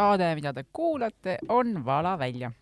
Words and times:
saade, 0.00 0.30
mida 0.38 0.52
te 0.56 0.64
kuulate, 0.72 1.36
on 1.48 1.84
Vala 1.84 2.18
välja. 2.18 2.52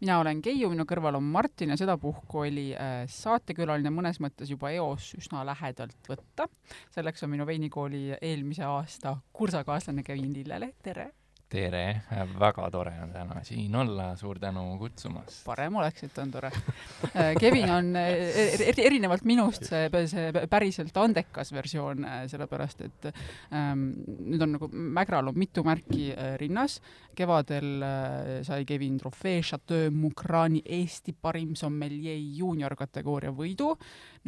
mina 0.00 0.18
olen 0.18 0.38
Keiu, 0.40 0.70
minu 0.72 0.86
kõrval 0.88 1.18
on 1.18 1.26
Martin 1.28 1.74
ja 1.74 1.76
sedapuhku 1.76 2.40
oli 2.46 2.70
äh, 2.72 3.02
saatekülaline 3.04 3.92
mõnes 3.92 4.16
mõttes 4.24 4.48
juba 4.48 4.70
eos 4.72 5.10
üsna 5.18 5.44
lähedalt 5.44 6.08
võtta. 6.08 6.48
selleks 6.94 7.26
on 7.26 7.34
minu 7.36 7.46
veinikooli 7.46 8.16
eelmise 8.16 8.64
aasta 8.64 9.18
kursakaaslane 9.32 10.06
Kevin 10.06 10.32
Lillele, 10.32 10.72
tere! 10.82 11.10
Tere, 11.50 11.84
väga 12.38 12.68
tore 12.70 12.92
on 13.02 13.10
täna 13.14 13.40
siin 13.46 13.74
olla, 13.76 14.10
suur 14.16 14.38
tänu 14.38 14.62
kutsumast. 14.78 15.42
parem 15.44 15.76
oleks, 15.80 16.04
et 16.06 16.18
on 16.22 16.30
tore. 16.30 16.50
Kevin 17.40 17.70
on 17.74 17.90
eri, 17.98 18.84
erinevalt 18.86 19.26
minust 19.26 19.66
see, 19.66 19.88
see 20.10 20.30
päriselt 20.50 20.96
andekas 21.02 21.50
versioon, 21.54 22.06
sellepärast 22.30 22.84
et 22.86 23.10
ähm, 23.10 23.90
nüüd 24.30 24.46
on 24.46 24.56
nagu 24.56 24.70
Mägral 24.70 25.32
on 25.32 25.38
mitu 25.38 25.64
märki 25.66 26.10
äh, 26.14 26.36
rinnas. 26.40 26.78
Kevadel 27.20 27.84
äh, 27.84 28.30
sai 28.46 28.64
Kevin 28.68 28.96
trofee 29.00 29.42
Chateau 29.44 29.90
Mukrani 29.94 30.62
Eesti 30.64 31.14
parim 31.14 31.54
sommelier 31.58 32.18
juunior 32.38 32.74
kategooria 32.78 33.32
võidu. 33.36 33.74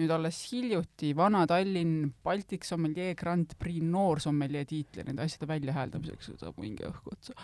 nüüd 0.01 0.13
alles 0.15 0.39
hiljuti 0.53 1.13
Vana-Tallinn 1.17 2.13
Baltic 2.25 2.65
Sommelier 2.65 3.15
Grand 3.19 3.57
Prix 3.59 3.85
noorsommelier 3.85 4.69
tiitli 4.69 5.05
nende 5.05 5.25
asjade 5.27 5.49
väljahääldamiseks 5.51 6.35
saab 6.41 6.61
mingi 6.63 6.87
õhku 6.89 7.13
otsa. 7.13 7.37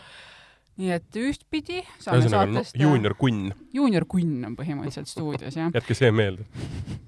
Nii 0.79 0.93
et 0.95 1.19
ühtpidi 1.19 1.83
saame 1.99 2.29
saatest 2.31 2.77
no, 2.77 2.89
juunior 2.89 3.17
kunn. 3.19 3.53
juunior 3.75 4.07
kunn 4.11 4.45
on 4.47 4.57
põhimõtteliselt 4.59 5.11
stuudios, 5.11 5.57
jah. 5.59 5.73
jätke 5.79 5.97
see 5.99 6.13
meelde 6.15 6.47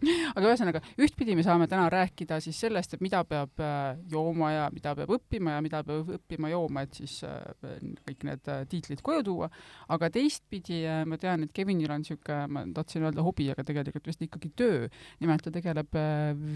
aga 0.37 0.51
ühesõnaga, 0.51 0.81
ühtpidi 1.01 1.37
me 1.37 1.45
saame 1.45 1.67
täna 1.71 1.87
rääkida 1.93 2.41
siis 2.43 2.59
sellest, 2.63 2.95
et 2.97 3.05
mida 3.05 3.23
peab 3.29 3.63
äh, 3.63 3.99
jooma 4.11 4.53
ja 4.55 4.65
mida 4.73 4.95
peab 4.99 5.13
õppima 5.17 5.57
ja 5.57 5.65
mida 5.65 5.83
peab 5.87 6.13
õppima 6.17 6.51
jooma, 6.53 6.85
et 6.87 7.01
siis 7.01 7.19
äh, 7.27 7.39
kõik 8.07 8.25
need 8.29 8.51
äh, 8.53 8.63
tiitlid 8.71 9.03
koju 9.07 9.25
tuua. 9.27 9.51
aga 9.93 10.11
teistpidi 10.15 10.83
ma 11.09 11.19
tean, 11.21 11.45
et 11.45 11.55
Kevinil 11.55 11.91
on 11.93 12.03
niisugune, 12.05 12.41
ma 12.53 12.65
tahtsin 12.75 13.05
öelda 13.05 13.25
hobi, 13.27 13.51
aga 13.53 13.65
tegelikult 13.67 14.09
vist 14.11 14.25
ikkagi 14.25 14.53
töö. 14.57 14.89
nimelt 15.21 15.45
ta 15.45 15.53
tegeleb 15.55 15.97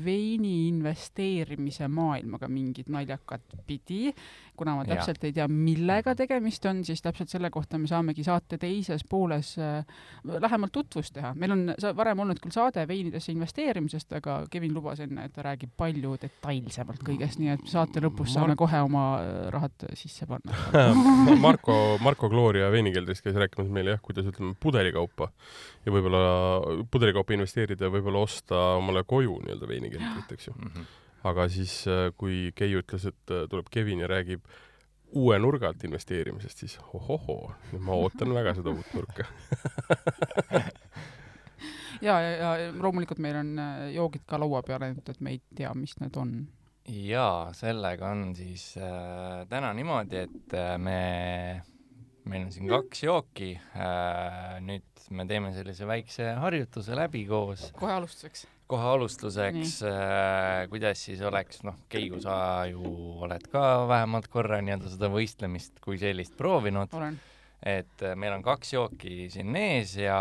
veini 0.05 0.55
investeerimise 0.69 1.89
maailmaga 1.89 2.49
mingit 2.49 2.89
naljakat 2.93 3.59
pidi. 3.67 4.13
Kuna 4.57 4.77
ma 4.79 4.85
täpselt 4.87 5.23
ja. 5.23 5.29
ei 5.29 5.35
tea, 5.37 5.47
millega 5.51 6.15
tegemist 6.19 6.65
on, 6.71 6.83
siis 6.87 7.03
täpselt 7.03 7.33
selle 7.33 7.51
kohta 7.55 7.79
me 7.81 7.89
saamegi 7.91 8.25
saate 8.27 8.59
teises 8.61 9.05
pooles 9.09 9.55
äh, 9.59 9.85
lähemalt 10.25 10.73
tutvust 10.75 11.15
teha. 11.17 11.35
meil 11.39 11.55
on 11.55 11.65
varem 11.97 12.25
olnud 12.25 12.41
küll 12.43 12.55
saade 12.55 12.87
veinidesse 12.89 13.33
investeerimisest, 13.35 14.13
aga 14.21 14.41
Kevin 14.51 14.75
lubas 14.77 15.03
enne, 15.05 15.27
et 15.29 15.35
ta 15.35 15.45
räägib 15.47 15.75
palju 15.77 16.17
detailsemalt 16.23 17.03
kõigest, 17.07 17.41
nii 17.43 17.55
et 17.57 17.69
saate 17.71 18.03
lõpus 18.05 18.31
Mar 18.31 18.35
saame 18.39 18.59
kohe 18.59 18.83
oma 18.87 19.05
äh, 19.21 19.37
rahad 19.55 19.87
sisse 19.99 20.29
panna 20.31 20.89
Marko, 21.47 21.79
Marko 22.07 22.31
Gloria 22.33 22.71
veinikeldrist 22.75 23.25
käis 23.25 23.39
rääkimas 23.39 23.71
meile 23.75 23.97
jah, 23.97 24.03
kuidas 24.05 24.29
ütleme 24.31 24.55
pudelikaupa 24.61 25.31
ja 25.85 25.95
võib-olla 25.95 26.25
pudelikaupa 26.91 27.37
investeerida 27.37 27.89
ja 27.89 27.95
võib-olla 27.95 28.25
osta 28.25 28.67
omale 28.79 29.05
koju 29.07 29.41
nii-öelda 29.45 29.71
veinikeldrit, 29.71 30.37
eks 30.37 30.51
ju 30.51 30.55
mm. 30.57 30.71
-hmm. 30.71 30.93
Aga 31.25 31.49
siis, 31.53 31.81
äh, 31.89 32.11
kui 32.17 32.53
Keiu 32.57 32.85
ütles, 32.85 33.09
et 33.11 33.35
tuleb 33.51 33.73
Kevin 33.73 34.05
ja 34.05 34.11
räägib 34.11 34.45
uue 35.15 35.39
nurga 35.39 35.71
alt 35.71 35.85
investeerimisest, 35.87 36.65
siis 36.65 36.79
ohohoo, 36.93 37.53
ma 37.79 37.97
ootan 37.99 38.35
väga 38.35 38.57
seda 38.59 38.73
uut 38.75 38.95
nurka 38.97 39.27
ja, 42.03 42.21
ja, 42.21 42.35
ja 42.59 42.73
loomulikult 42.73 43.21
meil 43.23 43.39
on 43.41 43.55
äh, 43.61 43.87
joogid 43.95 44.25
ka 44.29 44.39
laua 44.41 44.63
peal, 44.67 44.83
ainult 44.87 45.09
et 45.11 45.23
me 45.25 45.37
ei 45.37 45.43
tea, 45.57 45.73
mis 45.79 45.95
need 46.03 46.17
on. 46.21 46.35
jaa, 46.89 47.53
sellega 47.57 48.11
on 48.15 48.33
siis 48.39 48.73
äh, 48.81 49.45
täna 49.51 49.73
niimoodi, 49.77 50.25
et 50.27 50.57
äh, 50.59 50.75
me, 50.83 50.99
meil 52.31 52.49
on 52.49 52.53
siin 52.55 52.69
kaks 52.73 53.05
jooki 53.07 53.55
äh,, 53.55 54.59
nüüd 54.65 55.07
me 55.15 55.29
teeme 55.31 55.53
sellise 55.57 55.89
väikse 55.89 56.35
harjutuse 56.41 56.99
läbi 56.99 57.25
koos. 57.29 57.71
kohe 57.79 57.95
alustuseks 58.01 58.49
kohe 58.71 58.91
alustuseks, 58.95 59.77
äh, 59.89 60.65
kuidas 60.73 61.03
siis 61.07 61.23
oleks, 61.25 61.63
noh, 61.67 61.77
Keiu, 61.93 62.21
sa 62.23 62.65
ju 62.71 62.83
oled 63.25 63.49
ka 63.53 63.85
vähemalt 63.91 64.29
korra 64.33 64.61
nii-öelda 64.65 64.93
seda 64.95 65.11
võistlemist 65.13 65.83
kui 65.85 65.99
sellist 66.01 66.37
proovinud. 66.39 66.95
et 67.65 68.03
äh, 68.03 68.15
meil 68.17 68.39
on 68.39 68.45
kaks 68.45 68.73
jooki 68.73 69.29
siin 69.33 69.57
ees 69.57 69.97
ja 70.01 70.21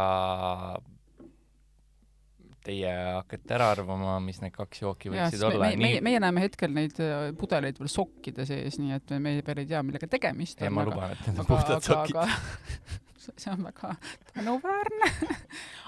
teie 2.63 2.91
hakkate 3.19 3.55
ära 3.57 3.69
arvama, 3.73 4.17
mis 4.23 4.39
need 4.43 4.53
kaks 4.55 4.83
jooki 4.83 5.11
võiksid 5.11 5.41
ja, 5.41 5.47
olla. 5.49 5.71
meie, 5.75 5.99
meie, 6.03 6.19
näeme 6.23 6.43
hetkel 6.43 6.71
neid 6.75 6.99
äh, 7.03 7.31
pudeleid 7.39 7.79
veel 7.79 7.91
sokkide 7.91 8.47
sees, 8.47 8.79
nii 8.79 8.95
et 8.97 9.15
me 9.19 9.37
veel 9.39 9.63
ei 9.63 9.71
tea, 9.71 9.83
millega 9.83 10.07
tegemist 10.11 10.63
on. 10.63 10.75
ma 10.75 10.85
luban, 10.87 11.15
et 11.15 11.25
need 11.27 11.43
on 11.43 11.49
puhtad 11.49 11.83
sokid 11.83 12.19
see 13.37 13.51
on 13.51 13.63
väga 13.63 13.95
tänuväärne 14.33 15.11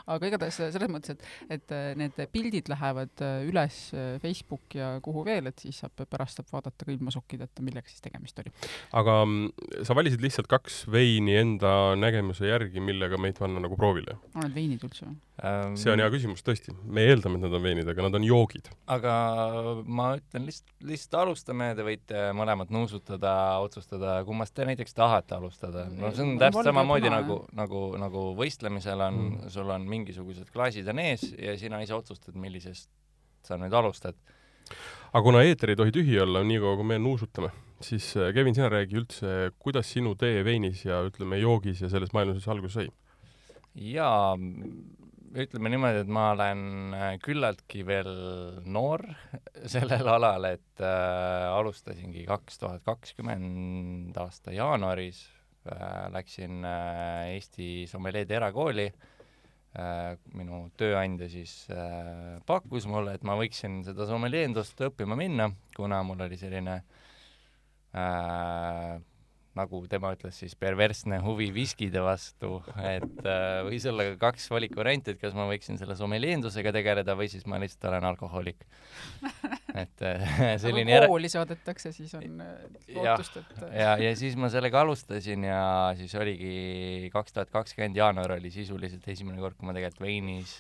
aga 0.06 0.30
igatahes 0.30 0.60
selles 0.76 0.92
mõttes, 0.92 1.16
et, 1.16 1.28
et 1.58 1.76
äh, 1.76 1.92
need 1.98 2.20
pildid 2.34 2.70
lähevad 2.72 3.24
äh, 3.26 3.46
üles 3.50 3.80
äh, 3.98 4.16
Facebooki 4.24 4.80
ja 4.82 4.92
kuhu 5.06 5.26
veel, 5.28 5.50
et 5.50 5.62
siis 5.64 5.82
saab, 5.82 6.06
pärast 6.10 6.42
saab 6.42 6.52
vaadata 6.54 6.88
ka 6.88 6.94
ilma 6.94 7.14
sokkideta, 7.14 7.66
millega 7.66 7.90
siis 7.90 8.04
tegemist 8.06 8.40
oli. 8.44 8.54
aga 8.98 9.20
mm, 9.26 9.86
sa 9.88 9.98
valisid 9.98 10.24
lihtsalt 10.24 10.50
kaks 10.52 10.84
veini 10.92 11.38
enda 11.42 11.96
nägemuse 12.00 12.50
järgi, 12.50 12.84
millega 12.84 13.20
meid 13.22 13.40
panna 13.42 13.64
nagu 13.64 13.78
proovile? 13.80 14.20
on 14.34 14.46
need 14.46 14.58
veinid 14.58 14.86
üldse 14.86 15.10
või? 15.10 15.18
Ähm, 15.44 15.74
see 15.76 15.92
on 15.92 16.00
hea 16.00 16.08
küsimus, 16.14 16.40
tõesti. 16.48 16.72
me 16.88 17.04
eeldame, 17.10 17.36
et 17.40 17.44
nad 17.44 17.56
on 17.58 17.64
veinid, 17.66 17.90
aga 17.92 18.06
nad 18.06 18.16
on 18.16 18.24
joogid. 18.24 18.70
aga 18.92 19.16
ma 19.84 20.12
ütlen 20.20 20.46
lihtsalt, 20.48 20.72
lihtsalt 20.88 21.18
alustame, 21.26 21.72
te 21.76 21.84
võite 21.84 22.22
mõlemad 22.38 22.72
nuusutada, 22.72 23.34
otsustada, 23.66 24.22
kummast 24.28 24.56
te 24.56 24.68
näiteks 24.70 24.96
tahate 24.96 25.36
alustada. 25.36 25.90
no 25.92 26.14
see 26.16 26.24
on 26.24 26.38
täpselt 26.40 26.70
samamoodi 26.70 27.12
nagu, 27.12 27.42
nagu, 27.58 27.82
nagu 28.00 28.24
võistlemisel 28.40 29.04
on 29.10 29.20
mm., 29.26 29.52
sul 29.52 29.74
on 29.76 29.90
mingisugused 29.96 30.52
klaasid 30.54 30.88
on 30.92 31.02
ees 31.04 31.30
ja 31.34 31.56
sina 31.60 31.82
ise 31.84 31.96
otsustad, 31.98 32.36
millisest 32.40 32.90
sa 33.46 33.60
nüüd 33.62 33.74
alustad. 33.78 34.18
aga 35.14 35.24
kuna 35.24 35.44
eeter 35.46 35.72
ei 35.72 35.80
tohi 35.80 35.94
tühi 35.96 36.20
olla, 36.22 36.44
niikaua 36.44 36.80
kui 36.80 36.90
me 36.90 37.00
nuusutame, 37.00 37.52
siis 37.86 38.10
äh, 38.18 38.32
Kevin, 38.34 38.56
sina 38.58 38.70
räägi 38.74 39.00
üldse, 39.02 39.34
kuidas 39.62 39.92
sinu 39.94 40.16
tee 40.20 40.44
veinis 40.46 40.86
ja 40.88 41.04
ütleme, 41.06 41.40
joogis 41.42 41.84
ja 41.86 41.92
selles 41.92 42.14
maailmas 42.18 42.48
alguse 42.50 42.82
sai? 42.82 42.88
jaa, 43.76 44.34
ütleme 45.36 45.70
niimoodi, 45.70 46.02
et 46.06 46.12
ma 46.18 46.30
olen 46.34 46.66
äh, 46.98 47.08
küllaltki 47.24 47.86
veel 47.88 48.12
noor 48.66 49.06
sellel 49.76 50.10
alal, 50.16 50.50
et 50.56 50.84
äh, 50.84 51.48
alustasingi 51.54 52.26
kaks 52.28 52.62
tuhat 52.64 52.86
kakskümmend 52.88 54.18
aasta 54.18 54.56
jaanuaris 54.56 55.28
äh,, 55.70 56.08
läksin 56.16 56.64
äh, 56.66 57.36
Eesti 57.36 57.86
sommeliidi 57.92 58.42
erakooli 58.42 58.90
Äh, 58.90 59.15
minu 60.36 60.62
tööandja 60.80 61.28
siis 61.32 61.54
äh, 61.74 62.38
pakkus 62.48 62.86
mulle, 62.88 63.16
et 63.18 63.26
ma 63.28 63.36
võiksin 63.40 63.82
seda 63.84 64.08
sommeljeendust 64.08 64.80
õppima 64.88 65.18
minna, 65.20 65.50
kuna 65.76 66.00
mul 66.08 66.24
oli 66.28 66.40
selline 66.40 66.78
äh, 67.92 68.96
nagu 69.56 69.80
tema 69.92 70.12
ütles 70.16 70.38
siis, 70.42 70.56
perversne 70.60 71.20
huvi 71.24 71.48
viskide 71.56 72.02
vastu, 72.04 72.58
et 72.84 73.22
äh, 73.24 73.62
võis 73.68 73.86
olla 73.90 74.08
kaks 74.20 74.50
valikuvarianti, 74.52 75.16
et 75.16 75.22
kas 75.22 75.36
ma 75.38 75.48
võiksin 75.50 75.80
selle 75.80 75.96
sommeljeendusega 76.00 76.74
tegeleda 76.76 77.16
või 77.18 77.30
siis 77.32 77.46
ma 77.50 77.60
lihtsalt 77.62 77.88
olen 77.92 78.08
alkohoolik. 78.12 78.66
et 79.76 80.06
äh, 80.06 80.36
selline 80.64 81.00
kui 81.00 81.12
kooli 81.14 81.32
saadetakse, 81.32 81.94
siis 81.96 82.14
on 82.20 82.44
äh, 82.44 82.54
lootust, 82.98 83.40
et 83.42 83.66
ja, 83.72 83.96
ja 84.02 84.12
siis 84.20 84.36
ma 84.40 84.52
sellega 84.54 84.84
alustasin 84.84 85.48
ja 85.48 85.62
siis 86.00 86.16
oligi 86.20 87.10
kaks 87.14 87.38
tuhat 87.38 87.54
kakskümmend 87.54 87.96
jaanuar 88.00 88.36
oli 88.38 88.52
sisuliselt 88.52 89.08
esimene 89.16 89.40
kord, 89.40 89.56
kui 89.60 89.68
ma 89.68 89.76
tegelikult 89.76 90.04
veinis. 90.06 90.60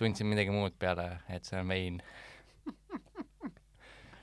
Tundsin 0.00 0.30
midagi 0.30 0.48
muud 0.48 0.72
peale, 0.80 1.04
et 1.28 1.44
see 1.44 1.60
on 1.60 1.68
vein. 1.68 2.00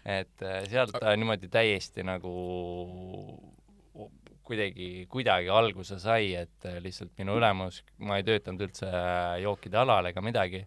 Et 0.07 0.41
äh, 0.41 0.61
sealt 0.71 0.95
ta 0.95 1.11
niimoodi 1.19 1.49
täiesti 1.51 2.05
nagu 2.07 2.31
kuidagi, 4.47 5.05
kuidagi 5.11 5.51
alguse 5.53 5.99
sai, 6.01 6.33
et 6.39 6.67
äh, 6.67 6.79
lihtsalt 6.83 7.13
minu 7.19 7.37
ülemus, 7.39 7.83
ma 7.99 8.19
ei 8.19 8.27
töötanud 8.27 8.67
üldse 8.67 8.89
äh, 8.89 9.39
jookide 9.43 9.81
alal 9.83 10.07
ega 10.11 10.23
midagi, 10.23 10.63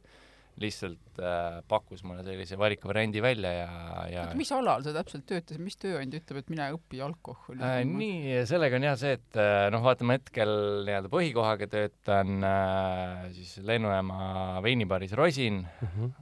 lihtsalt 0.60 1.20
äh, 1.22 1.60
pakkus 1.68 2.02
mulle 2.04 2.24
sellise 2.26 2.58
valikuvariandi 2.58 3.22
välja 3.22 3.52
ja, 3.54 3.68
ja 4.10 4.24
oota, 4.26 4.36
mis 4.38 4.50
alal 4.52 4.84
sa 4.84 4.92
täpselt 4.94 5.24
töötasid, 5.28 5.62
mis 5.64 5.78
tööandja 5.80 6.20
ütleb, 6.20 6.42
et 6.42 6.52
mine 6.52 6.66
õpi 6.76 7.00
alkoholi 7.04 7.62
äh,? 7.64 7.80
nii, 7.88 8.34
sellega 8.48 8.76
on 8.76 8.88
jah 8.90 8.98
see, 9.00 9.14
et 9.16 9.40
äh, 9.40 9.68
noh, 9.72 9.84
vaatame 9.84 10.18
hetkel 10.18 10.52
nii-öelda 10.88 11.12
põhikohaga 11.12 11.70
töötan 11.72 12.44
äh, 12.44 13.26
siis 13.36 13.56
lennujaama 13.64 14.60
veinibaaris 14.66 15.16
Rosin 15.16 15.62
mm, 15.64 15.92
-hmm. 15.94 16.14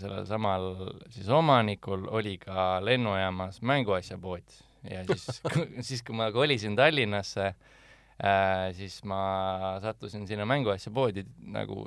sellel 0.00 0.26
samal 0.30 0.70
siis 1.12 1.28
omanikul 1.28 2.08
oli 2.08 2.38
ka 2.40 2.80
lennujaamas 2.84 3.60
mänguasjapood 3.60 4.60
ja 4.90 5.04
siis 5.08 5.42
siis 5.88 6.04
kui 6.06 6.16
ma 6.18 6.30
kolisin 6.34 6.76
Tallinnasse 6.78 7.48
äh,, 7.52 8.68
siis 8.78 9.00
ma 9.08 9.78
sattusin 9.82 10.26
sinna 10.28 10.46
mänguasja 10.48 10.92
poodi 10.94 11.26
nagu 11.54 11.86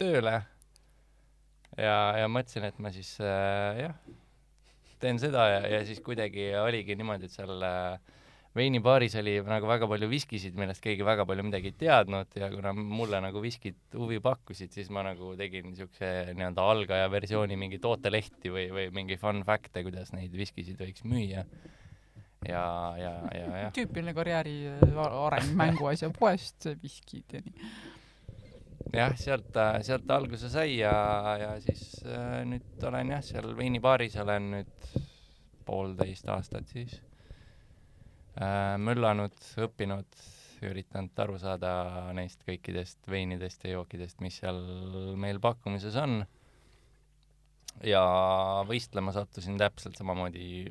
tööle 0.00 0.40
ja, 1.76 1.98
ja 2.22 2.30
mõtlesin, 2.30 2.66
et 2.68 2.78
ma 2.82 2.92
siis 2.94 3.16
äh, 3.24 3.84
jah, 3.84 3.98
teen 5.00 5.20
seda 5.22 5.48
ja, 5.48 5.60
ja 5.76 5.84
siis 5.88 6.00
kuidagi 6.04 6.50
oligi 6.60 6.96
niimoodi, 6.98 7.28
et 7.28 7.34
seal 7.36 7.64
äh, 7.66 8.16
veinibaaris 8.56 9.14
oli 9.20 9.36
nagu 9.46 9.68
väga 9.70 9.86
palju 9.90 10.08
viskisid, 10.10 10.56
millest 10.58 10.82
keegi 10.82 11.04
väga 11.06 11.26
palju 11.28 11.44
midagi 11.46 11.70
ei 11.70 11.76
teadnud 11.84 12.38
ja 12.38 12.48
kuna 12.52 12.72
mulle 12.74 13.20
nagu 13.22 13.42
viskid 13.42 13.78
huvi 13.94 14.18
pakkusid, 14.24 14.72
siis 14.74 14.90
ma 14.94 15.04
nagu 15.06 15.34
tegin 15.38 15.68
niisuguse 15.70 16.34
nii-öelda 16.34 16.64
algaja 16.72 17.10
versiooni 17.12 17.58
mingi 17.60 17.78
tootelehti 17.82 18.52
või, 18.52 18.66
või 18.74 18.88
mingi 18.96 19.20
fun 19.20 19.44
fact'e, 19.46 19.84
kuidas 19.86 20.10
neid 20.16 20.34
viskisid 20.36 20.80
võiks 20.82 21.06
müüa. 21.06 21.46
Ja, 22.48 22.94
ja, 22.96 23.12
ja, 23.34 23.46
ja. 23.64 23.70
tüüpiline 23.76 24.14
karjääri 24.16 24.54
areng 24.96 25.52
mänguasja 25.60 26.10
poest, 26.16 26.70
viskid 26.82 27.36
ja 27.36 27.42
nii. 27.44 27.70
jah, 28.96 29.14
sealt, 29.20 29.60
sealt 29.86 30.10
alguse 30.14 30.48
sai 30.52 30.78
ja, 30.78 30.94
ja 31.40 31.52
siis 31.64 32.00
äh, 32.06 32.40
nüüd 32.48 32.88
olen 32.88 33.14
jah, 33.16 33.24
seal 33.24 33.52
veinibaaris 33.58 34.16
olen 34.24 34.50
nüüd 34.56 34.90
poolteist 35.68 36.28
aastat 36.32 36.72
siis 36.72 36.96
äh, 38.40 38.76
möllanud, 38.80 39.36
õppinud, 39.66 40.22
üritanud 40.64 41.22
aru 41.24 41.38
saada 41.40 41.72
neist 42.16 42.42
kõikidest 42.48 43.08
veinidest 43.08 43.64
ja 43.64 43.76
jookidest, 43.78 44.20
mis 44.24 44.40
seal 44.40 44.58
meil 45.20 45.40
pakkumises 45.40 45.96
on. 46.00 46.22
ja 47.84 48.02
võistlema 48.68 49.12
sattusin 49.12 49.60
täpselt 49.60 49.96
samamoodi 49.96 50.66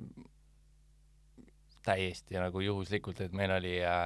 täiesti 1.89 2.39
nagu 2.39 2.61
juhuslikult, 2.63 3.21
et 3.25 3.35
meil 3.35 3.53
oli 3.57 3.79
äh, 3.83 4.05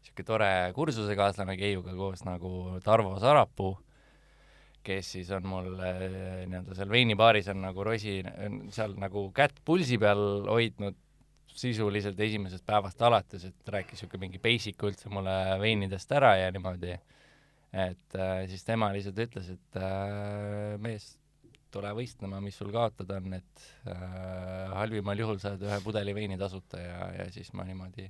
niisugune 0.00 0.26
tore 0.26 0.52
kursusekaaslane 0.76 1.56
Keiuga 1.58 1.94
koos 1.98 2.22
nagu 2.26 2.78
Tarvo 2.84 3.16
Sarapuu, 3.22 3.74
kes 4.86 5.16
siis 5.16 5.32
on 5.34 5.48
mul 5.50 5.72
äh, 5.82 6.06
nii-öelda 6.46 6.76
seal 6.78 6.92
veinibaaris 6.92 7.50
on 7.50 7.64
nagu 7.66 7.84
rosi, 7.84 8.20
seal 8.74 8.94
nagu 9.02 9.28
kätt 9.34 9.58
pulsi 9.66 9.98
peal 9.98 10.46
hoidnud 10.46 11.02
sisuliselt 11.56 12.20
esimesest 12.20 12.64
päevast 12.66 13.02
alates, 13.02 13.46
et 13.48 13.70
rääkis 13.72 14.02
niisugune 14.02 14.26
mingi 14.26 14.40
basic 14.42 14.82
üldse 14.84 15.10
mulle 15.12 15.34
veinidest 15.60 16.12
ära 16.12 16.34
ja 16.36 16.50
niimoodi. 16.52 16.98
et 17.76 18.14
äh, 18.16 18.46
siis 18.48 18.62
tema 18.64 18.92
lihtsalt 18.94 19.18
ütles, 19.20 19.48
et 19.52 19.78
äh, 19.80 20.76
mees, 20.80 21.16
tule 21.74 21.90
võistlema, 21.96 22.40
mis 22.44 22.56
sul 22.58 22.70
kaotada 22.74 23.18
on, 23.20 23.34
et 23.38 23.66
äh, 23.90 23.96
halvimal 24.74 25.18
juhul 25.18 25.40
saad 25.42 25.62
ühe 25.66 25.78
pudeli 25.84 26.14
veini 26.16 26.38
tasuta 26.40 26.80
ja, 26.80 27.10
ja 27.20 27.28
siis 27.34 27.52
ma 27.56 27.66
niimoodi 27.68 28.06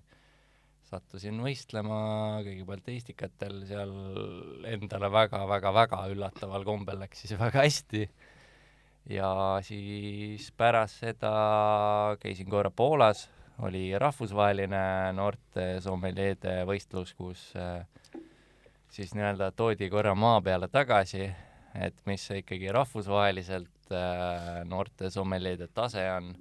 sattusin 0.87 1.41
võistlema 1.43 1.99
kõigepealt 2.47 2.91
Eestikatel, 2.93 3.61
seal 3.67 3.93
endale 4.71 5.11
väga-väga-väga 5.11 6.03
üllataval 6.13 6.67
kombel 6.67 7.01
läks 7.03 7.25
siis 7.25 7.35
väga 7.41 7.65
hästi. 7.65 8.07
Ja 9.11 9.31
siis 9.63 10.49
pärast 10.59 11.03
seda 11.03 11.33
käisin 12.23 12.49
korra 12.51 12.73
Poolas 12.75 13.29
oli 13.67 13.89
rahvusvaheline 13.99 15.13
noorte 15.17 15.77
sommeljeede 15.81 16.59
võistlus, 16.69 17.15
kus 17.17 17.49
äh, 17.57 17.87
siis 18.93 19.15
nii-öelda 19.17 19.51
toodi 19.57 19.89
korra 19.91 20.15
maa 20.19 20.41
peale 20.45 20.69
tagasi, 20.69 21.31
et 21.83 21.97
mis 22.09 22.27
see 22.29 22.43
ikkagi 22.43 22.73
rahvusvaheliselt 22.75 23.95
äh, 23.95 24.65
noorte 24.69 25.11
sommeljeede 25.13 25.69
tase 25.75 26.05
on. 26.17 26.35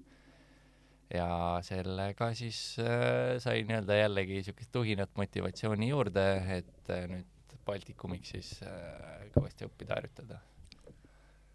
ja 1.13 1.27
sellega 1.63 2.31
siis 2.33 2.79
äh, 2.81 3.37
sai 3.43 3.61
nii-öelda 3.67 3.99
jällegi 3.99 4.39
niisugust 4.39 4.71
tuhinat 4.73 5.13
motivatsiooni 5.17 5.91
juurde, 5.93 6.27
et 6.59 6.93
nüüd 7.11 7.31
Baltikumiks 7.65 8.35
siis 8.35 8.49
kõvasti 9.33 9.65
õppida 9.65 9.95
harjutada 9.97 10.37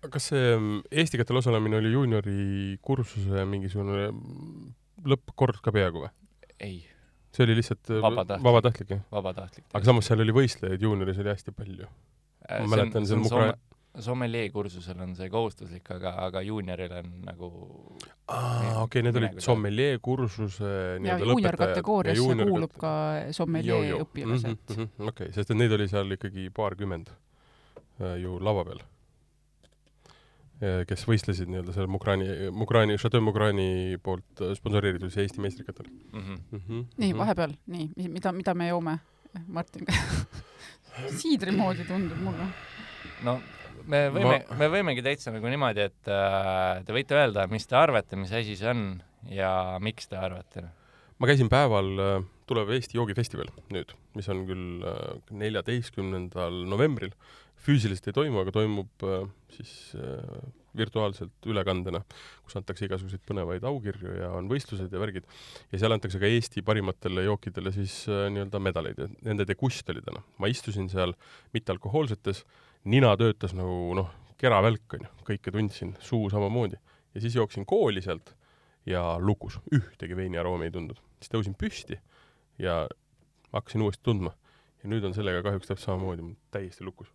kas 0.09 0.31
see 0.31 0.45
mm, 0.55 0.81
Eestikatel 1.03 1.41
osalemine 1.41 1.77
oli 1.81 1.93
juuniori 1.93 2.79
kursuse 2.85 3.45
mingisugune 3.49 4.09
lõppkord 5.11 5.61
ka 5.65 5.73
peaaegu 5.75 6.07
või? 6.07 6.13
ei. 6.61 6.79
see 7.35 7.45
oli 7.45 7.59
lihtsalt 7.59 7.93
äh, 7.93 8.01
vabatahtlik, 8.05 8.47
vabatahtlik, 8.47 8.95
jah? 8.95 9.03
vabatahtlik. 9.13 9.67
aga 9.73 9.91
samas 9.91 10.09
seal 10.09 10.25
oli 10.25 10.37
võistlejaid, 10.37 10.87
juunioris 10.87 11.21
oli 11.21 11.33
hästi 11.35 11.57
palju 11.57 11.89
äh,. 11.89 12.63
ma 12.63 12.71
mäletan, 12.77 13.09
see 13.09 13.19
on 13.19 13.27
Mukra-. 13.27 13.53
Sommeljee 13.99 14.51
kursusel 14.55 15.01
on 15.03 15.17
see 15.19 15.31
kohustuslik, 15.31 15.89
aga, 15.91 16.13
aga 16.27 16.43
juunioril 16.47 16.93
on 17.01 17.09
nagu 17.27 17.49
aa, 18.29 18.83
okei 18.85 19.01
okay,, 19.01 19.03
need 19.03 19.19
olid 19.19 19.41
sommeljee 19.43 19.99
kursuse 20.03 20.71
nii-öelda 21.03 21.27
lõpetajad. 21.27 21.33
juunior-kategooriasse 21.33 22.23
juunior 22.23 22.53
kuulub 22.53 22.79
ka 22.79 22.93
sommeljee 23.35 23.99
õpilased 24.05 24.55
mm 24.55 24.77
-hmm,. 24.77 24.95
okei 24.99 25.11
okay,, 25.11 25.35
sest 25.35 25.51
et 25.51 25.59
neid 25.59 25.75
oli 25.75 25.89
seal 25.91 26.17
ikkagi 26.19 26.49
paarkümmend 26.55 27.11
äh, 27.11 28.17
ju 28.23 28.39
lava 28.39 28.65
peal 28.71 28.83
kes 30.61 31.07
võistlesid 31.09 31.49
nii-öelda 31.49 31.73
seal 31.73 31.87
Mukrani, 31.89 32.27
Mukrani, 32.53 32.99
Chateau 33.01 33.25
Mukrani 33.25 33.97
poolt 34.05 34.43
äh, 34.45 34.53
sponsoreeritud 34.59 35.15
Eesti 35.17 35.41
meistrikatel 35.41 35.87
mm. 35.89 36.21
-hmm. 36.21 36.39
Mm 36.51 36.61
-hmm. 36.69 36.85
nii, 36.97 37.17
vahepeal, 37.17 37.55
nii, 37.67 37.91
mida, 38.09 38.33
mida 38.33 38.55
me 38.55 38.69
joome 38.69 38.99
Martin 39.47 39.87
siidri 41.21 41.57
moodi 41.57 41.85
tundub 41.89 42.19
mulle. 42.19 42.47
no 43.23 43.41
me 43.87 44.03
võime 44.15 44.35
Ma..., 44.41 44.59
me 44.63 44.69
võimegi 44.73 45.05
täitsa 45.07 45.33
nagu 45.35 45.53
niimoodi, 45.53 45.87
et 45.91 46.11
äh, 46.11 46.83
te 46.87 46.97
võite 46.97 47.17
öelda, 47.19 47.47
mis 47.53 47.67
te 47.69 47.79
arvate, 47.79 48.19
mis 48.21 48.33
asi 48.37 48.57
see 48.59 48.71
on 48.73 48.85
ja 49.31 49.53
miks 49.83 50.11
te 50.11 50.21
arvate? 50.21 50.67
ma 51.21 51.29
käisin 51.29 51.51
päeval 51.53 51.91
äh, 52.01 52.23
tulev 52.51 52.73
Eesti 52.75 52.99
joogifestival 52.99 53.51
nüüd, 53.75 53.93
mis 54.19 54.31
on 54.33 54.47
küll 54.49 54.87
äh, 54.87 55.21
neljateistkümnendal 55.43 56.65
novembril 56.71 57.15
füüsiliselt 57.65 58.09
ei 58.11 58.17
toimu, 58.17 58.41
aga 58.43 58.55
toimub 58.55 59.05
äh, 59.05 59.27
siis 59.55 59.75
äh, 59.99 60.41
virtuaalselt 60.77 61.49
ülekandena, 61.51 62.03
kus 62.47 62.57
antakse 62.59 62.87
igasuguseid 62.87 63.23
põnevaid 63.27 63.65
aukirju 63.67 64.15
ja 64.21 64.31
on 64.39 64.49
võistlused 64.51 64.93
ja 64.93 65.03
värgid. 65.03 65.27
ja 65.73 65.83
seal 65.83 65.97
antakse 65.97 66.21
ka 66.23 66.31
Eesti 66.31 66.63
parimatele 66.67 67.27
jookidele 67.27 67.73
siis 67.75 68.03
äh, 68.09 68.29
nii-öelda 68.33 68.63
medaleid 68.63 69.03
nende 69.27 69.47
degust 69.49 69.89
oli 69.93 70.05
täna. 70.07 70.23
ma 70.39 70.51
istusin 70.53 70.89
seal 70.93 71.15
mittealkohoolsetes, 71.57 72.45
nina 72.85 73.13
töötas 73.17 73.55
nagu 73.57 73.95
noh, 73.99 74.11
keravälk 74.41 74.99
onju, 74.99 75.11
kõike 75.27 75.53
tundsin, 75.53 75.95
suu 76.01 76.31
samamoodi. 76.31 76.77
ja 77.15 77.21
siis 77.21 77.35
jooksin 77.37 77.67
kooli 77.67 78.03
sealt 78.03 78.35
ja 78.87 79.19
lukus, 79.19 79.59
ühtegi 79.75 80.17
veiniaroomi 80.17 80.69
ei 80.69 80.71
tundnud. 80.71 81.01
siis 81.21 81.33
tõusin 81.33 81.57
püsti 81.59 82.01
ja 82.59 82.87
hakkasin 83.53 83.83
uuesti 83.83 84.03
tundma. 84.05 84.35
ja 84.83 84.89
nüüd 84.89 85.05
on 85.05 85.15
sellega 85.15 85.43
kahjuks 85.43 85.67
täpselt 85.67 85.87
samamoodi, 85.87 86.37
täiesti 86.51 86.85
lukus 86.85 87.13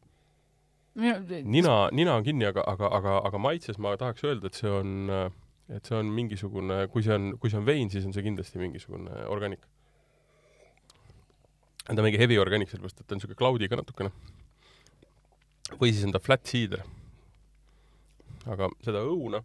nina, 0.96 1.90
nina 1.92 2.16
on 2.16 2.24
kinni, 2.24 2.46
aga, 2.48 2.64
aga, 2.68 2.90
aga, 2.98 3.18
aga 3.28 3.40
maitses 3.42 3.80
ma 3.82 3.96
tahaks 4.00 4.24
öelda, 4.24 4.48
et 4.48 4.60
see 4.60 4.72
on, 4.72 5.10
et 5.68 5.90
see 5.90 5.98
on 5.98 6.12
mingisugune, 6.16 6.86
kui 6.94 7.04
see 7.04 7.16
on, 7.16 7.34
kui 7.42 7.52
see 7.52 7.60
on 7.60 7.68
vein, 7.68 7.92
siis 7.92 8.06
on 8.08 8.16
see 8.16 8.24
kindlasti 8.26 8.62
mingisugune 8.62 9.26
organik. 9.32 9.66
ta 11.86 11.94
on 11.98 12.06
mingi 12.08 12.22
heavy 12.22 12.40
organic, 12.42 12.72
sellepärast 12.72 13.02
et 13.02 13.08
ta 13.08 13.16
on 13.16 13.20
niisugune 13.20 13.40
cloudiga 13.42 13.80
natukene. 13.82 14.14
Või 15.74 15.92
siis 15.92 16.06
on 16.08 16.16
ta 16.16 16.22
flat 16.24 16.46
cider. 16.48 16.86
aga 18.46 18.70
seda 18.86 19.02
õuna 19.02 19.42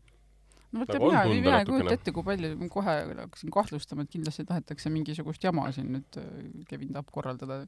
no 0.70 0.84
vot, 0.84 0.92
mina, 1.02 1.22
mina 1.26 1.58
ei 1.60 1.66
kujuta 1.68 1.94
ette, 1.96 2.12
kui 2.14 2.26
palju, 2.26 2.50
ma 2.60 2.68
kohe 2.70 2.94
hakkasin 3.08 3.52
kahtlustama, 3.54 4.06
et 4.06 4.12
kindlasti 4.12 4.44
tahetakse 4.48 4.92
mingisugust 4.92 5.44
jama 5.44 5.66
siin 5.74 5.90
nüüd 5.96 6.18
äh, 6.20 6.28
Kevin 6.70 6.92
tahab 6.94 7.10
korraldada. 7.14 7.60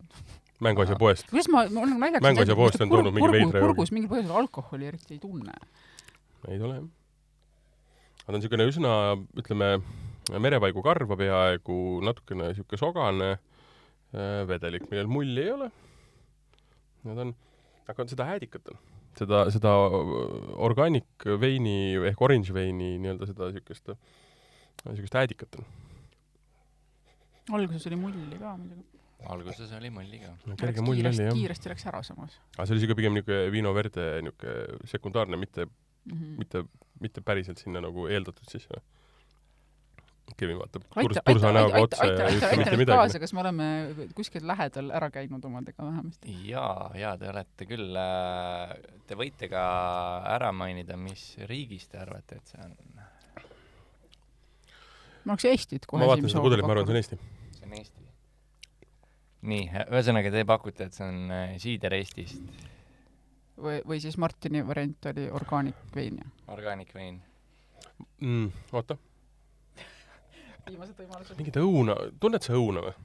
mänguasja 0.62 0.98
poest. 1.00 1.26
kuidas 1.30 1.50
ma, 1.52 1.64
ma 1.72 1.86
olen 1.86 1.98
naljakas 1.98 2.28
mänguasja 2.28 2.58
poest 2.58 2.84
on 2.84 2.92
tulnud 2.92 3.16
mingi 3.16 3.32
veidra 3.34 3.48
joogi. 3.58 3.66
kurgus 3.66 3.94
mingil 3.94 4.12
põhjusel 4.12 4.36
alkoholi 4.42 4.90
eriti 4.92 5.16
ei 5.16 5.22
tunne. 5.22 5.56
ei 6.48 6.60
tule 6.62 6.78
jah. 6.78 6.86
aga 6.86 8.26
ta 8.26 8.34
on 8.34 8.38
niisugune 8.38 8.68
üsna, 8.70 8.96
ütleme, 9.42 9.72
merevaigu 10.46 10.84
karva 10.86 11.18
peaaegu, 11.18 11.78
natukene 12.06 12.52
niisugune 12.52 12.82
sogane 12.84 13.30
äh, 13.34 14.42
vedelik, 14.46 14.86
millel 14.92 15.10
mulli 15.10 15.48
ei 15.48 15.56
ole. 15.56 15.72
Need 17.02 17.18
on, 17.18 17.34
aga 17.90 18.06
seda 18.08 18.26
häädikat 18.28 18.68
on 18.72 18.78
seda, 19.18 19.42
seda 19.54 19.72
organic 20.68 21.26
veini 21.40 21.76
ehk 22.10 22.24
orange 22.24 22.54
veini 22.56 22.94
nii-öelda 23.02 23.28
seda 23.30 23.50
niisugust, 23.52 23.92
niisugust 24.86 25.18
äädikat 25.22 25.60
on. 25.60 25.68
alguses 27.58 27.86
oli 27.90 27.98
mulli 28.00 28.38
ka 28.40 28.54
muidugi. 28.56 29.02
alguses 29.34 29.74
oli 29.78 29.90
mulli 29.90 30.22
ka. 30.22 30.32
kerge 30.62 30.84
mull 30.86 31.02
oli 31.02 31.28
jah. 31.28 31.36
kiiresti 31.36 31.72
läks 31.72 31.86
ära 31.92 32.02
samas. 32.06 32.38
aga 32.56 32.66
see 32.66 32.76
oli 32.76 32.86
siuke 32.86 32.98
pigem 33.00 33.18
niisugune 33.18 33.52
vino 33.54 33.74
verde 33.76 34.08
niisugune 34.24 34.88
sekundaarne, 34.94 35.40
mitte 35.40 35.66
mm, 35.66 36.16
-hmm. 36.16 36.34
mitte, 36.38 36.64
mitte 37.00 37.20
päriselt 37.20 37.60
sinna 37.62 37.84
nagu 37.84 38.08
eeldatud 38.08 38.48
sisse 38.48 38.82
Kevin 40.38 40.58
vaatab 40.60 40.84
turs, 40.94 41.18
tursa 41.26 41.52
näoga 41.54 41.82
otsa 41.86 42.06
ja 42.08 42.26
ei 42.28 42.38
ütle 42.38 42.58
mitte 42.60 42.78
midagi. 42.80 43.20
kas 43.22 43.34
me 43.36 43.42
oleme 43.44 43.68
kuskil 44.16 44.46
lähedal 44.48 44.90
ära 44.94 45.10
käinud 45.14 45.44
omadega 45.48 45.86
vähemasti? 45.86 46.36
jaa, 46.48 46.90
jaa, 46.98 47.14
te 47.20 47.30
olete 47.30 47.68
küll. 47.68 47.96
Äh, 47.98 48.74
te 49.08 49.18
võite 49.18 49.48
ka 49.52 49.62
ära 50.32 50.52
mainida, 50.56 50.96
mis 50.96 51.32
riigis 51.50 51.88
te 51.92 52.00
arvate, 52.02 52.40
et 52.40 52.54
see 52.54 52.62
on? 52.64 52.76
ma 55.22 55.36
oleks 55.36 55.48
Eestit 55.50 55.86
kohe 55.86 56.02
ma 56.02 56.12
vaatan 56.12 56.30
seda 56.30 56.44
pudelit, 56.44 56.66
ma 56.66 56.74
arvan, 56.76 56.88
see 56.88 56.96
on 56.96 57.02
Eesti. 57.02 57.18
see 57.58 57.68
on 57.68 57.74
Eesti. 57.78 58.06
nii, 59.52 59.66
ühesõnaga 59.84 60.32
te 60.34 60.46
pakute, 60.48 60.88
et 60.90 60.98
see 60.98 61.08
on 61.08 61.34
äh, 61.34 61.56
siider 61.62 61.98
Eestist? 61.98 62.42
või, 63.62 63.80
või 63.86 64.00
siis 64.02 64.18
Martini 64.20 64.64
variant 64.66 65.12
oli 65.12 65.28
organic 65.30 65.94
vein, 65.94 66.18
jah? 66.22 66.34
Organic 66.56 66.94
vein 66.96 67.20
mm,. 68.20 68.50
oota 68.72 68.96
viimased 70.68 70.96
võimalused. 70.98 71.36
mingit 71.38 71.60
õuna, 71.62 71.98
tunned 72.22 72.46
sa 72.46 72.56
õuna 72.58 72.86
või? 72.86 72.96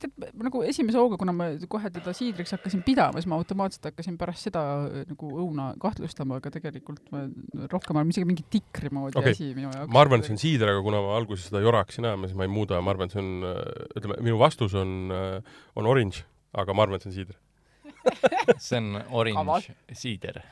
tead, 0.00 0.26
nagu 0.40 0.62
esimese 0.66 0.98
hooga, 1.00 1.18
kuna 1.20 1.32
ma 1.36 1.48
kohe 1.70 1.90
teda 1.92 2.12
siidriks 2.16 2.54
hakkasin 2.54 2.82
pidama, 2.86 3.20
siis 3.20 3.28
ma 3.30 3.36
automaatselt 3.40 3.90
hakkasin 3.90 4.16
pärast 4.20 4.48
seda 4.48 4.62
äh, 4.86 5.02
nagu 5.10 5.30
õuna 5.44 5.70
kahtlustama, 5.82 6.38
aga 6.40 6.52
tegelikult 6.54 7.10
ma 7.14 7.26
rohkem 7.72 8.00
on 8.00 8.12
isegi 8.12 8.28
mingi 8.28 8.46
tikri 8.52 8.92
moodi 8.94 9.18
okay. 9.20 9.36
asi 9.36 9.50
minu 9.56 9.68
jaoks. 9.68 9.92
ma 9.92 10.02
arvan, 10.04 10.22
et 10.22 10.28
see 10.30 10.36
on 10.36 10.42
siider, 10.42 10.72
aga 10.72 10.84
kuna 10.86 11.02
ma 11.04 11.14
alguses 11.18 11.50
seda 11.50 11.62
jora 11.64 11.84
hakkasin 11.84 12.08
ajama, 12.10 12.30
siis 12.30 12.40
ma 12.40 12.48
ei 12.48 12.54
muuda, 12.54 12.80
ma 12.84 12.94
arvan, 12.94 13.10
et 13.10 13.16
see 13.16 13.22
on, 13.22 13.30
ütleme, 14.00 14.18
minu 14.24 14.40
vastus 14.40 14.76
on, 14.78 14.96
on 15.12 15.92
orange, 15.92 16.24
aga 16.64 16.76
ma 16.76 16.86
arvan, 16.86 17.00
et 17.00 17.06
see 17.06 17.12
on 17.12 17.18
siider. 17.20 17.40
see 18.68 18.80
on 18.80 18.92
orange 19.20 19.76
siider. 20.00 20.42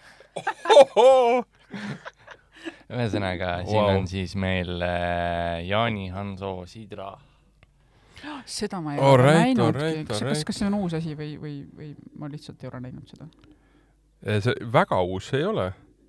ühesõnaga, 2.89 3.59
siin 3.67 3.83
Vau. 3.83 3.97
on 3.99 4.07
siis 4.11 4.35
meil 4.37 4.83
äh, 4.85 5.67
Jaani 5.69 6.09
Hanso 6.15 6.53
siidra. 6.67 7.13
seda 8.45 8.81
ma 8.83 8.97
ei 8.97 9.03
ole 9.03 9.23
right, 9.23 9.45
näinudki 9.45 9.83
right,. 9.83 10.09
kas, 10.09 10.23
right. 10.27 10.47
kas 10.49 10.59
see 10.59 10.67
on 10.67 10.79
uus 10.81 10.97
asi 10.99 11.15
või, 11.19 11.37
või, 11.39 11.61
või 11.77 11.93
ma 12.19 12.31
lihtsalt 12.33 12.65
ei 12.65 12.71
ole 12.73 12.81
näinud 12.89 13.13
seda? 13.13 13.29
see 14.43 14.55
väga 14.75 14.99
uus 15.07 15.29
see 15.31 15.39
ei 15.45 15.47
ole, 15.47 15.69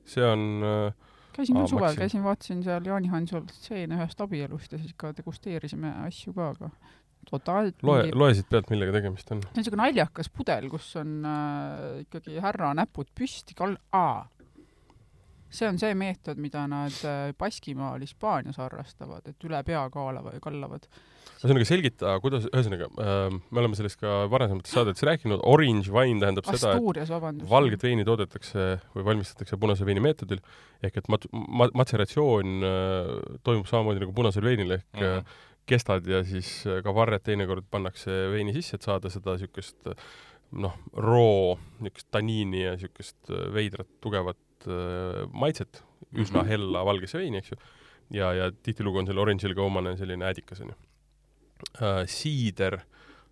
see 0.10 0.25
on 0.25 0.48
äh, 0.65 1.10
käisin 1.36 1.60
küll 1.60 1.70
suvel, 1.72 1.98
käisin, 2.00 2.24
vaatasin 2.25 2.63
seal 2.65 2.88
Jaani 2.89 3.12
Hansolt 3.13 3.51
stseene 3.56 4.00
ühest 4.00 4.24
abielust 4.24 4.74
ja 4.74 4.79
siis 4.82 4.96
ka 4.98 5.12
degusteerisime 5.18 5.91
asju 6.08 6.34
ka, 6.38 6.50
aga 6.56 6.72
totaalselt 7.29 7.84
loe, 7.86 8.03
mingi- 8.03 8.18
loe 8.18 8.34
siit 8.38 8.50
pealt, 8.50 8.70
millega 8.74 8.96
tegemist 8.96 9.32
on. 9.34 9.44
see 9.44 9.51
on 9.53 9.62
niisugune 9.62 9.84
naljakas 9.84 10.32
pudel, 10.34 10.70
kus 10.72 10.89
on 11.00 11.15
äh, 11.29 11.86
ikkagi 12.06 12.39
härra 12.44 12.74
näpud 12.77 13.12
püsti 13.15 13.58
kal-, 13.58 13.77
aa. 13.94 14.25
See 15.50 15.68
on 15.68 15.79
see 15.82 15.96
meetod, 15.98 16.39
mida 16.41 16.65
nad 16.70 16.96
äh, 17.08 17.32
Baskimaal 17.38 18.01
Hispaanias 18.03 18.60
harrastavad, 18.62 19.25
et 19.29 19.48
üle 19.48 19.62
pea 19.65 19.82
kaalavad, 19.94 20.38
kallavad. 20.44 20.86
ühesõnaga 21.39 21.68
selgita, 21.68 22.13
kuidas, 22.24 22.46
ühesõnaga 22.51 22.89
äh, 23.01 23.20
me 23.34 23.62
oleme 23.63 23.77
sellest 23.79 24.00
ka 24.01 24.22
varasemates 24.32 24.74
saadetes 24.75 25.06
rääkinud, 25.10 25.41
orange 25.50 25.94
wine 25.96 26.22
tähendab 26.22 26.50
seda, 26.50 26.75
et 26.75 26.79
Asturias, 26.79 27.13
valget 27.50 27.86
veini 27.86 28.06
toodetakse 28.08 28.72
või 28.96 29.08
valmistatakse 29.12 29.60
punase 29.62 29.88
veini 29.88 30.03
meetodil 30.06 30.41
ehk 30.86 31.01
et 31.01 31.12
mat-, 31.12 31.29
ma-, 31.34 31.72
matseratsioon 31.82 32.65
äh, 32.70 33.13
toimub 33.46 33.70
samamoodi 33.70 34.06
nagu 34.06 34.15
punasel 34.18 34.46
veinil 34.46 34.77
ehk 34.77 34.89
mm. 34.94 35.06
-hmm. 35.06 35.39
kestad 35.70 36.08
ja 36.08 36.22
siis 36.27 36.51
äh, 36.68 36.84
ka 36.86 36.94
varred 36.96 37.25
teinekord 37.25 37.65
pannakse 37.72 38.27
veini 38.36 38.53
sisse, 38.53 38.77
et 38.77 38.86
saada 38.86 39.10
seda 39.10 39.38
niisugust 39.38 39.89
noh, 40.51 40.77
roo 40.94 41.58
niisugust 41.79 42.12
taniini 42.12 42.63
ja 42.68 42.75
niisugust 42.77 43.34
veidrat 43.53 43.89
tugevat 44.01 44.38
äh, 44.68 45.24
maitset, 45.32 45.84
üsna 46.13 46.42
Mhm. 46.44 46.50
hella 46.50 46.86
valgesse 46.86 47.18
veini, 47.22 47.38
eks 47.38 47.51
ju. 47.51 47.58
ja, 48.12 48.34
ja 48.34 48.51
tihtilugu 48.51 49.00
on 49.00 49.06
selle 49.06 49.22
orange'il 49.22 49.56
ka 49.56 49.62
omane 49.62 49.96
selline 49.98 50.25
äädikas, 50.25 50.62
onju 50.62 50.75
äh,. 51.82 52.06
siider 52.08 52.80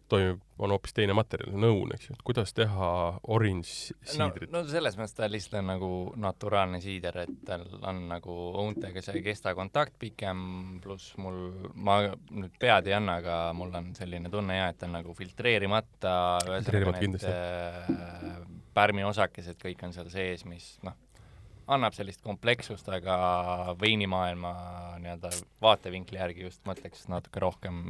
toimub, 0.08 0.40
on 0.64 0.72
hoopis 0.72 0.94
teine 0.96 1.12
materjal, 1.18 1.52
nõun, 1.60 1.90
eks 1.94 2.08
ju, 2.08 2.14
et 2.16 2.22
kuidas 2.24 2.54
teha 2.56 2.90
orange 3.28 3.92
no 3.92 4.12
siidrit, 4.14 4.52
no 4.54 4.62
selles 4.70 4.96
mõttes 4.96 5.18
ta 5.18 5.28
lihtsalt 5.28 5.58
on 5.60 5.68
nagu 5.68 5.90
naturaalne 6.16 6.80
siider, 6.82 7.18
et 7.26 7.34
tal 7.46 7.66
on 7.82 8.00
nagu 8.08 8.38
õuntega 8.62 9.04
see 9.04 9.20
kestakontakt 9.26 9.98
pikem, 10.00 10.80
pluss 10.84 11.18
mul, 11.20 11.42
ma 11.76 11.98
nüüd 12.08 12.56
pead 12.62 12.88
ei 12.88 12.96
anna, 12.96 13.18
aga 13.20 13.40
mul 13.58 13.76
on 13.76 13.92
selline 14.00 14.32
tunne 14.32 14.56
ja 14.56 14.70
et 14.72 14.80
ta 14.80 14.88
on 14.88 14.96
nagu 14.96 15.14
filtreerimata, 15.18 16.14
Filtreerimata 16.46 17.04
ühesõnaga 17.04 17.04
need 17.04 17.28
äh, 17.28 18.40
pärmiosakesed 18.78 19.60
kõik 19.62 19.84
on 19.84 19.94
seal 19.94 20.10
sees, 20.14 20.46
mis 20.48 20.78
noh, 20.88 20.96
annab 21.68 21.96
sellist 21.96 22.22
komplekssust, 22.24 22.88
aga 22.94 23.76
veinimaailma 23.82 24.54
nii-öelda 25.04 25.32
vaatevinkli 25.64 26.20
järgi 26.20 26.46
just 26.46 26.64
mõtleks 26.68 27.08
natuke 27.12 27.42
rohkem 27.44 27.82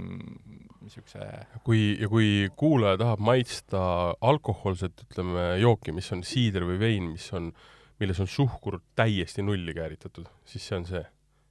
niisuguse 0.81 1.27
kui, 1.67 1.96
ja 2.00 2.10
kui 2.12 2.48
kuulaja 2.60 3.00
tahab 3.03 3.24
maitsta 3.24 3.81
alkohoolset, 4.22 5.05
ütleme, 5.07 5.50
jooki, 5.62 5.93
mis 5.96 6.10
on 6.15 6.24
siider 6.25 6.65
või 6.67 6.79
vein, 6.81 7.12
mis 7.13 7.27
on, 7.38 7.51
milles 8.01 8.22
on 8.24 8.31
suhkur 8.31 8.81
täiesti 8.98 9.46
nulli 9.46 9.75
kääritatud, 9.77 10.29
siis 10.48 10.67
see 10.67 10.81
on 10.81 10.89
see. 10.89 11.05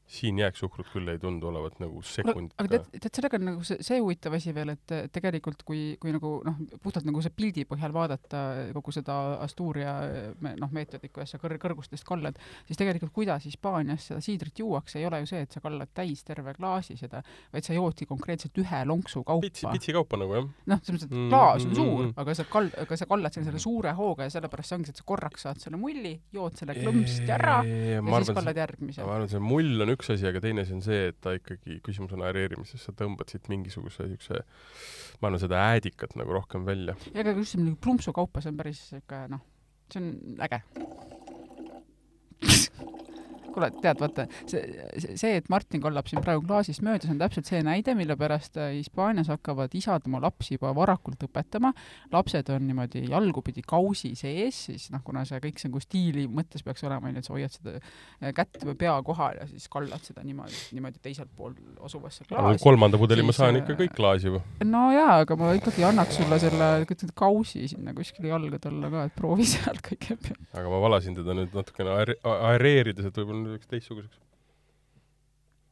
Siin 0.07 0.39
jääksuhkrut 0.41 0.89
küll 0.93 1.11
ei 1.13 1.21
tundu 1.23 1.51
olevat 1.51 1.81
nagu 1.83 2.01
aga 2.01 2.09
sekundit 2.13 2.55
tead, 2.71 2.87
tead, 2.95 3.11
sellega 3.19 3.41
on 3.41 3.47
nagu 3.51 3.67
see, 3.67 3.83
see 3.85 4.01
huvitav 4.01 4.37
asi 4.39 4.55
veel, 4.57 4.73
et 4.77 4.95
tegelikult 5.13 5.65
kui, 5.67 5.83
kui 6.03 6.15
nagu 6.15 6.33
noh, 6.47 6.61
puhtalt 6.83 7.09
nagu 7.09 7.25
see 7.25 7.35
pildi 7.37 7.67
põhjal 7.69 7.95
vaadata 7.97 8.43
kogu 8.77 8.95
seda 8.95 9.19
Asturia 9.45 9.97
noh, 10.41 10.73
meetodit, 10.73 11.13
kuidas 11.13 11.35
sa 11.35 11.43
kõr-, 11.43 11.59
kõrgustest 11.63 12.07
kallad, 12.07 12.39
siis 12.69 12.81
tegelikult 12.81 13.15
kuidas 13.17 13.45
Hispaanias 13.49 14.09
seda 14.11 14.23
siidrit 14.25 14.63
juuakse, 14.63 15.01
ei 15.01 15.09
ole 15.11 15.21
ju 15.25 15.31
see, 15.33 15.45
et 15.45 15.53
sa 15.53 15.63
kallad 15.65 15.93
täis 15.97 16.25
terve 16.27 16.55
klaasi 16.57 16.97
seda, 17.01 17.23
vaid 17.53 17.67
sa 17.67 17.77
joodki 17.77 18.09
konkreetselt 18.09 18.57
ühe 18.63 18.83
lonksu 18.89 19.25
pitsi, 19.27 19.67
kaupa. 19.67 19.77
pitsi 19.77 19.97
kaupa 19.97 20.23
nagu 20.23 20.39
jah. 20.39 20.51
noh, 20.71 20.83
selles 20.87 21.03
mõttes, 21.03 21.11
et 21.11 21.27
Mm, 21.27 21.31
klaas 21.33 21.65
on 21.65 21.71
mm, 21.71 21.77
suur 21.77 22.05
mm., 22.05 22.15
aga 22.21 22.35
sa 22.37 22.45
kal-, 22.51 22.73
aga 22.83 22.99
sa 22.99 23.09
kallad 23.09 23.35
selle, 23.35 23.49
selle 23.49 23.63
suure 23.63 23.93
hooga 23.97 24.27
ja 24.27 24.33
sellepärast 24.35 24.71
see 24.71 24.79
ongi 24.79 24.89
see, 24.89 24.97
et 24.97 25.01
sa 25.01 25.07
korraks 25.09 25.47
saad 25.47 25.63
selle 25.63 25.81
mulli, 25.81 26.13
jood 26.35 26.59
selle 26.59 26.77
klõmpsti 26.77 27.33
ära 27.35 27.57
ja 27.67 28.03
ma 28.05 28.21
siis 28.21 28.31
arvan, 28.31 28.39
kallad 28.41 28.61
järgmise 28.63 29.07
ma. 29.07 29.17
arvan, 29.17 29.31
see 29.33 29.43
mull 29.43 29.85
on 29.85 29.93
üks 29.97 30.13
asi, 30.15 30.27
aga 30.29 30.43
teine 30.45 30.65
asi 30.67 30.77
on 30.77 30.83
see, 30.85 31.11
et 31.11 31.19
ta 31.25 31.35
ikkagi, 31.37 31.81
küsimus 31.87 32.15
on 32.17 32.25
aereerimises, 32.29 32.85
sa 32.87 32.95
tõmbad 32.97 33.33
siit 33.33 33.51
mingisuguse 33.53 34.07
niisuguse, 34.07 34.43
ma 35.21 35.31
arvan, 35.31 35.43
seda 35.43 35.63
äädikat 35.73 36.17
nagu 36.21 36.37
rohkem 36.37 36.67
välja. 36.69 36.97
ja 37.13 37.25
ega 37.25 37.37
just 37.39 37.57
selline 37.57 37.77
plumpsu 37.81 38.15
kaupa, 38.17 38.45
see 38.45 38.55
on 38.55 38.61
päris 38.61 38.83
siuke 38.93 39.25
noh, 39.33 39.43
see 39.93 40.05
on 40.05 40.45
äge. 40.47 40.63
kuule, 43.57 43.71
tead, 43.83 44.01
vaata 44.03 44.27
see, 44.45 44.63
see, 45.17 45.33
et 45.41 45.49
Martin 45.53 45.83
kallab 45.85 46.09
siin 46.11 46.23
praegu 46.25 46.45
klaasist 46.47 46.85
mööda, 46.85 47.07
see 47.07 47.15
on 47.15 47.21
täpselt 47.23 47.49
see 47.49 47.63
näide, 47.67 47.95
mille 47.99 48.17
pärast 48.21 48.59
äh, 48.61 48.75
Hispaanias 48.77 49.31
hakkavad 49.33 49.75
isad 49.79 50.07
oma 50.11 50.21
lapsi 50.25 50.57
juba 50.57 50.73
varakult 50.77 51.25
õpetama. 51.27 51.73
lapsed 52.13 52.51
on 52.55 52.67
niimoodi 52.69 53.07
jalgupidi 53.11 53.65
kausi 53.67 54.13
sees, 54.19 54.67
siis 54.69 54.89
noh, 54.95 55.03
kuna 55.07 55.25
see 55.29 55.41
kõik 55.43 55.61
see 55.61 55.71
nagu 55.71 55.83
stiili 55.83 56.27
mõttes 56.29 56.65
peaks 56.67 56.85
olema, 56.87 57.09
onju, 57.09 57.23
et 57.23 57.29
sa 57.29 57.35
hoiad 57.37 57.57
seda 57.57 57.77
äh, 57.79 58.33
kätt 58.37 58.61
või 58.67 58.77
pea 58.85 58.97
kohal 59.07 59.41
ja 59.41 59.49
siis 59.51 59.69
kallad 59.73 60.05
seda 60.07 60.25
niimoodi, 60.27 60.59
niimoodi 60.77 61.03
teiselt 61.03 61.33
pool 61.37 61.57
asuvasse 61.87 62.27
klaasi. 62.29 62.63
kolmanda 62.63 63.01
pudeli 63.01 63.25
ma 63.25 63.33
siis, 63.33 63.43
saan 63.45 63.57
äh, 63.57 63.65
ikka 63.65 63.79
kõik 63.81 63.97
klaasi 63.97 64.31
juba. 64.31 64.43
no 64.67 64.89
jaa, 64.95 65.21
aga 65.25 65.39
ma 65.41 65.53
ikkagi 65.57 65.87
annaks 65.89 66.21
sulle 66.21 66.41
selle 66.43 66.71
kausi 67.17 67.67
sinna 67.71 67.95
kuskile 67.97 68.31
jalgade 68.33 68.71
alla 68.71 68.93
ka, 68.93 69.07
et 69.09 69.17
proovi 69.17 69.49
seal 69.55 69.81
kõigepealt. 69.85 70.45
aga 70.53 70.69
ma 70.73 70.83
valasin 70.85 71.17
teda 71.17 71.37
nüüd 71.37 71.57
natukene 71.57 71.97
aereerides, 71.97 73.09
et 73.09 73.21
võib-olla 73.21 73.46
nüüd 73.47 73.57
läks 73.57 73.71
teistsuguseks. 73.71 74.19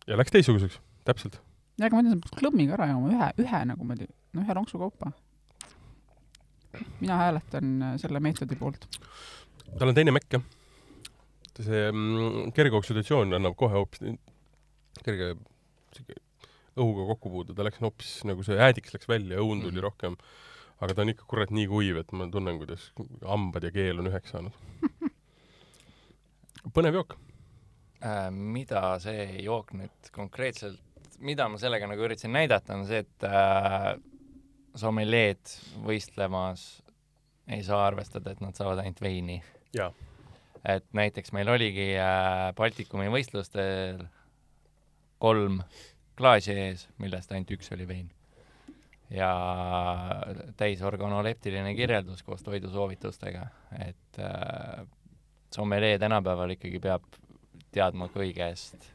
ja 0.09 0.17
läks 0.21 0.33
teistsuguseks, 0.35 0.79
täpselt. 1.09 1.41
ja 1.81 1.87
aga 1.91 1.99
ma 1.99 2.05
ütlen, 2.07 2.23
klõmmiga 2.41 2.77
ära 2.79 2.89
jooma 2.93 3.13
ühe, 3.13 3.31
ühe 3.45 3.63
nagu 3.71 3.85
ma 3.89 3.97
teen, 3.99 4.13
no 4.35 4.43
ühe 4.47 4.55
lonksu 4.61 4.79
kaupa. 4.81 5.13
mina 7.01 7.17
hääletan 7.21 7.73
äh, 7.83 7.97
selle 8.03 8.21
meetodi 8.23 8.57
poolt. 8.59 8.87
tal 9.79 9.91
on 9.93 9.95
teine 9.99 10.15
mekk 10.15 10.39
jah. 10.39 10.45
see 11.61 11.85
mm, 11.93 12.51
kerge 12.57 12.75
oksüdatsioon 12.81 13.35
annab 13.39 13.55
kohe 13.59 13.77
hoopis 13.79 14.01
kerge 15.05 15.35
sihuke 15.95 16.17
õhuga 16.75 17.05
kokkupuude, 17.13 17.55
ta 17.55 17.63
läks 17.63 17.79
hoopis 17.83 18.17
nagu 18.27 18.43
see 18.43 18.57
äädiks 18.59 18.95
läks 18.97 19.07
välja, 19.07 19.39
õun 19.39 19.61
tuli 19.63 19.77
Mhm. 19.79 19.85
rohkem. 19.87 20.17
aga 20.83 20.95
ta 20.95 21.03
on 21.05 21.09
ikka 21.13 21.25
kurat 21.31 21.51
nii 21.55 21.69
kuiv, 21.71 21.97
et 22.01 22.11
ma 22.13 22.27
tunnen, 22.27 22.59
kuidas 22.59 22.89
hambad 23.23 23.63
ja 23.63 23.71
keel 23.71 24.01
on 24.03 24.09
üheks 24.11 24.33
saanud. 24.35 24.53
põnev 26.75 26.99
jook. 26.99 27.15
Äh, 28.05 28.31
mida 28.31 28.99
see 29.03 29.27
jook 29.45 29.73
nüüd 29.77 30.11
konkreetselt, 30.15 30.81
mida 31.25 31.49
ma 31.49 31.59
sellega 31.61 31.89
nagu 31.91 32.05
üritasin 32.07 32.35
näidata, 32.35 32.77
on 32.77 32.87
see, 32.89 33.03
et 33.05 33.27
äh, 33.29 33.95
sommeljeed 34.79 35.55
võistlemas 35.87 36.65
ei 37.49 37.63
saa 37.65 37.85
arvestada, 37.87 38.33
et 38.33 38.43
nad 38.43 38.57
saavad 38.57 38.83
ainult 38.83 39.01
veini. 39.05 39.41
et 40.65 40.85
näiteks 40.97 41.33
meil 41.37 41.49
oligi 41.53 41.93
äh, 42.01 42.53
Baltikumi 42.57 43.11
võistlustel 43.13 44.07
kolm 45.21 45.61
klaasi 46.17 46.55
ees, 46.55 46.87
millest 47.03 47.33
ainult 47.33 47.51
üks 47.57 47.73
oli 47.75 47.89
vein. 47.89 48.11
ja 49.11 49.31
täisorganoleptiline 50.57 51.75
kirjeldus 51.77 52.23
koos 52.25 52.43
toidusoovitustega, 52.43 53.45
et 53.85 54.19
äh, 54.19 54.87
sommelee 55.55 55.99
tänapäeval 55.99 56.57
ikkagi 56.57 56.81
peab 56.83 57.05
teadma 57.75 58.09
kõigest. 58.15 58.91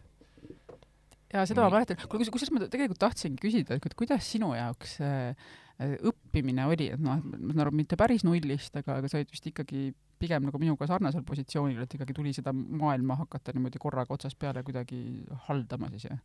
ja 1.34 1.44
seda 1.46 1.62
ma 1.62 1.70
Mm. 1.70 1.76
mäletan, 1.78 1.98
kuule 2.10 2.24
kus- 2.26 2.32
kusjuures 2.34 2.52
ma 2.56 2.66
tegelikult 2.72 3.00
tahtsingi 3.06 3.38
küsida, 3.44 3.76
et 3.78 3.96
kuidas 3.96 4.26
sinu 4.26 4.54
jaoks 4.58 4.96
äh, 5.06 5.36
äh, 5.80 5.96
õppimine 6.10 6.66
oli, 6.72 6.90
et 6.96 7.00
noh, 7.00 7.22
ma 7.22 7.54
saan 7.54 7.66
aru, 7.68 7.72
mitte 7.78 7.96
päris 8.00 8.24
nullist, 8.26 8.76
aga, 8.82 8.98
aga 9.00 9.08
sa 9.12 9.20
olid 9.20 9.30
vist 9.32 9.46
ikkagi 9.52 9.92
pigem 10.20 10.44
nagu 10.50 10.60
minuga 10.60 10.88
sarnasel 10.90 11.24
positsioonil, 11.24 11.80
et 11.86 11.94
ikkagi 11.96 12.14
tuli 12.18 12.34
seda 12.36 12.52
maailma 12.52 13.16
hakata 13.22 13.54
niimoodi 13.56 13.80
korraga 13.80 14.12
otsast 14.18 14.36
peale 14.42 14.64
kuidagi 14.68 15.24
haldama 15.48 15.88
siis 15.94 16.10
jah? 16.10 16.20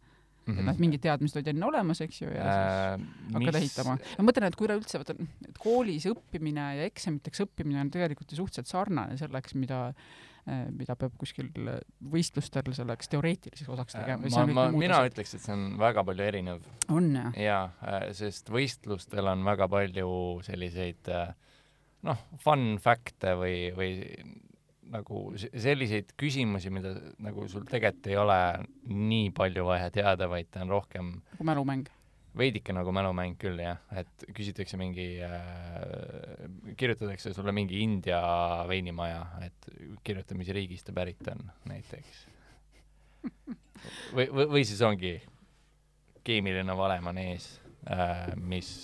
et 0.45 0.59
noh, 0.61 0.75
mingid 0.77 1.01
teadmised 1.01 1.39
olid 1.41 1.47
enne 1.55 1.65
olemas, 1.65 2.01
eks 2.05 2.19
ju, 2.21 2.27
ja 2.29 2.43
siis 2.45 3.05
äh, 3.07 3.37
hakkad 3.39 3.57
ehitama. 3.61 3.95
ma 4.19 4.25
mõtlen, 4.27 4.45
et 4.51 4.57
kui 4.61 4.67
üleüldse 4.69 4.99
vaata, 5.01 5.15
et 5.49 5.57
koolis 5.63 6.05
õppimine 6.11 6.65
ja 6.81 6.85
eksamiteks 6.91 7.41
õppimine 7.47 7.81
on 7.81 7.93
tegelikult 7.95 8.29
ju 8.35 8.37
suhteliselt 8.43 8.69
sarnane 8.69 9.17
selleks, 9.17 9.55
mida, 9.57 9.95
mida 10.45 10.93
peab 11.01 11.15
kuskil 11.17 11.49
võistlustel 12.13 12.75
selleks 12.77 13.09
teoreetiliseks 13.13 13.71
osaks 13.73 13.97
tegema. 13.97 14.29
ma, 14.29 14.45
ma, 14.59 14.65
mina 14.77 14.99
ütleks, 15.09 15.33
et 15.37 15.45
see 15.45 15.55
on 15.55 15.79
väga 15.81 16.05
palju 16.05 16.27
erinev 16.27 16.67
on 16.93 17.09
jah? 17.17 17.39
jaa, 17.41 18.03
sest 18.13 18.53
võistlustel 18.53 19.31
on 19.33 19.45
väga 19.47 19.71
palju 19.73 20.11
selliseid 20.45 21.09
äh, 21.09 21.33
noh, 22.05 22.25
fun 22.43 22.75
fact'e 22.83 23.35
või, 23.41 23.59
või 23.77 23.93
nagu 24.95 25.27
selliseid 25.39 26.13
küsimusi, 26.21 26.71
mida 26.75 26.95
nagu 27.25 27.49
sul 27.51 27.65
tegelikult 27.69 28.11
ei 28.11 28.19
ole 28.21 28.39
nii 28.93 29.31
palju 29.37 29.67
vaja 29.67 29.91
teada, 29.95 30.29
vaid 30.31 30.51
ta 30.53 30.65
on 30.65 30.75
rohkem 30.77 31.13
nagu 31.33 31.49
mälumäng. 31.49 31.89
Veidike 32.39 32.75
nagu 32.75 32.93
mälumäng 32.95 33.37
küll 33.41 33.61
jah, 33.63 33.81
et 33.95 34.27
küsitakse 34.35 34.79
mingi 34.81 35.07
äh,, 35.23 36.47
kirjutatakse 36.79 37.35
sulle 37.35 37.55
mingi 37.55 37.83
India 37.85 38.21
veinimaja, 38.69 39.23
et 39.47 39.71
kirjuta, 40.07 40.37
mis 40.39 40.51
riigist 40.55 40.89
ta 40.89 40.97
pärit 40.97 41.23
on 41.33 41.47
näiteks. 41.71 42.25
või, 44.17 44.27
või, 44.29 44.49
või 44.57 44.65
siis 44.67 44.83
ongi 44.85 45.17
keemiline 46.25 46.77
valem 46.77 47.13
on 47.13 47.23
ees 47.23 47.49
äh,, 47.91 48.35
mis 48.37 48.75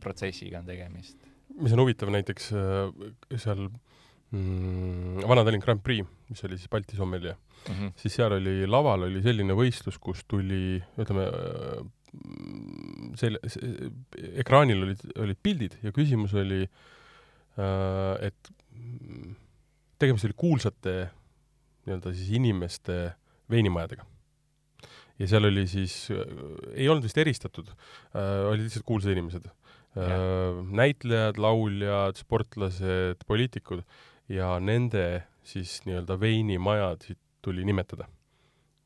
protsessiga 0.00 0.62
on 0.62 0.70
tegemist. 0.70 1.18
mis 1.58 1.74
on 1.74 1.82
huvitav 1.82 2.12
näiteks 2.14 2.52
äh, 2.54 3.36
seal 3.36 3.66
mm, 3.66 5.26
Vana-Tallinn 5.26 5.64
Grand 5.64 5.82
Prix, 5.82 6.06
mis 6.30 6.44
oli 6.46 6.58
siis 6.58 6.70
Balti 6.70 6.96
sommelje, 6.96 7.36
Mm 7.68 7.74
-hmm. 7.74 7.92
siis 7.96 8.14
seal 8.14 8.32
oli 8.32 8.66
laval 8.66 9.02
oli 9.02 9.22
selline 9.22 9.52
võistlus, 9.52 9.98
kus 10.00 10.24
tuli, 10.24 10.82
ütleme, 10.98 11.26
selle, 13.20 13.40
ekraanil 14.42 14.84
olid, 14.86 15.04
olid 15.20 15.38
pildid 15.42 15.76
ja 15.84 15.92
küsimus 15.94 16.34
oli, 16.38 16.64
et 18.26 18.52
mm, 18.74 19.34
tegemist 20.00 20.26
oli 20.28 20.36
kuulsate 20.38 20.94
nii-öelda 21.86 22.14
siis 22.16 22.32
inimeste 22.36 22.98
veinimajadega. 23.50 24.06
ja 25.20 25.28
seal 25.28 25.48
oli 25.48 25.66
siis, 25.68 25.94
ei 26.74 26.88
olnud 26.88 27.04
vist 27.04 27.18
eristatud, 27.20 27.72
olid 28.14 28.64
lihtsalt 28.64 28.86
kuulsad 28.88 29.12
inimesed. 29.12 29.50
näitlejad, 30.70 31.38
lauljad, 31.42 32.16
sportlased, 32.20 33.24
poliitikud 33.26 33.82
ja 34.30 34.54
nende 34.62 35.24
siis 35.42 35.80
nii-öelda 35.86 36.20
veinimajad 36.20 37.10
tuli 37.42 37.64
nimetada. 37.64 38.08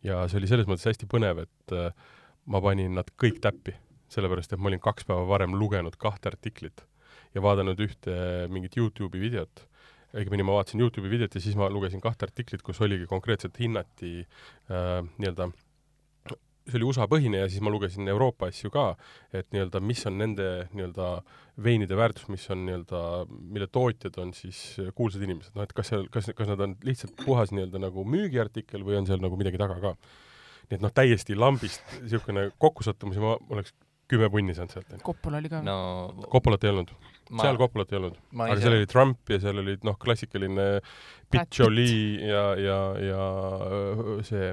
ja 0.02 0.24
see 0.28 0.40
oli 0.40 0.48
selles 0.48 0.68
mõttes 0.68 0.88
hästi 0.88 1.08
põnev, 1.08 1.44
et 1.44 1.72
äh, 1.76 1.92
ma 2.50 2.60
panin 2.64 2.96
nad 2.98 3.10
kõik 3.20 3.40
täppi, 3.44 3.74
sellepärast 4.12 4.54
et 4.54 4.60
ma 4.60 4.70
olin 4.70 4.82
kaks 4.82 5.06
päeva 5.08 5.24
varem 5.28 5.56
lugenud 5.58 5.96
kahte 6.00 6.30
artiklit 6.32 6.84
ja 7.34 7.42
vaadanud 7.42 7.80
ühte 7.80 8.16
mingit 8.52 8.76
Youtube'i 8.78 9.22
videot. 9.22 9.66
õigemini 10.14 10.46
ma 10.46 10.58
vaatasin 10.60 10.80
Youtube'i 10.84 11.10
videot 11.10 11.34
ja 11.34 11.42
siis 11.42 11.56
ma 11.58 11.70
lugesin 11.72 12.02
kahte 12.02 12.28
artiklit, 12.28 12.62
kus 12.62 12.80
oligi 12.84 13.08
konkreetselt 13.10 13.58
hinnati 13.58 14.20
äh, 14.22 15.00
nii-öelda 15.18 15.50
see 16.64 16.78
oli 16.78 16.86
USA 16.88 17.06
põhine 17.10 17.42
ja 17.42 17.48
siis 17.50 17.60
ma 17.64 17.72
lugesin 17.72 18.08
Euroopa 18.08 18.48
asju 18.48 18.70
ka, 18.72 18.84
et 19.36 19.50
nii-öelda 19.52 19.80
mis 19.84 20.00
on 20.08 20.16
nende 20.20 20.46
nii-öelda 20.72 21.08
veinide 21.64 21.98
väärtus, 21.98 22.28
mis 22.32 22.44
on 22.52 22.64
nii-öelda, 22.68 23.00
mille 23.28 23.68
tootjad 23.72 24.16
on 24.22 24.32
siis 24.36 24.60
kuulsad 24.96 25.24
inimesed, 25.26 25.52
noh 25.56 25.66
et 25.66 25.74
kas 25.76 25.92
seal, 25.92 26.06
kas, 26.12 26.30
kas 26.36 26.48
nad 26.50 26.62
on 26.64 26.76
lihtsalt 26.86 27.16
puhas 27.20 27.52
nii-öelda 27.52 27.82
nagu 27.84 28.06
müügiartikkel 28.08 28.86
või 28.86 28.96
on 29.00 29.08
seal 29.10 29.20
nagu 29.24 29.36
midagi 29.40 29.60
taga 29.60 29.76
ka. 29.82 29.94
Nii 30.70 30.78
et 30.78 30.84
noh, 30.84 30.92
täiesti 30.94 31.36
lambist 31.38 31.82
niisugune 32.02 32.48
kokkusattumus 32.62 33.18
ja 33.18 33.24
ma 33.24 33.34
oleks 33.54 33.74
kümme 34.10 34.28
punni 34.32 34.54
saanud 34.56 34.74
sealt, 34.74 34.88
onju. 34.92 35.04
Koppola 35.06 35.40
oli 35.40 35.50
ka 35.52 35.60
no,. 35.64 35.76
Koppolat 36.32 36.64
ei 36.64 36.72
olnud, 36.72 36.92
ma 37.30 37.46
seal, 37.46 37.58
Koppolat 37.60 37.92
ei 37.92 38.00
olnud, 38.00 38.16
aga 38.46 38.56
seal 38.60 38.78
oli 38.78 38.88
Trump 38.90 39.32
ja 39.32 39.40
seal 39.42 39.60
olid 39.62 39.86
noh, 39.88 39.98
klassikaline 40.00 40.66
Pitt. 41.32 41.58
Jolie 41.58 42.20
ja, 42.28 42.44
ja, 42.60 42.80
ja 43.00 43.28
see 44.26 44.52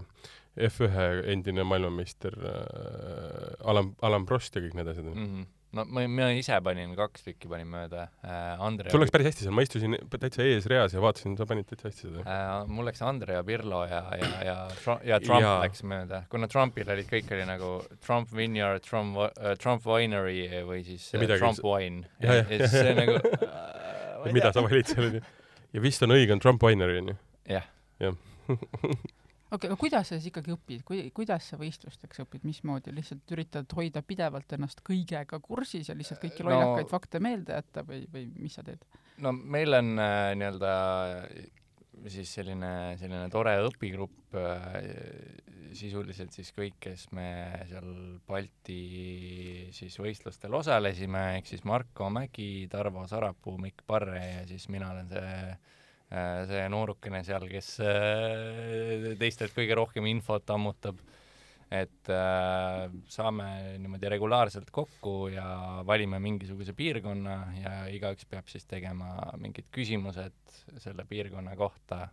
F1 0.67 1.25
endine 1.31 1.63
maailmameister 1.67 2.35
äh, 2.35 3.67
Alan, 3.71 3.93
Alan 4.03 4.27
Prost 4.27 4.55
ja 4.55 4.63
kõik 4.63 4.75
need 4.77 4.91
asjad. 4.91 5.07
mm, 5.07 5.27
-hmm. 5.27 5.49
No 5.77 5.85
ma, 5.87 6.03
ma 6.11 6.29
ise 6.35 6.57
panin 6.63 6.93
kaks 6.97 7.25
tükki 7.25 7.49
panin 7.51 7.69
mööda 7.71 8.07
äh,, 8.25 8.63
Andre 8.63 8.91
sul 8.93 9.03
läks 9.03 9.13
päris 9.13 9.29
hästi 9.31 9.45
seal, 9.45 9.55
ma 9.55 9.65
istusin 9.65 9.97
täitsa 10.13 10.45
eesreas 10.45 10.95
ja 10.95 11.03
vaatasin, 11.03 11.37
sa 11.39 11.47
panid 11.49 11.69
täitsa 11.69 11.89
hästi 11.89 12.07
seda. 12.07 12.25
äh, 12.25 12.53
mul 12.71 12.89
läks 12.89 13.03
Andrea 13.07 13.43
Pirlo 13.47 13.83
ja, 13.89 14.01
ja, 14.19 14.31
ja 14.47 14.57
Trump, 14.81 15.05
ja 15.07 15.21
Trump 15.23 15.45
ja. 15.45 15.53
läks 15.63 15.85
mööda, 15.87 16.23
kuna 16.31 16.49
Trumpil 16.51 16.91
olid 16.95 17.09
kõik 17.11 17.31
oli 17.35 17.47
nagu 17.49 17.71
Trump 18.03 18.33
Vineyard, 18.35 18.83
Trump 18.87 19.19
uh,, 19.21 19.53
Trump 19.61 19.87
Winery 19.87 20.43
või 20.67 20.83
siis 20.87 21.07
Ja 21.13 21.21
uh, 21.21 21.37
Trump 21.37 21.63
Wine. 21.65 22.05
Ja, 22.23 22.41
ja, 22.41 22.43
ja 22.49 22.67
siis 22.67 22.75
see 22.75 22.97
nagu 22.97 23.17
ja 24.25 24.35
mida 24.35 24.51
sa 24.53 24.63
valid 24.65 24.91
seal, 24.91 25.07
onju. 25.09 25.23
ja 25.75 25.83
vist 25.83 26.03
on 26.05 26.15
õige, 26.15 26.35
on 26.35 26.43
Trump 26.43 26.63
Winery, 26.63 26.99
onju. 27.01 27.17
jah, 27.49 27.67
okei, 29.51 29.69
aga 29.69 29.77
kuidas 29.79 30.09
sa 30.09 30.17
siis 30.17 30.29
ikkagi 30.31 30.53
õpid, 30.55 30.83
kui, 30.87 31.03
kuidas 31.15 31.51
sa 31.51 31.59
võistlusteks 31.59 32.23
õpid, 32.23 32.45
mismoodi, 32.47 32.93
lihtsalt 32.95 33.35
üritad 33.35 33.77
hoida 33.77 34.03
pidevalt 34.05 34.55
ennast 34.57 34.83
kõigega 34.87 35.41
kursis 35.43 35.91
ja 35.91 35.97
lihtsalt 35.97 36.21
kõiki 36.23 36.45
No- 36.45 36.53
lollakaid 36.53 36.91
fakte 36.91 37.21
meelde 37.23 37.57
jätta 37.59 37.85
või, 37.87 38.05
või 38.11 38.27
mis 38.39 38.57
sa 38.57 38.65
teed? 38.67 38.85
no 39.21 39.33
meil 39.35 39.77
on 39.77 39.93
äh, 39.99 40.31
nii-öelda 40.39 40.75
siis 42.09 42.31
selline, 42.33 42.71
selline 42.97 43.27
tore 43.33 43.57
õpigrupp 43.67 44.37
äh,, 44.39 44.79
sisuliselt 45.75 46.33
siis 46.35 46.49
kõik, 46.55 46.79
kes 46.83 47.05
me 47.15 47.27
seal 47.69 47.91
Balti 48.27 48.79
siis 49.75 49.95
võistlustel 50.01 50.55
osalesime, 50.57 51.21
ehk 51.37 51.47
siis 51.47 51.63
Marko 51.67 52.09
Mägi, 52.11 52.67
Tarvo 52.71 53.05
Sarapuu, 53.07 53.55
Mikk 53.61 53.85
Parre 53.87 54.23
ja 54.23 54.41
siis 54.49 54.67
mina 54.73 54.89
olen 54.91 55.07
see 55.11 55.29
äh, 55.51 55.77
see 56.11 56.67
noorukene 56.71 57.23
seal, 57.23 57.47
kes 57.47 57.73
äh, 57.85 59.11
teistelt 59.19 59.55
kõige 59.55 59.77
rohkem 59.79 60.07
infot 60.11 60.49
ammutab. 60.51 60.99
et 61.71 62.09
äh, 62.11 62.91
saame 63.07 63.45
niimoodi 63.79 64.09
regulaarselt 64.11 64.73
kokku 64.75 65.29
ja 65.31 65.79
valime 65.87 66.19
mingisuguse 66.19 66.73
piirkonna 66.75 67.35
ja 67.61 67.75
igaüks 67.87 68.27
peab 68.27 68.49
siis 68.51 68.67
tegema 68.67 69.13
mingid 69.39 69.69
küsimused 69.71 70.57
selle 70.83 71.05
piirkonna 71.07 71.55
kohta. 71.55 72.09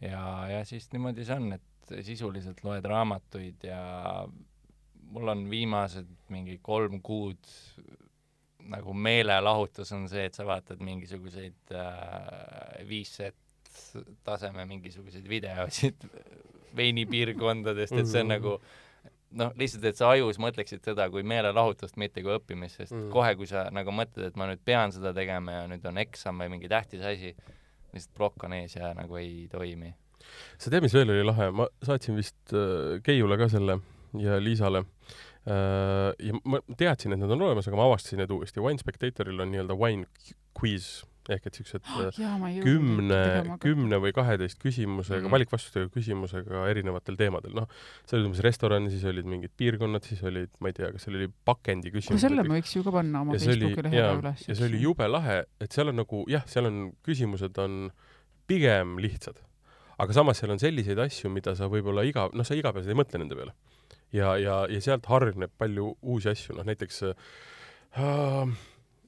ja, 0.00 0.22
ja 0.52 0.64
siis 0.64 0.86
niimoodi 0.92 1.26
see 1.26 1.40
on, 1.40 1.56
et 1.58 1.96
sisuliselt 2.06 2.62
loed 2.62 2.86
raamatuid 2.86 3.66
ja 3.66 3.82
mul 5.10 5.34
on 5.34 5.46
viimased 5.50 6.08
mingi 6.30 6.60
kolm 6.62 7.00
kuud 7.02 7.50
nagu 8.70 8.94
meelelahutus 8.94 9.92
on 9.96 10.08
see, 10.10 10.26
et 10.28 10.36
sa 10.36 10.46
vaatad 10.48 10.80
mingisuguseid 10.84 11.74
äh, 11.74 12.80
viis-set 12.88 13.36
taseme 14.24 14.64
mingisuguseid 14.66 15.28
videosid 15.28 16.06
veinipiirkondadest, 16.76 17.94
et 17.96 18.08
see 18.10 18.24
on 18.24 18.32
nagu 18.34 18.56
noh, 19.36 19.52
lihtsalt, 19.58 19.84
et 19.88 19.98
sa 19.98 20.10
ajus 20.14 20.40
mõtleksid 20.42 20.84
seda 20.86 21.08
kui 21.12 21.24
meelelahutust, 21.26 21.98
mitte 22.00 22.24
kui 22.24 22.34
õppimist, 22.36 22.80
sest 22.82 22.96
mm. 22.96 23.10
kohe, 23.12 23.34
kui 23.38 23.48
sa 23.50 23.66
nagu 23.74 23.94
mõtled, 23.94 24.30
et 24.30 24.40
ma 24.40 24.48
nüüd 24.50 24.62
pean 24.66 24.94
seda 24.94 25.12
tegema 25.16 25.60
ja 25.60 25.68
nüüd 25.70 25.86
on 25.88 26.00
eksam 26.02 26.42
või 26.42 26.56
mingi 26.56 26.70
tähtis 26.72 27.04
asi, 27.06 27.34
lihtsalt 27.94 28.16
plokk 28.18 28.48
on 28.48 28.56
ees 28.58 28.76
ja 28.78 28.92
nagu 28.96 29.20
ei 29.20 29.46
toimi. 29.52 29.92
sa 30.58 30.72
tead, 30.72 30.84
mis 30.84 30.96
veel 30.96 31.12
oli 31.14 31.24
lahe, 31.26 31.50
ma 31.54 31.68
saatsin 31.84 32.18
vist 32.18 32.56
äh, 32.56 32.98
Keiule 33.06 33.38
ka 33.40 33.50
selle 33.52 33.80
ja 34.20 34.40
Liisale 34.42 34.84
äh,. 34.84 35.25
Ja 35.46 36.38
ma 36.44 36.58
teadsin, 36.76 37.14
et 37.14 37.22
nad 37.22 37.30
on 37.30 37.44
olemas, 37.48 37.68
aga 37.68 37.78
ma 37.78 37.90
avastasin 37.90 38.22
need 38.22 38.32
uuesti. 38.34 38.62
Wine 38.62 38.82
Spectatoril 38.82 39.44
on 39.44 39.52
nii-öelda 39.54 39.76
wine 39.78 40.08
quiz 40.56 41.04
ehk 41.34 41.48
et 41.48 41.58
siuksed 41.58 41.82
äh, 41.82 42.18
ma 42.38 42.50
ei 42.50 42.60
kümne, 42.62 43.18
kümne 43.62 43.98
või 44.02 44.12
kaheteist 44.16 44.60
küsimusega 44.62 45.24
mm 45.26 45.34
valikvastustega 45.36 45.90
küsimusega 45.92 46.62
erinevatel 46.70 47.16
teemadel, 47.18 47.52
noh, 47.56 47.66
seal 48.06 48.20
oli 48.20 48.28
umbes 48.30 48.40
restoran, 48.44 48.86
siis 48.92 49.02
olid 49.10 49.26
mingid 49.28 49.52
piirkonnad, 49.58 50.04
siis 50.06 50.22
olid, 50.24 50.52
ma 50.62 50.70
ei 50.70 50.76
tea, 50.76 50.88
kas 50.94 51.04
seal 51.04 51.18
oli 51.18 51.26
pakendi 51.48 51.90
aga 51.90 51.98
küsimused. 51.98 52.22
selle 52.22 52.44
me 52.46 52.54
võiks 52.56 52.72
ju 52.76 52.84
ka 52.86 52.94
panna 52.94 53.24
oma 53.24 53.34
Facebooki 53.36 53.84
lehele 53.84 54.20
üles. 54.22 54.44
ja 54.46 54.56
see 54.56 54.68
oli 54.70 54.80
jube 54.84 55.08
lahe, 55.10 55.40
et 55.60 55.76
seal 55.76 55.90
on 55.92 55.98
nagu 56.00 56.22
jah, 56.30 56.46
seal 56.48 56.70
on 56.70 56.78
küsimused 57.04 57.58
on 57.62 57.90
pigem 58.48 58.96
lihtsad, 59.02 59.42
aga 59.98 60.16
samas 60.16 60.40
seal 60.40 60.54
on 60.54 60.62
selliseid 60.62 61.02
asju, 61.04 61.32
mida 61.34 61.56
sa 61.58 61.68
võib-olla 61.72 62.06
iga, 62.06 62.30
noh, 62.32 62.46
sa 62.46 62.56
igapäevaselt 62.56 62.94
ei 62.94 63.00
mõtle 63.02 63.20
nende 63.20 63.38
peale. 63.38 63.56
ja, 64.12 64.36
ja, 64.38 64.62
ja 64.70 64.80
sealt 64.82 65.06
hargneb 65.10 65.52
palju 65.58 65.94
uusi 66.02 66.30
asju, 66.32 66.56
noh 66.58 66.66
näiteks 66.66 67.02
äh, 67.06 68.56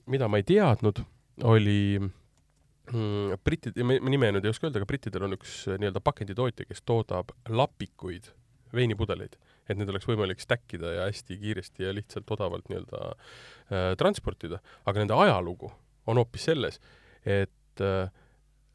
mida 0.09 0.29
ma 0.31 0.41
ei 0.41 0.47
teadnud, 0.49 1.03
oli 1.49 1.99
mm, 1.99 3.39
britid, 3.45 3.79
ma 3.85 3.99
nime 4.11 4.33
nüüd 4.35 4.47
ei 4.47 4.53
oska 4.53 4.69
öelda, 4.69 4.81
aga 4.81 4.89
brittidel 4.91 5.27
on 5.29 5.37
üks 5.37 5.61
äh, 5.69 5.79
nii-öelda 5.81 6.03
pakenditootja, 6.05 6.67
kes 6.69 6.83
toodab 6.89 7.35
lapikuid 7.49 8.33
veinipudeleid, 8.75 9.37
et 9.69 9.79
need 9.79 9.91
oleks 9.93 10.09
võimalik 10.09 10.43
stack 10.43 10.77
ida 10.77 10.95
ja 10.97 11.07
hästi 11.09 11.39
kiiresti 11.41 11.87
ja 11.87 11.93
lihtsalt 11.97 12.31
odavalt 12.37 12.69
nii-öelda 12.71 13.05
äh, 13.13 13.93
transportida, 14.01 14.63
aga 14.89 15.05
nende 15.05 15.17
ajalugu 15.17 15.71
on 16.09 16.21
hoopis 16.21 16.49
selles, 16.49 16.81
et 17.25 17.85
äh, 17.85 18.09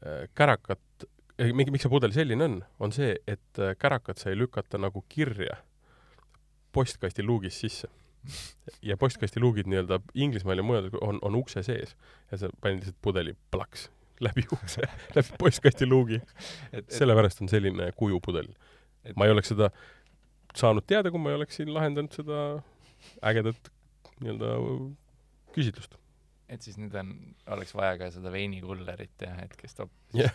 äh, 0.06 0.24
kärakat, 0.38 1.06
miks 1.52 1.82
see 1.82 1.90
pudel 1.90 2.14
selline 2.14 2.46
on, 2.46 2.58
on 2.82 2.94
see, 2.94 3.16
et 3.26 3.62
äh, 3.62 3.74
kärakat 3.78 4.22
sai 4.22 4.36
lükata 4.38 4.78
nagu 4.78 5.02
kirja 5.10 5.58
postkasti 6.74 7.22
luugist 7.22 7.64
sisse. 7.64 7.88
ja 8.82 8.96
postkasti 8.96 9.40
luugid 9.40 9.68
nii-öelda 9.68 10.00
Inglismaal 10.14 10.60
ja 10.60 10.64
mujal 10.64 10.88
on, 11.00 11.18
on 11.22 11.34
ukse 11.36 11.62
sees 11.62 11.96
ja 12.30 12.38
sa 12.40 12.48
panid 12.60 12.80
lihtsalt 12.80 13.02
pudeli 13.04 13.34
plaks 13.50 13.90
läbi 14.24 14.46
ukse, 14.52 14.86
läbi 15.16 15.36
postkasti 15.38 15.86
luugi. 15.86 16.20
sellepärast 16.88 17.42
on 17.44 17.52
selline 17.52 17.90
kuju 17.96 18.20
pudel 18.24 18.48
ma 19.16 19.26
ei 19.28 19.34
oleks 19.34 19.52
seda 19.52 19.68
saanud 20.56 20.86
teada, 20.88 21.10
kui 21.10 21.20
ma 21.20 21.32
ei 21.32 21.38
oleksin 21.40 21.72
lahendanud 21.74 22.14
seda 22.14 22.40
ägedat 23.26 23.70
nii-öelda 24.22 24.54
küsitlust. 25.54 25.98
Et 26.48 26.64
siis 26.64 26.76
nüüd 26.76 26.94
on, 27.00 27.12
oleks 27.54 27.72
vaja 27.76 27.96
ka 28.00 28.10
seda 28.12 28.30
veinikullerit 28.32 29.24
jah, 29.24 29.38
et 29.44 29.54
kes 29.58 29.76
toob 29.78 29.92
Jah. 30.18 30.30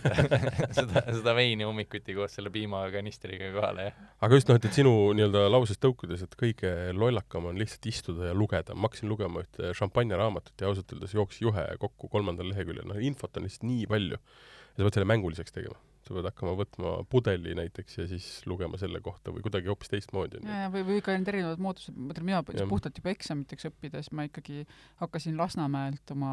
seda, 0.75 1.03
seda 1.05 1.33
veini 1.37 1.63
hommikuti 1.63 2.15
koos 2.17 2.33
selle 2.35 2.51
piimakanistriga 2.51 3.51
kohale, 3.55 3.89
jah. 3.89 3.99
aga 4.25 4.39
just 4.39 4.49
noh, 4.49 4.59
et, 4.59 4.65
et 4.67 4.79
sinu 4.79 4.93
nii-öelda 5.15 5.45
lausest 5.53 5.81
tõukudes, 5.85 6.25
et 6.25 6.33
kõige 6.39 6.73
lollakam 6.97 7.51
on 7.51 7.59
lihtsalt 7.61 7.89
istuda 7.91 8.31
ja 8.31 8.37
lugeda. 8.37 8.75
ma 8.75 8.89
hakkasin 8.89 9.11
lugema 9.11 9.45
ühte 9.45 9.73
šampanjaraamatut 9.79 10.59
ja 10.59 10.71
ausalt 10.71 10.95
öeldes 10.95 11.15
jooksis 11.15 11.45
juhe 11.45 11.67
kokku 11.79 12.09
kolmandal 12.11 12.49
leheküljel, 12.51 12.87
noh 12.89 12.99
infot 13.11 13.37
on 13.37 13.47
lihtsalt 13.47 13.69
nii 13.69 13.85
palju 13.91 14.17
ja 14.17 14.81
sa 14.81 14.85
pead 14.85 14.99
selle 14.99 15.11
mänguliseks 15.13 15.55
tegema. 15.55 15.77
Sa 16.09 16.15
pead 16.17 16.25
hakkama 16.25 16.55
võtma 16.57 16.91
pudeli 17.09 17.53
näiteks 17.57 17.99
ja 17.99 18.05
siis 18.09 18.27
lugema 18.49 18.79
selle 18.81 18.97
kohta 19.05 19.33
või 19.33 19.43
kuidagi 19.45 19.69
hoopis 19.69 19.91
teistmoodi 19.93 20.41
ja 20.41 20.69
või, 20.73 20.81
või 20.87 21.03
ka 21.05 21.13
need 21.13 21.29
erinevad 21.29 21.61
moodused, 21.61 21.93
ma 21.93 22.09
mõtlen, 22.09 22.25
mina 22.25 22.39
Jah. 22.41 22.69
puhtalt 22.71 22.97
juba 22.97 23.13
eksamiteks 23.13 23.69
õppides 23.69 24.09
ma 24.17 24.25
ikkagi 24.25 24.63
hakkasin 25.03 25.37
Lasnamäelt 25.37 26.15
oma 26.15 26.31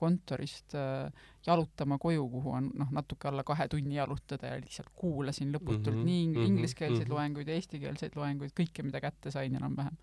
kontorist 0.00 0.74
äh, 0.78 1.12
jalutama 1.46 2.00
koju, 2.02 2.26
kuhu 2.34 2.56
on 2.58 2.72
noh, 2.78 2.90
natuke 2.94 3.30
alla 3.30 3.46
kahe 3.46 3.68
tunni 3.70 3.96
jalutada 4.00 4.56
ja 4.56 4.58
lihtsalt 4.58 4.90
kuulasin 4.98 5.54
lõputult 5.54 5.94
mm 5.94 6.02
-hmm, 6.02 6.10
nii 6.10 6.26
mhm, 6.32 6.50
ingliskeelseid 6.50 7.06
mhm. 7.06 7.14
loenguid, 7.14 7.54
eestikeelseid 7.54 8.18
loenguid, 8.18 8.54
kõike, 8.58 8.82
mida 8.82 9.00
kätte 9.00 9.30
sain 9.30 9.54
enam-vähem. 9.54 9.96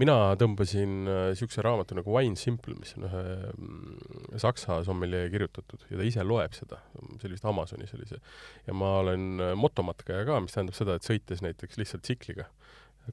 Mina 0.00 0.16
tõmbasin 0.40 0.94
äh, 1.08 1.22
siukse 1.38 1.64
raamatu 1.64 1.98
nagu 1.98 2.14
Wine 2.14 2.38
Simple, 2.38 2.76
mis 2.78 2.94
on 2.98 3.08
ühe 3.08 3.22
mm, 3.52 4.38
saksa 4.42 4.80
sommeljee 4.86 5.28
kirjutatud 5.32 5.86
ja 5.90 6.00
ta 6.00 6.06
ise 6.06 6.26
loeb 6.26 6.54
seda, 6.56 6.80
see 7.18 7.28
oli 7.28 7.36
vist 7.36 7.48
Amazonis 7.48 7.94
oli 7.98 8.08
see. 8.10 8.20
ja 8.68 8.76
ma 8.76 8.98
olen 9.02 9.28
äh, 9.42 9.54
motomatkaja 9.58 10.26
ka, 10.28 10.40
mis 10.44 10.56
tähendab 10.56 10.78
seda, 10.78 10.98
et 10.98 11.08
sõites 11.08 11.44
näiteks 11.44 11.80
lihtsalt 11.80 12.06
tsikliga 12.06 12.48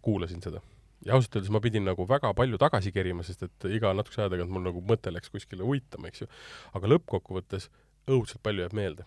kuulasin 0.02 0.42
seda. 0.44 0.62
ja 1.06 1.14
ausalt 1.14 1.36
öeldes 1.38 1.52
ma 1.54 1.62
pidin 1.62 1.86
nagu 1.86 2.08
väga 2.10 2.32
palju 2.38 2.58
tagasi 2.62 2.92
kerima, 2.96 3.24
sest 3.24 3.44
et 3.46 3.68
iga 3.78 3.92
natukese 3.94 4.24
aja 4.24 4.32
tagant 4.34 4.54
mul 4.54 4.64
nagu 4.66 4.82
mõte 4.90 5.12
läks 5.14 5.32
kuskile 5.34 5.66
uitama, 5.66 6.10
eks 6.10 6.24
ju. 6.24 6.30
aga 6.78 6.90
lõppkokkuvõttes 6.96 7.70
õudselt 8.12 8.42
palju 8.46 8.66
jääb 8.66 8.78
meelde. 8.78 9.06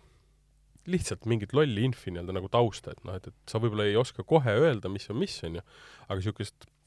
lihtsalt 0.89 1.27
mingit 1.29 1.53
lolli 1.53 1.83
infi 1.85 2.09
nii-öelda 2.11 2.33
nagu 2.33 2.49
tausta, 2.49 2.95
et 2.95 3.03
noh, 3.05 3.17
et, 3.19 3.27
et 3.29 3.51
sa 3.51 3.59
võib-olla 3.61 3.85
ei 3.85 3.97
oska 4.01 4.25
kohe 4.25 4.55
öelda, 4.57 4.89
mis 4.89 5.05
on 5.13 5.19
mis, 5.21 5.35
onju, 5.45 5.61
aga 6.09 6.23
siukest 6.25 6.65
noh, 6.65 6.78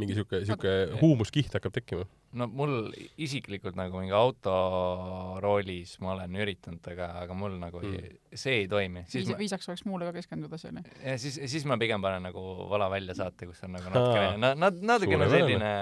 mingi 0.00 0.16
siuke, 0.16 0.40
siuke 0.46 0.70
Aga- 0.70 0.98
huumuskiht 1.00 1.54
hakkab 1.54 1.74
tekkima. 1.76 2.04
no 2.34 2.48
mul 2.50 2.90
isiklikult 3.20 3.76
nagu 3.78 4.00
mingi 4.00 4.14
autoroolis 4.16 5.94
ma 6.02 6.14
olen 6.16 6.34
üritanud, 6.42 6.82
aga, 6.90 7.10
aga 7.22 7.36
mul 7.38 7.54
nagu 7.60 7.82
mm. 7.82 7.94
ei, 7.94 8.38
see 8.44 8.56
ei 8.62 8.68
toimi. 8.70 9.04
siis 9.06 9.22
viis, 9.22 9.30
ma, 9.30 9.38
viisaks 9.44 9.70
oleks 9.70 9.84
muule 9.86 10.08
ka 10.08 10.14
keskenduda 10.16 10.58
selle. 10.58 10.82
ja 10.98 11.16
siis, 11.20 11.38
siis 11.50 11.66
ma 11.70 11.78
pigem 11.80 12.02
panen 12.02 12.26
nagu 12.26 12.42
vala 12.70 12.88
välja 12.92 13.14
saate, 13.20 13.46
kus 13.50 13.62
on 13.66 13.76
nagu 13.78 13.90
natukene, 13.90 14.38
na-, 14.42 14.54
na-, 14.58 14.72
natukene 14.94 15.28
selline 15.30 15.74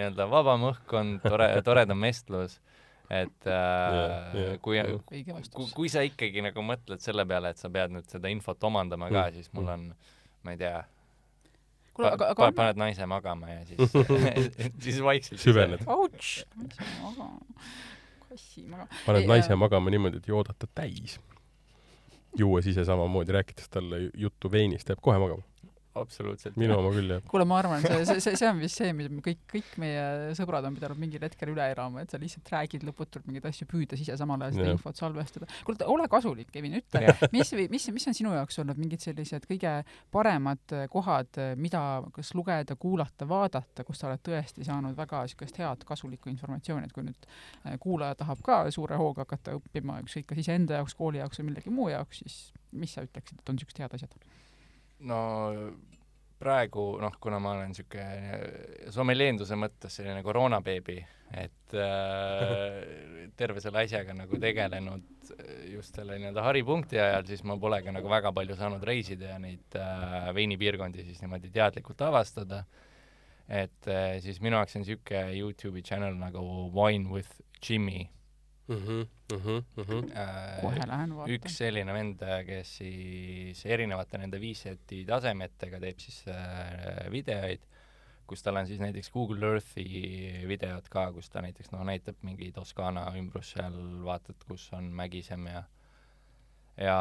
nii-öelda 0.00 0.28
vabam 0.32 0.70
õhkkond, 0.70 1.20
tore, 1.26 1.50
toredam 1.66 2.06
vestlus, 2.08 2.56
et 3.10 3.50
äh, 3.50 3.98
Jah, 3.98 4.38
jah, 4.38 4.54
kui 4.64 4.78
jah., 4.78 4.88
õige 5.10 5.36
kui, 5.52 5.68
kui 5.74 5.92
sa 5.92 6.06
ikkagi 6.06 6.46
nagu 6.46 6.64
mõtled 6.64 7.02
selle 7.04 7.26
peale, 7.28 7.52
et 7.52 7.60
sa 7.60 7.68
pead 7.72 7.92
nüüd 7.92 8.08
seda 8.08 8.32
infot 8.32 8.70
omandama 8.70 9.10
ka 9.12 9.28
Mm., 9.28 9.36
siis 9.36 9.52
mul 9.52 9.68
on, 9.68 9.86
ma 10.46 10.54
ei 10.54 10.60
tea, 10.62 10.80
kuule, 12.00 12.12
aga, 12.16 12.30
aga 12.34 12.50
paned 12.56 12.80
naise 12.80 13.06
magama 13.06 13.50
ja 13.52 13.64
siis 13.68 13.96
siis 14.84 15.02
vaikselt 15.04 15.40
Süvened. 15.42 15.84
ouch, 15.86 16.44
aga 17.10 17.28
kassi 18.30 18.66
maga. 18.70 18.86
paned 19.06 19.26
Ei, 19.26 19.30
naise 19.34 19.52
äh, 19.52 19.58
magama 19.58 19.90
niimoodi, 19.92 20.22
et 20.22 20.28
joodad 20.30 20.58
ta 20.58 20.68
täis. 20.74 21.18
juues 22.38 22.66
ise 22.70 22.84
samamoodi, 22.86 23.32
rääkides 23.34 23.68
talle 23.68 24.04
juttu 24.14 24.50
veinist, 24.52 24.88
jääb 24.88 25.00
kohe 25.02 25.18
magama. 25.18 25.42
absoluutselt. 25.98 26.56
minu 26.60 26.76
oma 26.78 26.90
küll 26.94 27.10
jah. 27.14 27.22
kuule, 27.30 27.44
ma 27.48 27.58
arvan, 27.60 27.82
see, 27.82 28.04
see, 28.06 28.22
see, 28.22 28.36
see 28.38 28.48
on 28.48 28.60
vist 28.62 28.78
see, 28.78 28.92
mida 28.96 29.10
me 29.12 29.22
kõik, 29.24 29.40
kõik 29.50 29.70
meie 29.82 30.34
sõbrad 30.38 30.66
on 30.68 30.76
pidanud 30.76 31.00
mingil 31.00 31.24
hetkel 31.26 31.50
üle 31.52 31.66
elama, 31.72 32.04
et 32.04 32.12
sa 32.12 32.20
lihtsalt 32.20 32.50
räägid 32.52 32.84
lõputult 32.86 33.26
mingeid 33.28 33.48
asju, 33.50 33.66
püüdes 33.70 34.02
ise 34.04 34.16
samal 34.20 34.42
ajal 34.46 34.58
seda 34.58 34.74
infot 34.76 35.00
salvestada. 35.00 35.48
kuule, 35.66 35.88
ole 35.90 36.06
kasulik, 36.12 36.50
Kevin, 36.54 36.78
ütle 36.80 37.02
mis, 37.34 37.52
mis, 37.72 37.88
mis 37.96 38.08
on 38.10 38.16
sinu 38.16 38.34
jaoks 38.36 38.60
olnud 38.62 38.80
mingid 38.80 39.02
sellised 39.04 39.48
kõige 39.50 39.74
paremad 40.14 40.76
eh, 40.76 40.86
kohad, 40.92 41.40
mida 41.60 41.82
kas 42.14 42.34
lugeda, 42.38 42.76
kuulata, 42.80 43.28
vaadata, 43.28 43.86
kus 43.86 44.02
sa 44.02 44.10
oled 44.10 44.22
tõesti 44.26 44.66
saanud 44.66 44.96
väga 44.98 45.24
niisugust 45.26 45.58
head 45.60 45.86
kasulikku 45.88 46.30
informatsiooni, 46.32 46.86
et 46.86 46.94
kui 46.94 47.06
nüüd 47.06 47.26
eh, 47.26 47.76
kuulaja 47.82 48.18
tahab 48.22 48.44
ka 48.46 48.62
suure 48.74 48.98
hooga 49.00 49.26
hakata 49.26 49.56
õppima 49.58 50.00
ükskõik 50.04 50.30
kas 50.30 50.44
iseenda 50.44 50.78
jaoks, 50.78 50.94
kooli 50.98 51.22
jaoks 51.22 51.42
või 51.42 51.50
millegi 51.50 51.74
muu 51.74 51.90
jaoks, 51.90 52.22
siis 52.22 52.38
mis 52.70 52.94
sa 52.94 53.04
ütleksid, 53.06 53.40
et 53.40 53.50
on 53.50 53.58
niisugused 53.58 53.82
head 53.82 53.98
asjad? 53.98 54.30
No 55.08 55.20
praegu 56.40 56.84
noh, 57.00 57.16
kuna 57.20 57.38
ma 57.42 57.54
olen 57.58 57.74
siuke 57.76 58.04
sommeljeenduse 58.94 59.58
mõttes 59.60 59.98
selline 59.98 60.22
koroonabeebi, 60.24 60.96
et 61.40 61.74
äh, 61.76 62.78
terve 63.40 63.62
selle 63.62 63.84
asjaga 63.84 64.16
nagu 64.16 64.40
tegelenud 64.40 65.34
just 65.70 65.96
selle 65.96 66.16
nii-öelda 66.18 66.44
haripunkti 66.44 67.00
ajal, 67.00 67.26
siis 67.28 67.44
ma 67.46 67.58
pole 67.60 67.82
ka 67.84 67.92
nagu 67.94 68.08
väga 68.10 68.32
palju 68.36 68.56
saanud 68.58 68.86
reisida 68.88 69.34
ja 69.34 69.40
neid 69.42 69.76
äh, 69.78 70.30
veinipiirkondi 70.36 71.04
siis 71.10 71.20
niimoodi 71.22 71.52
teadlikult 71.54 72.00
avastada. 72.08 72.64
et 73.48 73.90
äh, 73.90 74.16
siis 74.24 74.40
minu 74.40 74.56
jaoks 74.56 74.76
on 74.80 74.86
siuke 74.86 75.26
Youtube'i 75.36 75.82
channel 75.82 76.16
nagu 76.16 76.40
Wine 76.72 77.10
with 77.10 77.40
Jimmy 77.60 78.08
äh, 80.14 80.60
kohe 80.62 80.86
lähen 80.86 81.16
vaatan 81.16 81.34
üks. 81.36 81.56
selline 81.58 81.94
vend, 81.96 82.22
kes 82.46 82.76
siis 82.82 83.64
erinevate 83.66 84.20
nende 84.20 84.40
viisseti 84.42 85.02
tasemetega 85.08 85.80
teeb 85.82 85.98
siis 86.02 86.22
äh, 86.30 87.06
videoid, 87.12 87.66
kus 88.30 88.44
tal 88.46 88.60
on 88.60 88.68
siis 88.68 88.80
näiteks 88.82 89.10
Google 89.10 89.54
Earthi 89.54 89.86
videod 90.48 90.86
ka, 90.92 91.08
kus 91.16 91.30
ta 91.32 91.42
näiteks 91.42 91.72
noh, 91.74 91.82
näitab 91.86 92.20
mingi 92.22 92.52
Toskaana 92.54 93.08
ümbrus 93.18 93.54
seal, 93.56 93.76
vaatad, 94.06 94.38
kus 94.46 94.68
on 94.76 94.92
mägisem 94.94 95.48
ja 95.50 95.64
ja 96.80 96.96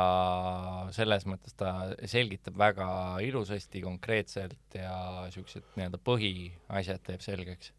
selles 0.96 1.26
mõttes 1.30 1.56
ta 1.56 1.94
selgitab 2.10 2.58
väga 2.60 2.88
ilusasti, 3.24 3.84
konkreetselt 3.86 4.76
ja 4.76 5.28
siuksed 5.32 5.76
nii-öelda 5.78 6.02
põhiasjad 6.04 7.06
teeb 7.06 7.24
selgeks. 7.24 7.72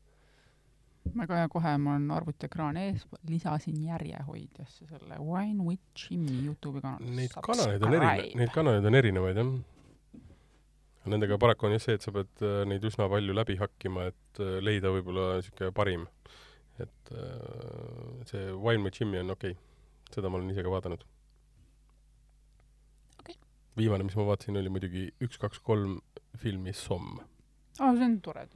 Väga 1.08 1.40
hea, 1.40 1.48
kohe 1.52 1.72
mul 1.80 1.96
on 1.96 2.10
arvutiekraan 2.14 2.78
ees, 2.80 3.04
lisasin 3.28 3.80
järjehoidjasse 3.86 4.86
selle 4.86 5.18
Wine 5.24 5.64
with 5.64 5.82
Jimmy 5.96 6.40
Youtube'i 6.46 6.82
kanali. 6.84 7.14
Neid 7.16 7.36
kanaleid 7.44 7.84
on 7.86 7.96
erinevaid, 7.98 8.34
neid 8.40 8.52
kanaleid 8.54 8.88
on 8.90 8.98
erinevaid 9.00 9.40
jah. 9.40 9.52
Nendega 11.10 11.38
paraku 11.40 11.66
on 11.66 11.74
jah 11.74 11.82
see, 11.82 11.96
et 11.96 12.04
sa 12.04 12.12
pead 12.14 12.44
äh, 12.44 12.60
neid 12.68 12.84
üsna 12.86 13.08
palju 13.10 13.34
läbi 13.36 13.56
hakkima, 13.60 14.10
et 14.12 14.42
äh, 14.42 14.58
leida 14.62 14.92
võib-olla 14.92 15.38
niisugune 15.38 15.72
parim. 15.76 16.06
et 16.80 17.10
äh, 17.12 18.20
see 18.28 18.52
Wine 18.52 18.84
with 18.84 19.00
Jimmy 19.00 19.18
on 19.20 19.34
okei 19.34 19.52
okay., 19.52 20.14
seda 20.14 20.30
ma 20.30 20.38
olen 20.38 20.52
ise 20.52 20.62
ka 20.64 20.70
vaadanud 20.72 21.02
Okei. 23.20 23.36
viimane, 23.76 24.06
mis 24.06 24.16
ma 24.16 24.24
vaatasin, 24.30 24.56
oli 24.56 24.72
muidugi 24.72 25.02
üks, 25.20 25.36
kaks, 25.42 25.60
kolm 25.60 25.98
filmi 26.40 26.72
Somm. 26.72 27.20
aa, 27.80 27.92
see 27.96 28.06
on 28.06 28.16
tore. 28.24 28.46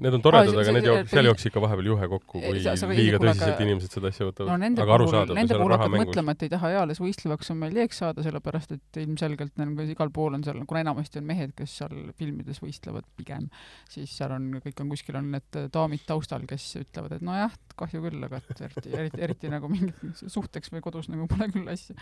Need 0.00 0.14
on 0.16 0.22
toredad, 0.24 0.48
see- 0.50 0.62
aga 0.62 0.72
need 0.76 0.86
jook-, 0.88 1.08
seal 1.12 1.26
jooksis 1.28 1.48
ikka 1.50 1.60
vahepeal 1.64 1.88
juhe 1.90 2.06
kokku, 2.14 2.40
kui 2.40 2.62
sa- 2.64 2.74
sa- 2.80 2.88
liiga 2.88 3.18
kuule, 3.20 3.30
aga- 3.34 3.40
tõsiselt 3.40 3.60
inimesed 3.66 3.96
seda 3.96 4.08
asja 4.12 4.24
no 4.24 4.30
võtavad. 4.30 4.60
nende 4.62 4.82
aga 4.84 4.94
arusaadav, 4.96 5.34
nende 5.36 5.52
seal 5.54 5.64
on 5.66 5.70
raha 5.74 5.88
mängus. 5.92 6.06
mõtlema, 6.08 6.34
et 6.36 6.42
ei 6.46 6.52
taha 6.54 6.70
eales 6.78 7.02
võistlevaks 7.04 7.50
sommeljeeks 7.52 8.00
saada, 8.02 8.24
sellepärast 8.24 8.72
et 8.78 9.00
ilmselgelt 9.04 9.52
neil 9.60 9.68
on 9.74 9.92
igal 9.94 10.10
pool 10.10 10.34
on 10.38 10.44
seal, 10.46 10.64
kuna 10.64 10.80
enamasti 10.86 11.20
on 11.20 11.28
mehed, 11.28 11.54
kes 11.58 11.76
seal 11.82 11.94
filmides 12.16 12.60
võistlevad 12.64 13.04
pigem, 13.20 13.50
siis 13.88 14.10
seal 14.16 14.32
on, 14.32 14.50
kõik 14.64 14.80
on 14.80 14.88
kuskil 14.96 15.16
on 15.20 15.30
need 15.36 15.60
daamid 15.72 16.06
taustal, 16.08 16.46
kes 16.48 16.70
ütlevad, 16.80 17.12
et 17.18 17.22
nojah, 17.22 17.52
kahju 17.76 18.00
küll, 18.08 18.24
aga 18.24 18.40
et 18.40 18.60
eriti, 18.68 18.96
eriti, 18.96 19.20
eriti 19.28 19.48
nagu 19.52 19.68
mingit 19.68 19.94
suhteks 20.26 20.72
või 20.72 20.80
kodus 20.80 21.08
nagu 21.12 21.26
pole 21.28 21.50
küll 21.52 21.68
asja. 21.68 21.94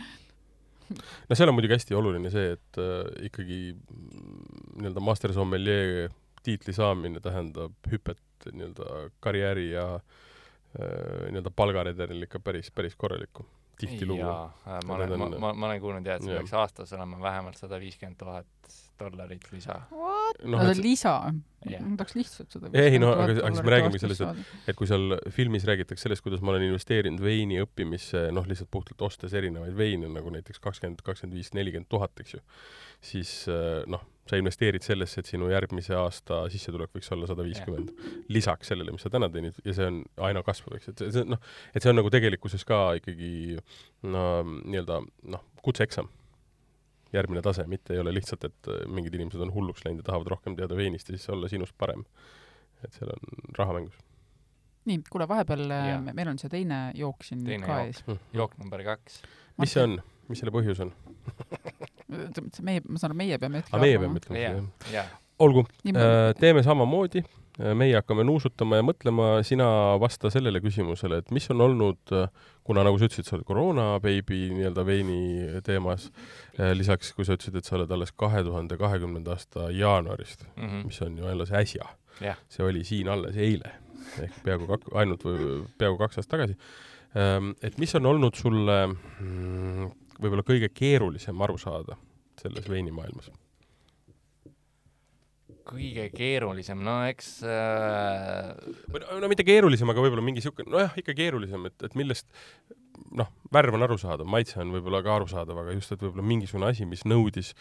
no 1.29 1.37
seal 1.37 1.51
on 1.51 1.57
muidugi 1.59 1.75
hästi 1.77 1.97
oluline 1.99 2.31
see, 2.33 2.55
et 2.57 2.79
äh, 2.81 3.27
ikkagi 3.29 3.75
mm, 3.75 4.79
nii-öelda 4.81 5.03
master 5.05 5.35
sommelier 5.37 6.09
tiitli 6.43 6.73
saamine 6.77 7.21
tähendab 7.25 7.73
hüpet 7.93 8.21
nii-öelda 8.53 9.11
karjääri 9.25 9.71
ja 9.73 9.87
äh, 9.99 11.31
nii-öelda 11.31 11.51
palgaredelil 11.57 12.23
ikka 12.29 12.41
päris, 12.41 12.71
päris 12.71 12.97
korralikku. 12.97 13.47
tihtilugu. 13.79 14.19
jaa, 14.21 14.81
ma 14.87 14.95
olen, 14.97 15.13
on- 15.13 15.19
ma, 15.21 15.39
ma, 15.39 15.53
ma 15.55 15.67
olen 15.69 15.81
kuulnud 15.81 16.07
jah, 16.07 16.17
et 16.19 16.25
see 16.27 16.35
peaks 16.35 16.53
aastas 16.59 16.93
olema 16.97 17.21
vähemalt 17.23 17.57
sada 17.61 17.79
viiskümmend 17.79 18.17
tuhat 18.19 18.73
dollarit 18.99 19.45
lisa. 19.53 19.77
no 19.93 20.59
see 20.59 20.73
et 20.73 20.79
on 20.79 20.83
lisa, 20.83 21.13
Jah. 21.71 21.85
ma 21.87 21.97
tahaks 22.01 22.17
lihtsalt 22.19 22.51
seda. 22.57 22.71
Ei, 22.75 22.99
no 22.99 23.13
aga- 23.15 23.37
aga 23.39 23.53
siis 23.55 23.63
me 23.69 23.71
räägimegi 23.77 24.01
sellest, 24.03 24.43
et 24.67 24.77
kui 24.81 24.89
seal 24.91 25.15
filmis 25.31 25.63
räägitakse 25.71 26.09
sellest, 26.09 26.25
kuidas 26.27 26.43
ma 26.43 26.51
olen 26.57 26.67
investeerinud 26.67 27.23
veini 27.23 27.61
õppimisse, 27.63 28.25
noh, 28.35 28.47
lihtsalt 28.51 28.71
puhtalt 28.75 29.07
ostes 29.07 29.35
erinevaid 29.39 29.79
veine, 29.79 30.11
nagu 30.11 30.35
näiteks 30.35 30.59
kakskümmend, 30.67 31.05
kakskümmend 31.07 31.39
viis, 31.39 31.53
nelikümmend 31.55 31.87
tuhat, 31.95 32.19
eks 32.25 32.35
ju, 32.35 32.43
siis 33.13 33.33
äh, 33.47 33.85
noh, 33.87 34.03
sa 34.31 34.37
investeerid 34.41 34.85
sellesse, 34.85 35.21
et 35.23 35.27
sinu 35.31 35.49
järgmise 35.51 35.95
aasta 35.97 36.43
sissetulek 36.53 36.91
võiks 36.97 37.09
olla 37.15 37.27
sada 37.31 37.45
viiskümmend. 37.47 37.91
lisaks 38.29 38.69
sellele, 38.73 38.93
mis 38.93 39.03
sa 39.07 39.11
täna 39.11 39.29
teenid 39.33 39.57
ja 39.65 39.75
see 39.77 39.87
on 39.89 40.03
aina 40.29 40.43
kasvav, 40.47 40.77
eks, 40.79 40.89
et 40.93 40.99
see, 41.03 41.11
see 41.17 41.25
noh, 41.29 41.41
et 41.75 41.83
see 41.83 41.91
on 41.93 41.97
nagu 42.01 42.11
tegelikkuses 42.13 42.65
ka 42.69 42.81
ikkagi 43.01 43.59
no 44.03 44.25
nii-öelda 44.65 45.01
noh, 45.35 45.45
kutseeksam. 45.65 46.09
järgmine 47.13 47.41
tase, 47.43 47.65
mitte 47.67 47.95
ei 47.97 48.01
ole 48.03 48.13
lihtsalt, 48.13 48.45
et 48.45 48.69
mingid 48.93 49.15
inimesed 49.17 49.41
on 49.41 49.53
hulluks 49.55 49.81
läinud 49.87 50.03
ja 50.03 50.11
tahavad 50.11 50.29
rohkem 50.35 50.57
teada 50.59 50.77
veinist 50.77 51.09
ja 51.09 51.17
siis 51.17 51.29
olla 51.33 51.49
sinust 51.49 51.73
parem. 51.79 52.05
et 52.85 52.93
seal 52.93 53.11
on 53.15 53.55
raha 53.59 53.73
mängus. 53.79 53.97
nii, 54.85 55.01
kuule, 55.11 55.29
vahepeal 55.29 55.65
Jaa. 55.71 56.01
me- 56.01 56.13
meil 56.13 56.29
on 56.29 56.39
see 56.39 56.49
teine 56.53 56.93
jook 56.95 57.25
siin 57.25 57.45
Teine 57.45 57.67
ka 57.67 57.81
jook. 57.81 57.87
ees. 57.87 58.21
jook 58.33 58.59
number 58.59 58.85
kaks. 58.85 59.23
mis 59.59 59.73
see 59.73 59.83
on, 59.83 59.99
mis 60.29 60.39
selle 60.39 60.53
põhjus 60.53 60.81
on? 60.85 60.93
meie, 62.09 62.83
ma 62.89 62.99
saan 63.01 63.11
aru, 63.13 63.19
meie 63.23 63.39
peame 63.39 63.63
hetkel 63.63 63.81
meie 63.83 63.97
arvama. 63.99 64.15
peame 64.15 64.23
ütlema 64.23 64.39
jaa 64.45 64.55
seda, 64.55 64.63
jah?, 64.93 64.95
jaa. 64.95 65.19
olgu 65.45 65.65
Äh, 65.89 66.35
teeme 66.41 66.63
samamoodi, 66.67 67.23
meie 67.79 67.97
hakkame 67.99 68.23
nuusutama 68.27 68.79
ja 68.79 68.85
mõtlema, 68.87 69.29
sina 69.47 69.67
vasta 69.99 70.31
sellele 70.31 70.61
küsimusele, 70.63 71.19
et 71.23 71.31
mis 71.35 71.47
on 71.51 71.61
olnud, 71.65 72.13
kuna 72.67 72.85
nagu 72.87 72.99
sa 73.01 73.09
ütlesid, 73.09 73.27
sa 73.27 73.35
oled 73.37 73.47
koroona 73.49 73.87
beebi 74.03 74.45
nii-öelda 74.55 74.85
veini 74.87 75.19
teemas, 75.67 76.09
lisaks 76.79 77.11
kui 77.17 77.27
sa 77.27 77.35
ütlesid, 77.39 77.57
et 77.59 77.67
sa 77.67 77.77
oled 77.81 77.91
alles 77.97 78.13
kahe 78.15 78.45
tuhande 78.47 78.79
kahekümnenda 78.79 79.35
aasta 79.35 79.69
jaanuarist, 79.75 80.45
Mhm. 80.57 80.85
mis 80.87 81.01
on 81.03 81.19
ju 81.19 81.27
alles 81.27 81.51
äsja 81.51 81.87
Jah., 82.21 82.39
see 82.51 82.65
oli 82.67 82.85
siin 82.85 83.09
alles 83.09 83.37
eile 83.37 83.71
ehk 84.23 84.39
peaaegu 84.45 84.67
kak-, 84.67 84.89
ainult 84.99 85.23
või 85.27 85.65
peaaegu 85.79 85.99
kaks 85.99 86.19
aastat 86.19 86.31
tagasi. 86.39 86.57
et 87.63 87.79
mis 87.79 87.95
on 87.95 88.07
olnud 88.07 88.35
sulle 88.39 88.79
mm, 88.87 89.91
võib-olla 90.19 90.47
kõige 90.47 90.71
keerulisem 90.75 91.45
aru 91.47 91.59
saada 91.61 91.99
selles 92.41 92.69
veinimaailmas? 92.71 93.31
kõige 95.69 96.07
keerulisem, 96.15 96.81
no 96.81 97.03
eks 97.11 97.43
äh, 97.45 98.55
no, 98.95 99.19
no 99.21 99.29
mitte 99.29 99.45
keerulisem, 99.45 99.91
aga 99.93 100.01
võib-olla 100.01 100.25
mingi 100.25 100.41
siuke, 100.41 100.65
nojah, 100.65 100.95
ikka 100.97 101.13
keerulisem, 101.19 101.67
et, 101.69 101.77
et 101.85 101.97
millest 101.99 102.25
noh, 103.19 103.29
värv 103.53 103.77
on 103.77 103.85
arusaadav, 103.85 104.29
maitse 104.33 104.57
on 104.63 104.73
võib-olla 104.73 105.03
ka 105.05 105.19
arusaadav, 105.19 105.61
aga 105.61 105.77
just, 105.77 105.93
et 105.93 106.01
võib-olla 106.01 106.25
mingisugune 106.25 106.71
asi, 106.71 106.89
mis 106.89 107.05
nõudis 107.09 107.53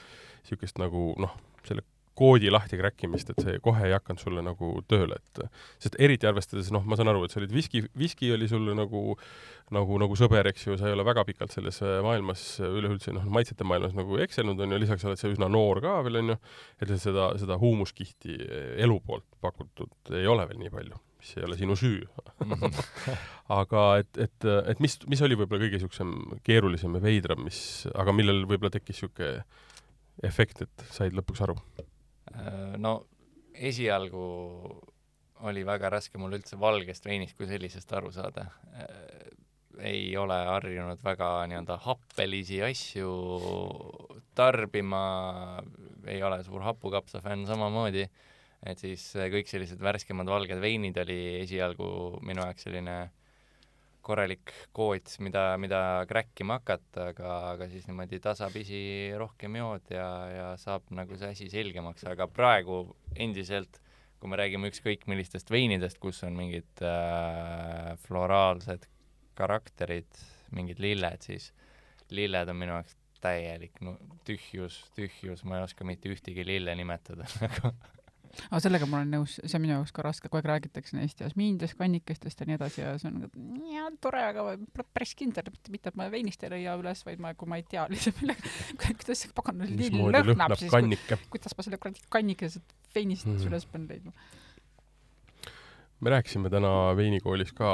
siukest 0.48 0.80
nagu 0.80 1.10
noh, 1.20 1.36
selle 1.68 1.84
koodi 2.18 2.52
lahti 2.54 2.80
kräkkimist, 2.80 3.30
et 3.34 3.44
see 3.44 3.60
kohe 3.64 3.86
ei 3.88 3.94
hakanud 3.96 4.24
sulle 4.24 4.44
nagu 4.46 4.72
tööle, 4.90 5.20
et 5.20 5.44
sest 5.84 6.00
eriti 6.02 6.30
arvestades, 6.30 6.72
noh, 6.74 6.86
ma 6.88 6.98
saan 6.98 7.14
aru, 7.14 7.26
et 7.26 7.34
sa 7.34 7.42
olid 7.42 7.54
viski, 7.54 7.84
viski 7.98 8.34
oli 8.36 8.50
sulle 8.50 8.76
nagu 8.78 9.18
nagu, 9.76 9.98
nagu 10.00 10.16
sõber, 10.18 10.48
eks 10.52 10.68
ju, 10.68 10.78
sa 10.80 10.88
ei 10.88 10.96
ole 10.96 11.04
väga 11.08 11.24
pikalt 11.28 11.54
selles 11.54 11.80
äh, 11.84 11.98
maailmas 12.06 12.44
üleüldse 12.64 13.14
noh, 13.16 13.26
maitsete 13.32 13.68
maailmas 13.68 13.96
nagu 13.98 14.20
ekselnud, 14.24 14.60
on 14.64 14.74
ju, 14.74 14.80
lisaks 14.84 15.04
oled 15.08 15.20
sa 15.20 15.32
üsna 15.32 15.50
noor 15.52 15.82
ka 15.84 15.98
veel, 16.06 16.22
on 16.22 16.34
ju, 16.34 16.38
et 16.84 16.94
seda, 17.02 17.32
seda 17.42 17.60
huumuskihti 17.62 18.38
elu 18.86 19.00
poolt 19.06 19.28
pakutud 19.44 20.16
ei 20.16 20.28
ole 20.30 20.48
veel 20.50 20.62
nii 20.64 20.72
palju, 20.74 21.02
mis 21.20 21.34
ei 21.36 21.48
ole 21.50 21.60
sinu 21.60 21.76
süü. 21.80 22.08
aga 23.60 23.84
et, 24.04 24.24
et, 24.28 24.50
et 24.74 24.84
mis, 24.84 24.98
mis 25.12 25.26
oli 25.28 25.40
võib-olla 25.40 25.66
kõige 25.66 25.80
niisugusem 25.82 26.16
keerulisem 26.48 26.96
ja 26.98 27.04
veidram, 27.04 27.44
mis, 27.48 27.60
aga 27.96 28.16
millel 28.16 28.46
võib-olla 28.48 28.74
tekkis 28.78 29.04
niisugune 29.04 29.44
efekt, 30.28 30.64
et 30.66 30.90
said 30.96 31.16
lõpuks 31.18 31.44
aru? 31.46 31.60
Äh, 32.38 32.78
no 32.78 33.00
esialgu 33.54 34.26
oli 35.48 35.64
väga 35.66 35.92
raske 35.94 36.18
mul 36.22 36.38
üldse 36.38 36.58
valgest 36.60 37.06
veinist 37.06 37.38
kui 37.38 37.50
sellisest 37.50 37.92
aru 37.94 38.12
saada. 38.14 38.48
ei 39.78 40.16
ole 40.18 40.34
harjunud 40.34 41.04
väga 41.06 41.46
nii-öelda 41.50 41.76
happelisi 41.84 42.64
asju 42.66 43.12
tarbima, 44.38 45.62
ei 46.10 46.24
ole 46.26 46.40
suur 46.44 46.64
hapukapsa 46.66 47.22
fänn 47.22 47.46
samamoodi, 47.46 48.08
et 48.66 48.82
siis 48.82 49.04
äh, 49.16 49.30
kõik 49.34 49.50
sellised 49.50 49.82
värskemad 49.82 50.30
valged 50.30 50.62
veinid 50.62 50.98
oli 51.04 51.20
esialgu 51.44 51.90
minu 52.26 52.42
jaoks 52.42 52.66
selline 52.66 52.98
korralik 54.08 54.54
koots, 54.76 55.20
mida, 55.24 55.50
mida 55.62 55.82
kräkkima 56.10 56.60
hakata, 56.62 57.10
aga, 57.14 57.34
aga 57.54 57.68
siis 57.72 57.88
niimoodi 57.90 58.20
tasapisi 58.24 58.82
rohkem 59.20 59.58
jood 59.60 59.92
ja, 59.94 60.08
ja 60.32 60.48
saab 60.62 60.88
nagu 60.96 61.18
see 61.20 61.34
asi 61.36 61.50
selgemaks, 61.52 62.08
aga 62.10 62.30
praegu 62.32 62.84
endiselt, 63.16 63.82
kui 64.18 64.32
me 64.32 64.40
räägime 64.40 64.72
ükskõik 64.72 65.06
millistest 65.12 65.52
veinidest, 65.54 66.00
kus 66.02 66.24
on 66.28 66.38
mingid 66.38 66.86
äh, 66.86 67.94
floraalsed 68.08 68.88
karakterid, 69.38 70.24
mingid 70.56 70.80
lilled, 70.82 71.28
siis 71.28 71.52
lilled 72.10 72.50
on 72.50 72.58
minu 72.58 72.78
jaoks 72.80 72.98
täielik 73.22 73.80
no, 73.82 73.96
tühjus, 74.28 74.80
tühjus, 74.96 75.44
ma 75.48 75.60
ei 75.60 75.66
oska 75.66 75.86
mitte 75.88 76.10
ühtegi 76.14 76.46
lille 76.46 76.74
nimetada 76.78 77.28
nagu 77.44 77.74
aga 78.50 78.60
sellega 78.64 78.86
ma 78.90 78.98
olen 79.02 79.12
nõus, 79.18 79.36
see 79.44 79.58
on 79.58 79.64
minu 79.64 79.74
jaoks 79.76 79.92
ka 79.96 80.04
raske, 80.06 80.30
kogu 80.30 80.40
aeg 80.42 80.50
räägitakse 80.52 80.98
neist 80.98 81.20
jasmiinidest, 81.24 81.78
kannikestest 81.80 82.40
ja 82.44 82.48
nii 82.50 82.58
edasi 82.60 82.82
ja 82.82 82.94
see 83.02 83.10
on 83.12 83.22
nagu 83.26 83.72
ja, 83.74 83.88
tore, 84.04 84.24
aga 84.30 84.44
ma 84.48 84.56
pole 84.74 84.88
päris 84.94 85.14
kindel, 85.20 85.52
mitte, 85.74 85.90
et 85.94 85.96
ma 86.00 86.10
veinist 86.14 86.44
ei 86.44 86.52
leia 86.56 86.76
üles, 86.80 87.04
vaid 87.08 87.20
ma, 87.24 87.34
kui 87.38 87.50
ma 87.52 87.60
ei 87.62 87.66
tea 87.70 87.86
lihtsalt 87.92 88.22
millega, 88.22 88.52
kuidas 89.04 89.24
see 89.26 89.32
pagan 89.38 89.64
lill 89.66 90.02
lõhnab, 90.18 90.56
siis 90.60 90.72
kannike? 90.74 91.20
kuidas 91.34 91.58
ma 91.58 91.68
selle 91.68 91.78
kuradi 91.82 92.04
kannikesed 92.14 92.76
veinist 92.96 93.26
Mhm. 93.28 93.38
mm. 93.42 93.48
üles 93.52 93.66
pean 93.72 93.88
leidma. 93.90 94.12
me 96.02 96.10
rääkisime 96.14 96.50
täna 96.54 96.72
veinikoolis 96.98 97.52
ka 97.58 97.72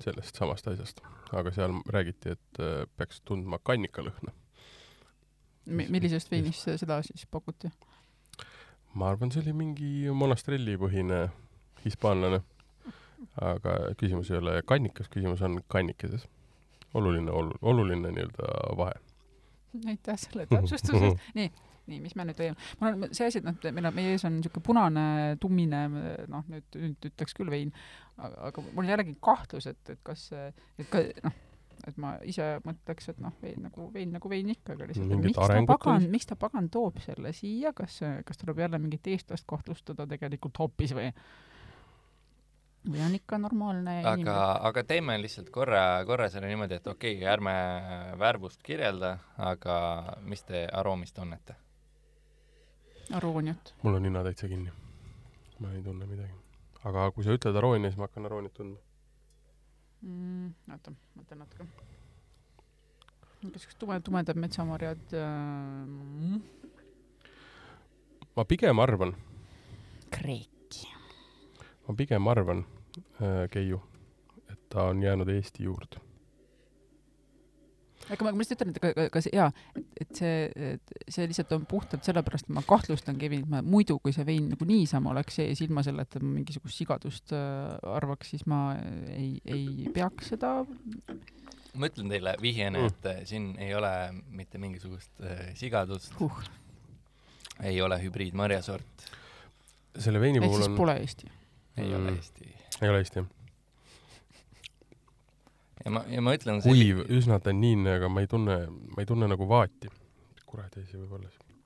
sellest 0.00 0.36
samast 0.40 0.66
asjast, 0.70 1.00
aga 1.36 1.50
seal 1.54 1.74
räägiti, 1.92 2.32
et 2.34 2.60
äh, 2.60 2.86
peaks 2.96 3.20
tundma 3.24 3.58
kannikalõhna. 3.62 4.32
millisest 5.66 6.30
veinist 6.32 6.64
se- 6.64 6.78
seda 6.80 7.02
siis 7.06 7.26
pakuti? 7.30 7.68
Ma 8.94 9.10
arvan, 9.10 9.30
see 9.32 9.42
oli 9.44 9.54
mingi 9.56 9.90
Monastrelli 10.14 10.76
põhine 10.80 11.28
hispaanlane. 11.84 12.42
aga 13.36 13.72
küsimus 14.00 14.30
ei 14.32 14.38
ole 14.38 14.60
kannikas, 14.66 15.08
küsimus 15.12 15.42
on 15.44 15.58
kannikeses. 15.68 16.26
oluline, 16.94 17.30
oluline 17.62 18.10
nii-öelda 18.10 18.76
vahe. 18.76 18.94
aitäh 19.86 20.18
selle 20.18 20.46
täpsustuse 20.46 21.04
eest. 21.06 21.28
nii, 21.38 21.50
nii, 21.86 22.00
mis 22.00 22.16
me 22.16 22.26
nüüd 22.26 22.38
teeme? 22.38 22.56
mul 22.80 22.96
on 22.96 23.14
see 23.14 23.28
asi, 23.28 23.38
et 23.42 23.46
noh, 23.46 23.58
meil 23.70 23.90
on, 23.90 23.94
meie 23.94 24.16
ees 24.16 24.24
on 24.26 24.38
niisugune 24.38 24.66
punane, 24.66 25.04
tummine, 25.40 25.84
noh, 26.32 26.48
nüüd, 26.50 26.80
nüüd 26.80 27.10
ütleks 27.12 27.36
küll 27.36 27.52
vein, 27.52 27.70
aga, 28.18 28.64
mul 28.72 28.84
on 28.84 28.90
jällegi 28.94 29.14
kahtlus, 29.22 29.68
et, 29.70 29.80
et 29.92 30.02
kas 30.06 30.26
et 30.34 30.88
ka 30.90 31.04
noh, 31.28 31.38
et 31.88 32.00
ma 32.00 32.14
ise 32.26 32.46
mõtleks, 32.64 33.10
et 33.12 33.20
noh, 33.22 33.34
vein 33.42 33.62
nagu 33.66 33.86
vein 33.94 34.10
nagu 34.16 34.32
vein 34.32 34.50
ikka, 34.52 34.74
aga 34.76 34.88
lihtsalt 34.90 35.14
miks 35.24 35.38
ta 35.38 35.60
pagan 35.68 36.08
miks 36.10 36.28
ta 36.30 36.36
pagan 36.40 36.68
toob 36.72 37.00
selle 37.04 37.32
siia, 37.36 37.72
kas, 37.76 38.00
kas 38.26 38.40
tuleb 38.40 38.64
jälle 38.64 38.80
mingit 38.82 39.06
eestlast 39.12 39.48
kahtlustada 39.48 40.06
tegelikult 40.10 40.60
hoopis 40.62 40.94
või 40.96 41.08
või 42.90 43.00
on 43.04 43.14
ikka 43.16 43.38
normaalne 43.38 43.98
aga 44.00 44.14
inimene?, 44.16 44.44
aga 44.70 44.84
teeme 44.88 45.16
lihtsalt 45.20 45.50
korra, 45.52 45.82
korra 46.08 46.30
selle 46.32 46.48
niimoodi, 46.48 46.78
et 46.80 46.86
okei 46.86 47.18
okay,, 47.18 47.28
ärme 47.32 47.56
värvust 48.20 48.62
kirjelda, 48.64 49.16
aga 49.50 49.76
mis 50.24 50.44
te 50.48 50.66
aroomist 50.72 51.16
tunnete? 51.16 51.56
arooniat. 53.12 53.74
mul 53.82 53.94
on 53.98 54.02
nina 54.02 54.22
täitsa 54.24 54.48
kinni. 54.48 54.72
ma 55.58 55.72
ei 55.72 55.82
tunne 55.82 56.06
midagi. 56.06 56.32
aga 56.84 57.10
kui 57.12 57.24
sa 57.24 57.34
ütled 57.36 57.56
aroonia, 57.56 57.90
siis 57.90 57.98
ma 57.98 58.08
hakkan 58.08 58.28
arooniat 58.30 58.54
tundma. 58.54 58.78
mm,. 60.02 60.54
oota, 60.72 60.92
mõtlen 61.18 61.42
natuke. 61.44 61.66
niisugused 63.42 63.78
tume, 63.80 64.00
tumedad 64.04 64.36
metsamarjad 64.36 65.14
äh,. 65.16 66.40
ma 68.36 68.44
pigem 68.44 68.78
arvan, 68.84 69.14
Kreeki. 70.10 70.86
ma 71.88 71.96
pigem 71.96 72.28
arvan 72.28 72.64
äh,, 73.20 73.48
Keiu, 73.50 73.82
et 74.48 74.60
ta 74.68 74.90
on 74.92 75.02
jäänud 75.02 75.28
Eesti 75.28 75.64
juurde. 75.64 76.09
Aga 78.10 78.24
ma, 78.26 78.32
ma 78.34 78.42
lihtsalt 78.42 78.62
ütlen, 78.64 78.74
et 78.74 78.80
ka- 78.82 78.92
ka- 78.96 79.08
kas 79.14 79.28
jaa, 79.32 79.48
et, 80.00 80.10
see, 80.18 80.36
et 80.74 80.94
see 81.08 81.26
lihtsalt 81.30 81.52
on 81.56 81.66
puhtalt 81.70 82.04
sellepärast, 82.06 82.48
et 82.48 82.54
ma 82.56 82.62
kahtlustan 82.66 83.18
Kevin, 83.20 83.44
et 83.46 83.50
ma 83.52 83.60
muidu, 83.62 83.98
kui 84.02 84.12
see 84.16 84.26
vein 84.26 84.48
nagu 84.54 84.66
niisama 84.68 85.12
oleks 85.14 85.38
sees, 85.40 85.60
ilma 85.66 85.84
selleta 85.86 86.20
ma 86.22 86.32
mingisugust 86.38 86.76
sigadust 86.82 87.32
äh, 87.36 87.76
arvaks, 87.96 88.32
siis 88.34 88.46
ma 88.50 88.74
ei, 89.14 89.36
ei 89.46 89.88
peaks 89.94 90.32
seda 90.34 90.56
ma 91.78 91.86
ütlen 91.86 92.10
teile 92.10 92.34
vihjena 92.42 92.80
Mm. 92.80 92.82
mm., 92.82 92.94
et 92.96 93.06
äh, 93.06 93.20
siin 93.30 93.50
ei 93.62 93.74
ole 93.78 93.90
mitte 94.34 94.58
mingisugust 94.58 95.20
äh, 95.22 95.52
sigadust, 95.54 96.12
huh.. 96.18 96.40
ei 97.62 97.78
ole 97.84 97.98
hübriidmarjasort, 98.02 99.04
selle 99.98 100.20
veini 100.22 100.40
puhul 100.42 100.58
siis 100.62 100.70
on, 100.72 100.76
pole 100.78 100.96
Eesti. 101.02 101.30
ei 101.76 101.86
Mm. 101.86 101.94
mm. 101.94 102.06
ole 102.08 102.16
Eesti. 102.16 102.54
ei 102.82 102.88
ole 102.90 102.98
Eesti 103.04 103.18
jah. 103.22 103.28
Ja 105.84 105.92
ma, 105.94 106.02
ja 106.10 106.22
ma 106.24 106.34
ütlen 106.36 106.60
kuiv, 106.64 107.04
üsna 107.12 107.40
tanniinne, 107.42 107.96
aga 108.00 108.10
ma 108.12 108.24
ei 108.24 108.30
tunne, 108.30 108.58
ma 108.94 109.02
ei 109.02 109.08
tunne 109.08 109.28
nagu 109.30 109.48
vaati. 109.48 109.90
kuradi 110.50 110.82
asi 110.84 110.98
võib 110.98 111.14
olla 111.18 111.30
siis. 111.30 111.56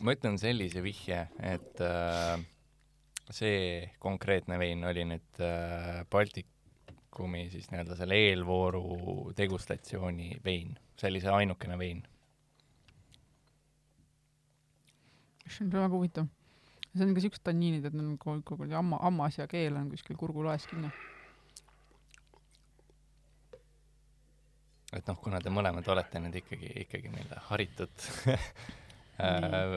ma 0.00 0.16
ütlen 0.16 0.38
sellise 0.40 0.82
vihje, 0.84 1.20
et 1.38 1.82
äh, 1.84 2.40
see 3.30 3.90
konkreetne 4.02 4.58
vein 4.60 4.84
oli 4.88 5.04
nüüd 5.08 5.42
äh, 5.44 6.02
Baltikumi 6.10 7.46
siis 7.52 7.70
nii-öelda 7.72 7.98
selle 8.00 8.18
eelvooru 8.28 9.32
degustatsiooni 9.38 10.40
vein, 10.44 10.74
see 10.98 11.12
oli 11.12 11.22
see 11.22 11.36
ainukene 11.42 11.78
vein. 11.78 12.02
see 15.46 15.66
on 15.66 15.72
väga 15.74 15.92
huvitav. 15.92 16.28
see 16.96 17.06
on 17.06 17.14
ka 17.14 17.22
siuksed 17.24 17.46
tanniinid, 17.46 17.86
et 17.86 17.94
neil 17.94 18.14
on 18.14 18.18
kogu 18.18 18.42
kogu 18.48 18.66
aeg 18.66 18.76
hamma, 18.80 18.98
hammas 19.04 19.38
ja 19.38 19.46
keel 19.46 19.76
on 19.78 19.90
kuskil 19.92 20.18
kurgulaes 20.18 20.66
kinni. 20.70 20.90
Et 24.92 25.08
noh, 25.08 25.18
kuna 25.22 25.40
te 25.40 25.52
mõlemad 25.52 25.88
olete 25.88 26.20
nüüd 26.20 26.36
ikkagi, 26.42 26.72
ikkagi 26.84 27.12
nii-öelda 27.12 27.40
haritud 27.48 28.06
äh, 29.24 29.76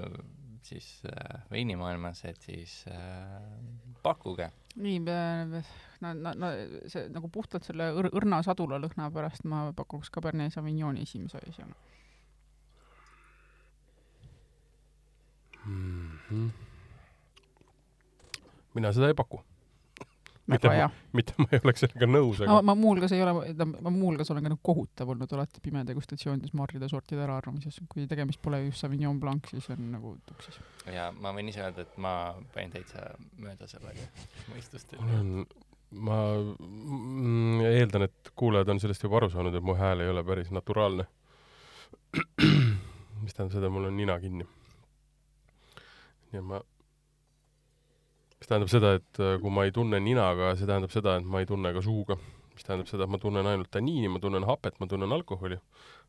siis 0.65 0.89
äh, 1.06 1.41
veinimaailmas, 1.51 2.23
et 2.25 2.41
siis 2.41 2.84
äh, 2.91 3.41
pakkuge. 4.04 4.49
nii, 4.75 4.99
no, 5.06 6.13
no, 6.13 6.34
no 6.36 6.51
see 6.91 7.08
nagu 7.13 7.30
puhtalt 7.32 7.67
selle 7.67 7.91
õr-, 7.95 8.12
õrna 8.17 8.41
sadula 8.45 8.80
lõhna 8.82 9.10
pärast 9.13 9.47
ma 9.47 9.69
pakuks 9.75 10.12
Cabernet 10.12 10.54
Sauvignoni 10.54 11.06
esimese 11.08 11.41
asjana. 11.49 11.75
Mhm. 15.65 16.49
mina 18.75 18.91
seda 18.93 19.08
ei 19.10 19.15
paku. 19.17 19.39
Mitte 20.47 20.69
ma- 20.69 20.89
mitte 21.17 21.34
ma 21.41 21.47
ei 21.51 21.60
oleks 21.63 21.81
sellega 21.81 22.05
nõus, 22.10 22.41
aga 22.45 22.60
ma 22.62 22.75
muuhulgas 22.77 23.13
ei 23.15 23.21
ole, 23.25 23.34
ma 23.65 23.89
muuhulgas 23.93 24.29
olen 24.29 24.45
ka 24.45 24.51
nagu 24.53 24.62
kohutav 24.69 25.10
olnud 25.15 25.31
alati 25.34 25.62
pime 25.65 25.81
degustatsioonides 25.88 26.53
marjade 26.53 26.89
sortide 26.91 27.23
äraarvamises, 27.25 27.79
kui 27.89 28.05
tegemist 28.10 28.41
pole 28.45 28.60
just 28.67 28.84
Sauvignon 28.84 29.19
Blanc, 29.19 29.49
siis 29.49 29.69
on 29.73 29.88
nagu 29.95 30.13
tuksis. 30.29 30.60
ja 30.93 31.08
ma 31.17 31.34
võin 31.34 31.49
ise 31.49 31.63
öelda, 31.65 31.88
et 31.88 31.97
ma 31.97 32.13
panin 32.53 32.75
täitsa 32.75 33.08
mööda 33.41 33.65
sellega 33.71 34.05
mõistust. 34.53 34.93
on, 35.01 35.47
ma 36.05 36.19
mm, 36.60 37.65
eeldan, 37.71 38.05
et 38.10 38.31
kuulajad 38.38 38.69
on 38.75 38.84
sellest 38.84 39.05
juba 39.08 39.17
aru 39.23 39.31
saanud, 39.34 39.58
et 39.58 39.65
mu 39.65 39.73
hääl 39.79 40.05
ei 40.05 40.13
ole 40.13 40.23
päris 40.27 40.53
naturaalne. 40.53 41.08
mis 43.23 43.34
tähendab 43.34 43.55
seda, 43.58 43.69
mul 43.73 43.89
on 43.89 43.97
nina 43.97 44.19
kinni. 44.21 44.45
nii 46.31 46.41
et 46.41 46.47
ma, 46.53 46.62
mis 48.39 48.49
tähendab 48.49 48.71
seda, 48.71 48.95
et 48.99 49.19
äh, 49.23 49.35
kui 49.41 49.53
ma 49.53 49.65
ei 49.65 49.73
tunne 49.75 49.99
ninaga, 50.03 50.53
see 50.59 50.67
tähendab 50.69 50.93
seda, 50.93 51.17
et 51.19 51.27
ma 51.27 51.41
ei 51.43 51.49
tunne 51.49 51.71
ka 51.75 51.83
suuga. 51.85 52.17
Mis 52.55 52.65
tähendab 52.65 52.89
seda, 52.89 53.05
et 53.05 53.11
ma 53.11 53.19
tunnen 53.21 53.47
ainult 53.51 53.69
tanniini, 53.73 54.09
ma 54.11 54.21
tunnen 54.23 54.47
hapet, 54.47 54.79
ma 54.79 54.87
tunnen 54.89 55.11
alkoholi, 55.15 55.57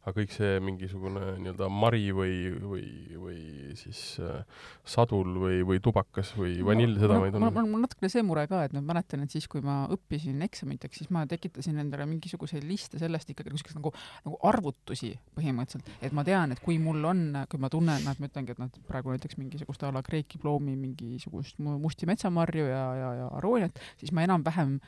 aga 0.07 0.15
kõik 0.21 0.31
see 0.31 0.59
mingisugune 0.63 1.33
nii-öelda 1.43 1.67
mari 1.73 2.13
või, 2.15 2.35
või, 2.63 2.85
või 3.19 3.39
siis 3.79 4.01
äh, 4.23 4.45
sadul 4.87 5.33
või, 5.43 5.57
või 5.67 5.81
tubakas 5.83 6.31
või 6.39 6.61
vanill, 6.67 6.95
seda 7.01 7.19
ma 7.19 7.27
ei 7.27 7.35
tunne. 7.35 7.51
mul 7.51 7.75
on 7.75 7.83
natukene 7.83 8.11
see 8.13 8.23
mure 8.27 8.45
ka, 8.51 8.61
et 8.69 8.77
ma 8.77 8.85
mäletan, 8.93 9.25
et 9.27 9.35
siis, 9.35 9.49
kui 9.51 9.65
ma 9.67 9.81
õppisin 9.97 10.39
eksamiteks, 10.47 11.03
siis 11.03 11.11
ma 11.15 11.25
tekitasin 11.27 11.83
endale 11.83 12.07
mingisuguseid 12.13 12.63
liste 12.69 13.01
sellest 13.03 13.35
ikkagi 13.35 13.51
niisugust 13.51 13.81
nagu, 13.81 13.91
nagu 14.29 14.39
arvutusi 14.47 15.11
põhimõtteliselt, 15.35 15.91
et 16.07 16.15
ma 16.15 16.23
tean, 16.29 16.55
et 16.55 16.63
kui 16.63 16.79
mul 16.83 17.03
on, 17.11 17.27
kui 17.51 17.63
ma 17.63 17.73
tunnen, 17.73 18.07
noh, 18.07 18.15
et 18.15 18.23
ma 18.23 18.31
ütlengi, 18.31 18.55
et 18.55 18.63
noh, 18.63 18.71
praegu 18.87 19.11
näiteks 19.17 19.41
mingisugust 19.43 19.83
a 19.83 19.91
la 19.91 20.05
Kreeki 20.07 20.39
ploomi 20.39 20.79
mingisugust 20.79 21.59
mu- 21.59 21.81
musti 21.83 22.07
metsamarju 22.07 22.71
ja, 22.71 22.87
ja, 23.01 23.13
ja 23.25 23.29
arooniat, 23.41 23.83
siis 23.99 24.15
ma 24.15 24.23
enam-vähem 24.23 24.79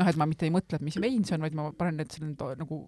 noh, 0.00 0.08
et 0.10 0.18
ma 0.18 0.26
mitte 0.26 0.46
ei 0.48 0.52
mõtle, 0.54 0.78
et 0.78 0.84
mis 0.86 0.98
vein 1.00 1.24
see 1.26 1.36
on, 1.36 1.44
vaid 1.46 1.56
ma 1.58 1.68
panen 1.78 2.00
need 2.00 2.12
selle 2.14 2.56
nagu 2.60 2.80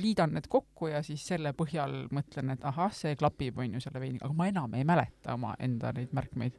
liidan 0.00 0.34
need 0.34 0.48
kokku 0.50 0.90
ja 0.90 1.02
siis 1.06 1.24
selle 1.30 1.52
põhjal 1.58 2.08
mõtlen, 2.14 2.52
et 2.54 2.66
ahah, 2.68 2.92
see 2.94 3.14
klapib, 3.18 3.60
on 3.62 3.78
ju, 3.78 3.82
selle 3.84 4.02
veiniga, 4.02 4.26
aga 4.26 4.38
ma 4.38 4.48
enam 4.50 4.76
ei 4.78 4.86
mäleta 4.88 5.36
oma 5.38 5.54
enda 5.62 5.92
neid 5.96 6.14
märkmeid. 6.16 6.58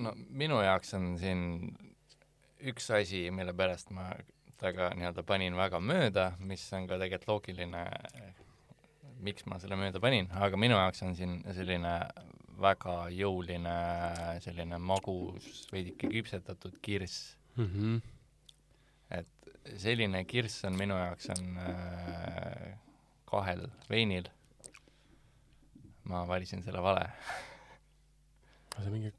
no 0.00 0.14
minu 0.16 0.60
jaoks 0.64 0.94
on 0.96 1.14
siin 1.20 1.42
üks 2.70 2.90
asi, 2.96 3.26
mille 3.34 3.52
pärast 3.56 3.92
ma 3.96 4.10
temaga 4.60 4.90
nii-öelda 4.96 5.24
panin 5.24 5.56
väga 5.56 5.80
mööda, 5.80 6.30
mis 6.44 6.64
on 6.76 6.86
ka 6.88 6.98
tegelikult 7.00 7.30
loogiline, 7.30 7.84
miks 9.24 9.46
ma 9.48 9.60
selle 9.60 9.76
mööda 9.80 10.00
panin, 10.00 10.28
aga 10.36 10.60
minu 10.60 10.76
jaoks 10.76 11.04
on 11.06 11.16
siin 11.16 11.40
selline 11.56 11.94
väga 12.60 12.94
jõuline 13.16 13.74
selline 14.44 14.78
magus, 14.84 15.66
veidike 15.72 16.10
küpsetatud 16.12 16.76
kirss. 16.84 17.36
Mm 17.56 17.66
-hmm. 17.66 18.00
Selline 19.76 20.24
kirss 20.24 20.64
on 20.64 20.76
minu 20.78 20.96
jaoks 20.98 21.30
on 21.34 21.56
äh, 21.62 22.78
kahel 23.30 23.66
veinil. 23.90 24.28
ma 26.04 26.26
valisin 26.28 26.62
selle 26.62 26.82
vale. 26.82 27.06
see 28.80 28.86
on 28.86 28.92
mingi 28.92 29.12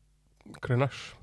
grenache. 0.61 1.17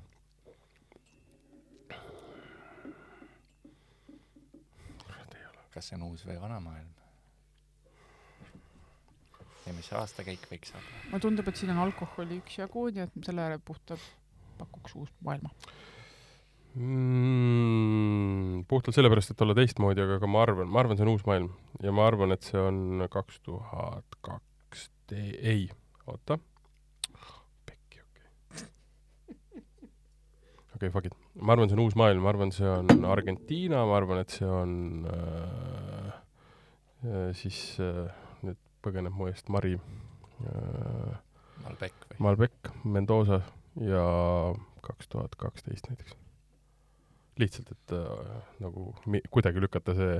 kas 5.73 5.91
see 5.91 5.95
on 5.99 6.07
uus 6.09 6.25
või 6.27 6.39
vana 6.41 6.57
maailm? 6.59 6.95
ja 9.67 9.73
mis 9.77 9.85
see 9.91 9.99
aastakäik 9.99 10.47
võiks 10.49 10.73
olla? 10.73 10.95
mulle 11.11 11.21
tundub, 11.27 11.51
et 11.51 11.59
siin 11.61 11.71
on 11.75 11.83
alkoholi 11.85 12.39
üksjagu, 12.41 12.87
nii 12.95 13.05
et 13.05 13.19
selle 13.27 13.45
järel 13.45 13.61
puhtalt 13.63 14.09
pakuks 14.59 14.95
uut 14.99 15.13
maailma. 15.23 15.51
mm,. 16.79 18.65
puhtalt 18.67 18.95
sellepärast, 18.95 19.33
et 19.33 19.41
olla 19.43 19.55
teistmoodi, 19.57 20.03
aga 20.03 20.19
ka 20.21 20.27
ma 20.31 20.43
arvan, 20.45 20.69
ma 20.71 20.79
arvan, 20.83 20.97
see 20.97 21.05
on 21.05 21.13
uus 21.13 21.25
maailm 21.27 21.49
ja 21.83 21.91
ma 21.95 22.07
arvan, 22.07 22.31
et 22.35 22.43
see 22.47 22.61
on 22.61 22.77
kaks 23.11 23.41
tuhat 23.45 24.19
kaks, 24.25 24.87
ei, 25.11 25.67
oota. 26.07 26.39
pekki, 27.67 28.01
okei. 28.05 28.29
okei 29.27 29.61
okay,, 30.75 30.89
fuck 30.95 31.05
it. 31.09 31.15
ma 31.35 31.55
arvan, 31.55 31.69
see 31.69 31.77
on 31.79 31.85
uus 31.85 31.97
maailm, 31.99 32.23
ma 32.23 32.29
arvan, 32.33 32.51
see 32.55 32.69
on 32.69 33.05
Argentiina, 33.11 33.83
ma 33.89 33.95
arvan, 33.99 34.23
et 34.23 34.37
see 34.39 34.47
on 34.47 34.71
äh, 35.11 36.11
äh, 37.03 37.29
siis 37.37 37.59
äh, 37.83 38.07
nüüd 38.45 38.59
põgeneb 38.85 39.13
mu 39.15 39.27
eest 39.27 39.51
Mari 39.51 39.75
äh, 39.75 41.13
Malbec 41.65 41.95
või? 42.07 42.23
Malbec, 42.23 42.73
Mendoza 42.87 43.43
ja 43.83 44.07
kaks 44.85 45.11
tuhat 45.11 45.35
kaksteist 45.39 45.91
näiteks. 45.91 46.15
lihtsalt, 47.39 47.73
et 47.75 47.95
äh, 47.95 48.35
nagu 48.63 48.91
mi- 49.07 49.23
kuidagi 49.31 49.63
lükata 49.63 49.95
see, 49.97 50.19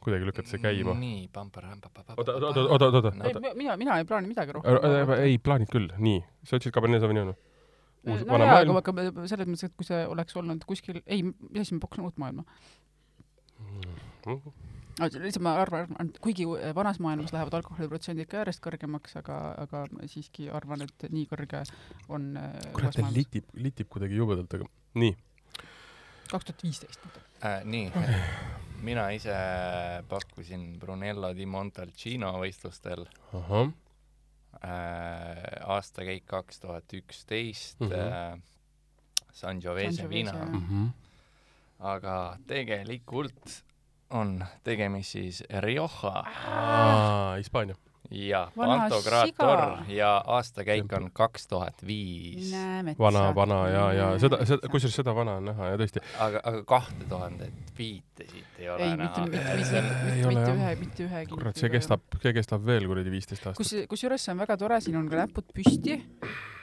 kuidagi 0.00 0.28
lükata 0.28 0.48
see 0.48 0.62
käima. 0.62 0.96
nii, 0.96 1.28
oota, 1.36 1.62
oota, 2.16 2.32
oota, 2.40 2.64
oota, 2.64 2.90
oota, 3.02 3.12
ei, 3.28 3.54
mina, 3.54 3.76
mina 3.80 4.00
ei 4.00 4.08
plaani 4.08 4.32
midagi 4.32 4.56
rohkem. 4.56 5.14
ei 5.20 5.38
plaanid 5.38 5.72
küll, 5.72 5.92
nii, 5.98 6.24
sa 6.44 6.56
ütlesid 6.56 6.76
Cabernet 6.76 7.04
Sauvignon 7.04 7.32
või? 7.32 7.38
uus, 8.06 8.24
no 8.24 8.32
vana 8.32 8.48
jaa, 8.48 8.54
maailm 8.54 8.80
aga, 8.80 8.94
selles 9.28 9.48
mõttes, 9.48 9.68
et 9.68 9.76
kui 9.76 9.88
see 9.88 10.00
oleks 10.08 10.36
olnud 10.40 10.64
kuskil, 10.68 11.00
ei, 11.04 11.22
mis 11.24 11.62
asi, 11.64 11.76
ma 11.76 11.84
pakkusin 11.84 12.06
uut 12.08 12.20
maailma. 12.20 12.44
mm.. 13.60 14.52
lihtsalt 15.04 15.44
ma 15.44 15.56
arvan, 15.60 15.92
et 16.04 16.20
kuigi 16.24 16.46
vanas 16.76 17.00
maailmas 17.04 17.34
lähevad 17.36 17.58
alkoholiprotsendid 17.60 18.28
ka 18.30 18.42
järjest 18.42 18.62
kõrgemaks, 18.64 19.16
aga, 19.20 19.40
aga 19.66 19.84
siiski 20.10 20.48
arvan, 20.52 20.86
et 20.86 21.10
nii 21.12 21.26
kõrge 21.30 21.64
on 22.08 22.32
äh, 22.40 22.54
kurat, 22.76 22.96
ta 22.96 23.12
litib, 23.14 23.48
litib 23.56 23.90
kuidagi 23.92 24.16
jubedalt, 24.20 24.60
aga 24.60 24.68
nii. 25.00 25.16
Kaks 26.30 26.44
tuhat 26.50 26.62
viisteist. 26.62 27.00
äh,. 27.44 27.60
nii, 27.64 27.92
mina 28.86 29.08
ise 29.12 29.34
pakkusin 30.08 30.78
Brunello 30.80 31.32
di 31.36 31.46
Montalcino 31.46 32.32
võistlustel 32.40 33.04
ahah, 33.34 33.68
äh, 34.64 35.68
aastakäik 35.68 36.24
kaks 36.26 36.60
tuhat 36.60 36.92
üksteist 37.00 37.80
Mhm. 37.80 37.92
äh, 37.92 38.38
Sangiovese 39.32 39.96
Sangiovese, 40.02 40.08
viina 40.10 40.32
jah. 40.32 40.48
Mhm. 40.48 40.86
aga 41.80 42.36
tegelikult 42.46 43.62
on 44.10 44.44
tegemist 44.64 45.10
siis 45.14 45.42
Rioja 45.62 46.24
Hispaania. 47.38 47.74
Ja 48.10 48.50
Vana 48.56 48.76
Pantokrator 48.78 49.26
siga. 49.26 49.84
ja 49.88 50.24
aastakäik 50.26 50.92
on 50.92 51.10
kaks 51.12 51.46
tuhat 51.46 51.86
viis. 51.86 52.52
vana, 52.98 53.34
vana 53.34 53.68
ja, 53.68 53.92
ja 53.92 54.18
seda, 54.18 54.44
seda, 54.44 54.68
kusjuures 54.68 54.96
seda 54.96 55.14
vana 55.14 55.38
on 55.38 55.50
näha 55.50 55.74
ja 55.74 55.80
tõesti, 55.80 56.02
aga, 56.18 56.42
aga 56.44 56.64
kahte 56.64 57.06
tuhandet 57.08 57.69
viite 57.80 58.26
siit 58.28 58.58
ei 58.60 58.68
ole 58.68 58.84
ei, 58.84 58.96
näha. 59.00 59.24
mitte, 59.24 59.40
mitte, 59.56 59.80
mitte, 59.80 60.28
mitte 60.28 60.52
ühe, 60.52 60.70
mitte 60.80 61.06
ühegi. 61.06 61.30
kurat, 61.32 61.56
see 61.60 61.70
kestab, 61.72 62.04
see 62.22 62.34
kestab 62.36 62.66
veel 62.68 62.86
kuradi 62.90 63.12
viisteist 63.14 63.46
aastat. 63.48 63.60
kus, 63.62 63.72
kusjuures 63.90 64.26
see 64.26 64.34
on 64.34 64.42
väga 64.44 64.56
tore, 64.60 64.80
siin 64.84 64.98
on 65.00 65.08
ka 65.10 65.22
näpud 65.22 65.48
püsti, 65.56 65.96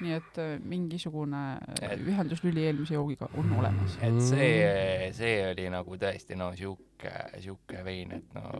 nii 0.04 0.16
et 0.20 0.40
äh, 0.44 0.54
mingisugune 0.62 1.44
äh, 1.58 1.96
Et- 1.96 2.06
ühenduslüli 2.14 2.68
eelmise 2.70 2.98
joogiga 2.98 3.32
on 3.38 3.52
olemas. 3.58 3.98
et 4.06 4.22
see, 4.30 5.10
see 5.18 5.36
oli 5.50 5.68
nagu 5.74 5.98
tõesti 6.00 6.38
no 6.40 6.52
sihuke, 6.58 7.14
sihuke 7.42 7.84
vein, 7.88 8.14
et 8.22 8.38
no, 8.38 8.54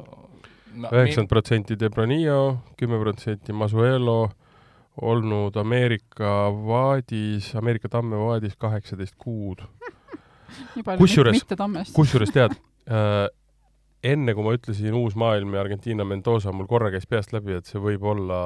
üheksakümmend 0.90 1.32
protsenti 1.32 1.78
Tempranillo, 1.80 2.60
kümme 2.78 3.00
protsenti 3.02 3.54
Masuelo, 3.54 4.20
olnud 5.02 5.56
Ameerika 5.62 6.50
vaadis, 6.66 7.52
Ameerika 7.56 7.90
tamme 7.90 8.18
vaadis 8.18 8.56
kaheksateist 8.58 9.16
kuud. 9.22 9.62
Kusjuures- 11.00 11.94
kusjuures 11.96 12.34
tead 12.36 12.56
äh,, 12.92 13.28
enne 14.08 14.36
kui 14.38 14.46
ma 14.46 14.56
ütlesin 14.58 14.96
Uus 14.98 15.18
maailm 15.20 15.56
ja 15.56 15.64
Argentiina 15.64 16.06
Mendoza, 16.08 16.54
mul 16.56 16.70
korra 16.70 16.92
käis 16.94 17.08
peast 17.10 17.34
läbi, 17.36 17.58
et 17.58 17.70
see 17.70 17.82
võib 17.82 18.06
olla 18.08 18.42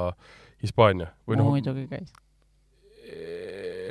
Hispaania 0.62 1.12
või 1.28 1.40
noh, 1.40 1.50
muidugi 1.52 1.86
käis. 1.90 2.12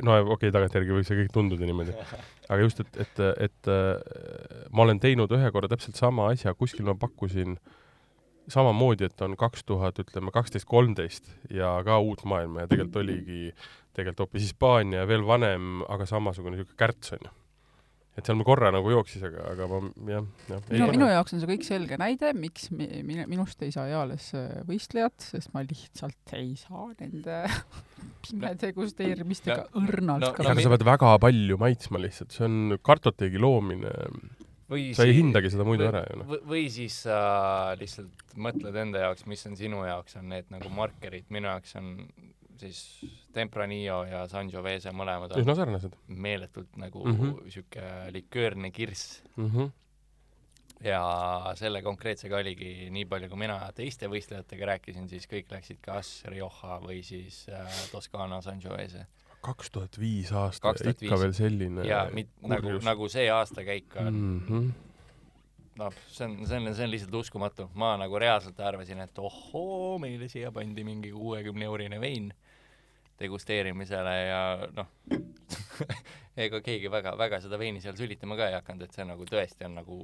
no 0.05 0.15
okei 0.17 0.34
okay,, 0.38 0.55
tagantjärgi 0.55 0.95
võiks 0.97 1.11
see 1.11 1.19
kõik 1.22 1.36
tunduda 1.36 1.67
niimoodi, 1.67 1.93
aga 2.47 2.61
just, 2.63 2.82
et, 2.84 3.03
et, 3.05 3.22
et 3.49 3.72
äh, 3.72 4.65
ma 4.72 4.88
olen 4.88 5.01
teinud 5.03 5.32
ühe 5.38 5.53
korra 5.53 5.69
täpselt 5.72 5.99
sama 5.99 6.32
asja, 6.32 6.55
kuskil 6.57 6.88
ma 6.88 6.97
pakkusin 6.99 7.59
samamoodi, 8.51 9.07
et 9.07 9.22
on 9.22 9.36
kaks 9.39 9.63
tuhat, 9.67 9.99
ütleme 10.01 10.34
kaksteist, 10.34 10.67
kolmteist 10.67 11.30
ja 11.53 11.76
ka 11.86 11.99
uut 12.01 12.26
maailma 12.28 12.65
ja 12.65 12.72
tegelikult 12.72 13.03
oligi 13.03 13.51
tegelikult 13.95 14.26
hoopis 14.26 14.47
Hispaania 14.47 15.05
veel 15.07 15.24
vanem, 15.28 15.84
aga 15.91 16.07
samasugune 16.09 16.57
niisugune 16.57 16.80
kärts 16.80 17.15
onju. 17.17 17.32
Et 18.18 18.26
seal 18.28 18.36
mul 18.36 18.45
korra 18.47 18.72
nagu 18.76 18.89
jooksis, 18.91 19.22
aga, 19.24 19.45
aga 19.53 19.68
ma 19.72 19.80
jah, 20.12 20.26
jah. 20.49 20.64
minu, 20.70 20.88
minu 20.91 21.07
jaoks 21.07 21.34
on 21.38 21.39
see 21.43 21.49
kõik 21.53 21.64
selge 21.68 21.97
näide, 22.01 22.34
miks 22.36 22.68
mi- 22.76 23.01
mine- 23.07 23.28
minust 23.32 23.62
ei 23.64 23.72
saa 23.72 23.88
eales 23.88 24.34
äh, 24.36 24.62
võistlejat, 24.68 25.16
sest 25.32 25.53
ma 25.55 25.64
lihtsalt 25.64 26.34
ei 26.36 26.51
saa 26.59 26.89
nende 26.99 27.38
pimedegusteerimistega 28.28 29.66
õrnalt 29.80 30.26
no- 30.26 30.34
ka 30.36 30.43
aga 30.51 30.64
sa 30.66 30.72
pead 30.76 30.86
väga 30.88 31.14
palju 31.24 31.57
maitsma 31.62 32.01
lihtsalt, 32.03 32.36
see 32.36 32.45
on 32.47 32.78
kartoteegi 32.84 33.39
loomine, 33.41 33.91
või 34.72 34.91
sa 34.95 35.03
ei 35.07 35.12
siis- 35.14 35.22
hindagi 35.22 35.51
seda 35.53 35.66
muidu 35.68 35.84
või- 35.88 35.91
ära 35.93 36.03
ju 36.09 36.20
noh. 36.22 36.36
või, 36.51 36.66
siis 36.72 36.99
sa 37.07 37.18
lihtsalt 37.80 38.36
mõtled 38.36 38.76
enda 38.86 39.05
jaoks, 39.07 39.26
mis 39.28 39.45
on 39.49 39.55
sinu 39.59 39.86
jaoks, 39.88 40.16
on 40.20 40.30
need 40.32 40.51
nagu 40.53 40.70
markerid, 40.76 41.26
minu 41.34 41.47
jaoks 41.51 41.76
on 41.80 41.93
siis 42.62 42.82
Tempranillo 43.34 44.03
ja 44.09 44.24
Sangiovese 44.32 44.93
mõlemad 44.95 45.36
on 45.36 45.43
üsna 45.43 45.57
sarnased 45.57 45.97
meeletult 46.07 46.78
nagu 46.78 47.05
Mhm. 47.05 47.26
mm 47.26 47.38
-hmm. 47.38 48.12
liköörne 48.14 48.72
kirss 48.72 49.24
mm. 49.36 49.49
-hmm. 49.49 49.72
ja 50.84 51.03
selle 51.55 51.82
konkreetsega 51.82 52.38
oligi 52.38 52.89
nii 52.89 53.05
palju, 53.05 53.30
kui 53.30 53.38
mina 53.38 53.72
teiste 53.76 54.07
võistlejatega 54.07 54.66
rääkisin, 54.66 55.09
siis 55.09 55.28
kõik 55.28 55.51
läksid 55.51 55.78
kas 55.82 56.24
Rioja 56.26 56.80
või 56.84 57.03
siis 57.03 57.47
äh, 57.49 57.89
Toscana 57.91 58.41
Sangiovese 58.41 59.05
kaks 59.41 59.72
tuhat 59.72 59.99
viis 59.99 60.32
aasta, 60.32 60.68
2005. 60.70 61.05
ikka 61.05 61.20
veel 61.20 61.34
selline 61.34 61.86
ja 61.88 62.05
mit, 62.14 62.30
nagu, 62.45 62.78
nagu 62.86 63.09
see 63.12 63.28
aastakäik 63.34 63.95
on 64.01 64.14
mm. 64.14 64.41
-hmm. 64.47 64.72
noh, 65.82 65.97
see 66.07 66.28
on, 66.28 66.38
see 66.47 66.57
on, 66.57 66.76
see 66.76 66.86
on 66.86 66.91
lihtsalt 66.91 67.18
uskumatu. 67.24 67.70
ma 67.74 67.95
nagu 67.97 68.20
reaalselt 68.20 68.59
arvasin, 68.59 68.99
et 68.99 69.20
ohoo, 69.20 69.97
meile 69.99 70.30
siia 70.30 70.51
pandi 70.51 70.84
mingi 70.84 71.12
kuuekümne 71.12 71.66
eurine 71.66 72.01
vein 72.01 72.34
degusteerimisele 73.22 74.15
ja 74.28 74.41
noh, 74.78 74.89
ega 76.45 76.61
keegi 76.65 76.89
väga, 76.91 77.13
väga 77.19 77.39
seda 77.43 77.59
veini 77.61 77.82
seal 77.84 77.97
sülitama 77.99 78.38
ka 78.39 78.49
ei 78.49 78.57
hakanud, 78.59 78.86
et 78.88 78.95
see 78.97 79.05
nagu 79.07 79.26
tõesti 79.30 79.67
on 79.67 79.78
nagu 79.82 79.99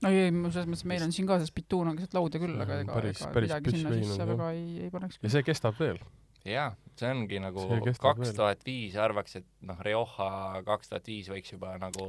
no 0.00 0.12
ei, 0.12 0.30
selles 0.32 0.68
mõttes, 0.70 0.86
meil 0.88 1.04
on 1.04 1.12
siin 1.16 1.28
ka 1.28 1.38
see 1.40 1.50
spituun 1.50 1.90
on 1.92 1.98
keset 1.98 2.14
lauda 2.16 2.40
küll, 2.42 2.56
aga 2.56 2.80
Mhm, 2.80 2.88
ega, 2.88 3.12
ega 3.12 3.44
midagi 3.44 3.76
sinna 3.76 3.94
sisse 3.98 4.26
väga 4.32 4.50
ei, 4.56 4.66
ei 4.86 4.90
paneks 4.94 5.20
ja 5.22 5.32
see 5.36 5.44
kestab 5.46 5.76
veel. 5.80 6.00
jaa, 6.48 6.70
see 6.96 7.10
ongi 7.12 7.40
nagu 7.42 7.66
kaks 8.00 8.32
tuhat 8.38 8.64
viis 8.64 8.96
arvaks, 8.96 9.36
et 9.42 9.48
noh, 9.68 9.76
Rioja 9.84 10.62
kaks 10.64 10.92
tuhat 10.94 11.10
viis 11.12 11.28
võiks 11.32 11.52
juba 11.52 11.74
nagu 11.82 12.06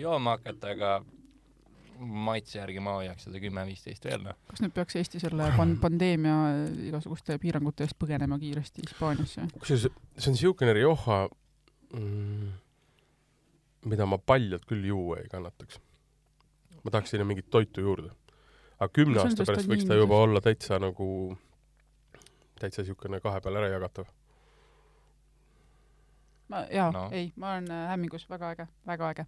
jooma 0.00 0.38
hakata, 0.38 0.74
aga 0.74 0.94
maitse 2.00 2.58
järgi 2.58 2.80
ma 2.82 2.96
hoiaks 2.98 3.26
seda 3.26 3.40
kümme-viisteist 3.42 4.06
veel 4.08 4.22
noh. 4.24 4.38
kas 4.50 4.62
nüüd 4.64 4.72
peaks 4.76 4.96
Eesti 5.00 5.20
selle 5.22 5.50
pan-, 5.56 5.76
pandeemia 5.82 6.36
igasuguste 6.88 7.36
piirangute 7.42 7.84
eest 7.86 7.98
põgenema 8.00 8.38
kiiresti 8.40 8.86
Hispaaniasse? 8.86 9.46
kusjuures 9.58 9.86
see 9.86 10.30
on 10.30 10.36
niisugune 10.36 10.74
Rioja 10.76 11.20
mm,, 11.92 12.48
mida 13.92 14.08
ma 14.08 14.18
paljalt 14.18 14.64
küll 14.68 14.86
juua 14.88 15.20
ei 15.20 15.28
kannataks. 15.32 15.80
ma 16.84 16.90
tahaks 16.94 17.14
sinna 17.14 17.28
mingit 17.28 17.50
toitu 17.50 17.84
juurde. 17.84 18.10
aga 18.78 18.90
kümne 18.92 19.20
aasta 19.22 19.44
pärast 19.44 19.68
võiks 19.70 19.88
ta 19.88 19.98
juba 19.98 20.22
olla 20.24 20.40
täitsa 20.44 20.80
nagu, 20.80 21.10
täitsa 22.60 22.82
niisugune 22.82 23.20
kahe 23.20 23.40
peale 23.44 23.62
ära 23.64 23.74
jagatav. 23.76 24.08
ma, 26.50 26.64
jaa 26.74 26.88
No. 26.94 27.04
ei, 27.14 27.28
ma 27.38 27.52
olen 27.54 27.68
äh, 27.70 27.84
hämmingus, 27.92 28.24
väga 28.30 28.50
äge, 28.56 28.66
väga 28.86 29.10
äge. 29.14 29.24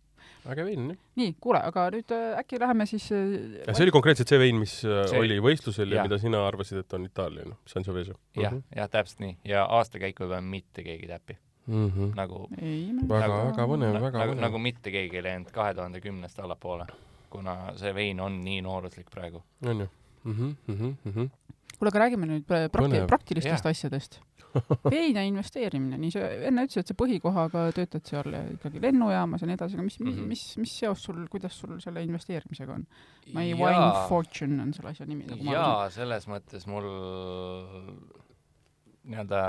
äge 0.53 0.65
vein 0.67 0.89
jah. 0.91 0.99
nii, 1.21 1.35
kuule, 1.41 1.61
aga 1.69 1.85
nüüd 1.95 2.11
äh, 2.17 2.39
äkki 2.41 2.59
läheme 2.63 2.87
siis 2.91 3.07
äh, 3.15 3.63
ja 3.67 3.75
see 3.75 3.87
oli 3.87 3.95
konkreetselt 3.95 4.29
see 4.33 4.39
vein, 4.43 4.59
mis 4.61 4.75
äh, 4.85 5.05
See- 5.11 5.21
oli 5.23 5.39
võistlusel 5.45 5.91
ja 5.95 6.01
jah. 6.01 6.09
mida 6.09 6.19
sina 6.23 6.43
arvasid, 6.49 6.83
et 6.83 6.93
on 6.99 7.07
Itaalia, 7.07 7.47
noh, 7.53 7.59
Sangiovese 7.71 8.15
jah, 8.39 8.59
jah, 8.77 8.91
täpselt 8.91 9.23
nii. 9.25 9.37
ja 9.55 9.65
aastakäiku 9.79 10.27
ei 10.27 10.35
pane 10.35 10.47
mitte 10.57 10.83
keegi 10.87 11.07
täppi. 11.11 11.39
mm. 11.67 11.89
-hmm. 11.91 12.13
nagu 12.19 12.49
ei, 12.61 12.91
väga 13.09 13.27
Nagu-, 13.29 13.47
väga 13.53 13.67
põnev, 13.75 14.01
väga 14.03 14.19
nagu, 14.19 14.33
põnev 14.35 14.41
nagu. 14.49 14.59
mitte 14.59 14.91
keegi 14.91 15.17
ei 15.17 15.23
läinud 15.31 15.51
kahe 15.55 15.75
tuhande 15.75 16.01
kümnest 16.01 16.39
allapoole, 16.43 16.87
kuna 17.31 17.57
see 17.77 17.95
vein 17.95 18.21
on 18.21 18.41
nii 18.45 18.61
nooruslik 18.67 19.11
praegu. 19.11 19.43
on 19.67 19.81
ju? 19.87 19.89
Kuule, 21.83 21.91
aga 21.91 22.05
räägime 22.05 22.29
nüüd 22.31 22.45
pra- 22.47 22.69
prakti- 22.71 23.07
praktilistest 23.11 23.65
Jah. 23.65 23.73
asjadest. 23.75 24.21
vein 24.93 25.17
ja 25.17 25.23
investeerimine, 25.25 25.97
nii 25.99 26.13
sa 26.13 26.27
enne 26.47 26.67
ütlesid, 26.67 26.85
et 26.85 26.91
sa 26.93 26.95
põhikohaga 26.95 27.65
töötad 27.75 28.05
seal 28.07 28.37
ikkagi 28.53 28.83
lennujaamas 28.85 29.43
ja 29.43 29.49
nii 29.49 29.57
edasi, 29.57 29.79
aga 29.79 29.87
mis 29.87 29.97
mm. 29.99 30.13
-hmm. 30.13 30.29
mis, 30.29 30.43
mis 30.61 30.75
seos 30.83 31.03
sul, 31.09 31.23
kuidas 31.33 31.57
sul 31.59 31.81
selle 31.81 32.05
investeerimisega 32.05 32.77
on? 32.77 32.87
My 33.33 33.49
Wine 33.57 34.07
Fortune 34.11 34.61
on 34.63 34.75
selle 34.77 34.93
asja 34.93 35.07
nimi, 35.09 35.27
nagu 35.27 35.43
ma 35.43 35.57
jaa, 35.57 35.91
selles 35.91 36.29
mõttes 36.31 36.69
mul 36.71 36.87
nii-öelda 39.09 39.43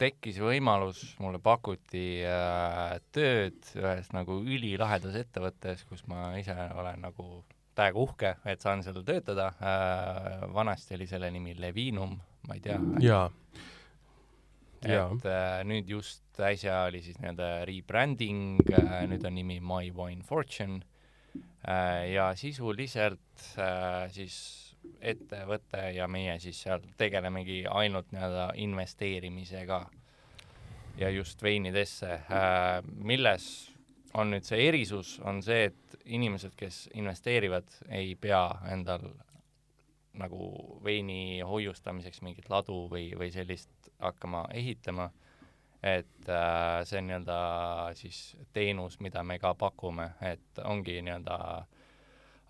tekkis 0.00 0.38
võimalus, 0.40 1.02
mulle 1.20 1.40
pakuti 1.42 2.20
äh, 2.24 3.00
tööd 3.16 3.58
ühes 3.80 4.12
nagu 4.16 4.38
ülilahedas 4.44 5.16
ettevõttes, 5.24 5.82
kus 5.88 6.06
ma 6.06 6.36
ise 6.40 6.54
olen 6.54 7.02
nagu 7.04 7.42
täiega 7.78 8.02
uhke, 8.02 8.34
et 8.48 8.62
saan 8.62 8.82
seal 8.84 9.02
töötada 9.06 9.50
äh,. 9.60 10.46
vanasti 10.54 10.96
oli 10.98 11.06
selle 11.10 11.30
nimi 11.30 11.54
Levinum, 11.58 12.16
ma 12.48 12.56
ei 12.56 12.64
tea, 12.64 12.78
jaa. 13.02 13.26
et 14.80 15.26
äh, 15.28 15.60
nüüd 15.68 15.90
just 15.90 16.40
äsja 16.40 16.86
oli 16.88 17.02
siis 17.04 17.18
nii-öelda 17.20 17.50
rebranding 17.68 18.60
äh,, 18.72 19.04
nüüd 19.10 19.26
on 19.28 19.36
nimi 19.36 19.60
My 19.60 19.92
Wine 19.96 20.24
Fortune 20.26 20.80
äh, 21.68 22.10
ja 22.14 22.30
sisuliselt 22.36 23.46
äh, 23.58 24.08
siis 24.12 24.40
ettevõte 25.00 25.90
ja 25.92 26.06
meie 26.08 26.38
siis 26.40 26.62
seal 26.64 26.80
tegelemegi 26.98 27.64
ainult 27.68 28.12
nii-öelda 28.14 28.52
investeerimisega 28.64 29.82
ja 31.00 31.10
just 31.12 31.42
veinidesse 31.42 32.14
äh,, 32.24 32.80
milles 32.96 33.70
on 34.14 34.32
nüüd 34.34 34.46
see 34.46 34.66
erisus, 34.68 35.18
on 35.26 35.42
see, 35.44 35.68
et 35.70 35.96
inimesed, 36.10 36.54
kes 36.58 36.88
investeerivad, 36.98 37.68
ei 37.94 38.14
pea 38.20 38.42
endal 38.72 39.06
nagu 40.20 40.46
veini 40.84 41.40
hoiustamiseks 41.46 42.22
mingit 42.26 42.48
ladu 42.50 42.86
või, 42.90 43.10
või 43.18 43.30
sellist 43.30 43.90
hakkama 44.02 44.46
ehitama, 44.56 45.10
et 45.86 46.28
äh, 46.28 46.80
see 46.88 46.98
on 47.00 47.06
nii-öelda 47.08 47.36
siis 47.96 48.18
teenus, 48.52 48.98
mida 49.00 49.22
me 49.24 49.38
ka 49.40 49.54
pakume, 49.54 50.10
et 50.26 50.62
ongi 50.64 50.98
nii-öelda 51.00 51.38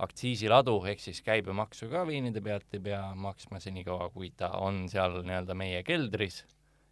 aktsiisiladu 0.00 0.78
ehk 0.88 1.02
siis 1.04 1.20
käibemaksu 1.22 1.90
ka 1.92 2.06
veinide 2.08 2.40
pealt 2.40 2.72
ei 2.74 2.80
pea 2.88 3.02
maksma 3.14 3.60
senikaua, 3.60 4.08
kui 4.14 4.32
ta 4.36 4.54
on 4.64 4.86
seal 4.88 5.20
nii-öelda 5.20 5.54
meie 5.58 5.84
keldris 5.84 6.40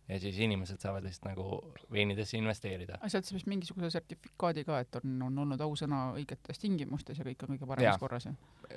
ja 0.09 0.19
siis 0.21 0.39
inimesed 0.41 0.81
saavad 0.81 1.05
lihtsalt 1.05 1.29
nagu 1.33 1.49
veinidesse 1.93 2.39
investeerida. 2.39 2.99
saad 3.07 3.27
sa 3.27 3.37
vist 3.37 3.49
mingisuguse 3.51 3.91
sertifikaadi 3.93 4.65
ka, 4.69 4.81
et 4.85 5.01
on, 5.03 5.19
on 5.29 5.43
olnud 5.45 5.61
ausõna 5.65 6.09
õigetes 6.17 6.61
tingimustes 6.63 7.21
ja 7.21 7.27
kõik 7.29 7.45
on 7.45 7.55
kõige 7.55 7.69
paremas 7.69 8.01
korras? 8.01 8.29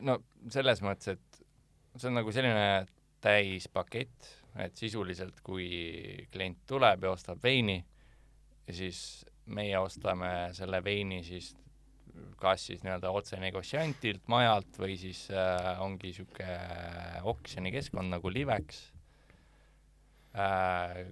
no 0.01 0.19
selles 0.49 0.83
mõttes, 0.85 1.15
et 1.15 1.41
see 1.95 2.11
on 2.11 2.19
nagu 2.19 2.35
selline 2.35 2.85
täispakett, 3.21 4.29
et 4.59 4.77
sisuliselt 4.77 5.39
kui 5.45 5.69
klient 6.33 6.63
tuleb 6.67 7.07
ja 7.07 7.15
ostab 7.15 7.43
veini 7.43 7.79
ja 8.67 8.75
siis 8.75 9.25
meie 9.51 9.77
ostame 9.79 10.51
selle 10.57 10.83
veini 10.83 11.21
siis 11.23 11.53
kas 12.41 12.65
siis 12.67 12.81
nii-öelda 12.83 13.11
otse 13.15 13.37
negotsiantilt 13.39 14.25
majalt 14.31 14.79
või 14.81 14.97
siis 14.99 15.29
äh, 15.31 15.79
ongi 15.79 16.11
niisugune 16.11 16.57
oksjonikeskkond 17.31 18.11
nagu 18.11 18.33
Livex 18.33 18.81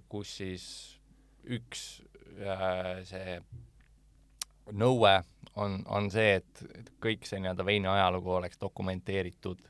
kus 0.09 0.37
siis 0.39 0.65
üks 1.49 2.01
äh, 2.43 3.01
see 3.07 3.39
nõue 4.77 5.15
on, 5.59 5.79
on 5.89 6.09
see, 6.13 6.39
et 6.39 6.91
kõik 7.03 7.25
see 7.27 7.41
nii-öelda 7.41 7.65
veini 7.65 7.89
ajalugu 7.91 8.35
oleks 8.37 8.59
dokumenteeritud, 8.61 9.63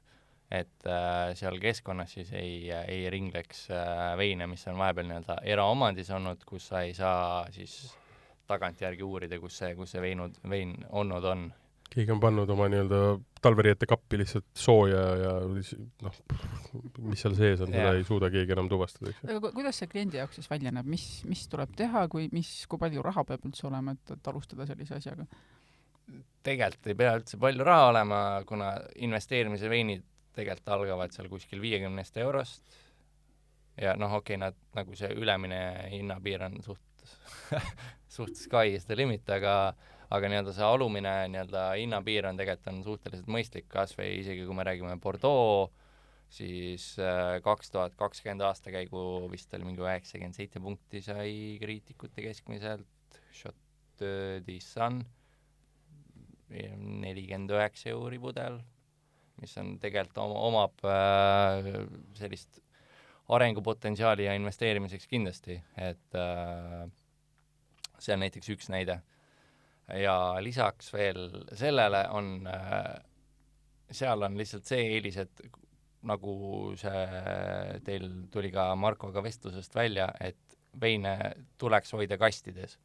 et 0.52 0.90
äh, 0.90 1.32
seal 1.40 1.60
keskkonnas 1.62 2.18
siis 2.18 2.34
ei, 2.38 2.68
ei 2.70 3.08
ringleks 3.14 3.68
äh, 3.74 4.18
veine, 4.20 4.50
mis 4.50 4.66
on 4.68 4.80
vahepeal 4.82 5.10
nii-öelda 5.10 5.40
eraomandis 5.56 6.12
olnud, 6.16 6.44
kus 6.50 6.70
sa 6.72 6.84
ei 6.86 6.94
saa 6.98 7.46
siis 7.56 7.80
tagantjärgi 8.50 9.06
uurida, 9.06 9.40
kus 9.40 9.62
see, 9.62 9.76
kus 9.78 9.94
see 9.94 10.04
veinud, 10.04 10.40
vein 10.50 10.76
olnud 10.90 11.26
on. 11.32 11.50
Keegi 11.90 12.14
on 12.14 12.22
pannud 12.22 12.50
oma 12.54 12.68
nii-öelda 12.72 13.00
talveriiete 13.42 13.88
kappi 13.90 14.20
lihtsalt 14.22 14.48
sooja 14.58 15.04
ja 15.20 15.32
noh, 16.06 16.18
mis 17.10 17.24
seal 17.24 17.38
sees 17.38 17.64
on, 17.66 17.72
seda 17.74 17.94
ei 17.98 18.04
suuda 18.08 18.30
keegi 18.34 18.56
enam 18.56 18.70
tuvastada, 18.72 19.14
eks 19.14 19.22
ju. 19.24 19.30
aga 19.30 19.40
ku- 19.46 19.54
kuidas 19.56 19.80
see 19.82 19.90
kliendi 19.92 20.20
jaoks 20.20 20.40
siis 20.40 20.50
välja 20.52 20.74
näeb, 20.76 20.90
mis, 20.90 21.08
mis 21.30 21.46
tuleb 21.52 21.74
teha, 21.80 22.06
kui, 22.12 22.28
mis, 22.36 22.52
kui 22.70 22.82
palju 22.82 23.06
raha 23.06 23.26
peab 23.32 23.48
üldse 23.50 23.68
olema, 23.72 23.96
et, 23.98 24.14
et 24.18 24.32
alustada 24.34 24.68
sellise 24.70 25.00
asjaga? 25.00 25.26
tegelikult 26.46 26.90
ei 26.90 26.98
pea 26.98 27.16
üldse 27.20 27.40
palju 27.42 27.66
raha 27.68 27.90
olema, 27.92 28.20
kuna 28.50 28.74
investeerimise 29.08 29.70
veinid 29.72 30.06
tegelikult 30.38 30.76
algavad 30.76 31.14
seal 31.14 31.30
kuskil 31.32 31.62
viiekümnest 31.62 32.18
eurost 32.22 32.80
ja 33.80 33.96
noh, 34.00 34.20
okei 34.20 34.36
okay,, 34.36 34.44
nad 34.46 34.58
nagu 34.78 34.98
see 34.98 35.12
ülemine 35.16 35.62
hinnapiir 35.92 36.46
on 36.50 36.60
suht 36.66 36.86
suht 38.16 38.36
sky 38.38 38.76
is 38.76 38.86
the 38.86 38.98
limit, 38.98 39.30
aga 39.30 39.74
aga 40.10 40.32
nii-öelda 40.32 40.56
see 40.56 40.66
alumine 40.66 41.14
nii-öelda 41.34 41.66
hinnapiir 41.78 42.30
on 42.30 42.40
tegelikult 42.40 42.72
on 42.74 42.82
suhteliselt 42.88 43.30
mõistlik, 43.30 43.68
kas 43.70 43.94
või 43.98 44.16
isegi 44.24 44.48
kui 44.48 44.58
me 44.58 44.66
räägime 44.68 44.98
Bordeaux 45.02 45.70
siis 46.30 46.92
äh, 47.02 47.40
kaks 47.46 47.72
tuhat 47.74 47.96
kakskümmend 47.98 48.46
aastakäigu 48.46 49.04
vist 49.32 49.54
oli 49.58 49.66
mingi 49.66 49.82
üheksakümmend 49.86 50.38
seitse 50.38 50.62
punkti 50.62 51.02
sai 51.02 51.32
kriitikute 51.62 52.26
keskmiselt, 52.26 52.86
the 54.00 54.60
Sun 54.62 55.02
nelikümmend 56.50 57.52
üheksa 57.54 57.92
euri 57.94 58.18
pudel, 58.22 58.60
mis 59.42 59.54
on 59.62 59.76
tegelikult 59.82 60.18
oma, 60.24 60.40
omab 60.50 60.86
äh, 60.88 61.70
sellist 62.18 62.62
arengupotentsiaali 63.30 64.26
ja 64.26 64.34
investeerimiseks 64.38 65.06
kindlasti, 65.10 65.60
et 65.78 66.18
äh, 66.18 66.88
see 68.02 68.16
on 68.16 68.24
näiteks 68.26 68.50
üks 68.56 68.72
näide. 68.74 69.00
Ja 69.98 70.16
lisaks 70.44 70.94
veel 70.94 71.30
sellele 71.58 72.04
on 72.16 72.48
äh,, 72.48 73.00
seal 73.92 74.22
on 74.28 74.38
lihtsalt 74.38 74.68
see 74.70 74.86
eelis, 74.96 75.18
et 75.24 75.42
nagu 76.10 76.34
see 76.80 77.82
teil 77.86 78.08
tuli 78.32 78.52
ka 78.54 78.70
Markoga 78.80 79.24
vestlusest 79.24 79.76
välja, 79.76 80.08
et 80.20 80.60
veine 80.80 81.16
tuleks 81.58 81.94
hoida 81.98 82.18
kastides. 82.18 82.78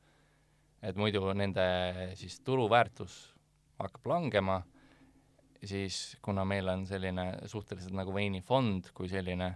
et 0.85 0.97
muidu 1.01 1.33
nende 1.33 1.63
siis 2.15 2.41
turuväärtus 2.45 3.15
hakkab 3.81 4.07
langema, 4.07 4.59
siis 5.65 6.17
kuna 6.23 6.45
meil 6.45 6.69
on 6.69 6.83
selline 6.87 7.25
suhteliselt 7.49 7.95
nagu 7.97 8.13
veinifond 8.15 8.91
kui 8.95 9.09
selline, 9.09 9.55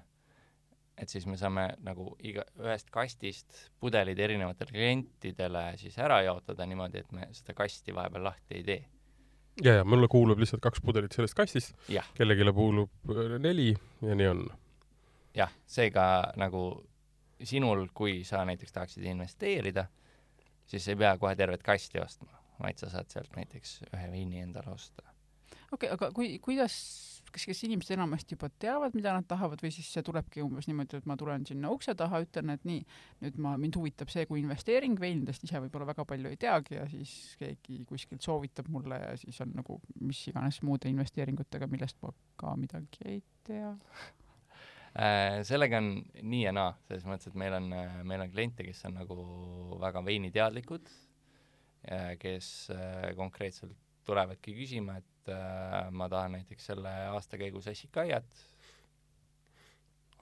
et 0.99 1.09
siis 1.09 1.27
me 1.27 1.37
saame 1.39 1.69
nagu 1.85 2.11
iga, 2.27 2.45
ühest 2.63 2.91
kastist 2.95 3.65
pudelid 3.81 4.19
erinevatele 4.19 4.75
klientidele 4.75 5.65
siis 5.81 5.99
ära 6.03 6.21
jaotada 6.27 6.67
niimoodi, 6.67 7.03
et 7.05 7.13
me 7.15 7.29
seda 7.37 7.55
kasti 7.59 7.95
vahepeal 7.95 8.29
lahti 8.31 8.59
ei 8.59 8.65
tee. 8.67 8.81
ja, 9.65 9.79
ja 9.81 9.85
mulle 9.85 10.09
kuulub 10.11 10.39
lihtsalt 10.39 10.63
kaks 10.65 10.83
pudelit 10.85 11.15
sellest 11.15 11.39
kastist, 11.39 11.75
kellelegi 12.19 12.53
kuulub 12.55 13.15
äh, 13.15 13.39
neli 13.39 13.71
ja 14.03 14.15
nii 14.19 14.31
on. 14.35 14.47
jah, 15.37 15.53
seega 15.67 16.09
nagu 16.37 16.65
sinul, 17.43 17.87
kui 17.95 18.25
sa 18.25 18.45
näiteks 18.45 18.73
tahaksid 18.73 19.05
investeerida, 19.07 19.87
siis 20.67 20.89
ei 20.89 20.97
pea 20.97 21.15
kohe 21.19 21.37
tervet 21.37 21.63
kasti 21.63 22.01
ostma, 22.03 22.41
vaid 22.63 22.81
sa 22.81 22.91
saad 22.91 23.11
sealt 23.13 23.37
näiteks 23.37 23.79
ühe 23.93 24.11
veini 24.11 24.43
endale 24.43 24.75
osta. 24.75 25.03
okei 25.73 25.73
okay,, 25.73 25.95
aga 25.95 26.11
kui, 26.13 26.39
kuidas, 26.43 27.18
kas, 27.35 27.45
kas 27.49 27.63
inimesed 27.67 27.95
enamasti 27.97 28.37
juba 28.37 28.51
teavad, 28.63 28.95
mida 28.97 29.13
nad 29.17 29.27
tahavad 29.29 29.63
või 29.65 29.71
siis 29.75 29.89
see 29.95 30.05
tulebki 30.07 30.43
umbes 30.45 30.69
niimoodi, 30.69 31.01
et 31.01 31.09
ma 31.09 31.17
tulen 31.21 31.47
sinna 31.49 31.71
ukse 31.75 31.95
taha, 31.99 32.23
ütlen, 32.25 32.53
et 32.55 32.67
nii, 32.69 32.85
nüüd 33.25 33.41
ma, 33.45 33.57
mind 33.61 33.79
huvitab 33.81 34.13
see 34.13 34.27
kui 34.31 34.43
investeering, 34.43 34.99
veinidest 35.01 35.45
ise 35.47 35.63
võib-olla 35.65 35.89
väga 35.93 36.07
palju 36.09 36.33
ei 36.33 36.39
teagi 36.41 36.79
ja 36.79 36.87
siis 36.91 37.15
keegi 37.41 37.83
kuskilt 37.89 38.25
soovitab 38.25 38.71
mulle 38.73 39.01
ja 39.03 39.17
siis 39.21 39.41
on 39.45 39.57
nagu 39.59 39.81
mis 40.01 40.23
iganes 40.31 40.61
muude 40.67 40.91
investeeringutega, 40.93 41.71
millest 41.71 42.01
ma 42.05 42.15
ka 42.39 42.55
midagi 42.61 43.05
ei 43.09 43.21
tea. 43.49 43.75
Äh, 44.99 45.41
sellega 45.47 45.83
on 45.83 45.93
nii 46.23 46.47
ja 46.47 46.55
naa, 46.57 46.73
selles 46.89 47.05
mõttes, 47.09 47.31
et 47.31 47.37
meil 47.39 47.55
on, 47.59 47.69
meil 48.09 48.25
on 48.25 48.33
kliente, 48.33 48.65
kes 48.67 48.87
on 48.89 48.97
nagu 48.99 49.19
väga 49.79 50.03
veiniteadlikud, 50.07 50.89
kes 52.19 52.49
äh, 52.75 53.13
konkreetselt 53.17 53.77
tulevadki 54.09 54.55
küsima, 54.57 54.99
et 55.03 55.33
äh, 55.33 55.91
ma 55.93 56.09
tahan 56.11 56.39
näiteks 56.39 56.71
selle 56.73 56.93
aasta 57.13 57.41
käigus 57.41 57.69
Assikaiat, 57.71 58.43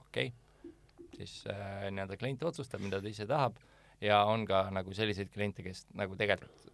okei 0.03 0.31
okay., 0.31 0.73
siis 1.17 1.39
äh, 1.49 1.87
nii-öelda 1.91 2.17
klient 2.19 2.43
otsustab, 2.45 2.83
mida 2.83 3.01
ta 3.01 3.09
ise 3.09 3.25
tahab 3.29 3.57
ja 4.03 4.21
on 4.29 4.45
ka 4.45 4.67
nagu 4.73 4.93
selliseid 4.93 5.31
kliente, 5.33 5.63
kes 5.65 5.85
nagu 5.97 6.17
tegelikult 6.19 6.73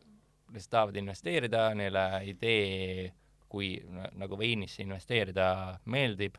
lihtsalt 0.53 0.71
tahavad 0.75 0.97
investeerida, 1.01 1.61
neile 1.77 2.03
idee, 2.29 3.07
kui 3.49 3.75
nagu 4.19 4.37
veinisse 4.37 4.83
investeerida 4.83 5.47
meeldib 5.89 6.37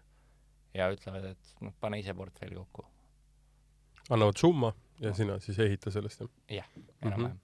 ja 0.74 0.90
ütlevad, 0.92 1.32
et 1.32 1.62
noh, 1.62 1.74
pane 1.80 1.98
ise 2.02 2.14
portfelli 2.14 2.58
kokku. 2.58 2.86
annavad 4.10 4.38
summa 4.38 4.72
ja 5.02 5.10
sina 5.14 5.38
siis 5.42 5.58
ehita 5.58 5.90
sellest, 5.90 6.22
jah? 6.22 6.30
jah, 6.60 6.68
enam-vähem. 7.02 7.38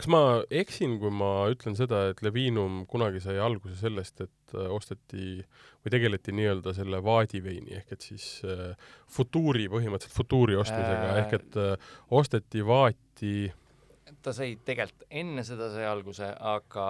kas 0.00 0.08
ma 0.12 0.20
eksin, 0.50 0.96
kui 1.02 1.12
ma 1.12 1.30
ütlen 1.52 1.76
seda, 1.78 2.06
et 2.12 2.22
Levinum 2.24 2.84
kunagi 2.90 3.20
sai 3.24 3.36
alguse 3.42 3.76
sellest, 3.80 4.24
et 4.24 4.56
äh, 4.56 4.70
osteti 4.72 5.42
või 5.84 5.92
tegeleti 5.92 6.34
nii-öelda 6.36 6.72
selle 6.76 7.02
vaadiveini 7.04 7.76
ehk 7.80 7.92
et 7.98 8.08
siis 8.08 8.30
äh, 8.48 8.72
futuuri, 9.12 9.68
põhimõtteliselt 9.72 10.16
futuuri 10.16 10.56
ostmisega 10.56 11.12
Äh. 11.12 11.20
ehk 11.22 11.38
et 11.40 11.60
äh, 11.60 11.94
osteti 12.10 12.64
vaati 12.66 13.36
ta 14.22 14.32
sai 14.34 14.56
tegelikult 14.66 15.04
enne 15.10 15.44
seda 15.46 15.68
sai 15.74 15.84
alguse, 15.86 16.26
aga, 16.26 16.86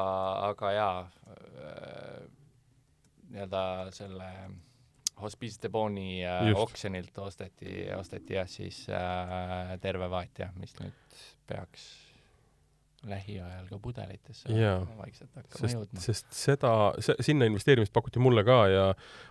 aga 0.51 0.73
jaa 0.73 1.01
äh,, 1.03 2.23
nii-öelda 3.33 3.63
selle 3.93 4.29
Hospice 5.21 5.61
de 5.63 5.69
Boni 5.73 6.25
äh, 6.25 6.51
oksjonilt 6.61 7.19
osteti, 7.19 7.87
osteti 7.97 8.37
jah 8.37 8.49
siis 8.51 8.83
äh, 8.93 9.77
terve 9.81 10.11
vaat 10.13 10.43
jah, 10.43 10.53
mis 10.61 10.75
nüüd 10.81 11.23
peaks 11.49 11.87
lähiajal 13.07 13.69
ka 13.71 13.79
pudelitesse 13.83 14.53
Jaa. 14.53 14.81
vaikselt 14.99 15.31
hakkama 15.37 15.63
sest, 15.63 15.77
jõudma. 15.77 16.03
sest 16.03 16.37
seda, 16.37 16.73
sinna 17.25 17.49
investeerimist 17.49 17.95
pakuti 17.95 18.23
mulle 18.23 18.45
ka 18.47 18.59
ja 18.73 18.85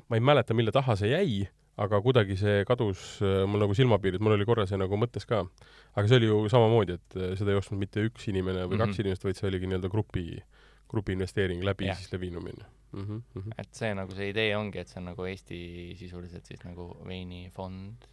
ma 0.10 0.20
ei 0.20 0.24
mäleta, 0.24 0.58
mille 0.58 0.74
taha 0.76 0.96
see 1.00 1.12
jäi, 1.12 1.46
aga 1.82 2.00
kuidagi 2.04 2.38
see 2.40 2.64
kadus 2.68 3.04
äh, 3.22 3.44
mul 3.50 3.66
nagu 3.66 3.76
silmapiirilt, 3.78 4.24
mul 4.24 4.38
oli 4.38 4.48
korra 4.48 4.68
see 4.70 4.80
nagu 4.80 5.00
mõttes 5.00 5.28
ka. 5.28 5.44
aga 5.96 6.08
see 6.10 6.22
oli 6.22 6.30
ju 6.32 6.40
samamoodi, 6.52 7.00
et 7.00 7.20
äh, 7.20 7.34
seda 7.40 7.54
ei 7.54 7.60
ostnud 7.60 7.82
mitte 7.82 8.04
üks 8.08 8.30
inimene 8.32 8.64
või 8.64 8.64
mm 8.64 8.72
-hmm. 8.72 8.78
Mhm. 8.78 8.96
kaks 8.96 9.04
inimest, 9.04 9.28
vaid 9.28 9.42
see 9.42 9.50
oligi 9.52 9.70
nii-öelda 9.70 9.92
grupi, 9.92 10.30
grupi 10.32 10.65
investeering 10.94 11.64
läbi 11.64 11.86
Jah. 11.86 11.98
siis 11.98 12.12
Levinumi 12.14 12.52
mm. 12.96 13.04
-hmm, 13.04 13.22
mm 13.34 13.42
-hmm. 13.42 13.54
et 13.58 13.74
see 13.74 13.94
nagu 13.96 14.16
see 14.16 14.30
idee 14.30 14.58
ongi, 14.58 14.80
et 14.80 14.88
see 14.88 15.00
on 15.00 15.06
nagu 15.12 15.26
Eesti 15.26 15.60
sisuliselt 16.00 16.46
siis 16.46 16.64
nagu 16.64 16.88
veinifond. 17.08 18.08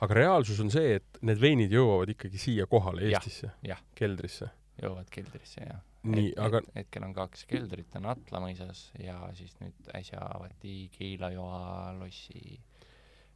aga 0.00 0.14
reaalsus 0.14 0.60
on 0.60 0.70
see, 0.70 0.94
et 0.94 1.18
need 1.22 1.40
veinid 1.40 1.72
jõuavad 1.72 2.10
ikkagi 2.10 2.38
siia 2.38 2.66
kohale 2.66 3.02
Jah, 3.08 3.22
Eestisse, 3.22 3.50
jah. 3.62 3.82
keldrisse. 3.94 4.50
jõuavad 4.82 5.10
keldrisse 5.10 5.60
ja 5.60 5.78
nii, 6.02 6.32
aga 6.36 6.58
et, 6.58 6.70
hetkel 6.74 7.04
on 7.06 7.14
kaks 7.14 7.46
keldrit, 7.48 7.96
on 7.96 8.06
Atla 8.06 8.40
mõisas 8.40 8.90
ja 8.98 9.30
siis 9.34 9.54
nüüd 9.60 9.90
äsja 9.94 10.20
avati 10.20 10.90
Keila-Joa 10.98 11.94
lossi 11.98 12.60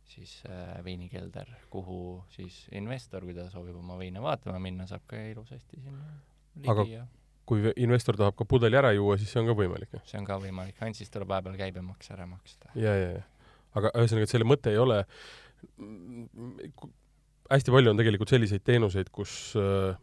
siis 0.08 0.42
äh, 0.48 0.84
veinikelder, 0.84 1.48
kuhu 1.70 2.24
siis 2.32 2.66
investor, 2.72 3.24
kui 3.24 3.34
ta 3.36 3.50
soovib 3.52 3.76
oma 3.76 3.98
veine 3.98 4.22
vaatama 4.24 4.58
minna, 4.58 4.86
saab 4.86 5.04
ka 5.06 5.16
ilusasti 5.16 5.80
sinna 5.84 6.12
ligi 6.56 6.70
Aga- 6.70 6.86
ja 6.88 7.06
kui 7.48 7.64
ve- 7.64 7.74
investor 7.80 8.18
tahab 8.20 8.36
ka 8.38 8.46
pudeli 8.48 8.76
ära 8.78 8.92
juua, 8.96 9.16
siis 9.20 9.32
see 9.32 9.40
on 9.42 9.48
ka 9.50 9.56
võimalik, 9.58 9.98
see 10.08 10.20
on 10.20 10.28
ka 10.28 10.38
võimalik, 10.42 10.76
ainult 10.82 11.00
siis 11.00 11.12
tuleb 11.14 11.30
vahepeal 11.32 11.56
käibemaks 11.60 12.12
ära 12.14 12.26
maksta. 12.28 12.72
ja, 12.76 12.94
ja, 12.94 13.10
ja. 13.16 13.54
aga 13.80 13.92
ühesõnaga, 13.96 14.28
et 14.28 14.34
selle 14.34 14.48
mõte 14.48 14.74
ei 14.74 14.80
ole, 14.82 15.00
hästi 17.48 17.74
palju 17.74 17.94
on 17.94 18.00
tegelikult 18.00 18.32
selliseid 18.34 18.64
teenuseid, 18.66 19.10
kus 19.14 19.34
äh, 19.58 19.96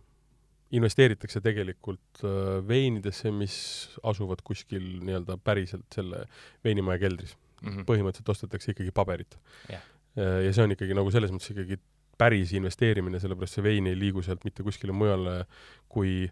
investeeritakse 0.75 1.41
tegelikult 1.45 2.23
äh, 2.25 2.59
veinidesse, 2.67 3.31
mis 3.31 3.57
asuvad 4.03 4.41
kuskil 4.45 4.85
nii-öelda 5.05 5.37
päriselt 5.43 5.87
selle 5.93 6.25
veinimaja 6.65 7.05
keldris. 7.05 7.35
Mm 7.61 7.71
-hmm. 7.71 7.85
põhimõtteliselt 7.87 8.29
ostetakse 8.29 8.73
ikkagi 8.73 8.91
paberit 8.91 9.37
Jah. 9.69 9.81
Äh, 10.19 10.41
ja 10.45 10.53
see 10.53 10.63
on 10.63 10.73
ikkagi 10.75 10.93
nagu 10.97 11.11
selles 11.11 11.31
mõttes 11.31 11.53
ikkagi 11.53 11.77
päris 12.17 12.51
investeerimine, 12.53 13.19
sellepärast 13.19 13.57
see 13.57 13.63
vein 13.63 13.87
ei 13.87 13.95
liigu 13.99 14.21
sealt 14.23 14.43
mitte 14.47 14.63
kuskile 14.63 14.91
mujale 14.95 15.45
kui 15.91 16.27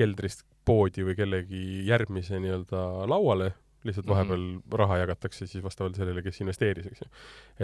keldrist 0.00 0.46
poodi 0.66 1.04
või 1.06 1.16
kellegi 1.18 1.64
järgmise 1.88 2.40
nii-öelda 2.40 2.84
lauale, 3.10 3.52
lihtsalt 3.84 4.06
Mhm. 4.06 4.12
vahepeal 4.12 4.78
raha 4.82 4.98
jagatakse 5.00 5.46
siis 5.48 5.64
vastavalt 5.64 5.96
sellele, 5.96 6.22
kes 6.22 6.40
investeeris, 6.44 6.90
eks 6.90 7.00
ju. 7.00 7.08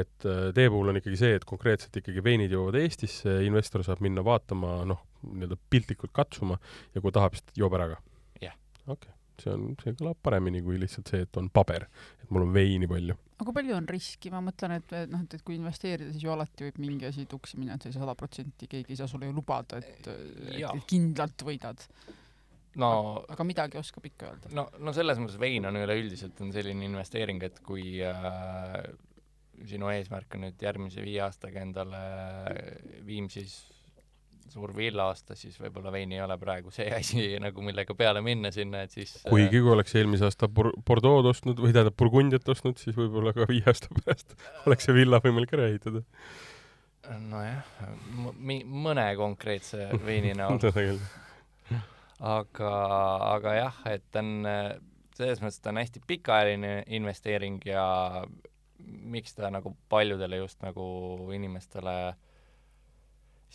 et 0.02 0.24
äh, 0.24 0.46
teie 0.56 0.70
puhul 0.72 0.88
on 0.88 0.96
ikkagi 1.00 1.18
see, 1.20 1.34
et 1.36 1.44
konkreetselt 1.44 1.96
ikkagi 2.00 2.24
veinid 2.24 2.54
jõuavad 2.54 2.80
Eestisse, 2.80 3.36
investor 3.44 3.84
saab 3.84 4.00
minna 4.04 4.24
vaatama, 4.24 4.78
noh, 4.88 5.02
nii-öelda 5.26 5.58
piltlikult 5.70 6.14
katsuma 6.16 6.56
ja 6.94 7.04
kui 7.04 7.12
tahab, 7.12 7.36
siis 7.36 7.60
joob 7.60 7.76
ära 7.76 7.90
ka? 7.92 8.00
Jah. 8.40 8.56
okei 8.86 8.94
okay. 8.96 9.14
see 9.42 9.52
on, 9.52 9.68
see 9.82 9.92
kõlab 10.00 10.16
paremini 10.24 10.64
kui 10.64 10.80
lihtsalt 10.80 11.12
see, 11.12 11.26
et 11.26 11.36
on 11.36 11.50
paber, 11.52 11.84
et 12.22 12.30
mul 12.32 12.46
on 12.48 12.56
veini 12.56 12.88
palju. 12.88 13.16
aga 13.36 13.44
kui 13.50 13.60
palju 13.60 13.76
on 13.76 13.88
riski, 13.92 14.32
ma 14.32 14.40
mõtlen, 14.48 14.78
et 14.80 14.98
noh, 15.12 15.20
et, 15.26 15.36
et 15.36 15.44
kui 15.44 15.60
investeerida, 15.60 16.14
siis 16.14 16.24
ju 16.24 16.32
alati 16.32 16.70
võib 16.70 16.80
mingi 16.80 17.10
asi 17.10 17.28
tuksi 17.28 17.60
minna, 17.60 17.76
et 17.76 17.84
sa 17.84 17.92
ei 17.92 17.98
saa 17.98 18.06
sada 18.06 18.16
protsenti, 18.16 18.70
keegi 18.72 18.96
ei 18.96 19.02
saa 19.02 19.10
sulle 19.10 19.28
ju 19.28 19.36
lubada, 19.36 19.82
et, 19.84 20.08
et, 20.08 20.62
et 20.62 20.88
kindlalt 20.88 21.44
võidad. 21.44 21.84
No 22.80 22.90
aga 23.32 23.46
midagi 23.48 23.80
oskab 23.80 24.06
ikka 24.08 24.30
öelda. 24.30 24.52
no, 24.56 24.68
no 24.78 24.94
selles 24.96 25.20
mõttes 25.22 25.38
vein 25.40 25.66
on 25.68 25.78
üleüldiselt 25.80 26.40
on 26.44 26.52
selline 26.54 26.86
investeering, 26.88 27.42
et 27.46 27.62
kui 27.66 28.00
äh, 28.04 28.82
sinu 29.66 29.88
eesmärk 29.92 30.36
on 30.36 30.46
nüüd 30.46 30.62
järgmise 30.62 31.04
viie 31.04 31.22
aastaga 31.24 31.62
endale 31.64 32.02
Viimsis 33.06 33.56
suur 34.52 34.72
villa 34.76 35.08
osta, 35.10 35.34
siis 35.36 35.56
võib-olla 35.60 35.90
vein 35.94 36.12
ei 36.14 36.20
ole 36.22 36.36
praegu 36.40 36.72
see 36.74 36.86
asi 36.98 37.26
nagu, 37.42 37.64
millega 37.64 37.96
peale 37.98 38.22
minna 38.24 38.52
sinna, 38.54 38.84
et 38.86 38.94
siis 38.94 39.16
kuigi 39.26 39.60
kui 39.60 39.72
oleks 39.74 39.96
eelmise 39.98 40.28
aasta 40.28 40.48
Bor-, 40.48 40.74
Bordeaux 40.86 41.26
ostnud 41.32 41.60
või 41.62 41.74
tähendab 41.76 41.96
Burgundiat 41.98 42.48
ostnud, 42.54 42.78
siis 42.82 42.96
võib-olla 42.98 43.34
ka 43.36 43.48
viie 43.50 43.66
aasta 43.66 43.92
pärast 44.00 44.36
oleks 44.66 44.88
see 44.88 44.96
villa 44.96 45.20
võimalik 45.24 45.56
ära 45.56 45.68
ehitada. 45.72 46.04
äh, 47.10 47.20
nojah, 47.32 47.76
mõne 48.86 49.10
konkreetse 49.18 49.90
veini 50.06 50.34
näol. 50.38 50.60
Aga, 52.20 52.72
aga 53.34 53.54
jah, 53.56 53.80
et 53.90 54.04
ta 54.12 54.22
on, 54.24 54.46
selles 55.16 55.40
mõttes 55.42 55.60
ta 55.62 55.72
on 55.72 55.80
hästi 55.80 56.02
pikaajaline 56.06 56.76
investeering 56.96 57.60
ja 57.66 57.86
miks 58.86 59.34
ta 59.36 59.50
nagu 59.52 59.74
paljudele 59.88 60.42
just 60.42 60.62
nagu 60.64 60.86
inimestele 61.34 61.96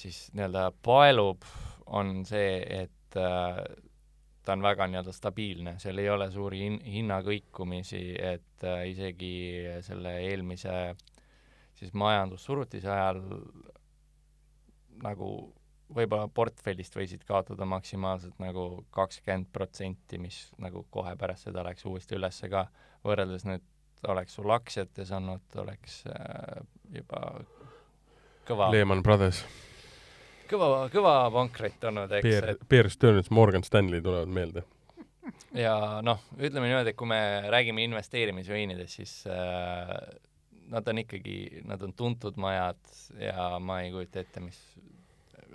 siis 0.02 0.30
nii-öelda 0.34 0.72
paelub, 0.84 1.46
on 1.92 2.22
see, 2.26 2.62
et 2.64 3.18
äh, 3.20 3.62
ta 4.46 4.56
on 4.56 4.64
väga 4.64 4.88
nii-öelda 4.90 5.14
stabiilne, 5.14 5.76
seal 5.82 6.00
ei 6.02 6.10
ole 6.10 6.30
suuri 6.32 6.62
hin-, 6.66 6.82
hinnakõikumisi, 6.96 8.04
et 8.18 8.66
äh, 8.66 8.86
isegi 8.94 9.34
selle 9.86 10.16
eelmise 10.26 10.76
siis 11.78 11.94
majandussurutise 11.98 12.90
ajal 12.92 13.22
nagu 15.02 15.32
võib-olla 15.96 16.28
portfellist 16.34 16.96
võisid 16.96 17.26
kaotada 17.28 17.66
maksimaalselt 17.68 18.40
nagu 18.42 18.86
kakskümmend 18.96 19.50
protsenti, 19.54 20.20
mis 20.22 20.44
nagu 20.62 20.86
kohe 20.94 21.14
pärast 21.20 21.50
seda 21.50 21.66
läks 21.68 21.86
uuesti 21.90 22.18
ülesse 22.18 22.50
ka, 22.52 22.66
võrreldes 23.08 23.46
nüüd 23.48 23.66
oleks 24.10 24.38
sul 24.38 24.50
aktsiates 24.54 25.12
olnud, 25.14 25.44
oleks 25.62 26.02
äh, 26.10 26.62
juba 26.96 27.22
kõva 28.48 28.72
Lehman 28.74 29.04
Brothers, 29.06 29.44
kõva, 30.50 30.88
kõva 30.94 31.16
pankrot 31.34 31.90
olnud, 31.92 32.14
eks, 32.18 32.28
Bear 32.28 32.50
et, 32.56 32.64
Bear 32.70 32.90
Stearns, 32.92 33.30
Morgan 33.34 33.66
Stanley 33.68 34.02
tulevad 34.02 34.32
meelde. 34.32 34.66
ja 35.58 35.76
noh, 36.06 36.24
ütleme 36.40 36.72
niimoodi, 36.72 36.94
et 36.94 36.98
kui 36.98 37.10
me 37.12 37.22
räägime 37.54 37.86
investeerimisveinidest, 37.86 38.98
siis 39.02 39.16
äh, 39.30 39.96
nad 40.72 40.88
on 40.88 41.04
ikkagi, 41.04 41.62
nad 41.68 41.82
on 41.86 41.94
tuntud 41.94 42.40
majad 42.42 42.82
ja 43.20 43.52
ma 43.60 43.82
ei 43.84 43.92
kujuta 43.94 44.24
ette, 44.24 44.44
mis 44.44 44.60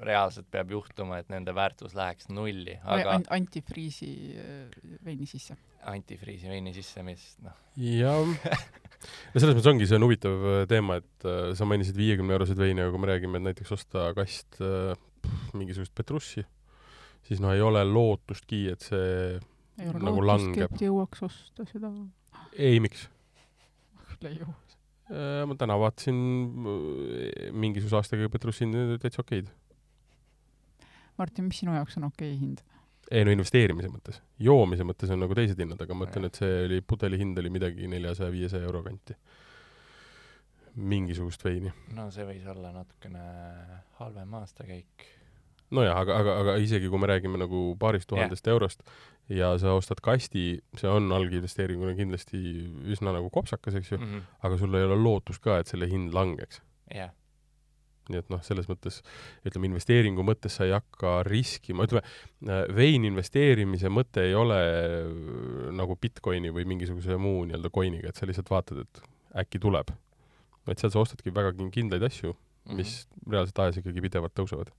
reaalselt 0.05 0.49
peab 0.53 0.71
juhtuma, 0.75 1.19
et 1.23 1.31
nende 1.33 1.55
väärtus 1.57 1.95
läheks 1.97 2.29
nulli, 2.29 2.75
aga 2.85 3.15
Ant- 3.17 3.31
antifriisi 3.33 4.11
äh, 4.37 4.97
veini 5.05 5.27
sisse. 5.31 5.57
antifriisi 5.87 6.49
veini 6.51 6.73
sisse, 6.77 7.03
mis 7.07 7.23
noh, 7.45 7.55
jah, 7.81 8.27
no 9.33 9.41
selles 9.41 9.55
mõttes 9.55 9.71
ongi, 9.71 9.87
see 9.89 9.97
on 10.01 10.05
huvitav 10.09 10.45
äh, 10.51 10.59
teema, 10.71 10.99
et 11.01 11.27
äh, 11.29 11.53
sa 11.57 11.69
mainisid 11.69 11.97
viiekümne 11.97 12.37
euroseid 12.37 12.61
veine, 12.61 12.85
aga 12.85 12.93
kui 12.95 13.03
me 13.05 13.11
räägime, 13.13 13.41
et 13.41 13.47
näiteks 13.51 13.73
osta 13.79 14.11
kast 14.19 14.61
äh, 14.61 14.93
pff, 15.25 15.55
mingisugust 15.57 15.95
petrussi, 15.97 16.45
siis 17.29 17.41
noh, 17.43 17.55
ei 17.57 17.65
ole 17.65 17.85
lootustki, 17.89 18.67
et 18.75 18.85
see, 18.85 19.41
ei 19.81 19.91
ole 19.93 20.03
Nagu 20.05 20.23
lootustki, 20.25 20.61
langeb. 20.61 20.77
et 20.77 20.87
jõuaks 20.89 21.25
osta 21.31 21.67
seda. 21.73 21.93
ei, 22.57 22.81
miks? 22.85 23.09
ei 24.29 24.39
jõua. 24.41 24.55
ma 25.47 25.55
täna 25.55 25.77
vaatasin 25.79 26.17
äh, 26.19 27.53
mingisuguse 27.55 28.01
aastaga 28.01 28.29
petrussi 28.33 28.67
hind 28.67 28.99
täitsa 29.03 29.23
okeid. 29.23 29.53
Martin, 31.19 31.45
mis 31.51 31.59
sinu 31.63 31.75
jaoks 31.77 31.97
on 32.01 32.05
okei 32.11 32.33
okay 32.35 32.41
hind? 32.41 32.63
ei 33.11 33.23
no 33.25 33.31
investeerimise 33.31 33.89
mõttes, 33.89 34.17
joomise 34.43 34.83
mõttes 34.83 35.11
on 35.15 35.21
nagu 35.23 35.35
teised 35.39 35.61
hinnad, 35.63 35.79
aga 35.81 35.95
ma 35.95 36.09
ütlen, 36.09 36.25
et 36.27 36.35
see 36.41 36.65
oli, 36.67 36.81
pudeli 36.83 37.21
hind 37.21 37.39
oli 37.39 37.53
midagi 37.55 37.87
neljasaja-viiesaja 37.93 38.67
euro 38.67 38.83
kanti. 38.83 39.15
mingisugust 40.77 41.45
veini. 41.45 41.73
no 41.97 42.09
see 42.13 42.27
võis 42.29 42.47
olla 42.51 42.73
natukene 42.75 43.23
halvem 44.01 44.35
aastakäik. 44.41 45.07
nojah, 45.71 46.01
aga, 46.03 46.17
aga, 46.23 46.35
aga 46.43 46.57
isegi 46.63 46.91
kui 46.93 46.99
me 46.99 47.09
räägime 47.11 47.39
nagu 47.41 47.61
paarist 47.81 48.09
tuhandest 48.11 48.47
eurost 48.51 48.83
ja 49.29 49.53
sa 49.59 49.73
ostad 49.75 50.03
kasti, 50.05 50.61
see 50.79 50.91
on 50.91 51.09
alginvesteeringuna 51.15 51.95
kindlasti 51.99 52.39
üsna 52.93 53.15
nagu 53.17 53.31
kopsakas, 53.35 53.75
eks 53.75 53.91
ju, 53.95 53.99
Mhm. 53.99 54.27
aga 54.43 54.59
sul 54.59 54.75
ei 54.75 54.85
ole 54.87 54.99
lootust 54.99 55.43
ka, 55.43 55.59
et 55.59 55.67
selle 55.67 55.89
hind 55.91 56.13
langeks. 56.15 56.61
jah, 56.95 57.11
nii 58.13 58.23
et 58.23 58.31
noh, 58.33 58.41
selles 58.47 58.69
mõttes 58.71 59.01
ütleme, 59.47 59.71
investeeringu 59.71 60.25
mõttes 60.27 60.57
sa 60.59 60.67
ei 60.69 60.75
hakka 60.75 61.19
riskima, 61.27 61.87
ütleme, 61.89 62.03
veini 62.77 63.11
investeerimise 63.11 63.91
mõte 63.93 64.25
ei 64.29 64.35
ole 64.39 64.59
äh, 64.63 65.13
nagu 65.77 65.97
Bitcoini 66.01 66.53
või 66.55 66.67
mingisuguse 66.69 67.19
muu 67.21 67.45
nii-öelda 67.45 67.73
coin'iga, 67.75 68.11
et 68.11 68.19
sa 68.19 68.29
lihtsalt 68.29 68.51
vaatad, 68.53 68.85
et 68.87 69.03
äkki 69.45 69.61
tuleb. 69.63 69.93
vaid 70.67 70.81
seal 70.83 70.91
sa 70.91 70.99
ostadki 71.05 71.31
väga 71.31 71.53
kin- 71.55 71.71
kindlaid 71.71 72.03
asju, 72.03 72.33
mis 72.75 73.05
reaalselt 73.31 73.59
ajas 73.63 73.77
ikkagi 73.79 74.03
pidevalt 74.03 74.35
tõusevad. 74.35 74.73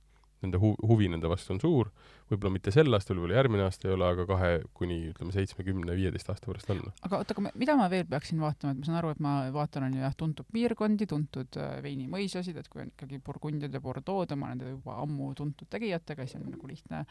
Nende 0.43 0.59
hu-, 0.61 0.75
huvi 0.85 1.07
nende 1.09 1.29
vastu 1.31 1.55
on 1.55 1.59
suur, 1.61 1.87
võib-olla 2.29 2.53
mitte 2.53 2.73
sel 2.73 2.93
aastal, 2.93 3.17
võib-olla 3.17 3.39
järgmine 3.39 3.63
aasta 3.65 3.87
ei 3.87 3.95
ole, 3.95 4.09
aga 4.13 4.25
kahe 4.29 4.51
kuni 4.77 4.97
ütleme, 5.09 5.33
seitsme, 5.33 5.65
kümne, 5.65 5.95
viieteist 5.97 6.29
aasta 6.29 6.51
pärast 6.51 6.69
on. 6.73 6.83
aga 7.07 7.21
oota, 7.23 7.33
aga 7.33 7.53
mida 7.57 7.77
ma 7.79 7.87
veel 7.89 8.05
peaksin 8.11 8.43
vaatama, 8.43 8.75
et 8.75 8.83
ma 8.83 8.89
saan 8.89 8.99
aru, 8.99 9.15
et 9.15 9.23
ma 9.23 9.33
vaatan, 9.55 9.87
on 9.87 9.97
ju 9.97 10.03
jah, 10.05 10.15
tuntud 10.19 10.49
piirkondi, 10.53 11.09
tuntud 11.09 11.57
äh, 11.61 11.77
veinimõisasid, 11.85 12.59
et 12.61 12.69
kui 12.69 12.83
on 12.83 12.93
ikkagi 12.93 13.21
Burgundiad 13.25 13.73
ja 13.73 13.81
Bordeaux, 13.81 14.37
ma 14.37 14.51
olen 14.51 14.77
juba 14.77 14.99
ammu 15.01 15.33
tuntud 15.37 15.71
tegijatega, 15.73 16.27
siis 16.27 16.41
on 16.41 16.51
nagu 16.53 16.69
lihtne, 16.69 17.05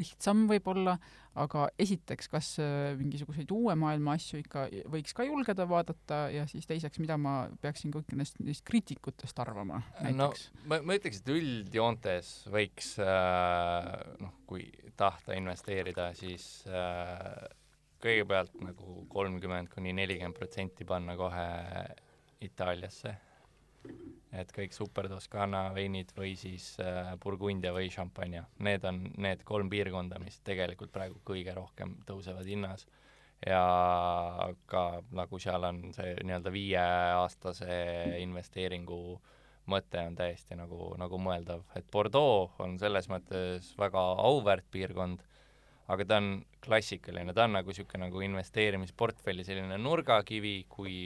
lihtsam 0.00 0.46
võib-olla, 0.50 0.96
aga 1.42 1.66
esiteks, 1.80 2.28
kas 2.32 2.50
äh, 2.62 2.92
mingisuguseid 2.98 3.50
uue 3.54 3.74
maailma 3.78 4.16
asju 4.18 4.40
ikka 4.42 4.66
võiks 4.92 5.16
ka 5.16 5.26
julgeda 5.28 5.66
vaadata 5.68 6.26
ja 6.32 6.44
siis 6.50 6.68
teiseks, 6.68 7.00
mida 7.02 7.18
ma 7.20 7.46
peaksin 7.62 7.92
kõik 7.94 8.12
nendest, 8.12 8.40
neist 8.44 8.64
kriitikutest 8.68 9.42
arvama 9.44 9.80
no 9.80 10.12
näiteks 10.12 10.46
ma, 10.68 10.80
ma 10.84 10.98
ütleks, 10.98 11.22
et 11.22 11.32
üldjoontes 11.32 12.34
võiks 12.52 12.94
äh, 13.02 13.90
noh, 14.22 14.36
kui 14.48 14.68
tahta 14.98 15.36
investeerida, 15.38 16.12
siis 16.16 16.66
äh, 16.68 17.48
kõigepealt 18.02 18.56
nagu 18.64 19.04
kolmkümmend 19.12 19.70
kuni 19.72 19.94
nelikümmend 19.96 20.36
protsenti 20.38 20.86
panna 20.88 21.14
kohe 21.18 21.46
Itaaliasse. 22.42 23.14
Et 24.32 24.52
kõik 24.56 24.72
Super 24.72 25.08
Toscana 25.12 25.66
veinid 25.76 26.12
või 26.16 26.32
siis 26.40 26.72
äh, 26.80 27.12
Burgundia 27.20 27.72
või 27.76 27.90
Champagne, 27.92 28.46
need 28.64 28.84
on 28.88 29.04
need 29.20 29.44
kolm 29.48 29.70
piirkonda, 29.72 30.20
mis 30.22 30.40
tegelikult 30.46 30.92
praegu 30.94 31.20
kõige 31.28 31.54
rohkem 31.56 31.98
tõusevad 32.08 32.48
hinnas. 32.48 32.86
Ja 33.42 33.62
ka 34.70 35.02
nagu 35.10 35.38
seal 35.42 35.64
on 35.66 35.88
see 35.96 36.14
nii-öelda 36.22 36.52
viieaastase 36.54 37.74
investeeringu 38.22 39.00
mõte 39.70 39.98
on 40.06 40.14
täiesti 40.18 40.56
nagu, 40.58 40.92
nagu 40.98 41.18
mõeldav, 41.22 41.64
et 41.78 41.86
Bordeaux 41.90 42.54
on 42.62 42.78
selles 42.78 43.08
mõttes 43.10 43.72
väga 43.78 44.02
auväärt 44.22 44.66
piirkond, 44.74 45.22
aga 45.92 46.06
ta 46.06 46.18
on 46.22 46.30
klassikaline, 46.62 47.34
ta 47.34 47.46
on 47.48 47.58
nagu 47.58 47.70
niisugune 47.70 48.06
nagu 48.06 48.22
investeerimisportfelli 48.26 49.44
selline 49.46 49.78
nurgakivi, 49.78 50.56
kui 50.70 50.96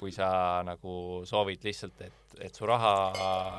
kui 0.00 0.12
sa 0.14 0.28
nagu 0.64 1.20
soovid 1.28 1.64
lihtsalt, 1.66 2.00
et, 2.06 2.34
et 2.46 2.56
su 2.56 2.66
raha 2.68 2.92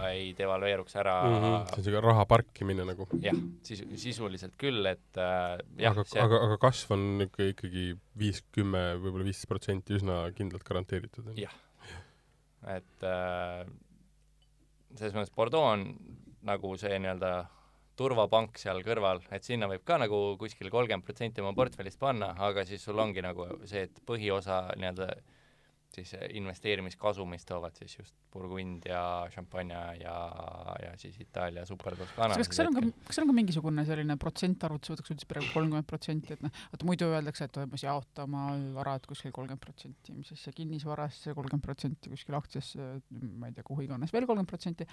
ei 0.09 0.31
devalveeruks 0.37 0.95
ära 0.97 1.15
Mm 1.21 1.37
-hmm. 1.43 1.67
see 1.69 1.77
on 1.77 1.83
siuke 1.87 2.01
raha 2.05 2.25
parkimine 2.25 2.85
nagu. 2.85 3.07
jah, 3.21 3.37
sisu, 3.63 3.85
sisuliselt 3.95 4.57
küll, 4.57 4.85
et 4.85 5.17
äh, 5.17 5.59
jah 5.77 5.93
aga, 5.93 6.05
aga, 6.25 6.41
aga 6.47 6.57
kasv 6.57 6.93
on 6.97 7.27
ikka 7.27 7.51
ikkagi 7.53 7.85
viis, 8.17 8.41
kümme, 8.51 8.97
võib-olla 9.03 9.29
viisteist 9.29 9.49
protsenti 9.49 9.99
üsna 9.99 10.31
kindlalt 10.37 10.63
garanteeritud. 10.63 11.31
Jah. 11.37 11.53
et 12.67 13.03
äh, 13.03 13.65
selles 14.95 15.13
mõttes 15.15 15.33
Bordeaux 15.35 15.73
on 15.73 15.87
nagu 16.45 16.77
see 16.77 16.97
nii-öelda 16.99 17.33
turvapank 17.99 18.57
seal 18.61 18.81
kõrval, 18.85 19.21
et 19.35 19.45
sinna 19.45 19.67
võib 19.69 19.83
ka 19.85 19.97
nagu 20.01 20.21
kuskil 20.41 20.71
kolmkümmend 20.73 21.05
protsenti 21.05 21.43
oma 21.43 21.53
portfellist 21.57 21.99
panna, 22.01 22.31
aga 22.49 22.65
siis 22.65 22.83
sul 22.83 22.99
ongi 22.99 23.21
nagu 23.21 23.47
see, 23.69 23.85
et 23.89 24.01
põhiosa 24.07 24.63
nii-öelda 24.79 25.09
siis 25.95 26.13
investeerimiskasumist 26.37 27.47
toovad 27.49 27.75
siis 27.75 27.97
just 27.97 28.15
Burgund 28.31 28.85
ja 28.87 29.27
Champagne 29.31 29.75
ja, 29.99 30.13
ja 30.83 30.91
siis 30.97 31.17
Itaalia 31.19 31.65
Super 31.65 31.97
Toscana. 31.99 32.37
kas, 32.39 32.51
seal 32.55 32.69
on 32.69 32.77
ka, 32.77 32.83
kas 33.07 33.17
seal 33.17 33.25
on 33.25 33.31
ka 33.33 33.35
mingisugune 33.35 33.83
selline 33.87 34.15
protsentarvutus, 34.21 34.93
võtaks 34.93 35.13
üldse 35.15 35.27
praegu 35.27 35.49
kolmkümmend 35.51 35.87
protsenti, 35.89 36.37
et 36.37 36.45
noh, 36.45 36.53
vaata 36.71 36.87
muidu 36.87 37.09
öeldakse, 37.11 37.47
et 37.49 37.59
umbes 37.63 37.83
jaota 37.83 38.25
oma 38.27 38.45
varad 38.77 39.07
kuskil 39.09 39.33
kolmkümmend 39.35 39.63
protsenti, 39.63 40.15
mis 40.15 40.31
see 40.31 40.55
kinnisvarasse 40.55 41.35
kolmkümmend 41.35 41.65
protsenti, 41.65 42.13
kuskil 42.13 42.39
aktsiasse, 42.39 42.87
ma 43.41 43.51
ei 43.51 43.57
tea, 43.57 43.67
kuhu 43.67 43.83
iganes 43.87 44.15
veel 44.15 44.29
kolmkümmend 44.29 44.51
protsenti. 44.51 44.87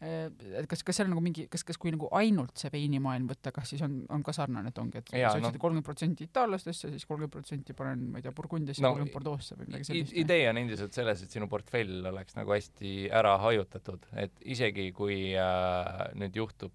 et 0.00 0.70
kas, 0.70 0.86
kas 0.86 1.00
seal 1.00 1.10
on 1.10 1.16
nagu 1.16 1.24
mingi, 1.24 1.48
kas, 1.50 1.66
kas 1.66 1.80
kui 1.80 1.90
nagu 1.94 2.08
ainult 2.14 2.54
see 2.62 2.70
veinimaailm 2.74 3.26
võtta, 3.32 3.50
kas 3.54 3.74
siis 3.74 3.82
on, 3.86 4.04
on 4.14 4.22
ka 4.22 4.36
sarnane, 4.36 4.70
et 4.70 4.78
ongi, 4.78 5.02
et 5.02 5.10
sa 5.10 5.34
ütlesid 5.34 5.58
kolmkümmend 5.58 5.86
protsenti 5.90 6.28
itaallastesse, 6.30 6.94
siis 6.94 7.10
kolmkümmend 7.10 7.34
protsenti 7.34 7.74
panen, 7.74 8.06
ma 8.12 8.22
ei 8.22 8.26
tea, 8.26 8.34
Burgundiasse 8.34 8.84
No, 8.84 8.92
kolmkümmend 8.92 9.14
Bordeaux'sse 9.14 9.58
või 9.58 9.68
midagi 9.70 9.88
sellist. 9.88 10.14
idee 10.20 10.43
on 10.50 10.60
endiselt 10.60 10.96
selles, 10.96 11.22
et 11.24 11.34
sinu 11.34 11.48
portfell 11.50 12.06
oleks 12.10 12.36
nagu 12.38 12.54
hästi 12.54 13.08
ära 13.14 13.36
hajutatud, 13.42 14.06
et 14.20 14.34
isegi 14.54 14.90
kui 14.96 15.18
äh, 15.38 16.08
nüüd 16.18 16.36
juhtub 16.40 16.74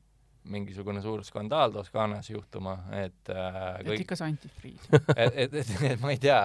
mingisugune 0.50 1.02
suur 1.04 1.22
skandaal 1.28 1.74
Toskaanas 1.76 2.30
juhtuma, 2.32 2.78
et 2.96 3.32
äh, 3.34 3.58
et 3.82 3.90
kõik, 3.90 4.04
ikka 4.06 4.18
see 4.18 4.30
antifriis. 4.32 4.88
et, 5.16 5.36
et, 5.46 5.58
et, 5.62 5.74
et 5.92 6.04
ma 6.04 6.14
ei 6.16 6.22
tea 6.22 6.40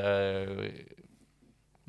äh,, 0.00 1.04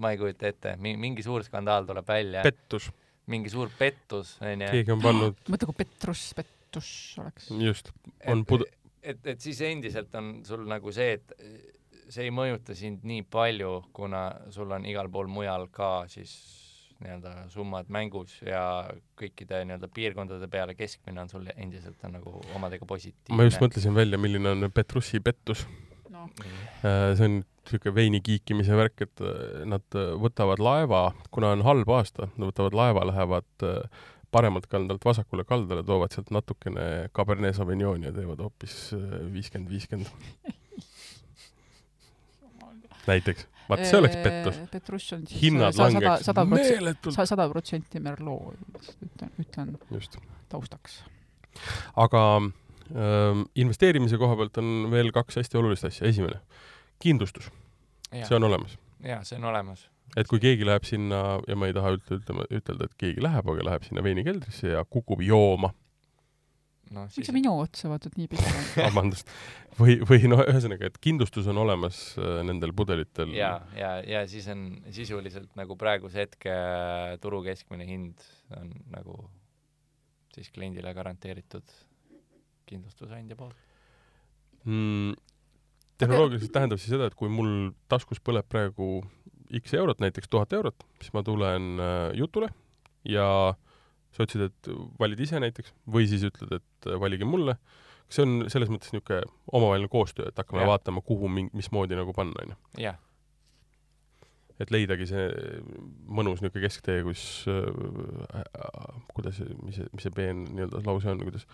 ma 0.04 0.14
ei 0.14 0.22
kujuta 0.22 0.52
ette, 0.52 0.76
mingi 0.82 1.26
suur 1.26 1.46
skandaal 1.48 1.88
tuleb 1.90 2.08
välja, 2.10 2.44
pettus, 2.46 2.92
mingi 3.32 3.52
suur 3.54 3.72
pettus, 3.80 4.36
onju. 4.44 4.70
keegi 4.76 4.94
on 4.94 5.04
pannud, 5.04 5.40
mõtle, 5.54 5.72
kui 5.72 5.80
Petrus, 5.82 6.28
Pettus 6.38 6.92
oleks. 7.24 7.50
just, 7.64 7.94
on 8.30 8.46
pud-, 8.48 8.68
et, 9.02 9.24
et 9.34 9.42
siis 9.42 9.62
endiselt 9.66 10.14
on 10.20 10.38
sul 10.48 10.68
nagu 10.70 10.94
see, 10.94 11.18
et 11.18 11.77
see 12.14 12.28
ei 12.28 12.34
mõjuta 12.34 12.76
sind 12.78 13.04
nii 13.08 13.26
palju, 13.32 13.74
kuna 13.96 14.30
sul 14.54 14.72
on 14.76 14.86
igal 14.88 15.10
pool 15.12 15.30
mujal 15.32 15.68
ka 15.74 15.92
siis 16.12 16.36
nii-öelda 17.02 17.34
summad 17.54 17.92
mängus 17.94 18.40
ja 18.42 18.62
kõikide 19.20 19.62
nii-öelda 19.68 19.90
piirkondade 19.94 20.48
peale 20.50 20.74
keskmine 20.78 21.22
on 21.22 21.30
sul 21.30 21.46
endiselt 21.56 22.02
on 22.08 22.18
nagu 22.18 22.34
omadega 22.58 22.88
positiivne. 22.90 23.38
ma 23.38 23.46
just 23.46 23.62
mõtlesin 23.62 23.94
välja, 23.98 24.18
milline 24.18 24.56
on 24.56 24.72
Petrussi 24.74 25.22
pettus. 25.22 25.68
noh, 26.10 26.32
see 26.82 27.28
on 27.28 27.44
niisugune 27.68 27.96
veini 27.96 28.22
kiikimise 28.24 28.76
värk, 28.78 29.02
et 29.04 29.24
äh, 29.24 29.64
nad 29.68 29.84
äh, 29.96 30.14
võtavad 30.22 30.62
laeva, 30.64 31.12
kuna 31.32 31.52
on 31.56 31.66
halb 31.68 31.90
aasta, 31.92 32.30
nad 32.36 32.52
võtavad 32.52 32.78
laeva, 32.78 33.06
lähevad 33.12 33.66
äh, 33.68 34.06
paremalt 34.32 34.68
kaldalt 34.72 35.06
vasakule 35.06 35.46
kaldale, 35.48 35.84
toovad 35.84 36.16
sealt 36.16 36.32
natukene 36.36 37.10
Cabernet 37.16 37.56
Sauvignoni 37.56 38.10
ja 38.10 38.14
teevad 38.16 38.42
hoopis 38.44 38.94
viiskümmend, 39.34 39.70
viiskümmend. 39.72 40.10
näiteks. 43.08 43.48
vaat 43.70 43.84
see 43.86 44.00
oleks 44.00 44.16
pettus. 44.24 44.62
Petrus 44.72 45.10
on 45.14 45.26
siis 45.28 45.42
hinnad 45.42 45.78
langeks 45.80 46.26
sada 46.28 46.46
protsenti, 46.46 47.16
sada 47.32 47.50
protsenti 47.52 48.00
Merlot, 48.04 48.94
ütlen, 49.04 49.34
ütlen 49.44 49.76
Just. 49.92 50.18
taustaks. 50.50 51.04
aga 51.96 52.24
ähm, 52.38 53.46
investeerimise 53.56 54.18
koha 54.18 54.40
pealt 54.40 54.58
on 54.64 54.90
veel 54.92 55.12
kaks 55.16 55.42
hästi 55.42 55.60
olulist 55.60 55.90
asja. 55.90 56.08
esimene, 56.08 56.42
kindlustus. 57.04 57.52
see 58.12 58.36
on 58.36 58.44
olemas. 58.48 58.78
jaa, 59.04 59.24
see 59.24 59.40
on 59.40 59.52
olemas 59.52 59.88
et 60.18 60.30
kui 60.30 60.40
keegi 60.42 60.66
läheb 60.66 60.86
sinna 60.88 61.40
ja 61.48 61.58
ma 61.60 61.68
ei 61.68 61.76
taha 61.76 61.92
üldse 61.98 62.18
ütlema, 62.22 62.48
ütelda, 62.54 62.88
et 62.88 62.96
keegi 62.98 63.22
läheb, 63.22 63.50
aga 63.52 63.66
läheb 63.72 63.84
sinna 63.86 64.04
veinikeldrisse 64.06 64.72
ja 64.72 64.86
kukub 64.90 65.22
jooma 65.22 65.74
no, 66.96 67.06
siis... 67.08 67.22
miks 67.22 67.30
sa 67.32 67.36
minu 67.36 67.54
otsa 67.62 67.92
vaatad 67.92 68.18
nii 68.20 68.30
pikalt 68.32 68.76
vabandust. 68.88 69.32
või, 69.80 69.98
või 70.08 70.30
noh, 70.32 70.44
ühesõnaga, 70.46 70.92
et 70.92 71.00
kindlustus 71.04 71.50
on 71.52 71.62
olemas 71.62 72.02
äh, 72.20 72.40
nendel 72.48 72.74
pudelitel. 72.78 73.34
ja, 73.38 73.56
ja, 73.78 73.98
ja 74.06 74.24
siis 74.30 74.48
on 74.54 74.70
sisuliselt 74.96 75.54
nagu 75.60 75.78
praeguse 75.80 76.26
hetke 76.26 76.56
turu 77.24 77.44
keskmine 77.46 77.88
hind 77.88 78.28
on 78.58 78.72
nagu 78.94 79.20
siis 80.36 80.52
kliendile 80.54 80.94
garanteeritud 80.94 81.78
kindlustusandja 82.68 83.38
poolt 83.40 83.58
mm,. 84.66 85.16
tehnoloogiliselt 85.98 86.50
okay. 86.52 86.60
tähendab 86.60 86.82
siis 86.82 86.94
seda, 86.94 87.10
et 87.10 87.18
kui 87.18 87.32
mul 87.32 87.72
taskus 87.92 88.22
põleb 88.24 88.48
praegu 88.50 89.02
X 89.62 89.78
eurot, 89.80 90.02
näiteks 90.04 90.28
tuhat 90.28 90.52
eurot, 90.54 90.84
siis 91.02 91.14
ma 91.16 91.24
tulen 91.24 91.78
äh, 91.80 92.12
jutule 92.20 92.50
ja 93.08 93.28
sa 94.16 94.26
ütlesid, 94.26 94.52
et 94.52 94.72
valid 95.00 95.20
ise 95.24 95.42
näiteks 95.44 95.74
või 95.94 96.08
siis 96.10 96.24
ütled, 96.28 96.60
et 96.60 96.90
äh, 96.90 97.00
valige 97.02 97.28
mulle. 97.28 97.58
see 98.08 98.24
on 98.24 98.46
selles 98.48 98.70
mõttes 98.72 98.94
niisugune 98.94 99.28
omavaheline 99.52 99.90
koostöö, 99.92 100.30
et 100.30 100.38
hakkame 100.40 100.64
ja. 100.64 100.70
vaatama, 100.70 101.04
kuhu 101.04 101.28
ming-, 101.28 101.52
mismoodi 101.58 101.98
nagu 102.00 102.14
panna, 102.16 102.46
onju. 102.46 102.58
jah 102.80 103.02
et 104.58 104.72
leidagi 104.74 105.06
see 105.06 105.26
mõnus 106.10 106.42
niisugune 106.42 106.64
kesktee, 106.64 107.04
kus 107.06 107.22
äh, 107.52 107.68
äh, 108.42 109.02
kuidas, 109.14 109.42
mis 109.64 109.78
see, 109.78 109.90
mis 109.94 110.08
see 110.08 110.16
peen 110.16 110.48
nii-öelda 110.50 110.82
lause 110.88 111.12
on, 111.14 111.22
kuidas 111.28 111.46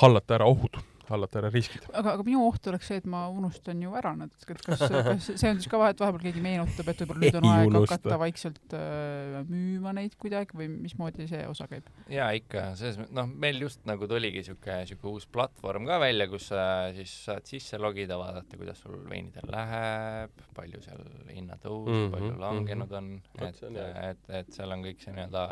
hallata 0.00 0.38
ära 0.38 0.48
ohud 0.48 0.78
hallata 1.10 1.40
ära 1.40 1.50
riskid. 1.52 1.84
aga, 1.90 2.14
aga 2.16 2.26
minu 2.26 2.44
oht 2.46 2.66
oleks 2.70 2.90
see, 2.90 3.00
et 3.02 3.08
ma 3.10 3.24
unustan 3.32 3.82
ju 3.82 3.94
ära 3.98 4.12
need, 4.18 4.32
et 4.36 4.46
kas, 4.48 4.62
kas 4.66 5.28
see 5.28 5.50
on 5.50 5.60
siis 5.60 5.70
ka 5.70 5.80
vahet, 5.80 6.00
vahepeal 6.02 6.26
keegi 6.28 6.42
meenutab, 6.44 6.90
et 6.92 7.02
võib-olla 7.02 7.22
nüüd 7.24 7.38
on 7.40 7.48
aeg 7.52 7.70
unusta. 7.70 7.98
hakata 7.98 8.18
vaikselt 8.22 8.76
äh, 8.78 9.38
müüma 9.48 9.94
neid 9.98 10.16
kuidagi 10.20 10.58
või 10.58 10.68
mismoodi 10.72 11.28
see 11.30 11.44
osa 11.48 11.68
käib? 11.70 11.88
jaa, 12.12 12.30
ikka, 12.38 12.66
selles 12.78 13.00
mõttes, 13.00 13.14
noh, 13.18 13.30
meil 13.44 13.60
just 13.64 13.84
nagu 13.88 14.08
tuligi 14.10 14.44
siuke, 14.48 14.78
siuke 14.90 15.08
uus 15.10 15.28
platvorm 15.32 15.88
ka 15.90 16.00
välja, 16.02 16.28
kus 16.30 16.50
sa 16.52 16.64
siis 16.96 17.14
saad 17.28 17.48
sisse 17.48 17.80
logida, 17.80 18.18
vaadata, 18.20 18.58
kuidas 18.60 18.82
sul 18.84 18.98
veinidel 19.08 19.48
läheb, 19.52 20.44
palju 20.56 20.82
seal 20.84 21.04
hinnatõus 21.30 21.88
mm, 21.88 22.02
-hmm, 22.02 22.16
palju 22.16 22.34
langenud 22.42 22.90
mm 22.90 23.14
-hmm. 23.38 23.42
on, 23.42 23.48
et, 23.48 23.62
et, 24.10 24.34
et 24.42 24.52
seal 24.52 24.74
on 24.74 24.84
kõik 24.84 25.02
see 25.02 25.14
nii-öelda 25.16 25.46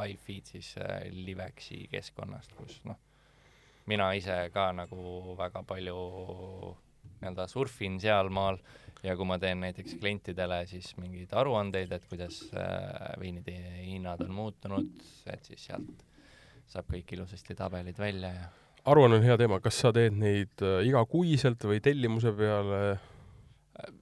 live 0.00 0.22
feed 0.26 0.54
siis 0.56 0.74
äh, 0.78 1.02
Livexi 1.14 1.84
keskkonnast, 1.90 2.54
kus 2.58 2.80
noh 2.88 3.00
mina 3.90 4.12
ise 4.16 4.38
ka 4.54 4.70
nagu 4.76 5.36
väga 5.38 5.62
palju 5.68 5.98
nii-öelda 7.20 7.46
surfin 7.48 7.98
sealmaal 8.00 8.58
ja 9.04 9.16
kui 9.16 9.28
ma 9.28 9.38
teen 9.40 9.60
näiteks 9.64 9.98
klientidele 10.00 10.62
siis 10.68 10.94
mingeid 10.96 11.32
aruandeid, 11.36 11.92
et 11.92 12.04
kuidas 12.08 12.40
äh, 12.56 13.14
veinide 13.20 13.56
hinnad 13.84 14.24
on 14.24 14.34
muutunud, 14.34 14.90
et 15.32 15.44
siis 15.44 15.68
sealt 15.68 16.04
saab 16.70 16.88
kõik 16.90 17.16
ilusasti 17.16 17.56
tabelid 17.58 17.98
välja 18.00 18.32
ja 18.32 18.52
aruanne 18.88 19.20
on 19.20 19.24
hea 19.24 19.36
teema, 19.40 19.60
kas 19.64 19.80
sa 19.84 19.92
teed 19.96 20.16
neid 20.20 20.64
äh, 20.64 20.82
igakuiselt 20.88 21.64
või 21.68 21.80
tellimuse 21.84 22.32
peale 22.36 22.80
äh,? 22.92 23.92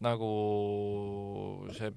nagu 0.00 0.30
see 1.76 1.92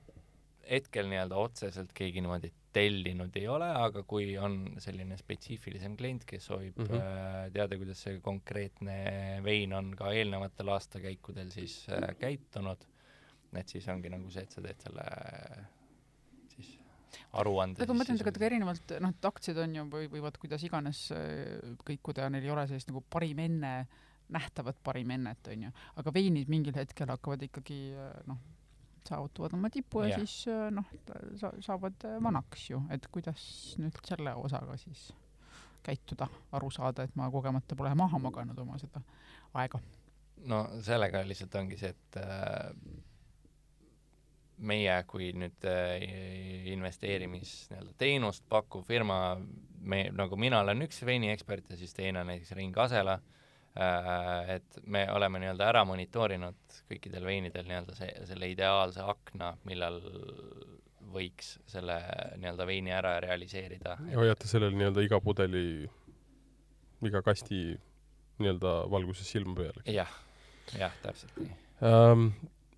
hetkel 0.69 1.07
nii-öelda 1.11 1.39
otseselt 1.39 1.93
keegi 1.95 2.23
niimoodi 2.23 2.51
tellinud 2.73 3.35
ei 3.39 3.47
ole, 3.51 3.67
aga 3.85 4.03
kui 4.07 4.33
on 4.41 4.57
selline 4.81 5.17
spetsiifilisem 5.19 5.97
klient, 5.99 6.25
kes 6.29 6.47
soovib 6.49 6.79
mm 6.79 6.89
-hmm. 6.89 7.51
teada, 7.55 7.77
kuidas 7.77 8.03
see 8.05 8.19
konkreetne 8.23 8.97
vein 9.45 9.73
on 9.73 9.93
ka 9.97 10.11
eelnevatel 10.13 10.73
aastakäikudel 10.75 11.51
siis 11.51 11.85
äh, 11.89 12.15
käitunud, 12.19 12.85
et 13.55 13.69
siis 13.69 13.87
ongi 13.87 14.09
nagu 14.09 14.29
see, 14.29 14.43
et 14.43 14.51
sa 14.51 14.61
teed 14.61 14.81
selle 14.87 15.05
siis 16.55 16.79
aruande. 17.33 17.83
aga 17.83 17.93
ma 17.93 18.01
mõtlen 18.01 18.17
tegelikult 18.17 18.49
erinevalt, 18.49 18.95
noh, 19.05 19.13
et 19.13 19.29
aktsiad 19.31 19.61
on 19.65 19.75
ju, 19.75 19.85
või 19.93 20.09
võivad 20.17 20.39
kuidas 20.41 20.63
iganes 20.63 21.05
äh, 21.11 21.77
kõikuda, 21.85 22.29
neil 22.29 22.49
ei 22.49 22.55
ole 22.55 22.65
sellist 22.67 22.89
nagu 22.89 23.03
parim 23.09 23.39
enne, 23.39 23.75
nähtavat 24.33 24.77
parim 24.83 25.11
ennet, 25.11 25.47
on 25.47 25.67
ju, 25.67 25.71
aga 26.01 26.13
veinid 26.13 26.49
mingil 26.49 26.75
hetkel 26.75 27.11
hakkavad 27.11 27.41
ikkagi 27.43 27.79
noh, 28.25 28.39
saavutavad 29.09 29.53
oma 29.57 29.69
tipu 29.73 30.03
ja, 30.03 30.13
ja 30.13 30.21
siis 30.21 30.47
äh, 30.51 30.67
noh, 30.73 30.87
saavad 31.63 32.05
äh, 32.07 32.17
vanaks 32.23 32.69
ju, 32.69 32.81
et 32.93 33.07
kuidas 33.11 33.43
nüüd 33.81 33.97
selle 34.07 34.35
osaga 34.39 34.77
siis 34.81 35.09
käituda, 35.83 36.29
aru 36.55 36.69
saada, 36.71 37.03
et 37.03 37.15
ma 37.19 37.29
kogemata 37.31 37.75
pole 37.75 37.91
maha 37.99 38.19
maganud 38.23 38.59
oma 38.63 38.77
seda 38.79 39.03
aega. 39.59 39.81
no 40.47 40.63
sellega 40.83 41.23
lihtsalt 41.27 41.55
ongi 41.59 41.79
see, 41.79 41.91
et 41.91 42.19
äh, 42.21 42.71
meie 44.63 44.95
kui 45.09 45.31
nüüd 45.35 45.67
äh, 45.67 46.07
investeerimis 46.73 47.53
nii-öelda 47.71 47.95
teenust 47.99 48.47
pakkuv 48.49 48.85
firma, 48.87 49.37
me, 49.83 50.05
nagu 50.15 50.39
mina 50.39 50.63
olen 50.63 50.87
üks 50.87 51.03
veiniekspert 51.05 51.73
ja 51.73 51.79
siis 51.79 51.95
teine 51.95 52.23
on 52.23 52.31
näiteks 52.31 52.55
Rein 52.55 52.71
Kasela 52.75 53.19
Äh, 53.19 53.42
et 53.73 54.79
me 54.85 55.07
oleme 55.09 55.39
nii-öelda 55.41 55.65
ära 55.71 55.81
monitoorinud 55.89 56.75
kõikidel 56.91 57.25
veinidel 57.25 57.65
nii-öelda 57.65 57.95
see, 57.97 58.11
selle 58.29 58.51
ideaalse 58.51 59.01
akna, 59.01 59.55
millal 59.65 59.97
võiks 61.13 61.55
selle 61.69 61.97
nii-öelda 62.41 62.67
veini 62.69 62.93
ära 62.93 63.15
realiseerida. 63.23 63.97
ja 64.11 64.19
hoiate 64.21 64.49
sellel 64.49 64.75
nii-öelda 64.77 65.05
iga 65.05 65.19
pudeli, 65.23 65.87
iga 67.05 67.23
kasti 67.25 67.63
nii-öelda 68.41 68.75
valguses 68.93 69.29
silma 69.29 69.57
peal, 69.57 69.81
eks? 69.83 69.95
jah, 69.95 70.13
jah, 70.77 70.93
täpselt 71.05 71.41
nii 71.41 71.55
um,. 71.89 72.29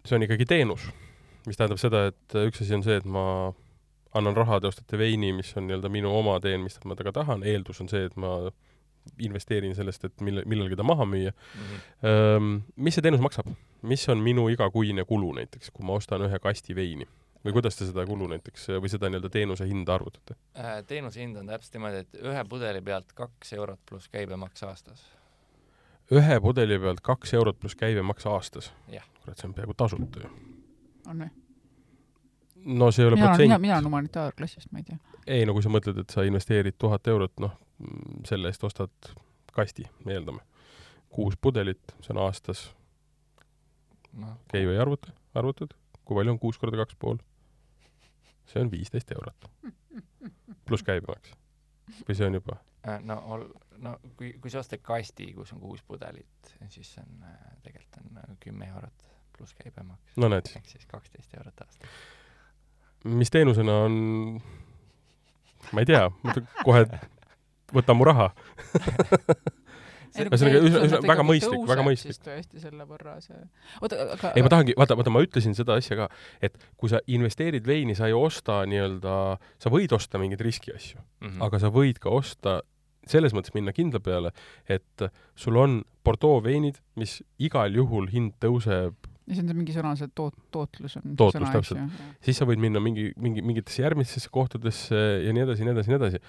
see 0.06 0.18
on 0.18 0.26
ikkagi 0.28 0.48
teenus, 0.48 0.88
mis 1.48 1.60
tähendab 1.60 1.82
seda, 1.82 2.08
et 2.12 2.40
üks 2.46 2.64
asi 2.64 2.76
on 2.78 2.86
see, 2.86 3.00
et 3.02 3.08
ma 3.10 3.26
annan 4.16 4.38
raha, 4.38 4.62
te 4.62 4.72
ostate 4.72 5.00
veini, 5.00 5.34
mis 5.36 5.52
on 5.60 5.68
nii-öelda 5.68 5.92
minu 5.92 6.12
oma, 6.16 6.38
teen, 6.44 6.64
mis 6.64 6.78
ma 6.86 6.96
temaga 6.96 7.20
tahan, 7.20 7.44
eeldus 7.44 7.82
on 7.84 7.92
see, 7.92 8.06
et 8.08 8.16
ma 8.20 8.38
investeerin 9.20 9.76
sellest, 9.76 10.06
et 10.06 10.22
mille, 10.22 10.44
millalgi 10.46 10.76
ta 10.76 10.84
maha 10.84 11.06
müüa 11.06 11.32
mm. 11.32 11.76
-hmm. 11.76 12.62
mis 12.76 12.96
see 12.96 13.06
teenus 13.06 13.22
maksab? 13.22 13.52
mis 13.82 14.10
on 14.10 14.18
minu 14.18 14.48
igakuine 14.50 15.06
kulu 15.06 15.34
näiteks, 15.34 15.72
kui 15.72 15.86
ma 15.86 15.94
ostan 16.00 16.26
ühe 16.28 16.40
kasti 16.40 16.76
veini? 16.76 17.08
või 17.46 17.54
kuidas 17.54 17.78
te 17.78 17.86
seda 17.86 18.06
kulu 18.06 18.28
näiteks 18.28 18.68
või 18.82 18.90
seda 18.90 19.10
nii-öelda 19.10 19.30
teenuse 19.30 19.68
hinda 19.70 19.96
arvutate 19.96 20.38
äh,? 20.58 20.82
teenuse 20.88 21.22
hind 21.22 21.38
on 21.38 21.48
täpselt 21.48 21.78
niimoodi, 21.78 22.02
et 22.06 22.20
ühe 22.24 22.44
pudeli 22.50 22.82
pealt 22.82 23.14
kaks 23.14 23.54
eurot 23.54 23.80
pluss 23.90 24.10
käibemaks 24.10 24.64
aastas. 24.64 25.06
ühe 26.12 26.40
pudeli 26.42 26.80
pealt 26.80 27.02
kaks 27.02 27.34
eurot 27.34 27.60
pluss 27.60 27.76
käibemaks 27.76 28.26
aastas? 28.26 28.74
kurat, 29.24 29.38
see 29.38 29.50
on 29.50 29.54
peaaegu 29.54 29.74
tasuta 29.78 30.26
ju. 30.26 30.36
on 31.08 31.26
või? 31.26 31.45
No 32.66 32.90
see 32.92 33.04
ei 33.04 33.08
ole 33.08 33.20
mina, 33.20 33.28
protsent. 33.28 33.48
mina, 33.48 33.60
mina 33.60 33.78
olen 33.78 33.90
humanitaarklassist, 33.90 34.72
ma 34.72 34.82
ei 34.82 34.88
tea. 34.90 34.98
ei, 35.28 35.46
no 35.46 35.54
kui 35.54 35.64
sa 35.66 35.72
mõtled, 35.74 36.02
et 36.02 36.16
sa 36.16 36.26
investeerid 36.28 36.78
tuhat 36.82 37.08
eurot, 37.12 37.34
noh, 37.44 37.54
selle 38.28 38.52
eest 38.52 38.64
ostad 38.68 39.14
kasti, 39.56 39.86
eeldame. 40.08 40.42
kuus 41.10 41.38
pudelit, 41.42 41.96
see 42.02 42.16
on 42.16 42.24
aastas 42.26 42.68
no.. 44.14 44.36
käi 44.52 44.66
või 44.68 44.80
arvuta, 44.82 45.14
arvutad, 45.38 45.76
kui 46.04 46.18
palju 46.18 46.36
on 46.36 46.42
kuus 46.42 46.60
korda 46.62 46.82
kaks 46.84 46.98
pool? 47.00 47.22
see 48.46 48.62
on 48.62 48.72
viisteist 48.72 49.12
eurot. 49.12 49.50
pluss 50.66 50.84
käibemaks. 50.86 51.34
või 52.08 52.18
see 52.18 52.28
on 52.28 52.40
juba? 52.40 52.60
Äh, 52.88 53.00
no 53.02 53.18
ol-, 53.34 53.48
no 53.82 53.98
kui, 54.18 54.34
kui 54.42 54.52
sa 54.54 54.62
ostad 54.62 54.84
kasti, 54.86 55.32
kus 55.38 55.54
on 55.56 55.62
kuus 55.64 55.84
pudelit, 55.84 56.54
siis 56.70 56.94
see 56.96 57.06
on 57.06 57.26
äh, 57.30 57.40
tegelikult 57.64 58.02
on 58.04 58.22
äh, 58.22 58.38
kümme 58.40 58.70
eurot 58.74 59.10
pluss 59.38 59.56
käibemaks. 59.58 60.14
no 60.18 60.30
ehk 60.36 60.70
siis 60.70 60.86
kaksteist 60.90 61.34
eurot 61.38 61.66
aastas. 61.66 61.90
Mis 63.06 63.34
teenusena 63.34 63.82
on, 63.86 63.98
ma 65.72 65.84
ei 65.84 65.90
tea, 65.90 66.08
kohe 66.64 66.86
võta 67.76 67.96
mu 67.98 68.08
raha 68.08 68.32
ühesõnaga, 70.16 70.60
üsna 70.64 71.00
väga 71.04 71.26
mõistlik, 71.28 71.64
väga 71.68 71.86
mõistlik. 71.86 72.20
tõesti 72.24 72.62
selle 72.64 72.86
võrra 72.88 73.18
see, 73.24 73.42
oota, 73.82 74.00
aga 74.16 74.32
ei, 74.34 74.46
ma 74.46 74.52
tahangi, 74.54 74.76
vaata, 74.80 74.98
vaata, 75.00 75.14
ma 75.14 75.24
ütlesin 75.26 75.58
seda 75.58 75.78
asja 75.80 75.98
ka, 76.00 76.08
et 76.46 76.56
kui 76.80 76.92
sa 76.92 77.02
investeerid 77.12 77.68
veini, 77.68 77.98
sa 77.98 78.10
ei 78.10 78.16
osta 78.18 78.62
nii-öelda, 78.70 79.18
sa 79.62 79.74
võid 79.74 79.96
osta 79.96 80.22
mingeid 80.22 80.44
riskiasju 80.46 81.02
mm, 81.02 81.28
-hmm. 81.28 81.44
aga 81.48 81.62
sa 81.66 81.74
võid 81.74 82.00
ka 82.04 82.14
osta 82.16 82.62
selles 83.06 83.36
mõttes 83.38 83.54
minna 83.54 83.74
kindla 83.76 84.02
peale, 84.02 84.32
et 84.66 85.10
sul 85.38 85.60
on 85.62 85.84
Bordeaux 86.06 86.42
veinid, 86.44 86.80
mis 86.98 87.20
igal 87.38 87.76
juhul 87.76 88.10
hind 88.10 88.34
tõuseb 88.42 88.96
ja 89.28 89.36
see 89.36 89.44
on 89.44 89.54
mingi 89.58 89.76
sõna, 89.76 89.94
see 90.00 90.10
toot-, 90.18 90.38
tootlus 90.54 90.98
on 91.00 91.16
Tootlus, 91.18 91.52
täpselt. 91.54 92.02
siis 92.26 92.38
sa 92.40 92.48
võid 92.50 92.62
minna 92.62 92.82
mingi, 92.84 93.10
mingi, 93.22 93.44
mingitesse 93.46 93.82
järgmistesse 93.84 94.30
kohtadesse 94.34 95.00
ja 95.26 95.34
nii 95.34 95.46
edasi, 95.48 95.66
nii 95.66 95.74
edasi, 95.74 95.92
nii 95.92 96.00
edasi. 96.00 96.22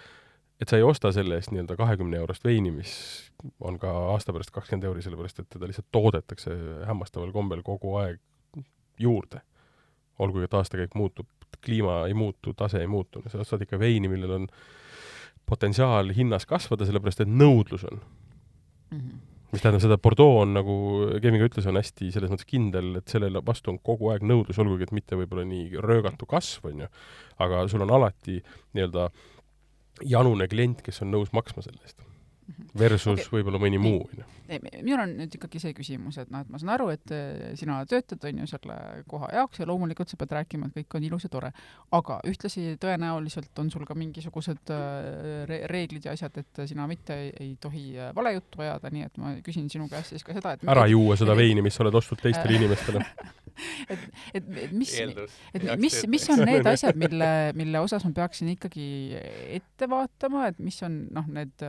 et 0.61 0.73
sa 0.73 0.81
ei 0.81 0.87
osta 0.87 1.13
selle 1.13 1.37
eest 1.37 1.53
nii-öelda 1.53 1.77
kahekümne 1.77 2.17
eurost 2.21 2.45
veini, 2.45 2.73
mis 2.73 2.95
on 3.61 3.79
ka 3.83 3.93
aasta 4.15 4.33
pärast 4.33 4.55
kakskümmend 4.55 4.89
euri, 4.89 5.05
sellepärast 5.05 5.45
et 5.45 5.51
teda 5.53 5.69
lihtsalt 5.69 5.91
toodetakse 5.93 6.57
hämmastaval 6.89 7.35
kombel 7.37 7.63
kogu 7.67 7.99
aeg 8.01 8.21
juurde. 8.99 9.43
olgugi, 10.19 10.49
et 10.49 10.55
aastakäik 10.57 10.95
muutub, 10.97 11.29
kliima 11.61 12.07
ei 12.09 12.15
muutu, 12.17 12.55
tase 12.57 12.81
ei 12.81 12.89
muutu, 12.89 13.21
sa 13.29 13.43
ostad 13.45 13.61
ikka 13.63 13.79
veini, 13.79 14.09
millel 14.09 14.31
on 14.31 14.47
potentsiaal 15.47 16.09
hinnas 16.17 16.47
kasvada, 16.49 16.87
sellepärast 16.89 17.21
et 17.21 17.29
nõudlus 17.29 17.85
on 17.85 18.01
Mhm. 18.91 19.36
Mis 19.53 19.63
tähendab 19.63 19.83
seda, 19.85 19.99
Bordeaux 20.03 20.41
on 20.43 20.55
nagu 20.57 20.77
Kevin 21.23 21.41
ka 21.43 21.49
ütles, 21.51 21.69
on 21.71 21.79
hästi 21.79 22.11
selles 22.15 22.33
mõttes 22.33 22.49
kindel, 22.49 22.93
et 23.01 23.13
sellele 23.13 23.43
vastu 23.47 23.73
on 23.73 23.81
kogu 23.83 24.11
aeg 24.13 24.27
nõudlus, 24.27 24.59
olgugi 24.63 24.89
et 24.89 24.95
mitte 24.97 25.19
võib-olla 25.19 25.47
nii 25.49 25.83
röögatu 25.85 26.29
kasv, 26.31 26.71
on 26.71 26.85
ju, 26.85 26.91
aga 27.47 27.65
sul 27.71 27.87
on 27.87 27.95
alati 27.99 28.41
nii-öelda 28.77 29.09
janune 30.07 30.49
klient, 30.51 30.83
kes 30.87 31.03
on 31.05 31.15
nõus 31.15 31.33
maksma 31.37 31.65
selle 31.65 31.83
eest. 31.85 32.06
Versus 32.79 33.09
Okei. 33.11 33.25
okay. 33.25 33.33
võib-olla 33.35 33.59
mõni 33.59 33.79
muu, 33.81 34.05
on 34.07 34.21
ju. 34.21 34.25
ei, 34.47 34.61
minul 34.85 35.01
on 35.03 35.13
nüüd 35.19 35.33
ikkagi 35.35 35.59
see 35.59 35.73
küsimus, 35.75 36.19
et 36.23 36.29
noh, 36.31 36.45
et 36.45 36.51
ma 36.53 36.61
saan 36.61 36.71
aru, 36.77 36.89
et 36.95 37.13
eh, 37.15 37.55
sina 37.59 37.81
töötad, 37.91 38.23
on 38.29 38.43
ju, 38.43 38.47
selle 38.51 38.77
koha 39.11 39.31
jaoks 39.35 39.63
ja 39.63 39.67
loomulikult 39.67 40.13
sa 40.13 40.19
pead 40.21 40.35
rääkima, 40.37 40.69
et 40.69 40.77
kõik 40.77 40.99
on 40.99 41.07
ilus 41.09 41.27
ja 41.27 41.31
tore. 41.33 41.51
aga 41.99 42.21
ühtlasi 42.31 42.77
tõenäoliselt 42.83 43.63
on 43.63 43.73
sul 43.73 43.87
ka 43.89 43.97
mingisugused 43.99 44.73
eh, 44.77 45.43
re 45.51 45.61
reeglid 45.73 46.07
ja 46.07 46.15
asjad, 46.15 46.39
et 46.43 46.63
sina 46.71 46.87
mitte 46.87 47.19
ei, 47.25 47.33
ei 47.41 47.53
tohi 47.61 47.87
eh, 47.97 48.13
valejuttu 48.15 48.63
ajada, 48.63 48.93
nii 48.95 49.09
et 49.09 49.21
ma 49.23 49.35
küsin 49.47 49.67
sinu 49.73 49.91
käest 49.91 50.15
siis 50.15 50.27
ka 50.27 50.37
seda, 50.37 50.55
et 50.55 50.67
ära 50.77 50.87
juua 50.93 51.19
seda 51.19 51.35
et- 51.35 51.43
veini, 51.43 51.67
mis 51.67 51.75
sa 51.75 51.83
oled 51.87 51.99
ostnud 51.99 52.23
teistele 52.23 52.61
inimestele. 52.61 53.03
et, 53.93 54.09
et, 54.35 54.51
et 54.69 54.73
mis, 54.77 54.99
et 55.01 55.71
mis, 55.81 56.03
mis 56.13 56.29
on 56.31 56.45
need 56.47 56.69
asjad, 56.77 56.99
mille, 57.01 57.31
mille 57.59 57.83
osas 57.83 58.07
ma 58.07 58.15
peaksin 58.21 58.55
ikkagi 58.55 58.91
ette 59.57 59.91
vaatama, 59.91 60.53
et 60.53 60.63
mis 60.63 60.79
on 60.87 61.07
noh, 61.17 61.27
need 61.41 61.67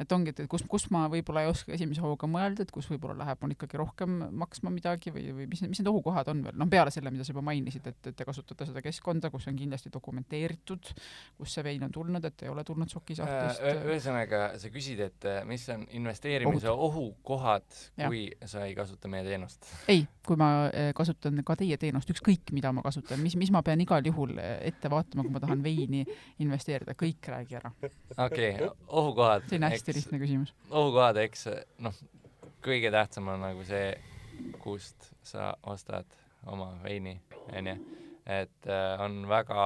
et 0.00 0.12
ongi, 0.16 0.34
et 0.34 0.42
kus, 0.50 0.64
kus 0.70 0.88
ma 0.94 1.06
võib-olla 1.12 1.44
ei 1.44 1.50
oska 1.50 1.74
esimese 1.76 2.02
hooga 2.04 2.28
mõelda, 2.30 2.64
et 2.64 2.74
kus 2.74 2.88
võib-olla 2.90 3.18
läheb 3.24 3.42
mul 3.42 3.54
ikkagi 3.56 3.80
rohkem 3.80 4.16
maksma 4.40 4.72
midagi 4.74 5.12
või, 5.14 5.26
või 5.36 5.48
mis, 5.50 5.62
mis 5.68 5.82
need 5.82 5.90
ohukohad 5.92 6.30
on 6.32 6.44
veel, 6.46 6.56
noh 6.60 6.70
peale 6.70 6.92
selle, 6.94 7.12
mida 7.14 7.26
sa 7.26 7.34
juba 7.34 7.44
mainisid, 7.50 7.86
et, 7.90 8.00
et 8.12 8.16
te 8.16 8.26
kasutate 8.28 8.68
seda 8.68 8.82
keskkonda, 8.84 9.30
kus 9.32 9.48
on 9.50 9.58
kindlasti 9.58 9.92
dokumenteeritud, 9.92 10.92
kust 11.38 11.58
see 11.58 11.66
vein 11.66 11.84
on 11.86 11.94
tulnud, 11.94 12.24
et 12.24 12.46
ei 12.46 12.52
ole 12.52 12.64
tulnud 12.66 12.90
sokisahtlist 12.92 13.60
Äh, 13.60 13.82
ühesõnaga, 13.86 14.40
sa 14.60 14.70
küsid, 14.72 15.00
et 15.04 15.26
äh, 15.28 15.42
mis 15.48 15.66
on 15.72 15.84
investeerimise 15.96 16.70
ohukohad, 16.72 17.66
Jah. 17.98 18.08
kui 18.08 18.26
sa 18.48 18.64
ei 18.66 18.74
kasuta 18.78 19.10
meie 19.12 19.24
teenust? 19.26 19.68
ei, 19.90 20.04
kui 20.26 20.38
ma 20.40 20.68
eh, 20.72 20.90
kasutan 20.96 21.40
ka 21.46 21.56
teie 21.60 21.76
teenust, 21.80 22.10
ükskõik 22.12 22.52
mida 22.56 22.72
ma 22.74 22.84
kasutan, 22.84 23.20
mis, 23.22 23.36
mis 23.40 23.50
ma 23.54 23.62
pean 23.66 23.80
igal 23.82 24.04
juhul 24.06 24.36
eh, 24.38 24.56
ette 24.70 24.90
vaatama, 24.92 25.24
kui 25.26 25.34
ma 25.34 25.42
tahan 25.42 25.62
veini 25.64 26.04
investeerida, 26.42 26.96
kõik 26.98 27.30
räägi 27.32 27.58
ära. 27.60 27.72
okei 27.80 28.54
okay,, 28.54 28.70
ohukohad. 28.86 29.48
see 29.50 29.60
on 29.60 29.68
hästi 29.68 29.89
lihtne 29.96 30.20
küsimus. 30.22 30.54
ohukohad, 30.70 31.20
eks 31.24 31.46
noh, 31.82 31.96
kõige 32.64 32.92
tähtsam 32.92 33.28
on 33.32 33.44
nagu 33.44 33.64
see, 33.68 33.92
kust 34.60 35.10
sa 35.26 35.52
ostad 35.68 36.08
oma 36.48 36.72
veini, 36.84 37.16
onju. 37.52 37.74
et 38.30 38.68
äh, 38.68 39.00
on 39.02 39.24
väga 39.28 39.64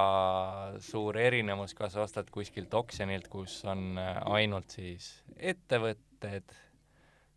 suur 0.83 1.19
erinevus, 1.21 1.75
kas 1.77 1.97
ostad 2.01 2.31
kuskilt 2.33 2.75
oksjonilt, 2.75 3.29
kus 3.29 3.61
on 3.69 3.99
äh, 3.99 4.19
ainult 4.39 4.77
siis 4.79 5.11
ettevõtted, 5.37 6.55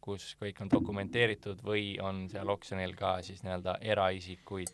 kus 0.01 0.29
kõik 0.39 0.61
on 0.63 0.71
dokumenteeritud 0.71 1.61
või 1.65 1.97
on 1.99 2.27
seal 2.31 2.49
oksjonil 2.49 2.95
ka 2.95 3.17
siis 3.25 3.43
nii-öelda 3.43 3.79
eraisikuid. 3.81 4.71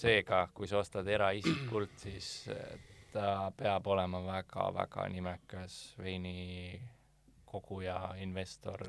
seega, 0.00 0.48
kui 0.54 0.68
sa 0.70 0.78
ostad 0.80 1.08
eraisikult, 1.08 1.94
siis 1.98 2.48
äh, 2.48 2.89
ta 3.12 3.50
peab 3.56 3.86
olema 3.90 4.22
väga-väga 4.26 5.08
nimekas 5.12 5.80
veini 5.98 6.80
koguja, 7.50 8.14
investor, 8.22 8.84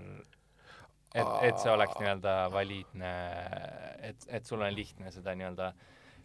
et, 1.16 1.32
et 1.48 1.58
see 1.62 1.72
oleks 1.72 1.98
nii-öelda 2.00 2.36
valiidne, 2.54 3.16
et, 4.12 4.28
et 4.30 4.46
sul 4.46 4.62
on 4.62 4.76
lihtne 4.76 5.12
seda 5.14 5.34
nii-öelda 5.38 5.72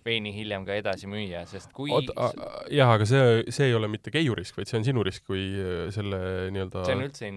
veini 0.07 0.33
hiljem 0.35 0.65
ka 0.67 0.77
edasi 0.79 1.09
müüa, 1.11 1.43
sest 1.51 1.73
kui 1.75 1.91
oota, 1.95 2.31
jah, 2.73 2.93
aga 2.95 3.07
see, 3.09 3.45
see 3.55 3.71
ei 3.71 3.77
ole 3.77 3.89
mitte 3.91 4.13
keiurisk, 4.15 4.59
vaid 4.61 4.71
see 4.71 4.79
on 4.79 4.87
sinu 4.87 5.05
risk 5.07 5.27
kui 5.27 5.45
äh, 5.59 5.87
selle 5.95 6.21
nii-öelda 6.55 6.85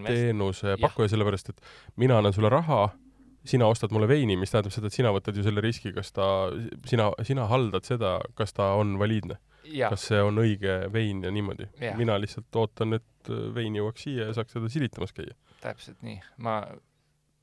teenuse 0.05 0.75
pakkuja, 0.81 1.09
sellepärast 1.15 1.53
et 1.55 1.63
mina 2.01 2.19
annan 2.19 2.35
sulle 2.35 2.51
raha, 2.53 2.89
sina 3.49 3.69
ostad 3.71 3.93
mulle 3.95 4.09
veini, 4.09 4.37
mis 4.37 4.53
tähendab 4.53 4.75
seda, 4.75 4.91
et 4.91 4.97
sina 4.97 5.13
võtad 5.15 5.37
ju 5.37 5.45
selle 5.45 5.63
riski, 5.65 5.93
kas 5.95 6.11
ta, 6.13 6.27
sina, 6.89 7.09
sina 7.25 7.47
haldad 7.49 7.87
seda, 7.87 8.17
kas 8.37 8.53
ta 8.53 8.73
on 8.77 8.97
valiidne, 9.01 9.39
kas 9.89 10.07
see 10.09 10.21
on 10.21 10.37
õige 10.41 10.75
vein 10.93 11.23
ja 11.23 11.31
niimoodi 11.31 11.67
mina 11.97 12.17
lihtsalt 12.21 12.55
ootan, 12.55 12.93
et 12.99 13.29
äh, 13.29 13.53
vein 13.55 13.75
jõuaks 13.75 14.03
siia 14.07 14.29
ja 14.29 14.33
saaks 14.33 14.51
seda 14.57 14.69
silitamas 14.69 15.13
käia. 15.13 15.35
täpselt 15.61 16.01
nii, 16.01 16.19
ma 16.37 16.61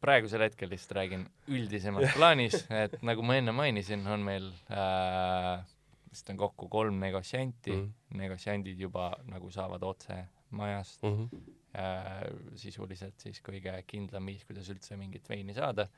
praegusel 0.01 0.41
hetkel 0.45 0.71
lihtsalt 0.71 0.93
räägin 0.99 1.27
üldisemas 1.49 2.13
plaanis, 2.17 2.67
et 2.71 2.99
nagu 3.03 3.23
ma 3.27 3.37
enne 3.41 3.53
mainisin, 3.57 4.07
on 4.07 4.21
meil 4.27 4.51
äh, 4.71 5.65
vist 6.11 6.31
on 6.33 6.37
kokku 6.41 6.69
kolm 6.73 6.99
negotsianti 7.03 7.71
Mhm. 7.73 7.85
mm., 8.11 8.19
negotsiandid 8.23 8.81
juba 8.81 9.11
nagu 9.29 9.51
saavad 9.51 9.83
otse 9.83 10.25
majast 10.51 11.03
Mm 11.03 11.17
-hmm. 11.29 11.41
äh, 11.79 12.23
sisuliselt 12.55 13.19
siis 13.21 13.41
kõige 13.43 13.83
kindlam 13.87 14.27
viis, 14.27 14.45
kuidas 14.45 14.69
üldse 14.71 14.97
mingit 14.97 15.29
veini 15.29 15.55
saada. 15.55 15.89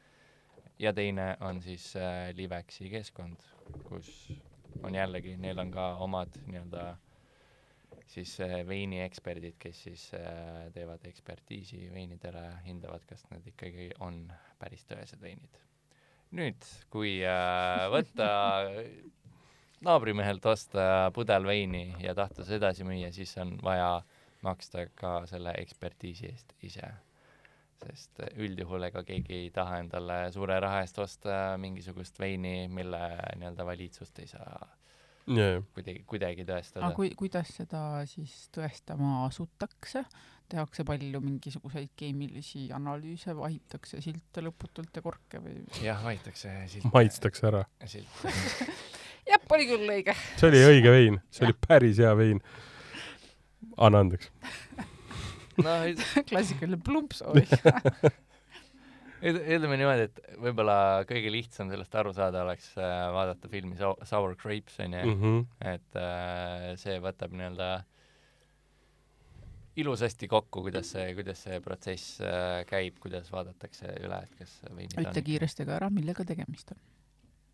ja 0.78 0.92
teine 0.92 1.36
on 1.40 1.62
siis 1.62 1.96
äh, 1.96 2.34
Livexi 2.36 2.90
keskkond, 2.90 3.36
kus 3.84 4.32
on 4.82 4.94
jällegi, 4.94 5.36
neil 5.36 5.58
on 5.58 5.70
ka 5.74 5.90
omad 6.04 6.40
nii-öelda 6.46 6.96
siis 8.08 8.40
äh, 8.40 8.60
veinieksperdid, 8.66 9.56
kes 9.60 9.82
siis 9.82 10.10
äh, 10.16 10.68
teevad 10.72 11.04
ekspertiisi 11.08 11.88
veinidele, 11.92 12.44
hindavad, 12.66 13.04
kas 13.08 13.24
need 13.32 13.50
ikkagi 13.52 13.90
on 14.04 14.24
päris 14.58 14.86
tõesed 14.88 15.20
veinid. 15.22 15.60
nüüd, 16.38 16.64
kui 16.92 17.18
äh, 17.24 17.84
võtta 17.92 18.28
naabrimehelt 19.88 20.46
osta 20.46 21.10
pudel 21.14 21.46
veini 21.46 21.92
ja 22.02 22.14
tahta 22.14 22.44
seda 22.44 22.68
edasi 22.68 22.88
müüa, 22.88 23.12
siis 23.12 23.36
on 23.38 23.56
vaja 23.62 24.00
maksta 24.42 24.86
ka 24.94 25.20
selle 25.26 25.54
ekspertiisi 25.58 26.32
eest 26.32 26.54
ise. 26.62 26.88
Sest 27.86 28.22
üldjuhul 28.36 28.88
ega 28.88 29.04
keegi 29.06 29.44
ei 29.44 29.50
taha 29.54 29.78
endale 29.82 30.18
suure 30.34 30.58
raha 30.60 30.82
eest 30.84 30.98
osta 30.98 31.38
mingisugust 31.60 32.18
veini, 32.20 32.68
mille 32.72 33.02
nii-öelda 33.38 33.66
valitsust 33.66 34.18
ei 34.22 34.30
saa 34.30 34.66
yeah.. 35.36 35.62
kuidagi, 35.76 36.02
kuidagi 36.08 36.46
tõestada 36.48 36.86
aga. 36.86 36.96
kui, 36.96 37.12
kuidas 37.18 37.52
seda 37.60 37.82
siis 38.08 38.34
tõestama 38.54 39.24
asutakse? 39.26 40.04
tehakse 40.48 40.80
palju 40.88 41.20
mingisuguseid 41.20 41.90
keemilisi 42.00 42.70
analüüse, 42.72 43.34
vahitakse 43.36 44.00
silte 44.00 44.40
lõputult 44.40 44.96
ja 44.96 45.04
korke 45.04 45.42
või? 45.44 45.58
jah, 45.84 46.00
hoitakse 46.06 46.54
silt. 46.72 46.88
maitstakse 46.94 47.50
ära. 47.50 47.64
silt. 47.84 48.22
jah, 49.28 49.42
oli 49.52 49.68
küll 49.68 49.96
õige. 49.98 50.16
see 50.36 50.48
oli 50.48 50.62
õige 50.70 50.94
vein, 50.94 51.20
see 51.30 51.48
oli 51.48 51.58
päris 51.68 52.00
hea 52.00 52.14
vein. 52.16 52.40
anna 53.76 54.06
andeks. 54.06 54.32
noh, 55.64 55.84
klassikaline 56.30 56.78
plumps, 56.84 57.22
oi. 57.28 57.42
ütleme 59.28 59.76
niimoodi, 59.80 60.04
et 60.08 60.18
võib-olla 60.38 60.76
kõige 61.08 61.30
lihtsam 61.34 61.70
sellest 61.72 61.94
aru 61.98 62.12
saada 62.16 62.44
oleks 62.46 62.70
äh, 62.78 62.96
vaadata 63.14 63.50
filmi 63.50 63.74
Sour, 63.78 64.36
Grapes 64.38 64.78
onju 64.84 65.04
mm., 65.04 65.14
Mhm. 65.18 65.46
et 65.74 65.98
äh, 65.98 66.68
see 66.78 66.98
võtab 67.02 67.34
nii-öelda 67.34 67.70
ilusasti 69.78 70.26
kokku, 70.30 70.62
kuidas 70.66 70.88
see, 70.94 71.12
kuidas 71.14 71.42
see 71.46 71.60
protsess 71.62 72.16
äh, 72.24 72.64
käib, 72.66 72.96
kuidas 73.02 73.28
vaadatakse 73.30 73.92
üle, 74.02 74.22
et 74.26 74.38
kas 74.40 74.54
veinid 74.74 74.96
ütle 74.98 75.22
kiiresti 75.26 75.66
ka 75.68 75.76
ära, 75.78 75.90
millega 75.94 76.24
tegemist 76.26 76.72
on. 76.74 76.80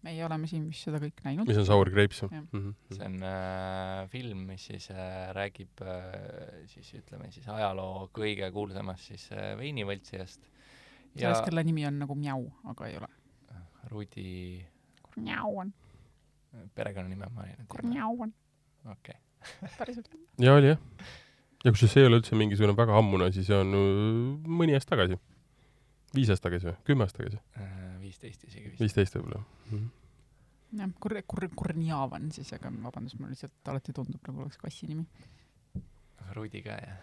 Meie 0.05 0.25
oleme 0.27 0.49
siin 0.51 0.67
vist 0.69 0.87
seda 0.89 1.01
kõik 1.03 1.23
näinud 1.25 1.49
mis. 1.49 1.59
on 1.63 1.69
sour 1.69 1.91
grapes 1.93 2.23
Jah. 2.25 2.33
mm? 2.33 2.49
-hmm. 2.53 2.97
see 2.97 3.07
on 3.09 3.17
äh, 3.29 4.09
film, 4.13 4.45
mis 4.53 4.67
siis 4.71 4.91
äh, 4.93 5.31
räägib 5.37 5.83
äh, 5.83 6.67
siis 6.73 6.93
ütleme 7.01 7.31
siis 7.33 7.49
ajaloo 7.49 8.11
kõige 8.15 8.51
kuulsamast 8.53 9.13
siis 9.13 9.31
äh, 9.33 9.55
veinivõltsijast 9.61 10.45
ja 11.15 11.29
sellest, 11.29 11.49
kelle 11.49 11.65
nimi 11.65 11.87
on 11.89 11.99
nagu 12.03 12.15
Mjau, 12.19 12.47
aga 12.71 12.89
ei 12.89 12.97
ole. 12.99 13.11
Rudi 13.91 14.65
Mjau 15.17 15.59
on, 15.63 15.75
perekonnanime 16.75 17.29
ma 17.35 17.47
ei 17.47 17.55
tea. 17.59 17.85
Mjau 17.89 18.25
on, 18.27 18.33
okei, 18.91 19.19
päriselt. 19.79 20.11
ja 20.43 20.57
oli 20.59 20.73
jah. 20.73 20.81
ja 21.65 21.75
kusjuures 21.75 21.95
see 21.95 22.03
ei 22.03 22.11
ole 22.11 22.21
üldse 22.21 22.39
mingisugune 22.39 22.77
väga 22.77 22.99
ammune 22.99 23.31
asi, 23.31 23.45
see 23.47 23.57
on 23.57 23.77
äh, 23.79 24.51
mõni 24.61 24.77
aasta 24.77 24.97
tagasi. 24.97 25.21
viis 26.15 26.31
aastat 26.31 26.51
tagasi 26.51 26.71
või, 26.71 26.77
kümme 26.91 27.07
aastat 27.07 27.23
tagasi, 27.23 27.43
Äh, 27.61 27.84
viisteist 28.15 28.45
isegi 28.49 28.71
vist. 28.71 28.81
viisteist 28.81 29.17
võib-olla 29.17 29.41
mm. 29.41 29.73
-hmm. 29.79 29.89
jah, 30.81 30.93
Kur-, 31.01 31.23
Kur-, 31.27 31.51
Kurnjavan 31.57 32.31
siis, 32.33 32.53
aga 32.57 32.71
vabandust, 32.71 33.19
mul 33.19 33.33
lihtsalt 33.35 33.73
alati 33.73 33.93
tundub 33.93 34.23
nagu 34.29 34.45
oleks 34.45 34.61
kassi 34.61 34.87
nimi. 34.91 35.07
Rudi 36.35 36.63
ka 36.63 36.79
jah. 36.79 37.03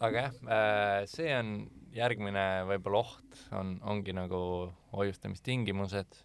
aga 0.00 0.26
jah, 0.26 1.06
see 1.06 1.30
on 1.38 1.54
järgmine 1.94 2.64
võib-olla 2.66 3.04
oht, 3.04 3.40
on, 3.52 3.78
ongi 3.82 4.12
nagu 4.12 4.72
hoiustamistingimused. 4.92 6.24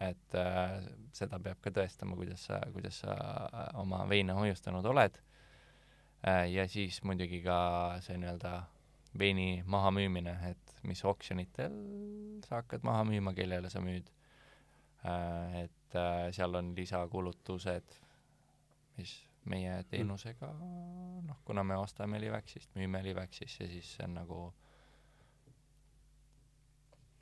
et 0.00 0.34
äh, 0.34 0.80
seda 1.12 1.38
peab 1.38 1.58
ka 1.60 1.70
tõestama, 1.70 2.16
kuidas 2.16 2.46
sa, 2.48 2.62
kuidas 2.72 3.02
sa 3.02 3.12
äh, 3.12 3.66
oma 3.76 4.06
veine 4.08 4.32
hoiustanud 4.32 4.86
oled 4.86 5.18
äh,. 6.24 6.48
ja 6.48 6.68
siis 6.68 7.02
muidugi 7.04 7.42
ka 7.44 8.00
see 8.00 8.16
nii-öelda 8.16 8.62
veini 9.18 9.62
mahamüümine, 9.66 10.38
et 10.50 10.69
mis 10.88 11.02
oksjonitel 11.04 11.74
sa 12.46 12.60
hakkad 12.60 12.84
maha 12.86 13.04
müüma, 13.08 13.34
kellele 13.36 13.70
sa 13.72 13.82
müüd 13.84 14.08
äh,. 15.04 15.64
et 15.64 15.96
äh, 15.98 16.30
seal 16.32 16.54
on 16.54 16.72
lisakulutused, 16.76 17.98
mis 18.96 19.16
meie 19.50 19.82
teenusega 19.90 20.50
noh, 21.26 21.38
kuna 21.44 21.62
me 21.64 21.76
ostame 21.80 22.20
Livaxist, 22.20 22.74
müüme 22.76 23.00
Livaxisse, 23.04 23.68
siis 23.68 23.94
see 23.96 24.04
on 24.04 24.18
nagu 24.20 24.40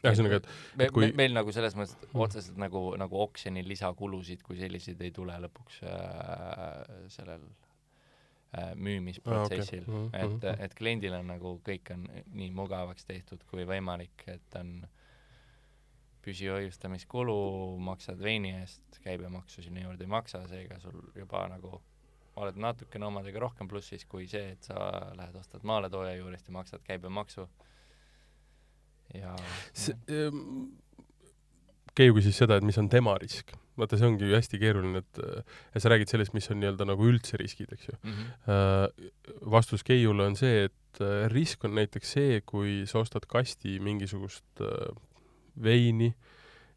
ühesõnaga, 0.04 0.38
et 0.42 0.48
me, 0.78 0.88
kui- 0.94 1.08
me, 1.08 1.14
meil 1.22 1.34
nagu 1.34 1.52
selles 1.54 1.74
mõttes 1.78 1.96
otseselt 2.14 2.58
nagu, 2.60 2.82
nagu 3.00 3.18
oksjoni 3.24 3.64
lisakulusid 3.66 4.44
kui 4.46 4.58
selliseid 4.60 5.00
ei 5.02 5.10
tule 5.14 5.34
lõpuks 5.46 5.80
äh, 5.86 7.08
sellel 7.14 7.46
äh, 8.56 8.70
müümisprotsessil 8.74 9.84
okei. 9.84 9.96
Mhm, 9.96 10.14
et 10.14 10.36
mhm., 10.36 10.62
et 10.64 10.78
kliendil 10.78 11.18
on 11.18 11.28
nagu 11.34 11.56
kõik 11.66 11.92
on 11.94 12.06
nii 12.32 12.50
mugavaks 12.56 13.08
tehtud 13.08 13.44
kui 13.50 13.66
võimalik, 13.68 14.24
et 14.26 14.58
on 14.60 14.80
püsihoiustamiskulu, 16.24 17.38
maksad 17.80 18.20
veini 18.20 18.52
eest, 18.58 19.00
käibemaksu 19.04 19.62
sinna 19.64 19.86
juurde 19.86 20.04
ei 20.04 20.12
maksa, 20.12 20.42
seega 20.50 20.80
sul 20.82 20.98
juba 21.16 21.46
nagu 21.48 21.78
oled 22.38 22.58
natukene 22.60 23.06
omadega 23.08 23.40
rohkem 23.42 23.68
plussis 23.70 24.04
kui 24.06 24.28
see, 24.30 24.52
et 24.54 24.68
sa 24.68 24.76
lähed 25.18 25.36
ostad 25.40 25.64
maaletooja 25.66 26.14
juurest 26.18 26.50
ja 26.50 26.54
maksad 26.54 26.84
käibemaksu 26.86 27.48
ja 29.14 29.34
see 29.72 29.96
Keiu 31.98 32.14
küsis 32.16 32.38
seda, 32.38 32.58
et 32.58 32.66
mis 32.66 32.78
on 32.78 32.90
tema 32.92 33.16
risk. 33.18 33.54
vaata, 33.78 33.94
see 33.98 34.08
ongi 34.08 34.26
ju 34.26 34.34
hästi 34.34 34.58
keeruline, 34.58 35.04
et 35.04 35.18
äh, 35.22 35.58
sa 35.78 35.92
räägid 35.92 36.10
sellest, 36.10 36.34
mis 36.34 36.48
on 36.50 36.58
nii-öelda 36.58 36.86
nagu 36.88 37.04
üldse 37.06 37.38
riskid, 37.38 37.70
eks 37.74 37.88
ju. 37.88 37.94
mm 38.02 38.14
-hmm. 38.14 39.50
Vastus 39.50 39.84
Keiule 39.86 40.26
on 40.26 40.36
see, 40.36 40.64
et 40.64 41.00
äh, 41.00 41.28
risk 41.30 41.64
on 41.64 41.74
näiteks 41.74 42.12
see, 42.12 42.40
kui 42.40 42.86
sa 42.86 42.98
ostad 42.98 43.26
kasti 43.26 43.78
mingisugust 43.80 44.60
äh, 44.60 44.96
veini 45.62 46.14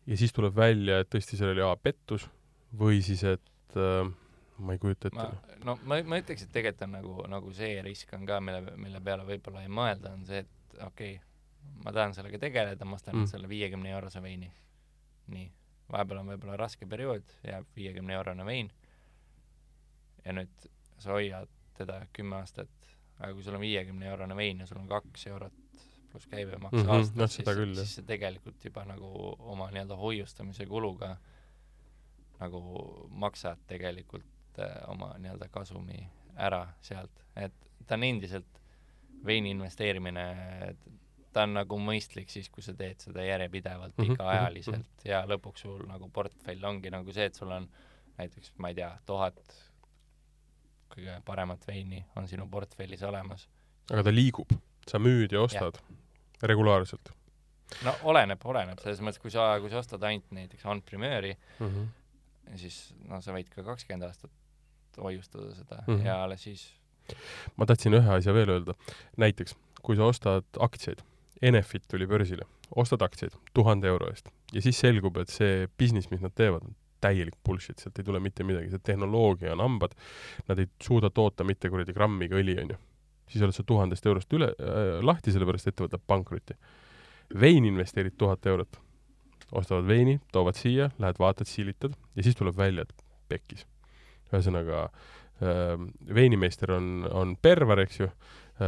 ja 0.06 0.18
siis 0.18 0.34
tuleb 0.34 0.56
välja, 0.56 1.00
et 1.00 1.10
tõesti 1.10 1.38
seal 1.38 1.54
oli 1.54 1.62
A 1.66 1.76
pettus 1.76 2.28
või 2.78 3.02
siis, 3.02 3.24
et 3.24 3.78
äh, 3.78 4.12
ma 4.58 4.76
ei 4.76 4.80
kujuta 4.82 5.10
ette 5.10 5.58
no 5.66 5.78
ma, 5.86 6.00
ma 6.06 6.22
ütleks, 6.22 6.46
et 6.46 6.54
tegelikult 6.54 6.88
on 6.88 6.96
nagu, 6.98 7.18
nagu 7.36 7.54
see 7.56 7.82
risk 7.86 8.14
on 8.18 8.26
ka, 8.30 8.40
mille, 8.44 8.76
mille 8.78 9.02
peale 9.04 9.26
võib-olla 9.28 9.66
ei 9.66 9.72
mõelda, 9.72 10.14
on 10.16 10.26
see, 10.26 10.44
et 10.46 10.82
okei 10.86 11.16
okay,, 11.18 11.20
ma 11.86 11.94
tahan 11.96 12.16
sellega 12.18 12.40
tegeleda, 12.42 12.88
ma 12.88 12.98
ostan 12.98 13.20
mm. 13.20 13.30
selle 13.32 13.50
viiekümne 13.50 13.94
eurose 13.94 14.22
veini. 14.24 14.52
nii, 15.32 15.48
vahepeal 15.92 16.22
on 16.22 16.32
võib-olla 16.34 16.60
raske 16.60 16.88
periood, 16.90 17.34
jääb 17.48 17.68
viiekümne 17.76 18.16
eurone 18.18 18.46
vein. 18.46 18.72
Ja 20.26 20.36
nüüd 20.38 20.70
sa 21.02 21.16
hoiad 21.16 21.50
teda 21.78 22.04
kümme 22.14 22.38
aastat, 22.42 22.72
aga 23.20 23.34
kui 23.34 23.44
sul 23.44 23.58
on 23.58 23.64
viiekümne 23.64 24.08
eurone 24.12 24.36
vein 24.38 24.62
ja 24.62 24.70
sul 24.70 24.82
on 24.82 24.90
kaks 24.92 25.28
eurot 25.32 25.58
pluss 26.12 26.28
käibemaks 26.28 26.74
mm 26.74 26.84
-hmm, 26.84 26.94
aastas 26.94 27.16
no,, 27.16 27.28
siis 27.28 27.48
küll,, 27.48 27.76
siis 27.76 27.96
sa 27.96 28.04
tegelikult 28.04 28.66
juba 28.66 28.84
nagu 28.86 29.36
oma 29.40 29.70
nii-öelda 29.72 29.96
hoiustamise 29.96 30.66
kuluga 30.66 31.16
nagu 32.40 32.62
maksad 33.10 33.60
tegelikult 33.68 34.60
äh, 34.60 34.90
oma 34.90 35.14
nii-öelda 35.18 35.48
kasumi 35.50 36.08
ära 36.36 36.68
sealt, 36.82 37.24
et 37.36 37.54
ta 37.88 37.96
on 37.96 38.04
endiselt 38.04 38.62
veini 39.26 39.52
investeerimine, 39.52 40.26
ta 41.34 41.46
on 41.48 41.56
nagu 41.56 41.80
mõistlik 41.80 42.32
siis, 42.32 42.50
kui 42.52 42.64
sa 42.66 42.74
teed 42.78 43.00
seda 43.04 43.24
järjepidevalt 43.26 43.96
Mhm, 43.98 44.14
pikaajaliselt 44.14 44.78
mhm, 44.78 45.08
ja 45.08 45.24
lõpuks 45.30 45.66
sul 45.66 45.86
nagu 45.88 46.10
portfell 46.10 46.66
ongi 46.66 46.92
nagu 46.94 47.14
see, 47.16 47.30
et 47.32 47.36
sul 47.36 47.52
on 47.52 47.70
näiteks, 48.18 48.54
ma 48.58 48.72
ei 48.72 48.78
tea, 48.78 48.92
tuhat 49.06 49.40
kõige 50.92 51.16
paremat 51.26 51.64
veini 51.68 52.04
on 52.20 52.28
sinu 52.28 52.48
portfellis 52.52 53.04
olemas. 53.08 53.48
aga 53.92 54.04
ta 54.04 54.14
liigub, 54.14 54.52
sa 54.88 55.00
müüd 55.00 55.32
ja 55.32 55.42
ostad 55.42 55.80
regulaarselt 56.44 57.14
no 57.86 57.96
oleneb, 58.12 58.44
oleneb, 58.44 58.80
selles 58.84 59.00
mõttes, 59.00 59.22
kui 59.22 59.32
sa, 59.34 59.54
kui 59.64 59.72
sa 59.72 59.80
ostad 59.82 60.04
ainult 60.04 60.28
näiteks 60.36 60.66
Entrepreneur'i, 60.66 61.34
mm. 61.60 61.68
-hmm. 61.68 62.58
siis 62.60 62.94
no 63.08 63.22
sa 63.22 63.34
võid 63.36 63.50
ka 63.54 63.64
kakskümmend 63.64 64.10
aastat 64.10 64.32
hoiustada 64.98 65.56
seda 65.56 65.84
mm. 65.88 65.96
-hmm. 65.96 66.06
ja 66.06 66.24
alles 66.24 66.44
siis 66.44 66.68
ma 67.56 67.66
tahtsin 67.66 67.96
ühe 67.98 68.14
asja 68.18 68.34
veel 68.34 68.50
öelda. 68.50 68.76
näiteks, 69.18 69.56
kui 69.82 69.96
sa 69.96 70.10
ostad 70.12 70.46
aktsiaid, 70.60 71.02
Enefit 71.42 71.88
tuli 71.90 72.06
börsile, 72.08 72.46
ostad 72.78 73.02
aktsiaid 73.02 73.34
tuhande 73.54 73.90
euro 73.90 74.12
eest. 74.12 74.30
Ja 74.54 74.62
siis 74.62 74.78
selgub, 74.80 75.18
et 75.18 75.32
see 75.34 75.66
business, 75.80 76.12
mis 76.12 76.22
nad 76.22 76.36
teevad, 76.38 76.68
on 76.68 76.76
täielik 77.02 77.38
bullshit, 77.46 77.82
sealt 77.82 77.98
ei 78.00 78.06
tule 78.06 78.22
mitte 78.22 78.46
midagi, 78.46 78.70
see 78.72 78.84
tehnoloogia 78.92 79.56
on 79.56 79.64
hambad, 79.66 79.96
nad 80.50 80.62
ei 80.62 80.70
suuda 80.84 81.10
toota 81.10 81.46
mitte 81.48 81.72
kuradi 81.74 81.96
grammiga 81.98 82.38
õli, 82.38 82.58
onju. 82.62 82.78
siis 83.32 83.44
oled 83.46 83.56
sa 83.56 83.64
tuhandest 83.64 84.06
eurost 84.06 84.34
üle 84.38 84.52
äh,, 84.52 85.00
lahti, 85.06 85.34
sellepärast 85.34 85.72
ettevõte 85.72 85.98
läheb 85.98 86.08
pankrotti. 86.08 86.58
veini 87.40 87.72
investeerid 87.72 88.18
tuhat 88.20 88.46
eurot, 88.46 88.80
ostavad 89.52 89.88
veini, 89.88 90.20
toovad 90.32 90.60
siia, 90.60 90.92
lähed 91.00 91.20
vaatad, 91.20 91.48
siilitad 91.48 91.96
ja 92.16 92.24
siis 92.24 92.36
tuleb 92.36 92.58
välja, 92.58 92.86
et 92.86 93.06
pekkis. 93.32 93.66
ühesõnaga 94.32 94.84
äh, 94.86 95.74
veinimeister 96.16 96.72
on, 96.78 97.08
on 97.12 97.36
pervar, 97.42 97.80
eks 97.80 98.00
ju, 98.00 98.12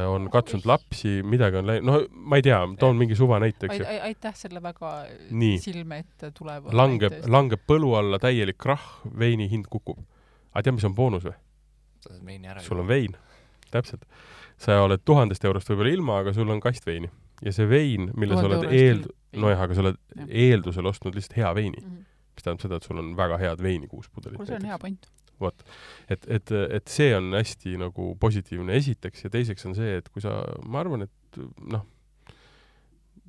on 0.07 0.29
katsunud 0.31 0.65
lapsi, 0.65 1.15
midagi 1.27 1.59
on 1.59 1.67
läinud, 1.69 1.85
no 1.87 2.25
ma 2.29 2.39
ei 2.39 2.45
tea, 2.45 2.59
toon 2.79 2.97
mingi 2.99 3.17
suva 3.17 3.39
näite, 3.43 3.67
eks 3.67 3.81
ju. 3.81 3.87
aitäh 4.09 4.35
selle 4.37 4.61
väga 4.63 4.93
Nii. 5.31 5.57
silme 5.61 5.99
ette 6.03 6.31
tuleva 6.35 6.73
langeb, 6.75 7.19
langeb 7.31 7.63
põlu 7.69 7.93
alla 7.99 8.19
täielik 8.21 8.57
krahh, 8.61 9.03
veini 9.19 9.49
hind 9.51 9.69
kukub. 9.71 9.99
aga 10.53 10.65
tead, 10.65 10.77
mis 10.79 10.87
on 10.89 10.95
boonus 10.97 11.27
või? 11.27 11.35
sa 12.03 12.13
saad 12.13 12.25
veini 12.27 12.51
ära 12.51 12.63
sul 12.63 12.81
on 12.83 12.87
vein, 12.87 13.17
täpselt. 13.71 14.05
sa 14.61 14.81
oled 14.83 15.03
tuhandest 15.05 15.45
eurost 15.45 15.69
võib-olla 15.71 15.93
ilma, 15.97 16.19
aga 16.23 16.33
sul 16.35 16.49
on 16.49 16.61
kast 16.63 16.87
veini. 16.87 17.11
ja 17.43 17.53
see 17.55 17.69
vein, 17.69 18.11
mille 18.17 18.39
sa 18.39 18.47
oled 18.49 18.69
eeld-, 18.69 19.09
nojah, 19.35 19.65
aga 19.67 19.77
sa 19.77 19.85
oled 19.85 19.99
Jah. 20.15 20.29
eeldusel 20.47 20.89
ostnud 20.89 21.17
lihtsalt 21.17 21.37
hea 21.41 21.51
veini, 21.55 21.83
mm. 21.83 22.05
mis 22.35 22.45
tähendab 22.45 22.65
seda, 22.65 22.79
et 22.79 22.87
sul 22.89 23.01
on 23.01 23.13
väga 23.19 23.39
head 23.41 23.63
veini 23.63 23.91
kuus 23.91 24.09
pudelit. 24.09 24.39
kuule, 24.41 24.51
see 24.51 24.61
on 24.61 24.71
hea 24.71 24.79
point. 24.81 25.09
vot, 25.43 25.65
et, 26.11 26.27
et, 26.31 26.53
et 26.79 26.91
see 26.91 27.11
on 27.17 27.33
hästi 27.37 27.77
nagu 27.81 28.13
positiivne 28.21 28.75
esiteks 28.79 29.27
ja 29.27 29.33
teiseks 29.33 29.69
on 29.69 29.77
see, 29.77 29.99
et 30.01 30.09
kui 30.13 30.23
sa, 30.23 30.39
ma 30.65 30.81
arvan, 30.83 31.05
et 31.07 31.41
noh, 31.73 31.85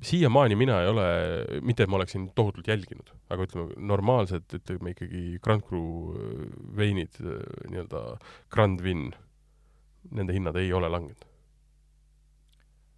siiamaani 0.01 0.55
mina 0.55 0.79
ei 0.81 0.87
ole, 0.87 1.05
mitte 1.61 1.85
et 1.85 1.89
ma 1.91 1.99
oleksin 1.99 2.29
tohutult 2.35 2.67
jälginud, 2.67 3.11
aga 3.31 3.47
ütleme, 3.47 3.77
normaalsed, 3.91 4.47
ütleme 4.59 4.95
ikkagi 4.95 5.23
Grand 5.43 5.63
Cru 5.67 5.83
äh, 6.15 6.41
veinid, 6.77 7.19
nii-öelda 7.69 8.03
Grand 8.53 8.83
Vin, 8.83 9.07
nende 10.11 10.35
hinnad 10.35 10.59
ei 10.61 10.73
ole 10.75 10.89
langenud. 10.91 11.31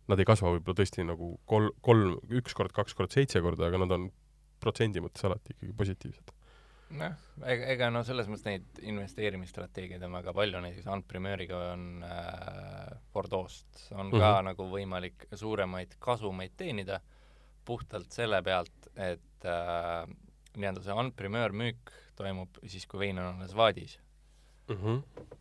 Nad 0.08 0.24
ei 0.24 0.28
kasva 0.28 0.54
võib-olla 0.56 0.80
tõesti 0.80 1.04
nagu 1.04 1.34
kol-, 1.52 1.74
kolm, 1.84 2.16
üks 2.40 2.56
kord, 2.56 2.72
kaks 2.76 2.96
kord, 2.96 3.12
seitse 3.12 3.42
korda, 3.44 3.68
aga 3.68 3.84
nad 3.84 3.94
on 3.96 4.10
protsendi 4.64 5.04
mõttes 5.04 5.26
alati 5.28 5.54
ikkagi 5.54 5.76
positiivsed. 5.78 6.37
noh, 6.90 7.18
ega, 7.46 7.90
no 7.92 8.04
selles 8.08 8.30
mõttes 8.32 8.48
neid 8.48 8.82
investeerimisstrateegiaid 8.88 10.04
on 10.08 10.16
väga 10.20 10.34
palju, 10.38 10.62
näiteks 10.64 10.88
Entrepreneuriga 10.94 11.60
on 11.74 11.86
äh, 12.08 12.96
Bordeaux'st 13.14 13.92
on 13.92 14.12
ka 14.12 14.18
mm. 14.18 14.24
-hmm. 14.24 14.50
nagu 14.52 14.70
võimalik 14.72 15.28
suuremaid 15.34 15.98
kasumeid 16.00 16.56
teenida 16.58 17.02
puhtalt 17.66 18.12
selle 18.12 18.42
pealt, 18.44 18.92
et 18.96 19.46
äh, 19.46 20.08
nii-öelda 20.56 20.84
see 20.84 21.00
Entrepreneur 21.00 21.52
müük 21.52 21.92
toimub 22.16 22.62
siis, 22.66 22.88
kui 22.88 23.00
vein 23.00 23.20
on 23.20 23.36
alles 23.36 23.56
vaadis 23.56 24.00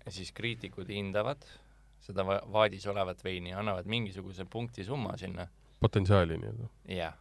ja 0.07 0.13
siis 0.13 0.33
kriitikud 0.33 0.89
hindavad 0.89 1.47
seda 2.01 2.27
va- 2.27 2.43
vaadis 2.53 2.87
olevat 2.87 3.25
veini, 3.25 3.53
annavad 3.53 3.87
mingisuguse 3.87 4.45
punkti 4.45 4.85
summa 4.85 5.17
sinna 5.17 5.49
potentsiaali 5.81 6.39
nii-öelda. 6.39 6.69
jah. 6.89 7.15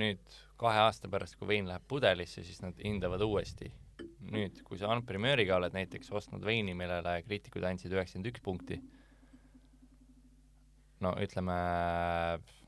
Nüüd 0.00 0.36
kahe 0.60 0.80
aasta 0.86 1.08
pärast, 1.12 1.36
kui 1.38 1.48
vein 1.48 1.68
läheb 1.68 1.84
pudelisse, 1.88 2.44
siis 2.44 2.62
nad 2.64 2.78
hindavad 2.84 3.24
uuesti. 3.26 3.72
nüüd, 4.26 4.58
kui 4.66 4.78
sa 4.80 4.90
Entrepreneuriga 4.90 5.54
oled 5.56 5.74
näiteks 5.76 6.10
ostnud 6.18 6.42
veini, 6.44 6.74
millele 6.74 7.20
kriitikud 7.22 7.62
andsid 7.68 7.92
üheksakümmend 7.94 8.26
üks 8.32 8.42
punkti, 8.42 8.80
no 11.04 11.12
ütleme, 11.22 11.56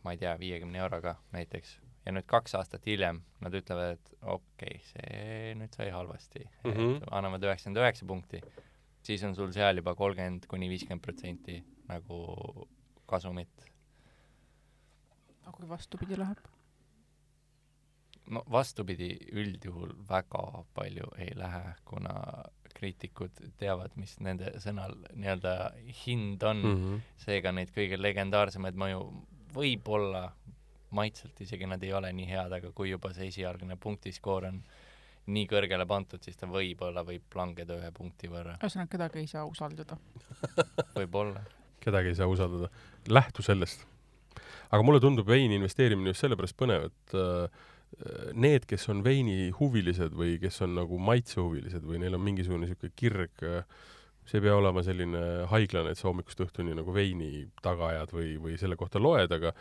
ma 0.04 0.14
ei 0.14 0.20
tea, 0.20 0.36
viiekümne 0.38 0.78
euroga 0.78 1.16
näiteks, 1.34 1.72
ja 2.06 2.14
nüüd 2.14 2.28
kaks 2.30 2.54
aastat 2.60 2.86
hiljem 2.86 3.18
nad 3.42 3.56
ütlevad, 3.58 3.98
et 3.98 4.12
okei 4.22 4.78
okay,, 4.78 4.84
see 4.92 5.56
nüüd 5.58 5.74
sai 5.74 5.90
halvasti 5.90 6.44
mm, 6.44 6.70
Mhm. 6.70 6.78
-hmm. 6.78 7.08
annavad 7.10 7.48
üheksakümmend 7.48 7.82
üheksa 7.82 8.06
punkti, 8.06 8.42
siis 9.02 9.24
on 9.24 9.34
sul 9.34 9.50
seal 9.52 9.82
juba 9.82 9.94
kolmkümmend 9.98 10.46
kuni 10.46 10.70
viiskümmend 10.70 11.02
protsenti 11.02 11.58
nagu 11.88 12.68
kasumit 13.06 13.68
aga 15.48 15.56
kui 15.56 15.68
vastupidi 15.68 16.16
läheb? 16.18 16.38
No 18.30 18.42
vastupidi, 18.50 19.12
üldjuhul 19.32 19.94
väga 20.08 20.44
palju 20.76 21.10
ei 21.18 21.32
lähe, 21.36 21.74
kuna 21.88 22.14
kriitikud 22.78 23.40
teavad, 23.58 23.94
mis 23.98 24.16
nende 24.22 24.52
sõnal 24.62 24.94
nii-öelda 25.14 25.54
hind 26.04 26.42
on 26.42 26.62
mm. 26.62 26.68
mm., 26.68 26.84
-hmm. 26.84 27.16
seega 27.24 27.52
neid 27.52 27.72
kõige 27.74 27.98
legendaarsemaid 28.00 28.78
mõju 28.78 29.02
võib-olla 29.54 30.28
maitselt 30.90 31.40
isegi 31.40 31.66
nad 31.68 31.82
ei 31.84 31.92
ole 31.92 32.12
nii 32.16 32.28
head, 32.30 32.52
aga 32.60 32.72
kui 32.72 32.90
juba 32.90 33.12
see 33.16 33.28
esialgne 33.32 33.76
punktiskoor 33.80 34.48
on 34.48 34.62
nii 35.28 35.44
kõrgele 35.50 35.84
pandud, 35.88 36.22
siis 36.24 36.38
ta 36.40 36.48
võib-olla 36.48 37.04
võib 37.04 37.36
langeda 37.36 37.76
ühe 37.76 37.90
punkti 37.92 38.30
võrra, 38.32 38.56
ühesõnaga, 38.56 38.90
kedagi 38.94 39.24
ei 39.24 39.28
saa 39.28 39.44
usaldada. 39.48 39.98
võib-olla. 40.98 41.42
kedagi 41.84 42.14
ei 42.14 42.18
saa 42.18 42.28
usaldada. 42.30 42.70
lähtu 43.08 43.44
sellest. 43.44 43.84
aga 44.70 44.82
mulle 44.82 45.00
tundub 45.00 45.28
veini 45.28 45.58
investeerimine 45.60 46.14
just 46.14 46.24
sellepärast 46.24 46.56
põnev, 46.56 46.88
et 46.88 47.18
äh, 47.18 47.66
need, 48.36 48.66
kes 48.68 48.88
on 48.92 49.02
veinihuvilised 49.04 50.14
või 50.16 50.36
kes 50.42 50.60
on 50.66 50.76
nagu 50.78 50.98
maitsehuvilised 51.02 51.86
või 51.88 52.02
neil 52.02 52.18
on 52.18 52.22
mingisugune 52.22 52.66
niisugune 52.66 52.92
kirg, 52.96 53.44
see 54.28 54.38
ei 54.38 54.44
pea 54.44 54.56
olema 54.58 54.84
selline 54.84 55.22
haiglane, 55.50 55.94
et 55.94 56.00
sa 56.00 56.10
hommikust 56.10 56.40
õhtuni 56.44 56.76
nagu 56.76 56.94
veini 56.94 57.46
taga 57.64 57.92
ajad 57.94 58.12
või, 58.12 58.34
või 58.44 58.58
selle 58.60 58.76
kohta 58.76 59.00
loed, 59.00 59.32
aga 59.32 59.54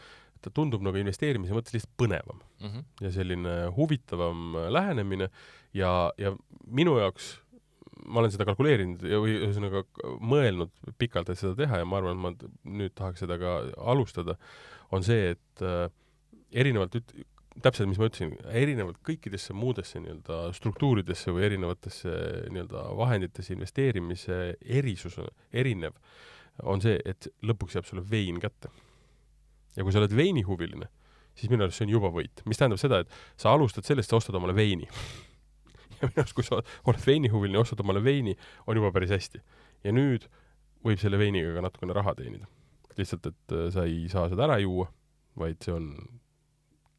ta 0.44 0.52
tundub 0.54 0.84
nagu 0.86 1.00
investeerimise 1.00 1.56
mõttes 1.56 1.76
lihtsalt 1.76 1.96
põnevam 1.98 2.44
Mm 2.58 2.68
-hmm. 2.68 2.84
ja 3.02 3.12
selline 3.12 3.52
huvitavam 3.76 4.56
lähenemine 4.74 5.30
ja, 5.74 6.12
ja 6.18 6.32
minu 6.66 6.98
jaoks 6.98 7.36
ma 8.06 8.20
olen 8.20 8.32
seda 8.32 8.46
kalkuleerinud 8.48 9.04
ja, 9.06 9.20
või 9.22 9.36
ühesõnaga 9.38 9.84
mõelnud 10.20 10.72
pikalt, 10.98 11.30
et 11.30 11.40
seda 11.40 11.56
teha 11.56 11.82
ja 11.82 11.86
ma 11.86 12.00
arvan, 12.00 12.18
et 12.18 12.24
ma 12.24 12.74
nüüd 12.80 12.96
tahaks 12.98 13.20
seda 13.20 13.38
ka 13.38 13.58
alustada, 13.78 14.38
on 14.92 15.04
see, 15.04 15.36
et 15.36 15.64
äh, 15.66 15.90
erinevalt 16.52 16.96
üt-, 16.96 17.14
täpselt, 17.64 17.90
mis 17.90 18.00
ma 18.00 18.08
ütlesin, 18.10 18.34
erinevalt 18.54 19.00
kõikidesse 19.06 19.56
muudesse 19.58 20.02
nii-öelda 20.02 20.40
struktuuridesse 20.58 21.34
või 21.34 21.46
erinevatesse 21.48 22.14
nii-öelda 22.54 22.84
vahenditesse 22.98 23.56
investeerimise 23.56 24.40
erisus 24.62 25.18
erinev, 25.54 25.98
on 26.66 26.82
see, 26.82 26.98
et 27.06 27.30
lõpuks 27.46 27.78
jääb 27.78 27.88
sulle 27.88 28.04
vein 28.10 28.40
kätte. 28.42 28.70
ja 29.78 29.86
kui 29.86 29.94
sa 29.94 30.02
oled 30.02 30.16
veinihuviline, 30.18 30.90
siis 31.38 31.52
minu 31.52 31.66
arust 31.66 31.78
see 31.78 31.86
on 31.86 31.94
juba 31.94 32.10
võit, 32.14 32.42
mis 32.50 32.58
tähendab 32.58 32.82
seda, 32.82 33.04
et 33.04 33.18
sa 33.38 33.54
alustad 33.54 33.86
sellest, 33.86 34.10
sa 34.10 34.18
ostad 34.18 34.36
omale 34.38 34.56
veini. 34.58 34.88
ja 36.00 36.10
minu 36.10 36.24
arust, 36.24 36.34
kui 36.38 36.46
sa 36.46 36.62
oled 36.62 37.06
veinihuviline, 37.06 37.62
ostad 37.62 37.82
omale 37.86 38.02
veini, 38.04 38.34
on 38.66 38.80
juba 38.80 38.94
päris 38.96 39.14
hästi. 39.14 39.42
ja 39.86 39.94
nüüd 39.94 40.30
võib 40.86 41.02
selle 41.02 41.20
veiniga 41.20 41.54
ka 41.56 41.66
natukene 41.66 41.98
raha 41.98 42.16
teenida. 42.18 42.48
lihtsalt, 42.98 43.28
et 43.30 43.54
äh, 43.54 43.68
sa 43.74 43.86
ei 43.86 44.08
saa 44.10 44.30
seda 44.30 44.48
ära 44.48 44.58
juua, 44.58 44.88
vaid 45.38 45.62
see 45.62 45.74
on 45.74 45.92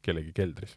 kellegi 0.05 0.31
keldris, 0.35 0.75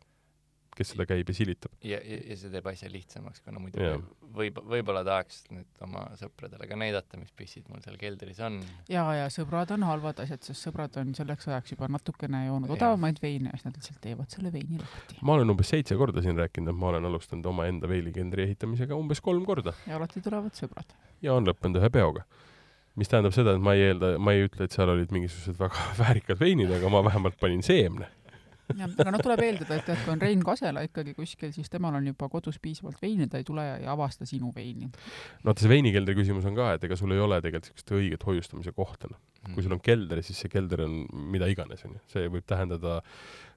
kes 0.76 0.92
seda 0.94 1.04
käib 1.08 1.28
ja 1.28 1.34
silitab. 1.36 1.72
ja, 1.84 1.98
ja, 2.00 2.18
ja 2.30 2.36
see 2.38 2.50
teeb 2.52 2.66
asja 2.70 2.88
lihtsamaks, 2.90 3.42
kuna 3.44 3.60
muidu 3.60 3.80
Jaa. 3.82 3.98
võib, 4.34 4.58
võib-olla 4.72 5.02
tahaks 5.04 5.42
nüüd 5.52 5.84
oma 5.84 6.04
sõpradele 6.20 6.68
ka 6.68 6.78
näidata, 6.80 7.18
mis 7.20 7.32
pissid 7.36 7.68
mul 7.68 7.82
seal 7.84 7.98
keldris 8.00 8.40
on. 8.44 8.58
ja, 8.92 9.04
ja 9.18 9.26
sõbrad 9.32 9.74
on 9.76 9.84
halvad 9.88 10.22
asjad, 10.24 10.42
sest 10.46 10.68
sõbrad 10.68 10.96
on 11.02 11.12
selleks 11.18 11.48
ajaks 11.50 11.74
juba 11.74 11.90
natukene 11.92 12.46
joonud 12.46 12.72
odavamaid 12.76 13.20
veine 13.22 13.52
ja 13.52 13.60
siis 13.60 13.68
nad 13.68 13.76
lihtsalt 13.78 14.00
teevad 14.04 14.32
selle 14.32 14.52
veini 14.54 14.80
lahti. 14.80 15.18
ma 15.20 15.36
olen 15.36 15.52
umbes 15.54 15.72
seitse 15.74 15.98
korda 16.00 16.24
siin 16.24 16.40
rääkinud, 16.40 16.72
et 16.72 16.80
ma 16.84 16.92
olen 16.94 17.10
alustanud 17.10 17.50
omaenda 17.52 17.90
veilikendri 17.90 18.48
ehitamisega 18.48 18.96
umbes 18.96 19.20
kolm 19.20 19.44
korda 19.48 19.76
ja 19.86 20.00
alati 20.00 20.24
tulevad 20.24 20.56
sõbrad. 20.56 20.96
ja 21.22 21.36
on 21.36 21.48
lõppenud 21.48 21.82
ühe 21.82 21.92
peoga. 21.92 22.24
mis 22.96 23.12
tähendab 23.12 23.36
seda, 23.36 23.54
et 23.56 23.60
ma 23.60 23.76
ei 23.76 23.90
eelda, 23.90 24.16
ma 24.20 24.32
ei 24.32 24.48
ütle, 24.48 24.64
et 24.64 24.72
seal 24.72 24.88
olid 24.88 25.12
mingisugused 25.12 25.60
väga 25.60 25.92
väärikad 26.00 26.40
veinid, 26.40 26.72
aga 26.80 26.88
ma 26.92 27.04
vähemalt 27.04 27.36
panin 27.40 27.60
seemne. 27.64 28.08
jah, 28.70 28.88
aga 28.88 29.12
noh, 29.14 29.22
tuleb 29.22 29.42
eeldada, 29.46 29.78
et 29.78 29.86
tead, 29.88 30.00
kui 30.04 30.14
on 30.14 30.22
Rein 30.22 30.42
Kasela 30.46 30.84
ikkagi 30.86 31.14
kuskil, 31.16 31.52
siis 31.54 31.70
temal 31.72 31.96
on 31.98 32.08
juba 32.12 32.28
kodus 32.32 32.58
piisavalt 32.62 33.00
veini, 33.02 33.28
ta 33.30 33.40
ei 33.40 33.46
tule 33.48 33.66
ja 33.66 33.76
ei 33.80 33.88
avasta 33.90 34.28
sinu 34.28 34.52
veini. 34.54 34.88
no 34.88 35.50
vaata, 35.50 35.64
see 35.64 35.72
veinikeldri 35.72 36.16
küsimus 36.18 36.48
on 36.48 36.58
ka, 36.58 36.72
et 36.76 36.88
ega 36.88 36.98
sul 36.98 37.14
ei 37.14 37.22
ole 37.22 37.40
tegelikult 37.44 37.72
sellist 37.72 37.94
õiget 37.98 38.26
hoiustamise 38.28 38.74
kohta. 38.76 39.12
Mhm. 39.42 39.54
kui 39.56 39.64
sul 39.64 39.74
on 39.74 39.80
kelder, 39.82 40.20
siis 40.22 40.38
see 40.38 40.50
kelder 40.52 40.84
on 40.84 41.00
mida 41.32 41.48
iganes, 41.50 41.82
onju. 41.88 41.98
see 42.12 42.28
võib 42.30 42.46
tähendada 42.46 43.00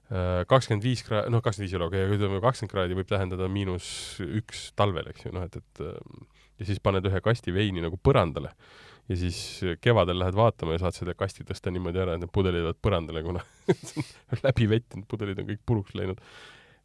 kakskümmend 0.06 0.84
viis 0.86 1.02
kraadi, 1.02 1.30
noh, 1.34 1.42
kakskümmend 1.42 1.66
viis 1.66 1.74
ei 1.74 1.80
ole 1.80 1.88
okei, 1.88 2.02
aga 2.06 2.14
ütleme 2.14 2.40
kakskümmend 2.42 2.72
kraadi 2.72 2.98
võib 2.98 3.08
tähendada 3.10 3.48
miinus 3.50 3.88
üks 4.22 4.68
talvel, 4.78 5.08
eks 5.10 5.26
ju, 5.26 5.32
noh 5.34 5.46
et, 5.46 5.56
et 5.58 5.82
äh, 5.82 5.96
ja 6.60 6.68
siis 6.68 6.78
paned 6.82 7.06
ühe 7.10 7.20
kasti 7.24 7.54
veini 7.54 7.82
nagu 7.84 7.98
põrandale 7.98 8.52
ja 9.08 9.16
siis 9.16 9.38
kevadel 9.80 10.18
lähed 10.18 10.34
vaatama 10.36 10.74
ja 10.76 10.82
saad 10.84 10.96
seda 10.98 11.14
kasti 11.18 11.46
tõsta 11.46 11.70
niimoodi 11.74 12.02
ära, 12.02 12.16
et 12.16 12.24
need 12.24 12.32
pudelid 12.34 12.64
jäävad 12.64 12.80
põrandale, 12.82 13.22
kuna 13.26 13.42
läbi 14.46 14.68
vettinud, 14.70 15.06
pudelid 15.10 15.42
on 15.42 15.50
kõik 15.50 15.62
puruks 15.66 15.94
läinud. 15.98 16.22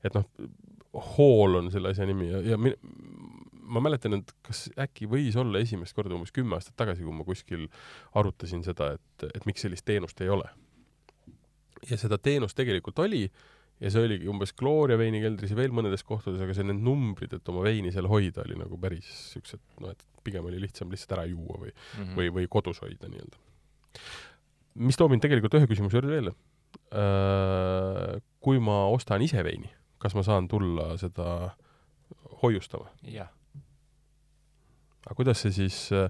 et 0.06 0.18
noh, 0.18 0.28
hool 1.16 1.60
on 1.62 1.72
selle 1.74 1.94
asja 1.94 2.06
nimi 2.10 2.30
ja, 2.30 2.42
ja 2.54 2.60
mi- 2.62 2.76
ma 3.72 3.80
mäletan, 3.84 4.18
et 4.20 4.34
kas 4.46 4.66
äkki 4.80 5.08
võis 5.10 5.38
olla 5.40 5.62
esimest 5.64 5.96
korda 5.96 6.16
umbes 6.18 6.34
kümme 6.36 6.58
aastat 6.58 6.76
tagasi, 6.80 7.06
kui 7.08 7.16
ma 7.16 7.26
kuskil 7.28 7.68
arutasin 8.20 8.66
seda, 8.66 8.94
et, 8.98 9.28
et 9.32 9.48
miks 9.48 9.64
sellist 9.64 9.86
teenust 9.88 10.22
ei 10.22 10.30
ole. 10.30 10.50
ja 11.90 11.98
seda 11.98 12.18
teenust 12.22 12.58
tegelikult 12.58 13.00
oli 13.02 13.24
ja 13.82 13.90
see 13.90 14.04
oligi 14.06 14.28
umbes 14.30 14.52
Gloria 14.58 14.98
veinikeldris 15.00 15.52
ja 15.52 15.58
veel 15.58 15.72
mõnedes 15.74 16.04
kohtades, 16.06 16.42
aga 16.44 16.54
see 16.54 16.64
need 16.68 16.82
numbrid, 16.86 17.34
et 17.34 17.50
oma 17.50 17.64
veini 17.66 17.92
seal 17.94 18.06
hoida, 18.12 18.44
oli 18.46 18.56
nagu 18.60 18.78
päris 18.82 19.08
siuksed, 19.34 19.62
noh 19.82 19.90
et 19.96 20.04
pigem 20.24 20.46
oli 20.46 20.60
lihtsam 20.62 20.92
lihtsalt 20.94 21.16
ära 21.18 21.24
juua 21.26 21.58
või, 21.64 21.72
Mhm. 21.98 22.12
või, 22.20 22.28
või 22.36 22.48
kodus 22.48 22.80
hoida 22.84 23.10
nii-öelda. 23.10 23.38
mis 24.76 24.96
toob 24.96 25.12
mind 25.12 25.22
tegelikult 25.26 25.54
ühe 25.58 25.68
küsimuse 25.68 25.98
juurde 25.98 26.14
veel. 26.14 26.30
kui 28.40 28.60
ma 28.64 28.86
ostan 28.94 29.22
ise 29.22 29.42
veini, 29.44 29.68
kas 30.00 30.14
ma 30.16 30.24
saan 30.24 30.48
tulla 30.48 30.94
seda 30.98 31.52
hoiustama? 32.44 32.88
jah, 33.04 33.28
aga 35.06 35.16
kuidas 35.18 35.42
see 35.44 35.52
siis 35.52 35.92
äh, 35.92 36.08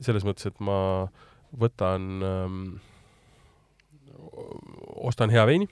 selles 0.00 0.24
mõttes, 0.26 0.46
et 0.50 0.60
ma 0.60 1.08
võtan 1.56 2.06
ähm,, 2.26 2.60
ostan 5.06 5.30
hea 5.30 5.44
veini, 5.48 5.68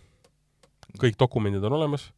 kõik 1.00 1.16
dokumendid 1.18 1.64
on 1.64 1.72
olemas 1.72 2.12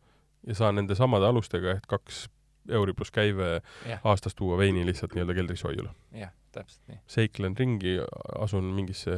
ja 0.47 0.55
saan 0.55 0.75
nende 0.81 0.95
samade 0.95 1.27
alustega 1.27 1.77
ehk 1.77 1.87
kaks 1.91 2.27
euri 2.69 2.93
pluss 2.99 3.11
käive 3.15 3.61
jah, 3.87 4.01
aastas 4.05 4.35
tuua 4.35 4.57
veini 4.59 4.83
lihtsalt 4.87 5.15
nii-öelda 5.15 5.35
keldris 5.39 5.63
hoiule. 5.65 5.91
jah, 6.13 6.33
täpselt 6.53 6.83
nii. 6.89 6.99
seiklen 7.07 7.57
ringi, 7.57 7.97
asun 8.39 8.65
mingisse, 8.75 9.15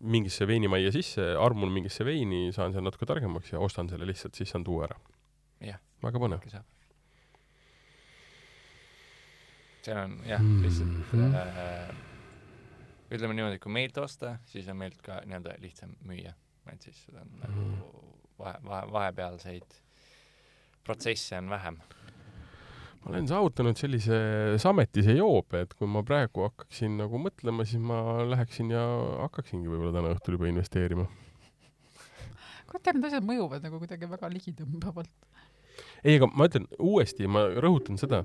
mingisse 0.00 0.46
veinimajja 0.46 0.92
sisse, 0.92 1.28
armun 1.38 1.70
mingisse 1.72 2.04
veini, 2.04 2.50
saan 2.52 2.72
seal 2.72 2.84
natuke 2.84 3.06
targemaks 3.06 3.52
ja 3.52 3.58
ostan 3.62 3.88
selle 3.88 4.06
lihtsalt, 4.10 4.34
siis 4.34 4.50
saan 4.50 4.64
tuua 4.64 4.84
ära. 4.90 4.96
Jah. 5.60 5.78
väga 6.02 6.18
põnev. 6.18 6.40
seal 9.82 9.98
on 10.04 10.18
jah, 10.26 10.40
Mhm. 10.40 10.62
lihtsalt 10.62 11.14
äh, 11.14 11.94
ütleme 13.10 13.34
niimoodi, 13.34 13.54
et 13.56 13.62
kui 13.62 13.72
meilt 13.72 13.96
osta, 13.98 14.38
siis 14.46 14.68
on 14.68 14.76
meilt 14.76 15.00
ka 15.02 15.20
nii-öelda 15.26 15.54
lihtsam 15.62 15.94
müüa, 16.06 16.34
et 16.72 16.82
siis 16.82 17.04
seda 17.06 17.20
on 17.22 17.30
nagu 17.40 17.60
Mhm. 17.60 18.09
vahe, 18.40 18.58
vahe, 18.64 18.88
vahepealseid 18.92 19.80
protsesse 20.84 21.38
on 21.38 21.50
vähem. 21.50 21.78
ma 23.00 23.10
olen 23.14 23.28
saavutanud 23.28 23.78
sellise 23.80 24.16
sametise 24.60 25.14
joobe, 25.16 25.62
et 25.64 25.74
kui 25.78 25.88
ma 25.88 26.02
praegu 26.04 26.44
hakkaksin 26.48 26.98
nagu 27.00 27.20
mõtlema, 27.22 27.64
siis 27.64 27.80
ma 27.80 28.00
läheksin 28.28 28.72
ja 28.74 28.82
hakkaksingi 29.22 29.70
võib-olla 29.72 29.94
täna 29.96 30.12
õhtul 30.16 30.36
juba 30.36 30.50
investeerima. 30.50 31.06
kurat, 32.68 32.92
need 32.92 33.08
asjad 33.08 33.24
mõjuvad 33.26 33.64
nagu 33.64 33.80
kuidagi 33.80 34.10
väga 34.10 34.30
ligitõmbavalt. 34.34 35.14
ei, 36.04 36.18
aga 36.18 36.28
ma 36.34 36.50
ütlen 36.50 36.68
uuesti, 36.78 37.28
ma 37.28 37.46
rõhutan 37.56 38.00
seda, 38.00 38.24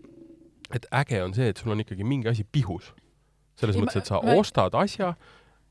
et 0.73 0.87
äge 0.91 1.23
on 1.23 1.33
see, 1.37 1.47
et 1.53 1.61
sul 1.61 1.71
on 1.75 1.85
ikkagi 1.85 2.03
mingi 2.03 2.29
asi 2.31 2.43
pihus. 2.43 2.91
selles 3.55 3.77
Ei, 3.77 3.81
mõttes, 3.81 4.01
et 4.03 4.11
sa 4.11 4.19
ma- 4.19 4.35
ostad 4.35 4.75
asja, 4.75 5.13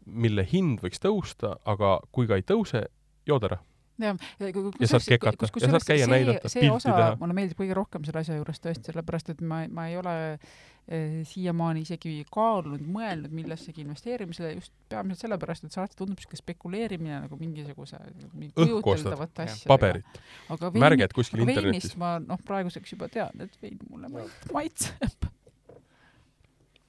mille 0.07 0.45
hind 0.49 0.81
võiks 0.81 1.01
tõusta, 1.01 1.59
aga 1.65 1.99
kui 2.13 2.27
ka 2.27 2.39
ei 2.41 2.43
tõuse, 2.47 2.87
jood 3.29 3.45
ära. 3.45 3.59
Ja, 3.99 4.15
ja, 4.41 4.87
saad 4.91 5.09
kekata 5.09 5.49
ja 5.61 5.69
saad 5.71 5.87
käia 5.87 6.07
näidata, 6.11 6.49
see 6.49 6.65
pilti 6.65 6.75
osa 6.75 6.95
teha. 6.95 7.17
mulle 7.21 7.37
meeldib 7.37 7.59
kõige 7.61 7.77
rohkem 7.79 8.05
selle 8.07 8.23
asja 8.25 8.39
juures 8.39 8.61
tõesti 8.63 8.91
sellepärast, 8.91 9.31
et 9.35 9.43
ma, 9.45 9.61
ma 9.71 9.87
ei 9.91 9.97
ole 10.01 10.15
eh, 10.35 11.21
siiamaani 11.31 11.85
isegi 11.87 12.17
kaalunud, 12.35 12.83
mõelnud 12.97 13.35
millessegi 13.35 13.85
investeerimisele 13.85 14.55
just 14.57 14.75
peamiselt 14.91 15.25
sellepärast, 15.27 15.65
et 15.69 15.77
see 15.77 15.83
alati 15.85 15.99
tundub 16.01 16.21
siuke 16.23 16.41
spekuleerimine 16.41 17.23
nagu 17.27 17.39
mingisuguse 17.41 18.01
mingi 18.33 18.53
Õhku 18.57 18.67
ostad. 18.67 18.85
kujuteldavate 18.89 19.47
asjadega. 19.47 19.71
paberit, 19.77 20.21
aga 20.57 20.75
märged 20.87 21.17
kuskil 21.17 21.47
internetis 21.47 21.97
ma 22.01 22.17
noh, 22.25 22.43
praeguseks 22.45 22.97
juba 22.97 23.09
tean, 23.13 23.47
et 23.47 23.59
vein 23.63 23.79
mulle 23.91 24.11
mait- 24.13 24.53
maitseb. 24.53 25.31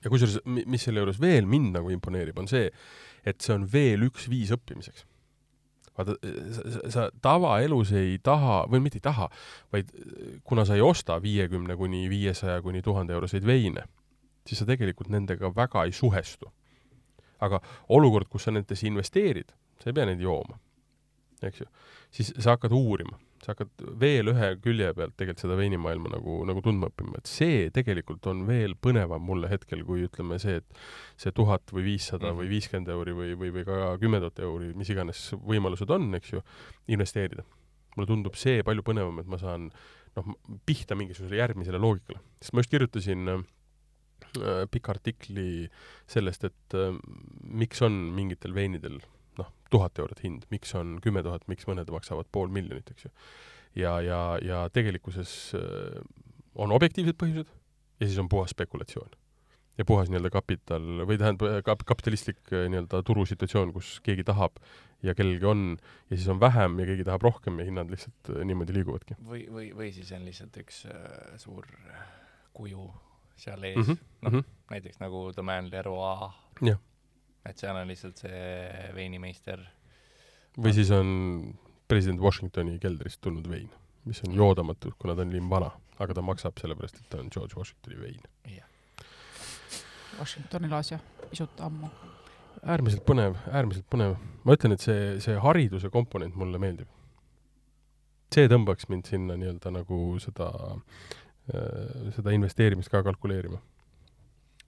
ja 0.03 0.11
kusjuures, 0.13 0.39
mis 0.45 0.83
selle 0.85 1.01
juures 1.05 1.21
veel 1.21 1.45
mind 1.49 1.77
nagu 1.77 1.89
imponeerib, 1.93 2.37
on 2.41 2.49
see, 2.49 2.69
et 3.25 3.41
see 3.41 3.53
on 3.55 3.65
veel 3.71 4.05
üks 4.09 4.27
viis 4.29 4.51
õppimiseks. 4.53 5.05
vaata, 5.97 6.15
sa, 6.89 7.09
tavaelus 7.21 7.91
ei 7.95 8.17
taha, 8.23 8.63
või 8.71 8.83
mitte 8.83 8.99
ei 8.99 9.05
taha, 9.05 9.29
vaid 9.73 9.91
kuna 10.43 10.65
sa 10.65 10.77
ei 10.77 10.83
osta 10.85 11.17
viiekümne 11.21 11.77
kuni 11.79 12.05
viiesaja 12.09 12.61
kuni 12.61 12.81
tuhande 12.85 13.15
euroseid 13.15 13.45
veine, 13.45 13.85
siis 14.47 14.61
sa 14.61 14.67
tegelikult 14.69 15.09
nendega 15.13 15.51
väga 15.55 15.85
ei 15.85 15.95
suhestu. 15.95 16.51
aga 17.45 17.59
olukord, 17.91 18.29
kus 18.31 18.45
sa 18.47 18.51
nendesse 18.51 18.87
investeerid, 18.87 19.49
sa 19.83 19.89
ei 19.89 19.93
pea 19.93 20.05
neid 20.07 20.21
jooma, 20.23 20.55
eks 21.43 21.59
ju, 21.61 21.65
siis 22.15 22.31
sa 22.39 22.55
hakkad 22.55 22.71
uurima, 22.73 23.19
sa 23.45 23.53
hakkad 23.53 23.83
veel 24.01 24.31
ühe 24.33 24.47
külje 24.63 24.89
pealt 24.97 25.13
tegelikult 25.19 25.43
seda 25.43 25.57
veinimaailma 25.59 26.11
nagu, 26.15 26.39
nagu 26.49 26.63
tundma 26.65 26.89
õppima, 26.89 27.19
et 27.21 27.29
see 27.29 27.67
tegelikult 27.75 28.25
on 28.31 28.43
veel 28.47 28.73
põnevam 28.81 29.21
mulle 29.21 29.49
hetkel, 29.51 29.83
kui 29.85 30.07
ütleme 30.07 30.39
see, 30.41 30.57
et 30.63 30.79
see 31.21 31.33
tuhat 31.35 31.69
või 31.75 31.85
viissada 31.91 32.31
või 32.33 32.47
Mhm. 32.47 32.53
viiskümmend 32.55 32.89
euri 32.95 33.13
või, 33.17 33.33
või, 33.37 33.51
või 33.59 33.65
ka 33.67 33.97
kümme 34.01 34.19
tuhat 34.23 34.41
euri, 34.47 34.71
mis 34.73 34.89
iganes 34.89 35.27
võimalused 35.45 35.91
on, 35.93 36.09
eks 36.17 36.33
ju, 36.33 36.41
investeerida. 36.87 37.45
mulle 37.95 38.09
tundub 38.09 38.35
see 38.35 38.59
palju 38.67 38.83
põnevam, 38.83 39.19
et 39.21 39.27
ma 39.31 39.37
saan 39.39 39.69
noh, 40.17 40.25
pihta 40.67 40.97
mingisugusele 40.99 41.37
järgmisele 41.39 41.79
loogikale. 41.79 42.19
sest 42.41 42.53
ma 42.53 42.59
just 42.59 42.71
kirjutasin 42.73 43.29
äh, 43.29 44.65
pika 44.71 44.91
artikli 44.91 45.69
sellest, 46.07 46.43
et 46.43 46.73
äh, 46.75 46.97
miks 47.43 47.81
on 47.81 47.93
mingitel 48.15 48.53
veinidel 48.53 48.99
noh, 49.41 49.51
tuhat 49.73 49.99
eurot 49.99 50.21
hind, 50.23 50.47
miks 50.53 50.73
on 50.77 50.97
kümme 51.03 51.23
tuhat, 51.25 51.45
miks 51.51 51.67
mõned 51.69 51.89
maksavad 51.91 52.29
pool 52.31 52.51
miljonit, 52.53 52.89
eks 52.91 53.07
ju. 53.07 53.11
ja, 53.81 53.99
ja, 54.03 54.21
ja 54.43 54.63
tegelikkuses 54.73 55.35
äh, 55.59 56.01
on 56.55 56.73
objektiivsed 56.75 57.19
põhjused 57.19 57.53
ja 57.99 58.07
siis 58.07 58.19
on 58.21 58.29
puhas 58.31 58.55
spekulatsioon. 58.55 59.13
ja 59.77 59.85
puhas 59.85 60.07
nii-öelda 60.07 60.31
kapital 60.31 61.05
või 61.07 61.17
tähendab 61.19 61.63
kap-, 61.67 61.83
kapitalistlik 61.87 62.41
äh, 62.53 62.67
nii-öelda 62.71 63.03
turusituatsioon, 63.07 63.73
kus 63.75 63.97
keegi 64.05 64.23
tahab 64.27 64.61
ja 65.03 65.15
kellelgi 65.15 65.45
on 65.45 65.65
ja 66.09 66.17
siis 66.17 66.27
on 66.31 66.39
vähem 66.39 66.79
ja 66.79 66.85
keegi 66.91 67.07
tahab 67.07 67.25
rohkem 67.27 67.59
ja 67.59 67.67
hinnad 67.67 67.91
lihtsalt 67.91 68.31
äh, 68.31 68.43
niimoodi 68.47 68.75
liiguvadki 68.77 69.19
või, 69.19 69.45
või, 69.51 69.71
või 69.75 69.91
siis 69.95 70.11
on 70.15 70.23
lihtsalt 70.27 70.61
üks 70.63 70.85
äh, 70.91 71.35
suur 71.41 71.67
kuju 72.55 72.87
seal 73.35 73.63
ees 73.67 73.75
mm. 73.75 73.83
mm, 73.83 73.95
-hmm. 73.95 74.21
noh 74.21 74.31
mm 74.31 74.39
-hmm. 74.39 74.51
näiteks 74.71 74.99
nagu 74.99 75.31
Domaine 75.37 75.69
Leroy. 75.71 76.29
Jah. 76.61 76.79
Et 77.49 77.61
seal 77.61 77.77
on 77.77 77.87
lihtsalt 77.87 78.21
see 78.25 78.91
veinimeister. 78.95 79.61
või 80.57 80.73
siis 80.73 80.91
on 80.95 81.09
president 81.87 82.21
Washingtoni 82.21 82.79
keldrist 82.81 83.21
tulnud 83.21 83.47
vein, 83.49 83.69
mis 84.05 84.21
on 84.27 84.33
joodamatu, 84.33 84.93
kuna 84.99 85.15
ta 85.15 85.25
on 85.25 85.33
nii 85.33 85.43
vana, 85.49 85.71
aga 85.99 86.17
ta 86.17 86.23
maksab 86.25 86.57
sellepärast, 86.61 87.01
et 87.01 87.09
ta 87.09 87.21
on 87.21 87.29
George 87.33 87.57
Washingtoni 87.57 87.99
vein. 88.01 88.21
Washingtoni 90.19 90.69
elas 90.71 90.91
jah, 90.91 91.01
pisut 91.29 91.61
ammu. 91.61 91.89
äärmiselt 92.63 93.03
põnev, 93.05 93.35
äärmiselt 93.51 93.85
põnev. 93.91 94.15
ma 94.43 94.55
ütlen, 94.55 94.73
et 94.73 94.81
see, 94.81 95.19
see 95.19 95.35
hariduse 95.41 95.91
komponent 95.91 96.35
mulle 96.39 96.61
meeldib. 96.61 96.87
see 98.33 98.47
tõmbaks 98.51 98.89
mind 98.89 99.07
sinna 99.11 99.35
nii-öelda 99.39 99.71
nagu 99.71 99.99
seda, 100.19 100.49
seda 102.15 102.33
investeerimist 102.35 102.91
ka 102.91 103.03
kalkuleerima. 103.03 103.61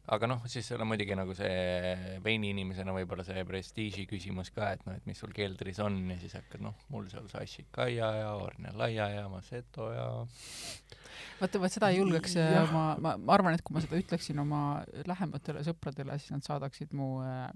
Aga 0.08 0.30
noh, 0.30 0.44
siis 0.48 0.68
seal 0.70 0.82
on 0.84 0.90
muidugi 0.92 1.16
nagu 1.18 1.34
see 1.36 2.20
veiniinimesena 2.24 2.94
võib-olla 2.96 3.26
see 3.28 3.44
prestiiži 3.48 4.06
küsimus 4.10 4.54
ka, 4.56 4.72
et 4.78 4.86
noh, 4.88 4.96
et 4.96 5.10
mis 5.10 5.20
sul 5.20 5.34
keldris 5.36 5.82
on 5.84 6.00
ja 6.14 6.20
siis 6.22 6.38
hakkad 6.38 6.64
noh, 6.64 6.78
mul 6.94 7.10
seal 7.12 7.28
Sassikaia 7.32 8.12
ja 8.22 8.32
Ornellaia 8.40 9.10
ja 9.18 9.26
Maceto 9.32 9.90
ja 9.92 10.08
vaata, 11.42 11.62
vaat 11.62 11.76
seda 11.76 11.92
ei 11.92 12.00
julgeks 12.00 12.38
äh, 12.40 12.54
Jah. 12.56 12.72
ma, 12.74 12.86
ma, 13.04 13.16
ma 13.20 13.36
arvan, 13.36 13.58
et 13.58 13.66
kui 13.66 13.76
ma 13.76 13.84
seda 13.84 14.00
ütleksin 14.00 14.40
oma 14.44 14.62
lähematele 15.08 15.66
sõpradele, 15.68 16.18
siis 16.22 16.38
nad 16.38 16.48
saadaksid 16.48 16.96
mu 16.98 17.18
äh, 17.26 17.50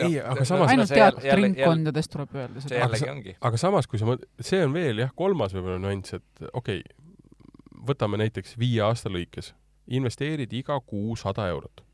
ei, 0.00 0.18
aga 0.20 0.44
samas 0.48 0.72
ainult 0.72 0.92
teatud 0.92 1.26
ringkondades 1.40 2.10
tuleb 2.12 2.36
öelda 2.36 2.62
seda. 2.64 2.88
ongi. 3.12 3.36
aga 3.40 3.60
samas, 3.60 3.88
kui 3.90 4.00
sa 4.00 4.08
mõt-, 4.08 4.26
see 4.44 4.60
on 4.64 4.74
veel 4.76 5.02
jah, 5.04 5.14
kolmas 5.16 5.56
võib-olla 5.56 5.80
nüanss, 5.82 6.20
et 6.20 6.50
okei 6.52 6.82
okay,, 6.84 6.98
võtame 7.90 8.20
näiteks 8.20 8.58
viie 8.60 8.82
aasta 8.84 9.12
lõikes, 9.12 9.54
investeerid 9.86 10.52
iga 10.52 10.80
kuu 10.80 11.16
sada 11.16 11.48
eurot. 11.48 11.84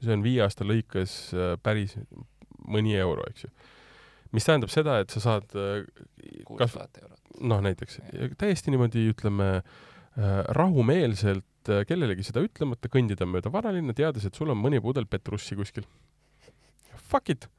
see 0.00 0.12
on 0.16 0.22
viie 0.24 0.40
aasta 0.40 0.64
lõikes 0.64 1.34
äh, 1.36 1.54
päris 1.60 1.98
mõni 2.64 2.96
euro, 2.96 3.24
eks 3.28 3.44
ju. 3.44 3.50
mis 4.32 4.46
tähendab 4.46 4.72
seda, 4.72 4.98
et 5.02 5.12
sa 5.12 5.20
saad 5.20 5.56
äh, 5.58 5.84
kuus 6.48 6.72
tuhat 6.72 7.02
eurot. 7.02 7.20
noh, 7.40 7.60
näiteks 7.60 8.00
täiesti 8.38 8.72
niimoodi 8.72 9.08
ütleme 9.12 9.50
äh, 9.60 9.64
rahumeelselt 10.56 11.46
kellelegi 11.86 12.24
seda 12.24 12.40
ütlemata 12.40 12.88
kõndida 12.88 13.26
mööda 13.28 13.52
vanalinna, 13.52 13.92
teades, 13.92 14.24
et 14.24 14.34
sul 14.34 14.48
on 14.50 14.56
mõni 14.56 14.80
pudel 14.80 15.04
Petrussi 15.06 15.58
kuskil. 15.58 15.84
Fuck 16.96 17.28
it! 17.28 17.50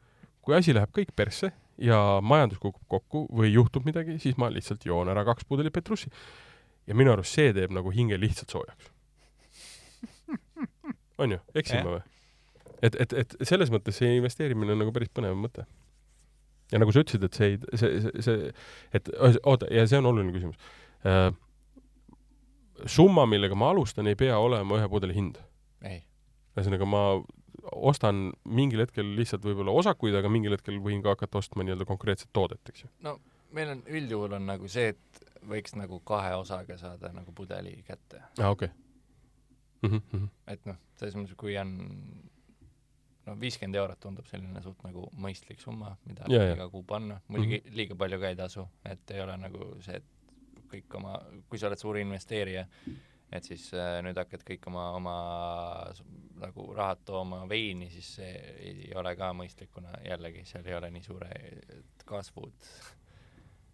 kui 0.41 0.55
asi 0.57 0.73
läheb 0.73 0.89
kõik 0.95 1.11
persse 1.15 1.51
ja 1.81 1.97
majandus 2.25 2.61
kukub 2.61 2.83
kokku 2.89 3.25
või 3.29 3.51
juhtub 3.53 3.85
midagi, 3.85 4.17
siis 4.21 4.37
ma 4.41 4.49
lihtsalt 4.53 4.85
joon 4.85 5.09
ära 5.13 5.25
kaks 5.27 5.45
pudelit 5.49 5.73
Petrussi. 5.73 6.09
ja 6.87 6.95
minu 6.97 7.13
arust 7.13 7.37
see 7.37 7.53
teeb 7.53 7.71
nagu 7.71 7.91
hinge 7.93 8.17
lihtsalt 8.19 8.49
soojaks. 8.49 8.89
On 11.21 11.37
ju, 11.37 11.43
eksin 11.61 11.85
ma 11.85 11.97
või? 11.97 12.01
et, 12.81 12.97
et, 13.05 13.13
et 13.23 13.37
selles 13.47 13.71
mõttes 13.73 13.97
see 14.01 14.17
investeerimine 14.17 14.75
on 14.75 14.83
nagu 14.83 14.93
päris 14.95 15.11
põnev 15.13 15.37
mõte. 15.37 15.67
ja 16.71 16.81
nagu 16.81 16.93
sa 16.93 17.03
ütlesid, 17.05 17.27
et 17.27 17.37
see 17.37 17.53
ei, 17.53 17.61
see, 17.77 18.01
see, 18.01 18.25
see, 18.27 18.51
et 18.97 19.13
oota, 19.19 19.69
ja 19.73 19.85
see 19.89 20.01
on 20.01 20.11
oluline 20.11 20.35
küsimus 20.35 20.59
äh, 21.05 21.29
summa, 22.85 23.25
millega 23.29 23.55
ma 23.57 23.71
alustan, 23.71 24.09
ei 24.09 24.17
pea 24.19 24.37
olema 24.39 24.79
ühe 24.79 24.89
pudeli 24.89 25.15
hind. 25.17 25.39
ühesõnaga, 25.85 26.87
ma 26.89 27.03
ostan 27.71 28.31
mingil 28.45 28.83
hetkel 28.85 29.13
lihtsalt 29.17 29.43
võib-olla 29.45 29.73
osakuid, 29.81 30.15
aga 30.17 30.29
mingil 30.31 30.55
hetkel 30.55 30.79
võin 30.83 31.03
ka 31.03 31.15
hakata 31.15 31.39
ostma 31.41 31.65
nii-öelda 31.65 31.85
konkreetset 31.89 32.31
toodet, 32.33 32.61
eks 32.69 32.85
ju. 32.85 33.17
meil 33.51 33.75
on 33.75 33.83
üldjuhul 33.87 34.37
on 34.37 34.47
nagu 34.49 34.69
see, 34.71 34.95
et 34.95 35.25
võiks 35.47 35.75
nagu 35.77 35.99
kahe 36.05 36.33
osaga 36.39 36.77
saada 36.79 37.11
nagu 37.13 37.33
pudeli 37.35 37.81
kätte. 37.85 38.21
aa 38.21 38.47
ah,, 38.47 38.51
okei 38.55 38.71
okay. 38.71 38.80
mm. 39.81 40.01
-hmm. 40.13 40.29
et 40.47 40.65
noh, 40.69 40.77
selles 40.99 41.17
mõttes, 41.17 41.35
kui 41.37 41.57
on 41.57 41.75
no 43.27 43.35
viiskümmend 43.41 43.77
eurot 43.77 43.99
tundub 44.01 44.27
selline 44.29 44.63
suht 44.63 44.81
nagu 44.85 45.05
mõistlik 45.21 45.61
summa, 45.61 45.93
mida 46.05 46.25
Ja, 46.31 46.47
iga 46.55 46.67
kuu 46.69 46.83
panna, 46.87 47.21
muidugi 47.27 47.59
mm 47.59 47.67
-hmm. 47.67 47.77
liiga 47.77 47.95
palju 47.95 48.19
ka 48.19 48.29
ei 48.29 48.35
tasu, 48.35 48.67
et 48.85 49.11
ei 49.11 49.21
ole 49.21 49.37
nagu 49.37 49.69
see, 49.85 50.01
et 50.01 50.03
kõik 50.71 50.97
oma, 50.97 51.19
kui 51.49 51.59
sa 51.59 51.67
oled 51.67 51.79
suur 51.79 51.97
investeerija, 51.97 52.65
et 53.31 53.43
siis 53.43 53.73
äh, 53.73 53.99
nüüd 54.03 54.17
hakkad 54.17 54.43
kõik 54.47 54.67
oma, 54.67 54.91
oma 54.95 55.15
nagu 56.41 56.73
rahad 56.75 57.03
tooma 57.05 57.43
veini, 57.49 57.89
siis 57.89 58.15
see 58.15 58.31
ei 58.59 58.93
ole 58.95 59.15
ka 59.15 59.31
mõistlik, 59.33 59.71
kuna 59.71 59.93
jällegi 60.05 60.45
seal 60.45 60.65
ei 60.65 60.75
ole 60.75 60.91
nii 60.91 61.03
suured 61.03 62.05
kasvud. 62.05 62.71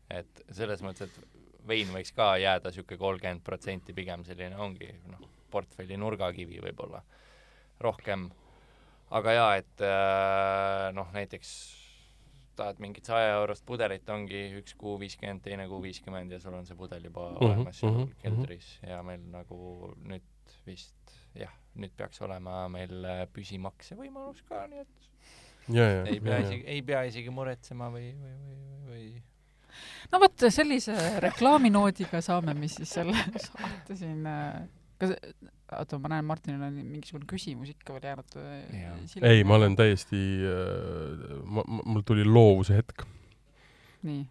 et 0.10 0.44
selles 0.52 0.82
mõttes, 0.82 1.10
et 1.10 1.68
vein 1.68 1.90
võiks 1.92 2.14
ka 2.16 2.38
jääda 2.38 2.70
niisugune 2.70 2.98
kolmkümmend 2.98 3.44
protsenti 3.44 3.94
pigem 3.94 4.24
selline 4.24 4.56
ongi 4.56 4.88
noh, 5.12 5.26
portfelli 5.58 5.98
nurgakivi 6.00 6.62
võib-olla. 6.64 7.04
Rohkem. 7.82 8.30
aga 9.18 9.34
jaa, 9.34 9.52
et 9.62 9.84
äh, 9.86 10.88
noh, 10.96 11.12
näiteks 11.16 11.52
tahad 12.58 12.80
mingit 12.82 13.06
saja 13.06 13.36
eurost 13.38 13.66
pudelit, 13.66 14.08
ongi 14.10 14.42
üks 14.60 14.74
kuu 14.80 14.96
viiskümmend, 15.00 15.44
teine 15.46 15.68
kuu 15.70 15.80
viiskümmend 15.84 16.34
ja 16.34 16.40
sul 16.42 16.58
on 16.58 16.66
see 16.66 16.78
pudel 16.80 17.06
juba 17.06 17.30
Mhm, 17.30 17.46
olemas 17.46 17.80
seal 17.82 17.94
mhm, 17.94 18.16
keldris. 18.24 18.72
Ja 18.88 19.04
meil 19.06 19.24
nagu 19.32 19.94
nüüd 20.10 20.56
vist 20.66 21.16
jah, 21.38 21.54
nüüd 21.78 21.94
peaks 21.98 22.22
olema 22.26 22.66
meil 22.72 23.06
äh, 23.06 23.24
püsimakse 23.34 23.98
võimalus 24.00 24.42
ka, 24.48 24.66
nii 24.72 24.84
et 24.84 25.10
ja, 25.70 25.86
ja, 25.86 26.04
ei 26.08 26.20
pea 26.24 26.40
ja, 26.40 26.46
isegi, 26.48 26.64
ei 26.74 26.84
pea 26.86 27.04
isegi 27.10 27.34
muretsema 27.34 27.92
või, 27.94 28.10
või, 28.18 28.36
või, 28.48 28.60
või 28.92 29.08
no 30.12 30.22
vot, 30.24 30.48
sellise 30.54 30.96
reklaaminoodiga 31.24 32.22
saame 32.26 32.56
me 32.58 32.70
siis 32.72 32.96
selle 32.98 33.18
saate 33.48 33.98
siin 34.00 34.26
äh, 34.28 34.64
kas, 35.02 35.14
oota, 35.78 35.99
ma 36.02 36.11
näen, 36.15 36.26
Martinil 36.28 36.64
on 36.68 36.78
mingisugune 36.80 37.28
küsimus 37.30 37.72
ikka 37.74 37.95
veel 37.98 38.10
jäänud 38.10 38.38
äh, 38.41 38.91
silma 39.11 39.32
ei, 39.32 39.44
ma 39.48 39.60
olen 39.60 39.78
täiesti 39.80 40.19
äh,, 40.49 41.40
ma, 41.45 41.65
mul 41.68 42.06
tuli 42.07 42.26
loovuse 42.28 42.78
hetk. 42.80 43.06
nii, 44.07 44.26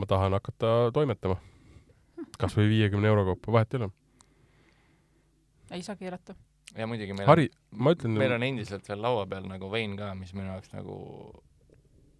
ma 0.00 0.08
tahan 0.08 0.36
hakata 0.38 0.74
toimetama. 0.94 1.38
kas 2.40 2.56
või 2.56 2.68
viiekümne 2.74 3.08
euro 3.08 3.24
kaupa, 3.32 3.56
vahet 3.58 3.74
ei 3.74 3.82
ole. 3.82 3.90
ei 5.78 5.82
saa 5.86 5.96
keelata. 5.96 6.36
ja 6.76 6.86
muidugi 6.86 7.16
meil 7.16 7.28
Hari, 7.30 7.50
ma 7.72 7.96
ütlen 7.96 8.14
on, 8.14 8.22
meil 8.22 8.36
on 8.38 8.46
endiselt 8.46 8.88
veel 8.88 9.02
laua 9.02 9.26
peal 9.30 9.48
nagu 9.50 9.70
vein 9.72 9.98
ka, 9.98 10.14
mis 10.18 10.34
minu 10.36 10.50
jaoks 10.52 10.72
nagu 10.76 11.00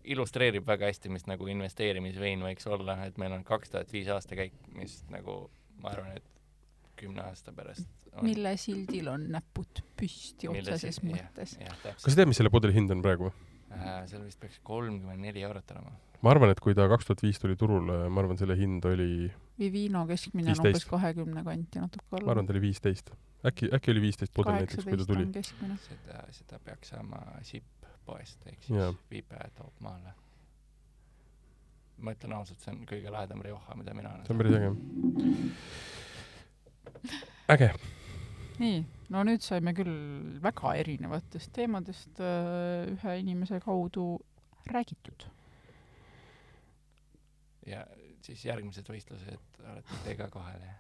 illustreerib 0.07 0.67
väga 0.67 0.87
hästi, 0.87 1.11
mis 1.11 1.27
nagu 1.27 1.49
investeerimisvein 1.51 2.43
võiks 2.47 2.67
olla, 2.71 3.01
et 3.07 3.17
meil 3.19 3.35
on 3.35 3.43
kaks 3.47 3.73
tuhat 3.73 3.91
viis 3.93 4.09
aastakäik, 4.13 4.55
mis 4.79 5.01
nagu 5.11 5.49
ma 5.83 5.91
arvan, 5.91 6.15
et 6.15 6.36
kümne 6.97 7.23
aasta 7.29 7.53
pärast 7.57 7.89
on 8.17 8.27
mille 8.27 8.55
sildil 8.61 9.11
on 9.13 9.27
näpud 9.35 9.83
püsti 9.99 10.49
otseses 10.51 11.01
mõttes. 11.05 11.57
kas 11.59 12.09
sa 12.09 12.15
tead, 12.15 12.31
mis 12.31 12.41
selle 12.41 12.53
pudeli 12.53 12.77
hind 12.77 12.93
on 12.95 13.05
praegu 13.05 13.31
äh,, 13.31 14.03
seal 14.11 14.25
vist 14.25 14.41
peaks 14.41 14.61
kolmkümmend 14.67 15.27
neli 15.29 15.45
eurot 15.47 15.75
olema. 15.77 15.93
ma 16.23 16.33
arvan, 16.33 16.53
et 16.55 16.61
kui 16.65 16.77
ta 16.77 16.89
kaks 16.91 17.09
tuhat 17.09 17.25
viis 17.27 17.41
tuli 17.43 17.57
turule, 17.61 18.07
ma 18.09 18.25
arvan, 18.25 18.41
selle 18.41 18.57
hind 18.59 18.85
oli, 18.89 19.31
Vivino 19.61 20.05
keskmine 20.09 20.53
on 20.53 20.61
15. 20.61 20.69
umbes 20.69 20.91
kahekümne 20.91 21.45
kanti 21.45 21.83
natuke 21.83 22.05
ma 22.11 22.21
alla. 22.21 22.37
arvan, 22.37 22.49
ta 22.49 22.57
oli 22.57 22.67
viisteist. 22.69 23.11
äkki, 23.47 23.71
äkki 23.77 23.95
oli 23.95 24.05
viisteist 24.09 24.37
pudel 24.37 24.61
näiteks, 24.61 24.85
kui 24.85 25.01
ta 25.01 25.09
tuli 25.09 25.27
on. 25.29 25.33
keskmine. 25.37 25.81
seda, 25.89 26.23
seda 26.41 26.63
peaks 26.65 26.95
saama 26.95 27.25
sipp 27.47 27.91
poest, 28.07 28.47
ehk 28.47 28.63
siis 28.69 29.03
Viipe 29.11 29.51
toob 29.59 29.85
maale. 29.85 30.15
ma 31.97 32.13
ütlen 32.13 32.35
ausalt, 32.37 32.61
see 32.61 32.75
on 32.75 32.83
kõige 32.89 33.09
lahedam 33.13 33.41
Rioja, 33.41 33.77
mida 33.81 33.95
mina 33.97 34.11
olen 34.13 34.27
see 34.27 34.35
on 34.35 34.43
päris 34.43 34.59
äge. 34.59 34.75
äge. 37.55 37.71
nii, 38.63 38.81
no 39.15 39.25
nüüd 39.29 39.45
saime 39.45 39.75
küll 39.77 39.93
väga 40.45 40.75
erinevatest 40.83 41.53
teemadest 41.57 42.23
äh, 42.23 42.87
ühe 42.95 43.19
inimese 43.21 43.61
kaudu 43.65 44.09
räägitud. 44.71 45.29
ja 47.67 47.85
siis 48.23 48.45
järgmised 48.47 48.89
võistlused 48.91 49.63
olete 49.67 50.03
te 50.05 50.19
ka 50.19 50.31
kohal 50.33 50.61
ja 50.63 50.75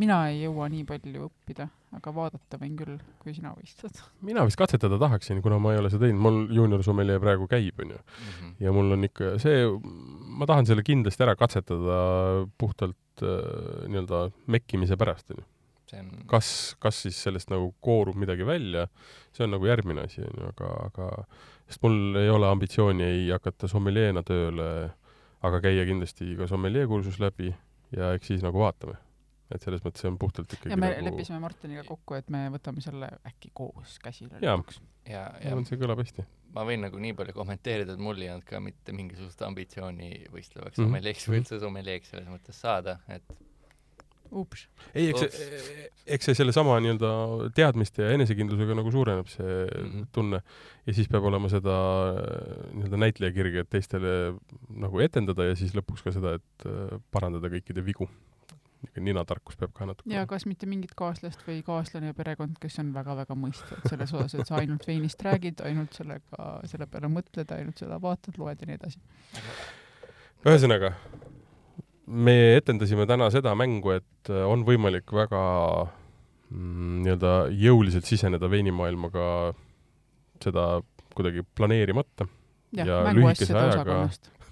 mina 0.00 0.18
ei 0.30 0.42
jõua 0.42 0.66
nii 0.72 0.84
palju 0.88 1.28
õppida, 1.28 1.66
aga 1.94 2.12
vaadata 2.14 2.58
võin 2.60 2.74
küll, 2.78 2.96
kui 3.22 3.34
sina 3.36 3.52
võistled. 3.54 4.00
mina 4.26 4.44
vist 4.46 4.58
katsetada 4.58 4.98
tahaksin, 5.00 5.42
kuna 5.44 5.60
ma 5.62 5.74
ei 5.74 5.80
ole 5.82 5.90
seda 5.92 6.06
teinud, 6.06 6.22
mul 6.24 6.40
juunior 6.54 6.82
sommelee 6.86 7.20
praegu 7.22 7.48
käib, 7.50 7.78
onju. 7.84 8.00
Mhm. 8.18 8.54
ja 8.64 8.74
mul 8.74 8.96
on 8.96 9.08
ikka 9.08 9.34
see, 9.42 9.64
ma 10.40 10.48
tahan 10.50 10.66
selle 10.66 10.82
kindlasti 10.86 11.26
ära 11.26 11.36
katsetada 11.38 11.98
puhtalt 12.58 12.98
äh, 13.22 13.84
nii-öelda 13.90 14.26
mekkimise 14.50 14.98
pärast, 15.00 15.30
onju. 15.30 15.46
see 15.90 16.00
on 16.00 16.10
kas, 16.30 16.48
kas 16.80 17.02
siis 17.04 17.20
sellest 17.26 17.52
nagu 17.52 17.70
koorub 17.84 18.16
midagi 18.18 18.46
välja, 18.46 18.86
see 19.36 19.46
on 19.46 19.54
nagu 19.54 19.68
järgmine 19.68 20.06
asi, 20.08 20.24
onju, 20.24 20.50
aga, 20.54 20.72
aga 20.88 21.08
sest 21.68 21.84
mul 21.84 22.18
ei 22.20 22.32
ole 22.32 22.48
ambitsiooni 22.50 23.04
ei 23.06 23.24
hakata 23.30 23.70
sommeleena 23.70 24.24
tööle, 24.26 24.68
aga 25.44 25.60
käia 25.64 25.84
kindlasti 25.88 26.34
ka 26.40 26.48
sommelee 26.50 26.86
kursus 26.88 27.20
läbi 27.20 27.52
ja 27.94 28.14
eks 28.16 28.32
siis 28.32 28.44
nagu 28.44 28.64
vaatame 28.64 28.96
et 29.52 29.64
selles 29.64 29.82
mõttes 29.84 30.02
see 30.02 30.10
on 30.10 30.16
puhtalt 30.20 30.52
ikkagi 30.56 30.72
ja 30.72 30.78
me 30.80 30.90
nagu... 30.90 31.04
leppisime 31.08 31.40
Martiniga 31.42 31.84
kokku, 31.86 32.16
et 32.18 32.30
me 32.32 32.46
võtame 32.54 32.82
selle 32.84 33.10
äkki 33.28 33.52
koos 33.56 33.98
käsile 34.02 34.40
Jaa. 34.40 34.56
lõpuks. 34.56 34.80
ja, 35.06 35.26
ja 35.40 35.52
arvan, 35.52 35.66
see 35.68 35.80
kõlab 35.80 36.00
hästi. 36.02 36.24
Ma 36.54 36.62
võin 36.64 36.80
nagu 36.86 36.98
nii 37.02 37.12
palju 37.18 37.32
kommenteerida, 37.34 37.92
et 37.96 37.98
mul 38.02 38.20
ei 38.22 38.28
olnud 38.30 38.44
ka 38.46 38.60
mitte 38.60 38.92
mingisugust 38.94 39.42
ambitsiooni 39.42 40.26
võistlevaks 40.32 40.78
Mhm. 40.78 40.84
sommelieks 40.86 41.26
või 41.28 41.40
üldse 41.42 41.60
sommelieks 41.60 42.10
selles 42.14 42.28
mõttes 42.30 42.60
saada, 42.60 43.00
et 43.08 43.22
ups. 44.34 44.64
ei, 44.94 45.10
eks 45.10 45.20
see, 45.20 45.88
eks 46.16 46.24
see 46.26 46.34
sellesama 46.34 46.78
nii-öelda 46.82 47.10
teadmiste 47.54 48.02
ja 48.02 48.14
enesekindlusega 48.16 48.74
nagu 48.74 48.90
suureneb 48.90 49.28
see 49.30 49.44
mm 49.46 49.84
Mhm. 49.84 49.90
-hmm. 50.00 50.06
tunne 50.12 50.40
ja 50.86 50.92
siis 50.94 51.08
peab 51.08 51.24
olema 51.30 51.48
seda 51.48 51.74
äh, 52.18 52.70
nii-öelda 52.74 52.96
näitlejakirge, 53.04 53.60
et 53.60 53.70
teistele 53.70 54.34
nagu 54.70 55.00
etendada 55.00 55.44
ja 55.44 55.54
siis 55.54 55.74
lõpuks 55.74 56.02
ka 56.02 56.10
seda, 56.12 56.34
et 56.40 56.66
äh, 56.66 56.98
parandada 57.12 57.48
kõikide 57.48 57.84
vigu. 57.84 58.08
Ninatarkus 59.00 59.56
peab 59.60 59.72
ka 59.76 59.88
natuke 59.88 60.12
ja 60.12 60.24
kas 60.30 60.46
mitte 60.48 60.68
mingit 60.70 60.94
kaaslast 60.98 61.42
või 61.46 61.62
kaaslane 61.66 62.12
ja 62.12 62.16
perekond, 62.16 62.58
kes 62.62 62.78
on 62.82 62.92
väga-väga 62.94 63.36
mõistvad 63.38 63.88
selles 63.90 64.14
osas, 64.14 64.36
et 64.38 64.50
sa 64.50 64.60
ainult 64.60 64.86
veinist 64.88 65.22
räägid, 65.24 65.62
ainult 65.66 65.96
sellega, 65.96 66.50
selle 66.70 66.88
peale 66.90 67.10
mõtled, 67.12 67.56
ainult 67.56 67.82
seda 67.82 67.98
vaatad, 68.02 68.38
loed 68.40 68.62
ja 68.62 68.70
nii 68.70 68.78
edasi. 68.78 69.02
ühesõnaga, 70.44 70.94
me 72.06 72.38
etendasime 72.58 73.08
täna 73.10 73.30
seda 73.34 73.54
mängu, 73.58 73.96
et 73.96 74.32
äh, 74.32 74.44
on 74.48 74.64
võimalik 74.68 75.12
väga 75.14 75.42
mm, 76.50 77.04
nii-öelda 77.04 77.34
jõuliselt 77.64 78.08
siseneda 78.08 78.50
veinimaailma 78.50 79.12
ka 79.14 79.28
seda 80.44 80.82
kuidagi 81.14 81.44
planeerimata 81.54 82.26
jah 82.74 82.86
Ja 82.86 83.02
ja, 83.06 83.12
lühikese 83.14 83.54
ajaga-. 83.54 84.08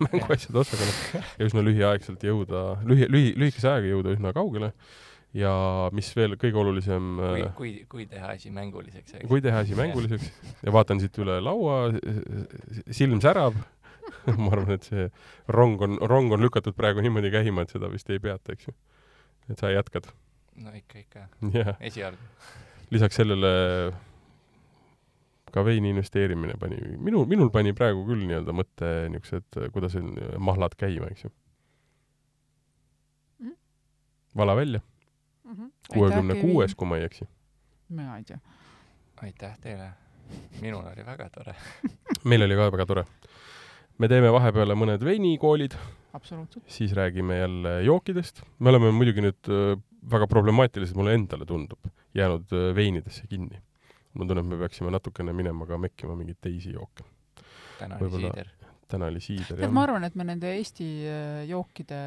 Mänguasjade 0.08 0.60
osakonnast 0.62 1.38
ja 1.38 1.48
üsna 1.48 1.64
lühiaegselt 1.64 2.26
jõuda, 2.26 2.66
lühi, 2.88 3.08
lühi, 3.10 3.32
lühikese 3.38 3.70
ajaga 3.70 3.94
jõuda 3.94 4.14
üsna 4.16 4.34
kaugele 4.36 4.72
ja 5.36 5.52
mis 5.96 6.10
veel 6.16 6.36
kõige 6.40 6.60
olulisem, 6.60 7.12
kui, 7.18 7.44
kui, 7.58 7.74
kui 7.88 8.08
teha 8.10 8.34
asi 8.34 8.52
mänguliseks, 8.52 9.16
eks. 9.18 9.28
kui 9.30 9.44
teha 9.44 9.62
asi 9.64 9.76
mänguliseks 9.78 10.28
ja 10.60 10.74
vaatan 10.74 11.00
siit 11.00 11.16
üle 11.22 11.38
laua, 11.44 11.84
silm 12.92 13.22
särab 13.24 13.56
ma 14.42 14.50
arvan, 14.52 14.74
et 14.76 14.86
see 14.86 15.08
rong 15.52 15.80
on, 15.84 15.96
rong 16.10 16.34
on 16.34 16.42
lükatud 16.44 16.76
praegu 16.78 17.02
niimoodi 17.04 17.32
käima, 17.32 17.64
et 17.64 17.72
seda 17.74 17.90
vist 17.92 18.10
ei 18.12 18.20
peata, 18.22 18.54
eks 18.54 18.68
ju. 18.68 18.74
et 19.50 19.58
sa 19.58 19.72
jätkad. 19.72 20.08
no 20.62 20.74
ikka, 20.76 21.02
ikka. 21.02 21.26
jah, 21.54 21.74
esialgu. 21.80 22.30
lisaks 22.92 23.20
sellele 23.22 23.52
ka 25.52 25.64
veini 25.66 25.92
investeerimine 25.92 26.56
pani, 26.60 26.78
minul, 26.98 27.26
minul 27.30 27.50
pani 27.54 27.74
praegu 27.76 28.04
küll 28.08 28.24
nii-öelda 28.26 28.54
mõte 28.56 28.90
niisugused, 29.12 29.58
kuidas 29.74 29.96
on 30.00 30.14
mahlad 30.42 30.76
käima, 30.80 31.10
eks 31.12 31.26
ju. 31.26 31.32
Mhm. 33.42 33.56
vala 34.38 34.56
välja, 34.56 34.82
kuuekümne 35.92 36.38
kuues, 36.40 36.74
kui 36.74 36.88
ma 36.88 37.00
ei 37.00 37.08
eksi. 37.08 37.28
mina 37.88 38.16
ei 38.16 38.24
tea. 38.24 38.38
aitäh 39.22 39.58
teile. 39.60 39.90
minul 40.60 40.86
oli 40.86 41.06
väga 41.06 41.28
tore. 41.30 41.54
meil 42.30 42.46
oli 42.48 42.56
ka 42.56 42.70
väga 42.72 42.86
tore. 42.86 43.04
me 43.98 44.08
teeme 44.08 44.32
vahepeale 44.32 44.74
mõned 44.78 45.04
veinikoolid, 45.04 45.76
absoluutselt. 46.12 46.64
siis 46.66 46.92
räägime 46.96 47.38
jälle 47.38 47.82
jookidest. 47.82 48.42
me 48.58 48.70
oleme 48.70 48.90
muidugi 48.90 49.28
nüüd 49.28 49.52
äh, 49.52 49.76
väga 50.10 50.26
problemaatilised, 50.26 50.96
mulle 50.96 51.14
endale 51.14 51.44
tundub, 51.46 51.92
jäänud 52.14 52.48
äh, 52.52 52.72
veinidesse 52.74 53.26
kinni. 53.28 53.60
Ma 54.14 54.26
tunnen, 54.26 54.44
et 54.44 54.50
me 54.50 54.60
peaksime 54.60 54.92
natukene 54.92 55.34
minema 55.36 55.66
ka 55.68 55.78
mekkima 55.80 56.16
mingeid 56.18 56.40
teisi 56.40 56.74
jooke. 56.76 57.04
täna 57.78 57.98
oli 58.00 58.10
siider. 58.20 58.48
täna 58.88 59.06
oli 59.12 59.20
siider 59.24 59.56
tead, 59.56 59.72
ma 59.72 59.86
arvan, 59.88 60.04
et 60.04 60.14
me 60.18 60.26
nende 60.28 60.52
Eesti 60.56 60.88
äh, 61.08 61.44
jookide 61.50 62.00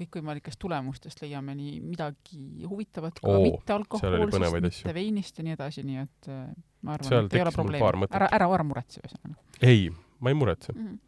kõikvõimalikest 0.00 0.60
tulemustest 0.62 1.22
leiame 1.24 1.54
nii 1.58 1.78
midagi 1.82 2.64
huvitavat 2.68 3.18
ka 3.20 3.28
Oo, 3.28 3.42
mitte 3.44 3.74
alkohoolsest, 3.74 4.36
asju. 4.38 4.60
mitte 4.62 4.94
veinist 4.96 5.40
ja 5.40 5.46
nii 5.46 5.56
edasi, 5.56 5.84
nii 5.86 6.02
et 6.02 6.30
äh, 6.30 6.44
ma 6.86 6.96
arvan, 6.96 7.26
et 7.26 7.36
ei 7.36 7.44
ole 7.44 7.54
probleemi 7.54 8.08
ära, 8.10 8.30
ära, 8.38 8.50
ära 8.56 8.66
muretse 8.66 9.02
ühesõnaga 9.02 9.50
ei, 9.60 9.88
ma 10.20 10.32
ei 10.32 10.38
muretse. 10.38 10.72
mm. 10.72 10.86
-hmm. 10.86 10.98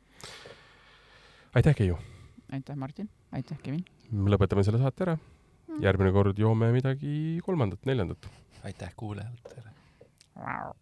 aitäh, 1.54 1.76
Keiu! 1.76 1.98
aitäh, 2.52 2.76
Martin, 2.76 3.10
aitäh, 3.32 3.58
Kevin. 3.62 3.84
me 4.10 4.30
lõpetame 4.30 4.64
selle 4.64 4.78
saate 4.78 5.06
ära. 5.06 5.18
järgmine 5.80 6.12
kord 6.12 6.38
joome 6.38 6.72
midagi 6.72 7.40
kolmandat, 7.44 7.86
neljandat. 7.86 8.28
aitäh 8.64 8.92
kuulajatele. 8.96 9.70
Wow. 10.36 10.74